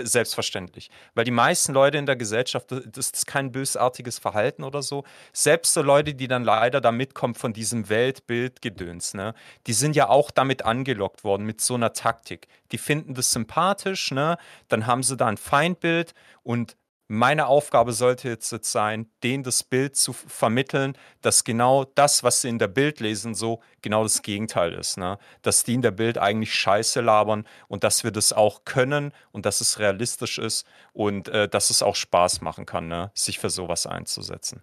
Selbstverständlich. 0.06 0.90
Weil 1.16 1.26
die 1.26 1.32
meisten 1.32 1.74
Leute 1.74 1.98
in 1.98 2.06
der 2.06 2.16
Gesellschaft, 2.16 2.72
das 2.72 3.10
ist 3.10 3.28
kein 3.28 3.52
bösartiges 3.52 4.20
Verhalten 4.20 4.64
oder 4.64 4.82
so. 4.82 5.04
Selbst 5.34 5.74
so 5.74 5.82
Leute, 5.82 6.14
die 6.14 6.28
dann 6.28 6.44
leider 6.44 6.82
da 6.82 6.92
mitkommen 6.92 7.36
von 7.36 7.54
diesem 7.54 7.90
Weltbildgedöns, 7.90 9.14
ne, 9.14 9.34
die 9.68 9.74
sind 9.74 9.96
ja 9.96 10.10
auch 10.10 10.32
damit 10.32 10.66
angelockt 10.66 11.24
worden, 11.24 11.46
mit 11.46 11.62
so 11.62 11.76
einer 11.76 11.94
Taktik. 11.94 12.48
Die 12.72 12.78
finden 12.78 13.14
das 13.14 13.32
sympathisch, 13.32 14.12
ne? 14.12 14.38
Dann 14.68 14.88
haben 14.88 15.04
sie 15.04 15.18
da 15.18 15.28
ein 15.28 15.38
Feindbild 15.38 16.14
und 16.44 16.76
meine 17.08 17.48
Aufgabe 17.48 17.94
sollte 17.94 18.28
jetzt, 18.28 18.54
sein, 18.66 19.10
denen 19.24 19.44
das 19.44 19.64
Bild 19.64 19.96
zu 19.96 20.14
vermitteln, 20.14 20.98
dass 21.22 21.44
genau 21.44 21.86
das, 21.86 22.24
was 22.24 22.42
sie 22.42 22.50
in 22.50 22.60
der 22.60 22.68
Bild 22.68 23.00
lesen, 23.00 23.34
so 23.34 23.62
genau 23.82 24.04
das 24.04 24.22
Gegenteil 24.22 24.74
ist. 24.74 24.98
Ne? 24.98 25.18
Dass 25.42 25.64
die 25.64 25.74
in 25.74 25.82
der 25.82 25.92
Bild 25.92 26.18
eigentlich 26.18 26.54
Scheiße 26.54 27.02
labern 27.02 27.48
und 27.68 27.84
dass 27.84 28.04
wir 28.04 28.12
das 28.12 28.34
auch 28.34 28.66
können 28.66 29.14
und 29.32 29.46
dass 29.46 29.62
es 29.62 29.80
realistisch 29.80 30.38
ist 30.38 30.66
und 30.94 31.30
äh, 31.30 31.48
dass 31.48 31.70
es 31.70 31.82
auch 31.82 31.96
Spaß 31.96 32.42
machen 32.42 32.66
kann, 32.66 32.88
ne? 32.88 33.12
sich 33.14 33.40
für 33.40 33.50
sowas 33.50 33.88
einzusetzen. 33.88 34.62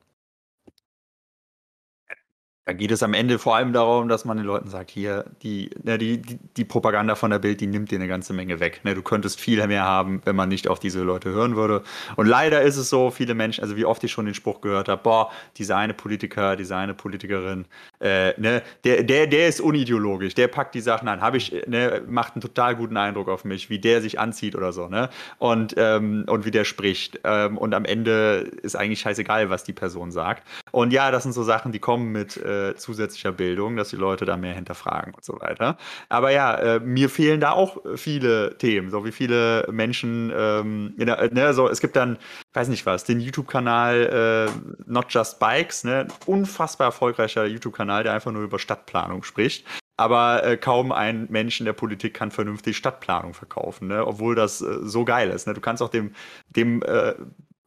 Da 2.67 2.73
geht 2.73 2.91
es 2.93 3.03
am 3.03 3.13
Ende 3.13 3.39
vor 3.39 3.57
allem 3.57 3.75
darum, 3.75 4.09
dass 4.09 4.25
man 4.25 4.39
den 4.39 4.47
Leuten 4.47 4.71
sagt, 4.71 4.91
hier, 4.91 5.27
die, 5.43 5.69
ne, 5.83 5.99
die, 5.99 6.23
die, 6.23 6.39
die 6.57 6.65
Propaganda 6.65 7.15
von 7.15 7.31
der 7.31 7.39
Bild, 7.39 7.61
die 7.61 7.67
nimmt 7.67 7.91
dir 7.91 7.97
eine 7.97 8.09
ganze 8.09 8.33
Menge 8.33 8.59
weg. 8.59 8.81
Ne? 8.85 8.95
Du 8.95 9.03
könntest 9.03 9.39
viel 9.39 9.65
mehr 9.67 9.85
haben, 9.85 10.23
wenn 10.25 10.35
man 10.35 10.49
nicht 10.49 10.67
auf 10.69 10.79
diese 10.79 11.03
Leute 11.03 11.29
hören 11.29 11.57
würde. 11.57 11.83
Und 12.17 12.27
leider 12.27 12.63
ist 12.63 12.79
es 12.79 12.89
so, 12.89 13.11
viele 13.11 13.35
Menschen, 13.35 13.63
also 13.63 13.77
wie 13.77 13.85
oft 13.85 14.03
ich 14.03 14.13
schon 14.13 14.25
den 14.25 14.33
Spruch 14.35 14.63
gehört 14.63 14.89
habe, 14.89 15.03
boah, 15.03 15.31
dieser 15.59 15.77
eine 15.77 15.93
Politiker, 15.93 16.57
diese 16.57 16.75
eine 16.75 16.95
Politikerin, 16.95 17.67
äh, 18.01 18.33
ne, 18.41 18.63
der, 18.85 19.03
der, 19.03 19.27
der 19.27 19.49
ist 19.49 19.61
unideologisch, 19.61 20.35
der 20.35 20.49
packt 20.49 20.75
die 20.75 20.81
Sachen 20.81 21.07
an, 21.09 21.21
habe 21.21 21.37
ich, 21.37 21.53
ne, 21.67 22.03
macht 22.09 22.35
einen 22.35 22.41
total 22.41 22.77
guten 22.77 22.97
Eindruck 22.97 23.29
auf 23.29 23.45
mich, 23.45 23.69
wie 23.69 23.79
der 23.79 24.01
sich 24.01 24.19
anzieht 24.19 24.57
oder 24.57 24.73
so, 24.73 24.89
ne? 24.89 25.11
Und, 25.37 25.75
ähm, 25.77 26.25
und 26.29 26.47
wie 26.47 26.51
der 26.51 26.65
spricht. 26.65 27.21
Ähm, 27.25 27.59
und 27.59 27.75
am 27.75 27.85
Ende 27.85 28.51
ist 28.63 28.75
eigentlich 28.75 29.01
scheißegal, 29.01 29.51
was 29.51 29.65
die 29.65 29.75
Person 29.75 30.11
sagt. 30.11 30.45
Und 30.71 30.95
ja, 30.95 31.11
das 31.11 31.25
sind 31.25 31.33
so 31.33 31.43
Sachen, 31.43 31.71
die 31.71 31.79
kommen 31.79 32.11
mit 32.11 32.39
äh, 32.39 32.54
zusätzlicher 32.77 33.33
Bildung, 33.33 33.77
dass 33.77 33.91
die 33.91 33.97
Leute 33.97 34.25
da 34.25 34.37
mehr 34.37 34.55
hinterfragen 34.55 35.15
und 35.15 35.25
so 35.25 35.39
weiter. 35.41 35.77
Aber 36.09 36.31
ja, 36.31 36.55
äh, 36.55 36.81
mir 36.81 37.09
fehlen 37.09 37.41
da 37.41 37.53
auch 37.53 37.79
viele 37.97 38.57
Themen, 38.59 38.91
so 38.91 39.05
wie 39.05 39.13
viele 39.13 39.67
Menschen, 39.71 40.33
ähm, 40.37 40.95
der, 40.97 41.33
ne, 41.33 41.55
so, 41.55 41.69
es 41.69 41.81
gibt 41.81 41.97
dann, 41.97 42.19
weiß 42.53 42.69
nicht 42.69 42.87
was, 42.87 43.05
den 43.05 43.21
YouTube-Kanal 43.21 44.49
äh, 44.49 44.91
Not 44.91 45.07
Just 45.11 45.39
Bikes, 45.39 45.85
ne, 45.85 46.09
unfassbar 46.27 46.89
erfolgreicher 46.89 47.47
YouTube-Kanal, 47.47 48.05
der 48.05 48.13
einfach 48.13 48.33
nur 48.33 48.43
über 48.43 48.59
Stadtplanung 48.59 49.23
spricht. 49.23 49.65
Aber 49.97 50.45
äh, 50.45 50.57
kaum 50.57 50.91
ein 50.91 51.27
Mensch 51.31 51.61
in 51.61 51.67
der 51.67 51.73
Politik 51.73 52.15
kann 52.15 52.33
vernünftig 52.33 52.77
Stadtplanung 52.77 53.33
verkaufen, 53.33 53.89
ne? 53.89 54.05
obwohl 54.05 54.35
das 54.35 54.61
äh, 54.61 54.79
so 54.83 55.05
geil 55.05 55.31
ist. 55.31 55.47
Ne? 55.47 55.55
Du 55.55 55.61
kannst 55.61 55.83
auch 55.83 55.89
dem, 55.89 56.13
dem 56.49 56.83
äh, 56.83 57.15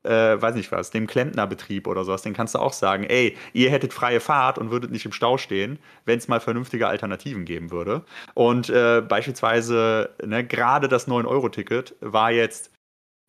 äh, 0.07 0.41
weiß 0.41 0.55
nicht 0.55 0.71
was, 0.71 0.91
dem 0.91 1.07
Klempnerbetrieb 1.07 1.88
oder 1.88 2.03
sowas, 2.03 2.21
den 2.21 2.34
kannst 2.34 2.55
du 2.55 2.59
auch 2.59 2.73
sagen, 2.73 3.03
ey, 3.03 3.38
ihr 3.53 3.69
hättet 3.69 3.93
freie 3.93 4.19
Fahrt 4.19 4.57
und 4.57 4.71
würdet 4.71 4.91
nicht 4.91 5.05
im 5.05 5.11
Stau 5.11 5.38
stehen, 5.38 5.79
wenn 6.05 6.17
es 6.17 6.27
mal 6.27 6.39
vernünftige 6.39 6.88
Alternativen 6.88 7.45
geben 7.45 7.71
würde. 7.71 8.03
Und 8.34 8.69
äh, 8.69 9.01
beispielsweise, 9.01 10.09
ne, 10.25 10.45
gerade 10.45 10.88
das 10.88 11.07
9-Euro-Ticket 11.07 11.95
war 12.01 12.31
jetzt 12.31 12.71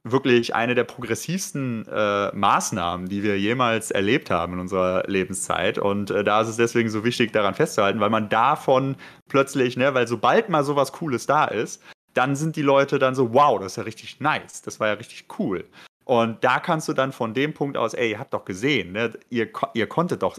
wirklich 0.04 0.54
eine 0.54 0.74
der 0.74 0.84
progressivsten 0.84 1.86
äh, 1.86 2.34
Maßnahmen, 2.34 3.08
die 3.08 3.22
wir 3.22 3.38
jemals 3.38 3.90
erlebt 3.90 4.30
haben 4.30 4.54
in 4.54 4.60
unserer 4.60 5.04
Lebenszeit. 5.06 5.78
Und 5.78 6.10
äh, 6.10 6.24
da 6.24 6.40
ist 6.40 6.48
es 6.48 6.56
deswegen 6.56 6.88
so 6.88 7.04
wichtig, 7.04 7.32
daran 7.32 7.54
festzuhalten, 7.54 8.00
weil 8.00 8.10
man 8.10 8.28
davon 8.28 8.96
plötzlich, 9.28 9.76
ne, 9.76 9.94
weil 9.94 10.06
sobald 10.06 10.48
mal 10.48 10.64
sowas 10.64 10.92
Cooles 10.92 11.26
da 11.26 11.44
ist, 11.44 11.82
dann 12.14 12.36
sind 12.36 12.56
die 12.56 12.62
Leute 12.62 12.98
dann 12.98 13.14
so, 13.14 13.32
wow, 13.32 13.60
das 13.60 13.72
ist 13.72 13.76
ja 13.76 13.82
richtig 13.84 14.20
nice, 14.20 14.62
das 14.62 14.80
war 14.80 14.88
ja 14.88 14.94
richtig 14.94 15.26
cool. 15.38 15.64
Und 16.08 16.42
da 16.42 16.58
kannst 16.58 16.88
du 16.88 16.94
dann 16.94 17.12
von 17.12 17.34
dem 17.34 17.52
Punkt 17.52 17.76
aus, 17.76 17.92
ey, 17.92 18.12
ihr 18.12 18.18
habt 18.18 18.32
doch 18.32 18.46
gesehen, 18.46 18.92
ne, 18.92 19.12
ihr, 19.28 19.50
ihr 19.74 19.86
konntet 19.86 20.22
doch 20.22 20.38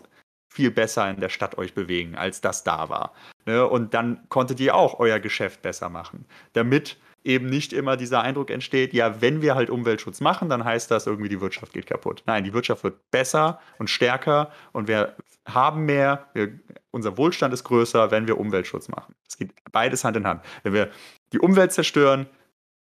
viel 0.51 0.71
besser 0.71 1.07
in 1.07 1.19
der 1.19 1.29
Stadt 1.29 1.59
euch 1.59 1.75
bewegen, 1.75 2.15
als 2.15 2.41
das 2.41 2.63
da 2.63 2.89
war. 2.89 3.13
Ne? 3.45 3.67
Und 3.67 3.93
dann 3.93 4.27
konntet 4.29 4.59
ihr 4.59 4.73
auch 4.73 4.97
euer 4.99 5.19
Geschäft 5.19 5.61
besser 5.61 5.89
machen, 5.89 6.25
damit 6.53 6.97
eben 7.23 7.45
nicht 7.45 7.71
immer 7.71 7.97
dieser 7.97 8.21
Eindruck 8.21 8.49
entsteht, 8.49 8.93
ja, 8.93 9.21
wenn 9.21 9.43
wir 9.43 9.53
halt 9.53 9.69
Umweltschutz 9.69 10.21
machen, 10.21 10.49
dann 10.49 10.63
heißt 10.65 10.89
das 10.89 11.05
irgendwie, 11.05 11.29
die 11.29 11.39
Wirtschaft 11.39 11.73
geht 11.73 11.85
kaputt. 11.85 12.23
Nein, 12.25 12.45
die 12.45 12.53
Wirtschaft 12.53 12.83
wird 12.83 13.11
besser 13.11 13.59
und 13.77 13.91
stärker 13.91 14.51
und 14.71 14.87
wir 14.87 15.17
haben 15.47 15.85
mehr, 15.85 16.29
wir, 16.33 16.59
unser 16.89 17.15
Wohlstand 17.15 17.53
ist 17.53 17.63
größer, 17.63 18.09
wenn 18.09 18.27
wir 18.27 18.39
Umweltschutz 18.39 18.87
machen. 18.87 19.13
Es 19.27 19.37
geht 19.37 19.53
beides 19.71 20.03
Hand 20.03 20.17
in 20.17 20.25
Hand. 20.25 20.43
Wenn 20.63 20.73
wir 20.73 20.89
die 21.31 21.39
Umwelt 21.39 21.73
zerstören, 21.73 22.25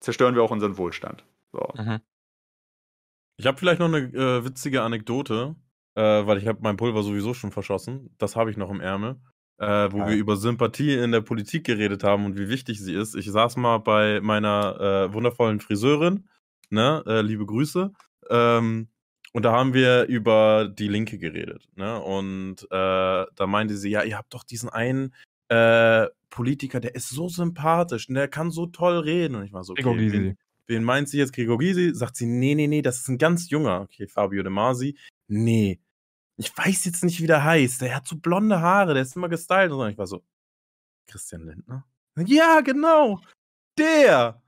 zerstören 0.01 0.35
wir 0.35 0.43
auch 0.43 0.51
unseren 0.51 0.77
Wohlstand. 0.77 1.25
So. 1.51 1.73
Ich 3.37 3.47
habe 3.47 3.59
vielleicht 3.59 3.81
noch 3.81 3.89
eine 3.93 3.99
äh, 3.99 4.45
witzige 4.45 4.83
Anekdote, 4.83 5.57
äh, 5.95 6.03
weil 6.03 6.39
ich 6.39 6.47
habe 6.47 6.61
mein 6.63 6.77
Pulver 6.77 7.03
sowieso 7.03 7.35
schon 7.35 7.51
verschossen. 7.53 8.15
Das 8.19 8.37
habe 8.37 8.51
ich 8.51 8.57
noch 8.57 8.71
im 8.71 8.81
Ärmel. 8.81 9.17
Äh, 9.59 9.93
wo 9.93 9.99
Ja. 9.99 10.09
wir 10.09 10.17
über 10.17 10.37
Sympathie 10.37 10.95
in 10.95 11.13
der 11.13 11.21
Politik 11.21 11.65
geredet 11.65 12.03
haben 12.03 12.25
und 12.25 12.37
wie 12.37 12.49
wichtig 12.49 12.81
sie 12.81 12.95
ist. 12.95 13.15
Ich 13.15 13.31
saß 13.31 13.57
mal 13.57 13.79
bei 13.79 14.21
meiner 14.21 14.81
äh, 14.81 15.15
wundervollen 15.15 15.61
Friseurin, 15.61 16.29
ne, 16.71 17.05
äh, 17.07 17.21
liebe 17.21 17.47
Grüße. 17.47 17.93
Ähm, 18.31 18.89
und 19.33 19.45
da 19.45 19.53
haben 19.53 19.73
wir 19.73 20.07
über 20.07 20.69
die 20.69 20.89
Linke 20.89 21.19
geredet. 21.19 21.69
Ne? 21.77 22.01
Und 22.01 22.65
äh, 22.65 22.67
da 23.35 23.47
meinte 23.47 23.77
sie, 23.77 23.91
ja, 23.91 24.03
ihr 24.03 24.17
habt 24.17 24.35
doch 24.35 24.45
diesen 24.45 24.69
einen 24.69 25.15
Politiker, 26.31 26.81
der 26.81 26.97
ist 26.97 27.11
so 27.11 27.29
sympathisch 27.29 28.09
und 28.09 28.17
der 28.17 28.27
kann 28.27 28.51
so 28.51 28.67
toll 28.67 28.99
reden. 28.99 29.37
Und 29.37 29.45
ich 29.45 29.53
war 29.53 29.63
so, 29.63 29.75
okay, 29.75 29.85
wen, 30.11 30.37
wen 30.67 30.85
meint 30.85 31.09
sie 31.09 31.19
jetzt? 31.19 31.33
Gregor 31.33 31.59
Gysi? 31.59 31.95
Sagt 31.95 32.17
sie, 32.17 32.27
nee, 32.27 32.55
nee, 32.55 32.67
nee, 32.67 32.83
das 32.83 32.99
ist 32.99 33.09
ein 33.09 33.19
ganz 33.19 33.51
junger. 33.51 33.83
Okay, 33.83 34.07
Fabio 34.07 34.43
De 34.43 34.51
Masi. 34.51 34.97
Nee, 35.29 35.81
ich 36.37 36.57
weiß 36.57 36.85
jetzt 36.85 37.05
nicht, 37.05 37.21
wie 37.21 37.27
der 37.27 37.45
heißt. 37.45 37.81
Der 37.83 37.97
hat 37.97 38.07
so 38.07 38.17
blonde 38.17 38.61
Haare, 38.61 38.95
der 38.95 39.03
ist 39.03 39.17
immer 39.17 39.29
gestylt. 39.29 39.71
Und 39.71 39.79
so. 39.79 39.87
ich 39.87 39.99
war 39.99 40.07
so, 40.07 40.25
Christian 41.07 41.47
Lindner? 41.47 41.87
Ja, 42.27 42.61
genau. 42.61 43.21
Der. 43.79 44.43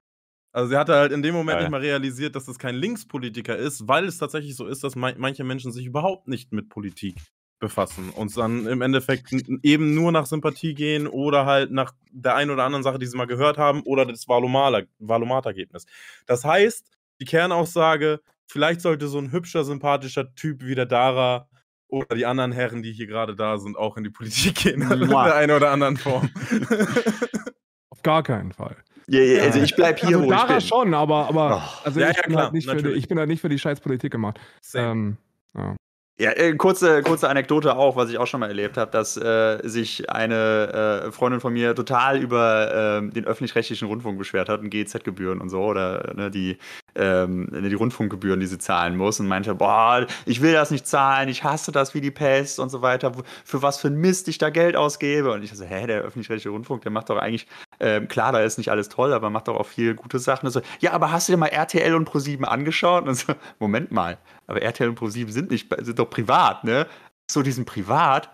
Also 0.52 0.70
sie 0.70 0.76
hatte 0.76 0.94
halt 0.94 1.12
in 1.12 1.22
dem 1.22 1.34
Moment 1.34 1.56
Geil. 1.56 1.64
nicht 1.64 1.70
mal 1.70 1.80
realisiert, 1.80 2.34
dass 2.34 2.46
das 2.46 2.58
kein 2.58 2.76
Linkspolitiker 2.76 3.56
ist, 3.56 3.86
weil 3.88 4.06
es 4.06 4.18
tatsächlich 4.18 4.56
so 4.56 4.66
ist, 4.66 4.82
dass 4.84 4.96
manche 4.96 5.44
Menschen 5.44 5.70
sich 5.70 5.84
überhaupt 5.84 6.28
nicht 6.28 6.52
mit 6.52 6.68
Politik 6.70 7.16
befassen 7.58 8.10
und 8.10 8.36
dann 8.36 8.66
im 8.66 8.82
Endeffekt 8.82 9.32
eben 9.62 9.94
nur 9.94 10.12
nach 10.12 10.26
Sympathie 10.26 10.74
gehen 10.74 11.06
oder 11.06 11.46
halt 11.46 11.70
nach 11.70 11.92
der 12.10 12.34
einen 12.34 12.50
oder 12.50 12.64
anderen 12.64 12.82
Sache, 12.82 12.98
die 12.98 13.06
sie 13.06 13.16
mal 13.16 13.26
gehört 13.26 13.56
haben, 13.58 13.82
oder 13.82 14.04
das 14.04 14.26
Valomat- 14.28 14.86
Valomat-Ergebnis. 14.98 15.86
Das 16.26 16.44
heißt, 16.44 16.90
die 17.20 17.24
Kernaussage, 17.24 18.20
vielleicht 18.46 18.80
sollte 18.82 19.08
so 19.08 19.18
ein 19.18 19.32
hübscher, 19.32 19.64
sympathischer 19.64 20.34
Typ 20.34 20.62
wie 20.64 20.74
der 20.74 20.86
Dara 20.86 21.48
oder 21.88 22.14
die 22.14 22.26
anderen 22.26 22.52
Herren, 22.52 22.82
die 22.82 22.92
hier 22.92 23.06
gerade 23.06 23.34
da 23.34 23.58
sind, 23.58 23.76
auch 23.76 23.96
in 23.96 24.04
die 24.04 24.10
Politik 24.10 24.56
gehen, 24.56 24.82
in 24.90 25.08
der 25.08 25.34
einen 25.34 25.52
oder 25.56 25.70
anderen 25.70 25.96
Form. 25.96 26.28
Auf 27.90 28.02
gar 28.02 28.22
keinen 28.22 28.52
Fall. 28.52 28.76
Ja, 29.08 29.20
ja, 29.20 29.42
also 29.44 29.60
ich 29.60 29.74
bleib 29.76 30.00
hier, 30.00 30.08
also 30.08 30.20
wo 30.20 30.24
ich 30.24 30.30
Dara 30.30 30.52
bin. 30.54 30.60
schon, 30.60 30.92
aber, 30.94 31.28
aber 31.28 31.62
Oh. 31.64 31.84
also 31.86 32.00
Ja, 32.00 32.10
ich, 32.10 32.16
ja, 32.16 32.22
bin 32.22 32.32
klar, 32.32 32.42
halt 32.44 32.52
nicht 32.54 32.68
für 32.68 32.82
die, 32.82 32.90
ich 32.90 33.06
bin 33.08 33.18
halt 33.18 33.28
nicht 33.28 33.40
für 33.40 33.48
die 33.48 33.58
scheiß 33.58 33.80
Politik 33.80 34.10
gemacht. 34.10 34.40
Same. 34.60 34.90
Ähm, 34.90 35.16
ja. 35.56 35.76
Ja, 36.18 36.30
äh, 36.30 36.54
kurze, 36.54 37.02
kurze 37.02 37.28
Anekdote 37.28 37.76
auch, 37.76 37.94
was 37.96 38.08
ich 38.08 38.16
auch 38.16 38.26
schon 38.26 38.40
mal 38.40 38.48
erlebt 38.48 38.78
habe, 38.78 38.90
dass 38.90 39.18
äh, 39.18 39.58
sich 39.64 40.08
eine 40.08 41.04
äh, 41.08 41.12
Freundin 41.12 41.40
von 41.40 41.52
mir 41.52 41.74
total 41.74 42.18
über 42.18 42.98
ähm, 42.98 43.12
den 43.12 43.26
öffentlich-rechtlichen 43.26 43.86
Rundfunk 43.86 44.16
beschwert 44.16 44.48
hat 44.48 44.60
und 44.60 44.70
GEZ-Gebühren 44.70 45.42
und 45.42 45.50
so 45.50 45.62
oder 45.62 46.14
ne, 46.16 46.30
die, 46.30 46.56
ähm, 46.96 47.48
die 47.52 47.74
Rundfunkgebühren, 47.74 48.40
die 48.40 48.46
sie 48.46 48.58
zahlen 48.58 48.96
muss 48.96 49.20
und 49.20 49.28
meinte, 49.28 49.54
boah, 49.54 50.06
ich 50.24 50.40
will 50.42 50.52
das 50.52 50.70
nicht 50.70 50.86
zahlen, 50.86 51.28
ich 51.28 51.44
hasse 51.44 51.72
das 51.72 51.94
wie 51.94 52.00
die 52.00 52.10
Pest 52.10 52.58
und 52.58 52.70
so 52.70 52.82
weiter, 52.82 53.12
für 53.44 53.62
was 53.62 53.78
für 53.78 53.88
ein 53.88 53.96
Mist 53.96 54.28
ich 54.28 54.38
da 54.38 54.50
Geld 54.50 54.76
ausgebe. 54.76 55.32
Und 55.32 55.42
ich 55.42 55.52
so, 55.52 55.64
hä, 55.64 55.86
der 55.86 56.02
öffentlich-rechtliche 56.02 56.50
Rundfunk, 56.50 56.82
der 56.82 56.92
macht 56.92 57.10
doch 57.10 57.18
eigentlich, 57.18 57.46
ähm, 57.80 58.08
klar, 58.08 58.32
da 58.32 58.40
ist 58.40 58.58
nicht 58.58 58.70
alles 58.70 58.88
toll, 58.88 59.12
aber 59.12 59.30
macht 59.30 59.48
doch 59.48 59.56
auch 59.56 59.66
viel 59.66 59.94
gute 59.94 60.18
Sachen. 60.18 60.46
Und 60.46 60.52
so, 60.52 60.60
ja, 60.80 60.92
aber 60.92 61.12
hast 61.12 61.28
du 61.28 61.32
dir 61.32 61.38
mal 61.38 61.48
RTL 61.48 61.94
und 61.94 62.08
Pro7 62.08 62.44
angeschaut? 62.44 63.06
Und 63.06 63.14
so, 63.14 63.34
Moment 63.58 63.92
mal, 63.92 64.18
aber 64.46 64.62
RTL 64.62 64.88
und 64.88 64.98
Pro7 64.98 65.30
sind 65.30 65.50
nicht, 65.50 65.74
sind 65.80 65.98
doch 65.98 66.10
privat, 66.10 66.64
ne? 66.64 66.86
So, 67.30 67.42
die 67.42 67.52
sind 67.52 67.66
privat? 67.66 68.30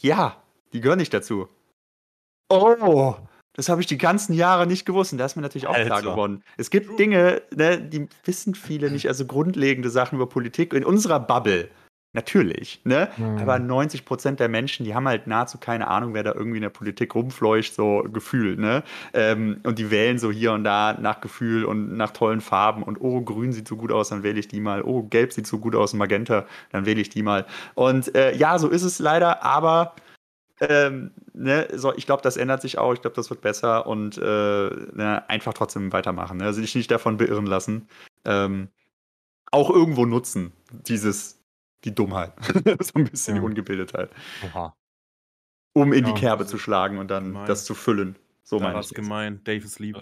Ja, 0.00 0.36
die 0.72 0.80
gehören 0.80 0.98
nicht 0.98 1.12
dazu. 1.12 1.48
Oh, 2.50 3.16
das 3.58 3.68
habe 3.68 3.80
ich 3.80 3.88
die 3.88 3.98
ganzen 3.98 4.34
Jahre 4.34 4.68
nicht 4.68 4.86
gewusst. 4.86 5.10
Und 5.10 5.18
da 5.18 5.24
ist 5.24 5.34
mir 5.34 5.42
natürlich 5.42 5.66
auch 5.66 5.74
klar 5.74 5.96
Alter. 5.96 6.12
geworden. 6.12 6.44
Es 6.56 6.70
gibt 6.70 6.96
Dinge, 6.96 7.42
ne, 7.52 7.80
die 7.80 8.06
wissen 8.24 8.54
viele 8.54 8.88
nicht, 8.88 9.08
also 9.08 9.26
grundlegende 9.26 9.90
Sachen 9.90 10.14
über 10.14 10.28
Politik 10.28 10.72
in 10.72 10.84
unserer 10.84 11.18
Bubble. 11.18 11.68
Natürlich, 12.12 12.80
ne? 12.84 13.08
Mhm. 13.16 13.38
Aber 13.38 13.58
90 13.58 14.04
Prozent 14.04 14.38
der 14.38 14.48
Menschen, 14.48 14.84
die 14.84 14.94
haben 14.94 15.08
halt 15.08 15.26
nahezu 15.26 15.58
keine 15.58 15.88
Ahnung, 15.88 16.14
wer 16.14 16.22
da 16.22 16.34
irgendwie 16.34 16.58
in 16.58 16.62
der 16.62 16.70
Politik 16.70 17.16
rumfleucht, 17.16 17.74
so 17.74 18.04
Gefühl, 18.12 18.56
ne? 18.56 18.84
Ähm, 19.12 19.58
und 19.64 19.80
die 19.80 19.90
wählen 19.90 20.20
so 20.20 20.30
hier 20.30 20.52
und 20.52 20.62
da 20.62 20.96
nach 20.98 21.20
Gefühl 21.20 21.64
und 21.64 21.96
nach 21.96 22.12
tollen 22.12 22.40
Farben 22.40 22.84
und 22.84 23.00
oh, 23.00 23.20
grün 23.22 23.52
sieht 23.52 23.66
so 23.66 23.76
gut 23.76 23.90
aus, 23.90 24.10
dann 24.10 24.22
wähle 24.22 24.38
ich 24.38 24.46
die 24.46 24.60
mal. 24.60 24.82
Oh, 24.82 25.02
gelb 25.02 25.32
sieht 25.32 25.48
so 25.48 25.58
gut 25.58 25.74
aus, 25.74 25.94
Magenta, 25.94 26.46
dann 26.70 26.86
wähle 26.86 27.00
ich 27.00 27.08
die 27.08 27.24
mal. 27.24 27.44
Und 27.74 28.14
äh, 28.14 28.36
ja, 28.36 28.60
so 28.60 28.68
ist 28.68 28.84
es 28.84 29.00
leider, 29.00 29.42
aber 29.42 29.94
ähm, 30.60 31.12
ne, 31.32 31.68
so, 31.72 31.94
ich 31.94 32.06
glaube, 32.06 32.22
das 32.22 32.36
ändert 32.36 32.62
sich 32.62 32.78
auch. 32.78 32.92
Ich 32.92 33.00
glaube, 33.00 33.16
das 33.16 33.30
wird 33.30 33.40
besser 33.40 33.86
und 33.86 34.18
äh, 34.18 34.20
ne, 34.20 35.24
einfach 35.28 35.54
trotzdem 35.54 35.92
weitermachen. 35.92 36.38
Ne? 36.38 36.44
Also 36.44 36.60
dich 36.60 36.74
nicht 36.74 36.90
davon 36.90 37.16
beirren 37.16 37.46
lassen. 37.46 37.88
Ähm, 38.24 38.68
auch 39.50 39.70
irgendwo 39.70 40.04
nutzen, 40.04 40.52
dieses, 40.70 41.40
die 41.84 41.94
Dummheit. 41.94 42.32
so 42.80 42.92
ein 42.94 43.04
bisschen 43.04 43.36
die 43.36 43.40
Ungebildetheit. 43.40 44.10
Oha. 44.46 44.74
Um 45.74 45.92
in 45.92 46.04
Ja, 46.06 46.12
die 46.12 46.20
Kerbe 46.20 46.46
zu 46.46 46.58
schlagen 46.58 46.98
und 46.98 47.10
dann 47.10 47.26
gemein. 47.26 47.46
das 47.46 47.64
zu 47.64 47.74
füllen. 47.74 48.16
So 48.42 48.58
da 48.58 48.64
meine 48.64 48.80
ich. 48.80 48.88
das. 48.88 48.94
gemein. 48.94 49.40
Dave 49.44 49.64
ist 49.64 49.78
lieb. 49.78 49.96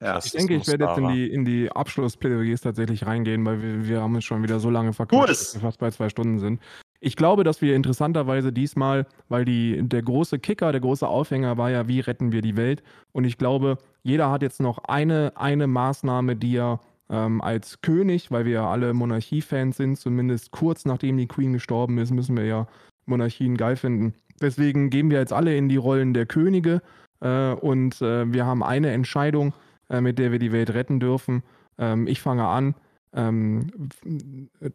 Ja. 0.00 0.18
Ich 0.18 0.32
denke, 0.32 0.56
ich 0.56 0.66
werde 0.66 0.84
jetzt 0.84 0.98
in 0.98 1.08
die, 1.08 1.32
in 1.32 1.44
die 1.44 1.70
Abschlussplädoyers 1.70 2.60
tatsächlich 2.60 3.06
reingehen, 3.06 3.46
weil 3.46 3.62
wir, 3.62 3.86
wir 3.86 4.00
haben 4.02 4.16
es 4.16 4.24
schon 4.24 4.42
wieder 4.42 4.58
so 4.58 4.68
lange 4.68 4.92
verquatscht, 4.92 5.30
es! 5.30 5.38
dass 5.38 5.54
wir 5.54 5.60
fast 5.60 5.78
bei 5.78 5.90
zwei 5.92 6.08
Stunden 6.08 6.40
sind. 6.40 6.60
Ich 7.04 7.16
glaube, 7.16 7.42
dass 7.42 7.60
wir 7.60 7.74
interessanterweise 7.74 8.52
diesmal, 8.52 9.06
weil 9.28 9.44
die, 9.44 9.82
der 9.82 10.02
große 10.02 10.38
Kicker, 10.38 10.70
der 10.70 10.80
große 10.80 11.06
Aufhänger 11.06 11.58
war 11.58 11.68
ja, 11.68 11.88
wie 11.88 11.98
retten 11.98 12.30
wir 12.30 12.42
die 12.42 12.56
Welt? 12.56 12.84
Und 13.10 13.24
ich 13.24 13.38
glaube, 13.38 13.78
jeder 14.04 14.30
hat 14.30 14.42
jetzt 14.42 14.60
noch 14.60 14.78
eine, 14.84 15.32
eine 15.34 15.66
Maßnahme, 15.66 16.36
die 16.36 16.56
er 16.56 16.78
ähm, 17.10 17.40
als 17.40 17.80
König, 17.80 18.30
weil 18.30 18.44
wir 18.44 18.52
ja 18.52 18.70
alle 18.70 18.94
Monarchiefans 18.94 19.78
sind, 19.78 19.98
zumindest 19.98 20.52
kurz 20.52 20.84
nachdem 20.84 21.16
die 21.16 21.26
Queen 21.26 21.52
gestorben 21.52 21.98
ist, 21.98 22.12
müssen 22.12 22.36
wir 22.36 22.44
ja 22.44 22.68
Monarchien 23.04 23.56
geil 23.56 23.74
finden. 23.74 24.14
Deswegen 24.40 24.88
gehen 24.88 25.10
wir 25.10 25.18
jetzt 25.18 25.32
alle 25.32 25.56
in 25.56 25.68
die 25.68 25.78
Rollen 25.78 26.14
der 26.14 26.26
Könige 26.26 26.82
äh, 27.18 27.52
und 27.54 28.00
äh, 28.00 28.32
wir 28.32 28.46
haben 28.46 28.62
eine 28.62 28.92
Entscheidung, 28.92 29.54
äh, 29.90 30.00
mit 30.00 30.20
der 30.20 30.30
wir 30.30 30.38
die 30.38 30.52
Welt 30.52 30.72
retten 30.72 31.00
dürfen. 31.00 31.42
Ähm, 31.78 32.06
ich 32.06 32.20
fange 32.20 32.46
an. 32.46 32.76
Ähm, 33.12 33.66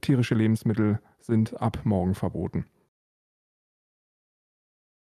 tierische 0.01 0.35
Lebensmittel 0.35 0.99
sind 1.27 1.61
ab 1.61 1.81
morgen 1.83 2.15
verboten. 2.15 2.65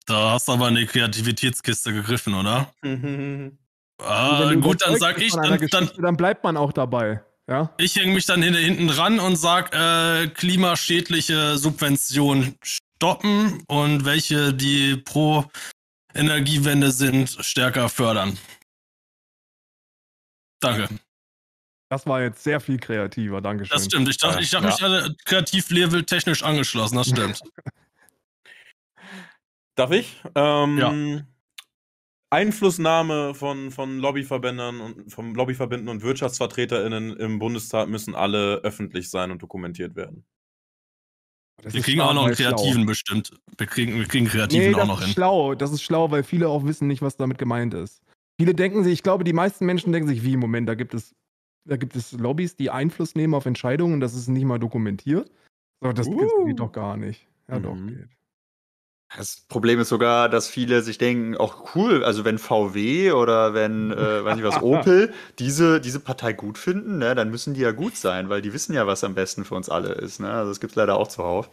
Da 0.06 0.31
hast 0.31 0.48
du 0.48 0.53
aber 0.53 0.68
eine 0.68 0.86
Kreativitätskiste 0.86 1.94
gegriffen, 1.94 2.34
oder? 2.34 2.73
Ah, 4.02 4.53
gut, 4.53 4.81
dann 4.81 4.98
sag 4.98 5.22
ich, 5.22 5.34
dann, 5.34 5.68
dann, 5.72 5.91
dann 5.98 6.15
bleibt 6.15 6.45
man 6.45 6.56
auch 6.56 6.72
dabei. 6.72 7.22
Ja? 7.49 7.73
ich 7.77 7.98
hänge 7.98 8.14
mich 8.14 8.26
dann 8.26 8.41
hinter, 8.41 8.60
hinten 8.60 8.88
dran 8.88 9.19
und 9.19 9.36
sag, 9.36 9.73
äh, 9.73 10.27
klimaschädliche 10.30 11.57
Subventionen 11.57 12.56
stoppen 12.64 13.61
und 13.68 14.06
welche, 14.06 14.53
die 14.53 14.95
pro 14.95 15.44
Energiewende 16.14 16.91
sind, 16.91 17.30
stärker 17.41 17.90
fördern. 17.90 18.38
Danke. 20.61 20.88
Das 21.90 22.06
war 22.06 22.22
jetzt 22.22 22.44
sehr 22.44 22.60
viel 22.60 22.78
kreativer, 22.78 23.41
Dankeschön. 23.41 23.76
Das 23.76 23.86
stimmt. 23.86 24.07
Ich 24.10 24.18
dachte, 24.18 24.41
ich 24.41 24.53
habe 24.53 24.68
mich 24.68 24.84
alle 24.84 25.16
kreativ 25.26 25.72
level 25.72 26.03
technisch 26.03 26.44
angeschlossen, 26.44 26.95
das 26.95 27.10
stimmt. 27.10 27.41
Darf 29.76 29.91
ich? 29.91 30.22
Ähm, 30.36 31.26
Einflussnahme 32.30 33.34
von, 33.34 33.72
von 33.72 33.98
Lobbyverbänden 33.98 34.82
und 34.82 35.11
vom 35.11 35.34
Lobbyverbänden 35.34 35.90
und 35.90 36.03
WirtschaftsvertreterInnen 36.03 37.18
im 37.18 37.40
Bundestag 37.40 37.90
müssen 37.90 38.14
alle 38.14 38.57
öffentlich 38.57 39.10
sein 39.10 39.32
und 39.32 39.41
dokumentiert 39.41 39.95
werden. 39.95 40.26
Das 41.64 41.74
wir 41.74 41.82
kriegen 41.82 42.02
auch 42.02 42.14
noch 42.14 42.26
einen 42.26 42.38
weil 42.38 42.45
schlau. 42.45 42.56
Kreativen 42.56 42.86
bestimmt. 42.86 43.32
Wir 43.57 43.68
kriegen, 43.68 43.95
wir 43.95 44.06
kriegen 44.06 44.28
Kreativen 44.28 44.68
Nee, 44.68 44.74
auch 44.76 44.80
das 44.80 44.88
noch 44.88 44.99
ist 44.99 45.06
hin. 45.06 45.14
schlau. 45.14 45.56
Das 45.56 45.72
ist 45.72 45.82
schlau, 45.82 46.11
weil 46.11 46.24
viele 46.24 46.49
auch 46.49 46.66
wissen 46.66 46.88
nicht, 46.88 47.02
was 47.02 47.18
damit 47.18 47.38
gemeint 47.38 47.74
ist. 47.74 48.02
Viele 48.40 48.53
denken 48.53 48.84
sich, 48.84 48.94
ich 48.94 49.03
glaube, 49.03 49.24
die 49.24 49.34
meisten 49.34 49.66
Menschen 49.66 49.91
denken 49.91 50.07
sich, 50.07 50.24
wie 50.24 50.34
im 50.34 50.40
Moment, 50.40 50.70
da 50.70 50.76
gibt 50.76 50.94
es, 50.94 51.16
da 51.70 51.78
gibt 51.78 51.96
es 51.96 52.12
Lobbys, 52.12 52.56
die 52.56 52.70
Einfluss 52.70 53.16
nehmen 53.16 53.34
auf 53.34 53.46
Entscheidungen, 53.46 54.00
das 54.00 54.14
ist 54.16 54.28
nicht 54.28 54.46
mal 54.46 54.60
dokumentiert. 54.60 55.32
So, 55.82 55.94
das, 55.94 56.08
das 56.08 56.16
Uh. 56.34 56.46
geht 56.46 56.60
doch 56.60 56.72
gar 56.72 56.98
nicht. 56.98 57.26
Ja, 57.48 57.60
doch, 57.60 57.76
Mhm. 57.76 57.88
geht. 57.88 58.10
Das 59.18 59.44
Problem 59.48 59.80
ist 59.80 59.90
sogar, 59.90 60.30
dass 60.30 60.48
viele 60.50 60.84
sich 60.84 61.00
denken, 61.00 61.36
auch 61.36 61.74
cool, 61.74 62.04
also 62.04 62.26
wenn 62.26 62.38
VW 62.38 63.12
oder 63.14 63.56
wenn, 63.56 63.90
äh, 63.91 64.24
weiß 64.24 64.36
nicht 64.36 64.46
was, 64.46 64.62
Opel 64.62 65.12
diese, 65.40 65.82
diese 65.82 66.00
Partei 66.00 66.34
gut 66.34 66.60
finden, 66.60 67.00
ne, 67.00 67.16
dann 67.16 67.32
müssen 67.32 67.56
die 67.56 67.62
ja 67.62 67.72
gut 67.72 67.96
sein, 67.96 68.30
weil 68.30 68.44
die 68.44 68.54
wissen 68.54 68.74
ja, 68.76 68.86
was 68.86 69.04
am 69.04 69.16
besten 69.16 69.46
für 69.46 69.56
uns 69.56 69.68
alle 69.68 69.94
ist. 69.94 70.20
Ne? 70.20 70.30
Also 70.32 70.52
das 70.52 70.60
gibt 70.60 70.74
es 70.74 70.76
leider 70.76 70.96
auch 70.98 71.08
zuhauf. 71.08 71.50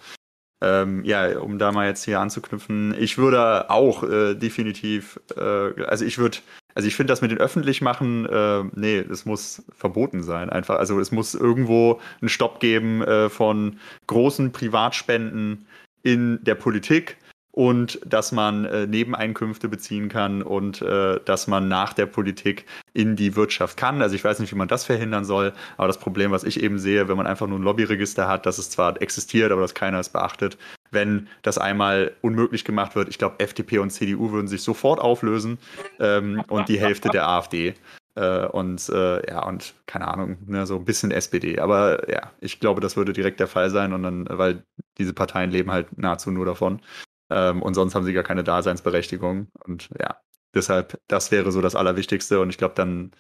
Ähm, 0.63 1.03
ja, 1.05 1.39
um 1.39 1.59
da 1.59 1.73
mal 1.73 1.87
jetzt 1.87 2.05
hier 2.05 2.21
anzuknüpfen, 2.21 2.95
ich 2.99 3.17
würde 3.17 3.71
auch 3.71 4.03
äh, 4.03 4.35
definitiv, 4.35 5.19
äh, 5.37 5.83
also 5.85 6.05
ich 6.05 6.19
würde, 6.19 6.39
also 6.77 6.89
ich 6.89 6.95
finde 6.95 7.11
das 7.11 7.23
mit 7.23 7.31
den 7.31 7.39
öffentlich 7.39 7.81
machen, 7.81 8.27
äh, 8.27 8.63
nee, 8.75 8.99
es 8.99 9.25
muss 9.25 9.65
verboten 9.75 10.23
sein, 10.23 10.51
einfach. 10.51 10.79
Also 10.79 11.01
es 11.01 11.11
muss 11.11 11.35
irgendwo 11.35 12.01
einen 12.21 12.29
Stopp 12.29 12.61
geben 12.61 13.01
äh, 13.03 13.31
von 13.31 13.79
großen 14.07 14.53
Privatspenden 14.53 15.67
in 16.03 16.39
der 16.45 16.55
Politik 16.55 17.17
und 17.51 17.99
dass 18.05 18.31
man 18.31 18.67
äh, 18.67 18.87
Nebeneinkünfte 18.87 19.71
beziehen 19.71 20.11
kann 20.11 20.43
und 20.43 20.83
äh, 20.83 21.19
dass 21.25 21.47
man 21.47 21.69
nach 21.69 21.95
der 21.95 22.05
Politik 22.05 22.67
in 22.93 23.17
die 23.17 23.37
Wirtschaft 23.37 23.79
kann. 23.79 24.03
Also 24.03 24.15
ich 24.15 24.23
weiß 24.23 24.39
nicht, 24.41 24.53
wie 24.53 24.59
man 24.59 24.69
das 24.69 24.85
verhindern 24.85 25.25
soll, 25.25 25.55
aber 25.79 25.87
das 25.87 25.99
Problem, 25.99 26.31
was 26.31 26.45
ich 26.45 26.63
eben 26.63 26.79
sehe, 26.79 27.09
wenn 27.09 27.17
man 27.17 27.27
einfach 27.27 27.47
nur 27.47 27.59
ein 27.59 27.63
Lobbyregister 27.63 28.29
hat, 28.29 28.45
dass 28.45 28.59
es 28.59 28.69
zwar 28.69 29.01
existiert, 29.01 29.51
aber 29.51 29.63
dass 29.63 29.73
keiner 29.73 29.99
es 29.99 30.11
beachtet, 30.11 30.59
wenn 30.91 31.29
das 31.43 31.59
einmal 31.59 32.13
unmöglich 32.23 32.65
gemacht 32.65 32.95
wird, 32.97 33.09
ich 33.09 33.19
glaube, 33.19 33.37
FDP 33.39 33.79
und 33.79 33.91
CDU 33.91 34.33
würden 34.33 34.49
sich 34.49 34.63
sofort 34.63 35.01
auflösen 35.01 35.59
ähm, 36.01 36.43
und 36.49 36.69
die 36.69 36.81
Hälfte 36.81 37.09
der 37.09 37.29
AfD. 37.29 37.75
Äh, 38.17 38.47
und 38.47 38.89
äh, 38.89 39.31
ja, 39.31 39.47
und 39.47 39.75
keine 39.87 40.09
Ahnung, 40.09 40.39
ne, 40.47 40.67
so 40.67 40.77
ein 40.77 40.85
bisschen 40.85 41.11
SPD. 41.11 41.59
Aber 41.61 42.11
ja, 42.11 42.33
ich 42.41 42.61
glaube, 42.61 42.81
das 42.81 42.97
würde 42.97 43.13
direkt 43.13 43.41
der 43.41 43.47
Fall 43.47 43.71
sein 43.71 43.93
und 43.93 44.03
dann, 44.03 44.27
weil 44.31 44.65
diese 44.99 45.13
Parteien 45.13 45.51
leben 45.51 45.71
halt 45.71 45.97
nahezu 45.99 46.31
nur 46.31 46.47
davon. 46.47 46.81
Ähm, 47.31 47.63
und 47.63 47.75
sonst 47.75 47.95
haben 47.95 48.05
sie 48.05 48.13
gar 48.13 48.25
keine 48.25 48.45
Daseinsberechtigung. 48.45 49.49
Und 49.65 49.91
ja, 50.01 50.17
deshalb, 50.55 50.99
das 51.09 51.31
wäre 51.31 51.53
so 51.53 51.61
das 51.61 51.75
Allerwichtigste. 51.75 52.41
Und 52.41 52.51
ich 52.51 52.59
glaube, 52.59 52.75
dann 52.75 53.13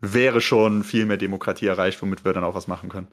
wäre 0.00 0.40
schon 0.40 0.82
viel 0.82 1.06
mehr 1.06 1.18
Demokratie 1.18 1.66
erreicht, 1.66 2.00
womit 2.02 2.24
wir 2.24 2.32
dann 2.32 2.44
auch 2.44 2.54
was 2.54 2.68
machen 2.68 2.88
können. 2.88 3.08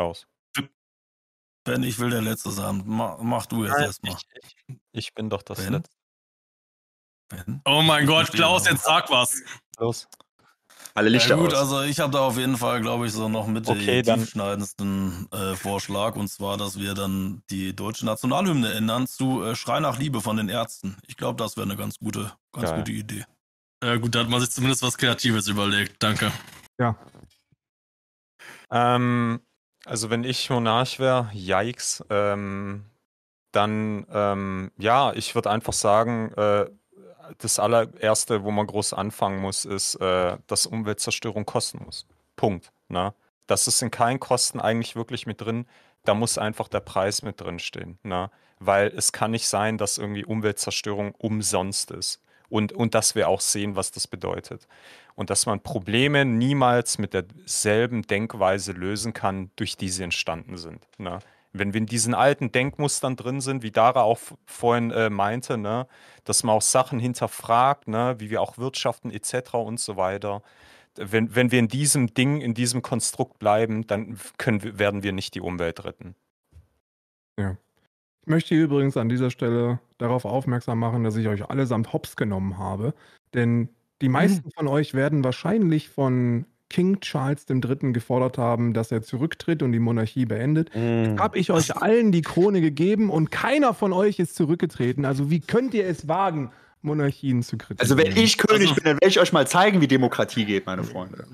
Klaus. 0.00 0.26
Ben, 1.62 1.82
ich 1.82 1.98
will 1.98 2.08
der 2.08 2.22
Letzte 2.22 2.50
sein. 2.50 2.82
Mach, 2.86 3.18
mach 3.20 3.44
du 3.44 3.66
jetzt 3.66 3.78
erstmal. 3.78 4.14
Ich, 4.14 4.56
ich, 4.66 4.78
ich 4.92 5.14
bin 5.14 5.28
doch 5.28 5.42
das 5.42 5.58
Ben? 5.58 5.74
Letzte. 5.74 5.94
Ben? 7.28 7.60
Oh 7.66 7.82
mein 7.82 8.06
Gott, 8.06 8.32
Klaus, 8.32 8.66
jetzt 8.66 8.84
sag 8.84 9.10
was. 9.10 9.42
Los. 9.78 10.08
Alle 10.94 11.10
Lichter 11.10 11.36
ja, 11.36 11.42
gut, 11.42 11.52
aus. 11.52 11.58
also 11.58 11.82
ich 11.82 12.00
habe 12.00 12.14
da 12.14 12.20
auf 12.20 12.38
jeden 12.38 12.56
Fall, 12.56 12.80
glaube 12.80 13.08
ich, 13.08 13.12
so 13.12 13.28
noch 13.28 13.46
mit 13.46 13.68
Okay, 13.68 14.00
den 14.00 14.20
tiefschneidendsten 14.20 15.30
äh, 15.32 15.54
Vorschlag. 15.54 16.16
Und 16.16 16.28
zwar, 16.28 16.56
dass 16.56 16.78
wir 16.78 16.94
dann 16.94 17.42
die 17.50 17.76
deutsche 17.76 18.06
Nationalhymne 18.06 18.72
ändern 18.72 19.06
zu 19.06 19.42
äh, 19.44 19.54
Schrei 19.54 19.80
nach 19.80 19.98
Liebe 19.98 20.22
von 20.22 20.38
den 20.38 20.48
Ärzten. 20.48 20.96
Ich 21.06 21.18
glaube, 21.18 21.36
das 21.36 21.58
wäre 21.58 21.66
eine 21.66 21.76
ganz 21.76 21.98
gute, 21.98 22.32
ganz 22.52 22.70
Geil. 22.70 22.78
gute 22.78 22.92
Idee. 22.92 23.26
Ja, 23.84 23.96
gut, 23.96 24.14
da 24.14 24.20
hat 24.20 24.30
man 24.30 24.40
sich 24.40 24.50
zumindest 24.50 24.82
was 24.82 24.96
Kreatives 24.96 25.46
überlegt. 25.46 26.02
Danke. 26.02 26.32
Ja. 26.78 26.96
Ähm, 28.70 29.42
also 29.90 30.08
wenn 30.08 30.22
ich 30.22 30.48
Monarch 30.50 31.00
wäre, 31.00 31.28
yikes, 31.34 32.04
ähm, 32.10 32.84
dann, 33.50 34.06
ähm, 34.12 34.70
ja, 34.78 35.12
ich 35.14 35.34
würde 35.34 35.50
einfach 35.50 35.72
sagen, 35.72 36.32
äh, 36.36 36.66
das 37.38 37.58
allererste, 37.58 38.44
wo 38.44 38.52
man 38.52 38.68
groß 38.68 38.92
anfangen 38.92 39.40
muss, 39.40 39.64
ist, 39.64 39.96
äh, 39.96 40.38
dass 40.46 40.66
Umweltzerstörung 40.66 41.44
kosten 41.44 41.82
muss. 41.84 42.06
Punkt. 42.36 42.70
Ne? 42.88 43.12
Das 43.48 43.66
ist 43.66 43.82
in 43.82 43.90
keinen 43.90 44.20
Kosten 44.20 44.60
eigentlich 44.60 44.94
wirklich 44.94 45.26
mit 45.26 45.40
drin. 45.40 45.66
Da 46.04 46.14
muss 46.14 46.38
einfach 46.38 46.68
der 46.68 46.80
Preis 46.80 47.22
mit 47.22 47.40
drin 47.40 47.58
stehen. 47.58 47.98
Ne? 48.04 48.30
Weil 48.60 48.92
es 48.96 49.10
kann 49.10 49.32
nicht 49.32 49.48
sein, 49.48 49.76
dass 49.76 49.98
irgendwie 49.98 50.24
Umweltzerstörung 50.24 51.16
umsonst 51.16 51.90
ist. 51.90 52.20
Und, 52.50 52.72
und 52.72 52.94
dass 52.94 53.14
wir 53.14 53.28
auch 53.28 53.40
sehen, 53.40 53.76
was 53.76 53.92
das 53.92 54.06
bedeutet. 54.06 54.66
Und 55.14 55.30
dass 55.30 55.46
man 55.46 55.60
Probleme 55.60 56.24
niemals 56.24 56.98
mit 56.98 57.14
derselben 57.14 58.02
Denkweise 58.02 58.72
lösen 58.72 59.12
kann, 59.12 59.50
durch 59.56 59.76
die 59.76 59.88
sie 59.88 60.02
entstanden 60.02 60.56
sind. 60.56 60.86
Ne? 60.98 61.20
Wenn 61.52 61.72
wir 61.72 61.80
in 61.80 61.86
diesen 61.86 62.14
alten 62.14 62.52
Denkmustern 62.52 63.16
drin 63.16 63.40
sind, 63.40 63.62
wie 63.62 63.70
Dara 63.70 64.02
auch 64.02 64.20
vorhin 64.46 64.90
äh, 64.90 65.10
meinte, 65.10 65.58
ne, 65.58 65.88
dass 66.24 66.44
man 66.44 66.54
auch 66.54 66.62
Sachen 66.62 67.00
hinterfragt, 67.00 67.88
ne, 67.88 68.14
wie 68.18 68.30
wir 68.30 68.40
auch 68.40 68.56
wirtschaften 68.56 69.10
etc. 69.10 69.54
und 69.54 69.80
so 69.80 69.96
weiter. 69.96 70.42
Wenn, 70.94 71.34
wenn 71.34 71.50
wir 71.50 71.58
in 71.58 71.68
diesem 71.68 72.14
Ding, 72.14 72.40
in 72.40 72.54
diesem 72.54 72.82
Konstrukt 72.82 73.38
bleiben, 73.38 73.86
dann 73.86 74.18
können, 74.38 74.78
werden 74.78 75.02
wir 75.02 75.12
nicht 75.12 75.34
die 75.34 75.40
Umwelt 75.40 75.84
retten. 75.84 76.14
Ja. 77.38 77.56
Ich 78.22 78.28
möchte 78.28 78.54
übrigens 78.54 78.96
an 78.96 79.08
dieser 79.08 79.30
Stelle 79.30 79.80
darauf 79.98 80.24
aufmerksam 80.24 80.78
machen, 80.78 81.04
dass 81.04 81.16
ich 81.16 81.28
euch 81.28 81.48
allesamt 81.48 81.92
hops 81.92 82.16
genommen 82.16 82.58
habe. 82.58 82.94
Denn 83.34 83.68
die 84.02 84.08
mhm. 84.08 84.12
meisten 84.12 84.50
von 84.50 84.68
euch 84.68 84.94
werden 84.94 85.24
wahrscheinlich 85.24 85.88
von 85.88 86.46
King 86.68 87.00
Charles 87.00 87.46
III. 87.50 87.92
gefordert 87.92 88.38
haben, 88.38 88.72
dass 88.72 88.92
er 88.92 89.02
zurücktritt 89.02 89.62
und 89.62 89.72
die 89.72 89.80
Monarchie 89.80 90.24
beendet. 90.24 90.74
Mhm. 90.74 91.18
Habe 91.18 91.38
ich 91.38 91.50
euch 91.50 91.76
allen 91.76 92.12
die 92.12 92.22
Krone 92.22 92.60
gegeben 92.60 93.10
und 93.10 93.30
keiner 93.30 93.74
von 93.74 93.92
euch 93.92 94.18
ist 94.18 94.36
zurückgetreten. 94.36 95.04
Also 95.04 95.30
wie 95.30 95.40
könnt 95.40 95.74
ihr 95.74 95.86
es 95.86 96.06
wagen, 96.06 96.52
Monarchien 96.82 97.42
zu 97.42 97.58
kritisieren? 97.58 97.98
Also 97.98 97.98
wenn 97.98 98.16
ich 98.16 98.38
König 98.38 98.70
also, 98.70 98.74
bin, 98.76 98.84
dann 98.84 98.94
werde 98.96 99.08
ich 99.08 99.18
euch 99.20 99.32
mal 99.32 99.46
zeigen, 99.46 99.80
wie 99.80 99.88
Demokratie 99.88 100.44
geht, 100.44 100.66
meine 100.66 100.84
Freunde. 100.84 101.26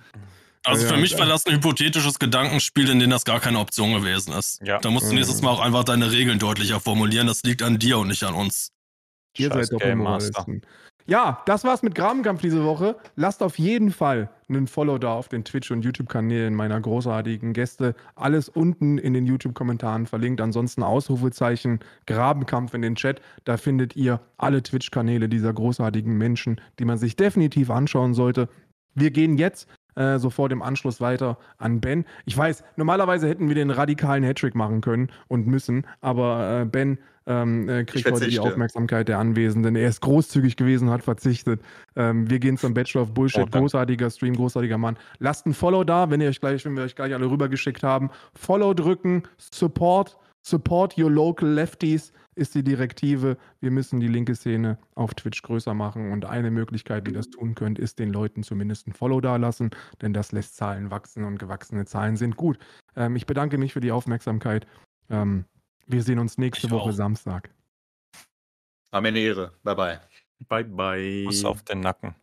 Also 0.66 0.86
für 0.86 0.96
mich 0.96 1.16
war 1.18 1.26
das 1.26 1.46
ein 1.46 1.54
hypothetisches 1.54 2.18
Gedankenspiel, 2.18 2.90
in 2.90 2.98
dem 2.98 3.10
das 3.10 3.24
gar 3.24 3.40
keine 3.40 3.60
Option 3.60 3.94
gewesen 3.94 4.32
ist. 4.32 4.60
Ja. 4.64 4.78
Da 4.78 4.90
musst 4.90 5.10
du 5.10 5.14
nächstes 5.14 5.40
Mal 5.40 5.50
auch 5.50 5.60
einfach 5.60 5.84
deine 5.84 6.10
Regeln 6.10 6.38
deutlicher 6.38 6.80
formulieren. 6.80 7.28
Das 7.28 7.42
liegt 7.44 7.62
an 7.62 7.78
dir 7.78 7.98
und 7.98 8.08
nicht 8.08 8.24
an 8.24 8.34
uns. 8.34 8.72
Ihr 9.36 9.50
Scheiß 9.50 9.68
seid 9.68 9.82
doch 9.82 9.94
Moralisten. 9.94 10.62
Ja, 11.08 11.42
das 11.46 11.62
war's 11.62 11.84
mit 11.84 11.94
Grabenkampf 11.94 12.40
diese 12.40 12.64
Woche. 12.64 12.96
Lasst 13.14 13.40
auf 13.40 13.60
jeden 13.60 13.92
Fall 13.92 14.28
einen 14.48 14.66
Follow 14.66 14.98
da 14.98 15.12
auf 15.12 15.28
den 15.28 15.44
Twitch- 15.44 15.70
und 15.70 15.82
YouTube-Kanälen 15.82 16.52
meiner 16.52 16.80
großartigen 16.80 17.52
Gäste. 17.52 17.94
Alles 18.16 18.48
unten 18.48 18.98
in 18.98 19.14
den 19.14 19.24
YouTube-Kommentaren 19.24 20.06
verlinkt. 20.06 20.40
Ansonsten 20.40 20.82
Ausrufezeichen, 20.82 21.78
Grabenkampf 22.06 22.74
in 22.74 22.82
den 22.82 22.96
Chat. 22.96 23.20
Da 23.44 23.56
findet 23.56 23.94
ihr 23.94 24.20
alle 24.36 24.64
Twitch-Kanäle 24.64 25.28
dieser 25.28 25.52
großartigen 25.52 26.18
Menschen, 26.18 26.60
die 26.80 26.84
man 26.84 26.98
sich 26.98 27.14
definitiv 27.14 27.70
anschauen 27.70 28.12
sollte. 28.12 28.48
Wir 28.94 29.12
gehen 29.12 29.38
jetzt 29.38 29.68
äh, 29.96 30.18
sofort 30.18 30.52
im 30.52 30.62
Anschluss 30.62 31.00
weiter 31.00 31.38
an 31.58 31.80
Ben. 31.80 32.04
Ich 32.24 32.36
weiß, 32.36 32.62
normalerweise 32.76 33.28
hätten 33.28 33.48
wir 33.48 33.54
den 33.54 33.70
radikalen 33.70 34.24
Hattrick 34.24 34.54
machen 34.54 34.80
können 34.80 35.10
und 35.28 35.46
müssen, 35.46 35.86
aber 36.00 36.62
äh, 36.62 36.64
Ben 36.64 36.98
ähm, 37.26 37.68
äh, 37.68 37.84
kriegt 37.84 38.10
heute 38.10 38.28
die 38.28 38.38
Aufmerksamkeit 38.38 39.08
der 39.08 39.18
Anwesenden. 39.18 39.74
Er 39.74 39.88
ist 39.88 40.00
großzügig 40.00 40.56
gewesen, 40.56 40.90
hat 40.90 41.02
verzichtet. 41.02 41.60
Ähm, 41.96 42.30
wir 42.30 42.38
gehen 42.38 42.56
zum 42.56 42.72
Bachelor 42.72 43.02
of 43.02 43.14
Bullshit. 43.14 43.42
Oh, 43.42 43.58
großartiger 43.58 44.10
Stream, 44.10 44.36
großartiger 44.36 44.78
Mann. 44.78 44.96
Lasst 45.18 45.46
ein 45.46 45.54
Follow 45.54 45.82
da, 45.82 46.08
wenn 46.10 46.20
ihr 46.20 46.28
euch 46.28 46.40
gleich, 46.40 46.64
wenn 46.64 46.76
wir 46.76 46.84
euch 46.84 46.94
gleich 46.94 47.12
alle 47.12 47.28
rübergeschickt 47.28 47.82
haben. 47.82 48.10
Follow 48.34 48.74
drücken, 48.74 49.24
Support, 49.38 50.16
Support 50.42 50.96
your 50.96 51.10
local 51.10 51.48
lefties 51.48 52.12
ist 52.36 52.54
die 52.54 52.62
Direktive. 52.62 53.36
Wir 53.60 53.70
müssen 53.70 53.98
die 53.98 54.08
linke 54.08 54.34
Szene 54.34 54.78
auf 54.94 55.14
Twitch 55.14 55.42
größer 55.42 55.74
machen. 55.74 56.12
Und 56.12 56.24
eine 56.24 56.50
Möglichkeit, 56.50 57.06
wie 57.06 57.10
ihr 57.10 57.16
das 57.16 57.30
tun 57.30 57.54
könnt, 57.54 57.78
ist 57.78 57.98
den 57.98 58.12
Leuten 58.12 58.42
zumindest 58.42 58.86
ein 58.86 58.92
Follow 58.92 59.20
dalassen, 59.20 59.70
denn 60.02 60.12
das 60.12 60.32
lässt 60.32 60.56
Zahlen 60.56 60.90
wachsen 60.90 61.24
und 61.24 61.38
gewachsene 61.38 61.86
Zahlen 61.86 62.16
sind 62.16 62.36
gut. 62.36 62.58
Ähm, 62.94 63.16
ich 63.16 63.26
bedanke 63.26 63.58
mich 63.58 63.72
für 63.72 63.80
die 63.80 63.90
Aufmerksamkeit. 63.90 64.66
Ähm, 65.10 65.46
wir 65.86 66.02
sehen 66.02 66.18
uns 66.18 66.38
nächste 66.38 66.66
ich 66.66 66.72
Woche 66.72 66.90
auch. 66.90 66.94
Samstag. 66.94 67.50
War 68.90 69.00
mir 69.00 69.08
eine 69.08 69.20
Ehre. 69.20 69.52
Bye 69.62 69.74
bye. 69.74 70.00
Bye 70.48 70.64
bye. 70.64 71.24
Kuss 71.26 71.44
auf 71.44 71.62
den 71.62 71.80
Nacken. 71.80 72.14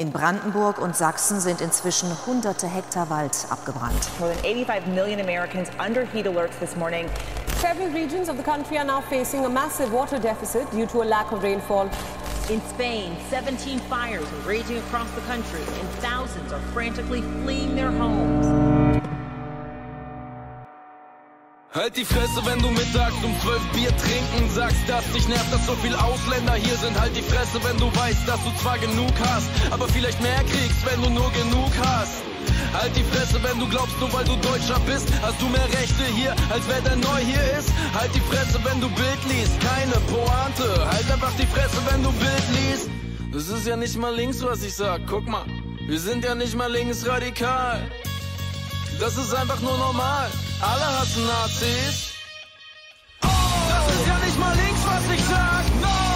In 0.00 0.12
Brandenburg 0.12 0.78
und 0.78 0.96
Sachsen 0.96 1.40
sind 1.40 1.60
inzwischen 1.60 2.08
hunderte 2.24 2.66
Hektar 2.66 3.10
Wald 3.10 3.36
abgebrannt. 3.50 4.08
More 4.18 4.30
than 4.30 4.42
85 4.42 4.86
million 4.86 5.20
Americans 5.20 5.68
under 5.78 6.06
heat 6.06 6.26
alerts 6.26 6.58
this 6.58 6.74
morning. 6.74 7.06
Several 7.58 7.86
regions 7.90 8.30
of 8.30 8.38
the 8.38 8.42
country 8.42 8.78
are 8.78 8.86
now 8.86 9.02
facing 9.02 9.44
a 9.44 9.48
massive 9.50 9.92
water 9.92 10.18
deficit 10.18 10.70
due 10.70 10.86
to 10.86 11.02
a 11.02 11.04
lack 11.04 11.30
of 11.32 11.42
rainfall. 11.42 11.90
In 12.48 12.62
Spain, 12.62 13.14
17 13.28 13.78
fires 13.90 14.24
are 14.24 14.48
raging 14.48 14.78
across 14.78 15.10
the 15.10 15.20
country 15.26 15.60
and 15.60 15.88
thousands 16.00 16.50
are 16.50 16.62
frantically 16.72 17.20
fleeing 17.44 17.76
their 17.76 17.92
homes. 17.92 18.59
Halt 21.72 21.96
die 21.96 22.04
Fresse, 22.04 22.44
wenn 22.46 22.58
du 22.58 22.68
mittags 22.70 23.14
um 23.22 23.32
zwölf 23.42 23.62
Bier 23.72 23.96
trinken 23.96 24.50
sagst, 24.52 24.88
dass 24.88 25.04
dich 25.12 25.28
nervt, 25.28 25.52
dass 25.52 25.66
so 25.66 25.74
viel 25.76 25.94
Ausländer 25.94 26.54
hier 26.54 26.74
sind. 26.74 26.98
Halt 26.98 27.14
die 27.14 27.22
Fresse, 27.22 27.62
wenn 27.62 27.78
du 27.78 27.86
weißt, 27.94 28.26
dass 28.26 28.42
du 28.42 28.50
zwar 28.60 28.76
genug 28.78 29.12
hast, 29.20 29.46
aber 29.70 29.86
vielleicht 29.86 30.20
mehr 30.20 30.42
kriegst, 30.50 30.84
wenn 30.84 31.00
du 31.00 31.10
nur 31.10 31.30
genug 31.30 31.70
hast. 31.78 32.22
Halt 32.74 32.96
die 32.96 33.04
Fresse, 33.04 33.40
wenn 33.44 33.60
du 33.60 33.68
glaubst, 33.68 33.96
nur 34.00 34.12
weil 34.12 34.24
du 34.24 34.34
Deutscher 34.42 34.80
bist, 34.80 35.06
hast 35.22 35.40
du 35.40 35.46
mehr 35.46 35.68
Rechte 35.78 36.04
hier, 36.16 36.34
als 36.50 36.66
wer 36.66 36.80
der 36.80 36.96
neu 36.96 37.20
hier 37.22 37.44
ist. 37.56 37.70
Halt 37.94 38.12
die 38.16 38.26
Fresse, 38.26 38.58
wenn 38.64 38.80
du 38.80 38.88
Bild 38.88 39.22
liest, 39.28 39.54
keine 39.60 39.94
Pointe. 40.10 40.90
Halt 40.90 41.08
einfach 41.08 41.32
die 41.38 41.46
Fresse, 41.46 41.78
wenn 41.88 42.02
du 42.02 42.10
Bild 42.10 42.46
liest. 42.58 42.90
Das 43.32 43.46
ist 43.46 43.64
ja 43.64 43.76
nicht 43.76 43.96
mal 43.96 44.12
links, 44.12 44.42
was 44.42 44.64
ich 44.64 44.74
sag. 44.74 45.02
Guck 45.06 45.28
mal, 45.28 45.44
wir 45.86 46.00
sind 46.00 46.24
ja 46.24 46.34
nicht 46.34 46.56
mal 46.56 46.72
linksradikal. 46.72 47.88
Das 48.98 49.16
ist 49.16 49.32
einfach 49.32 49.60
nur 49.60 49.78
normal. 49.78 50.28
Alle 50.62 50.98
hassen 50.98 51.26
Nazis. 51.26 52.12
Oh! 53.22 53.28
Das 53.68 53.94
ist 53.94 54.06
ja 54.06 54.18
nicht 54.18 54.38
mal 54.38 54.54
links, 54.56 54.80
was 54.84 55.14
ich 55.14 55.24
sag. 55.24 55.64
No! 55.80 56.09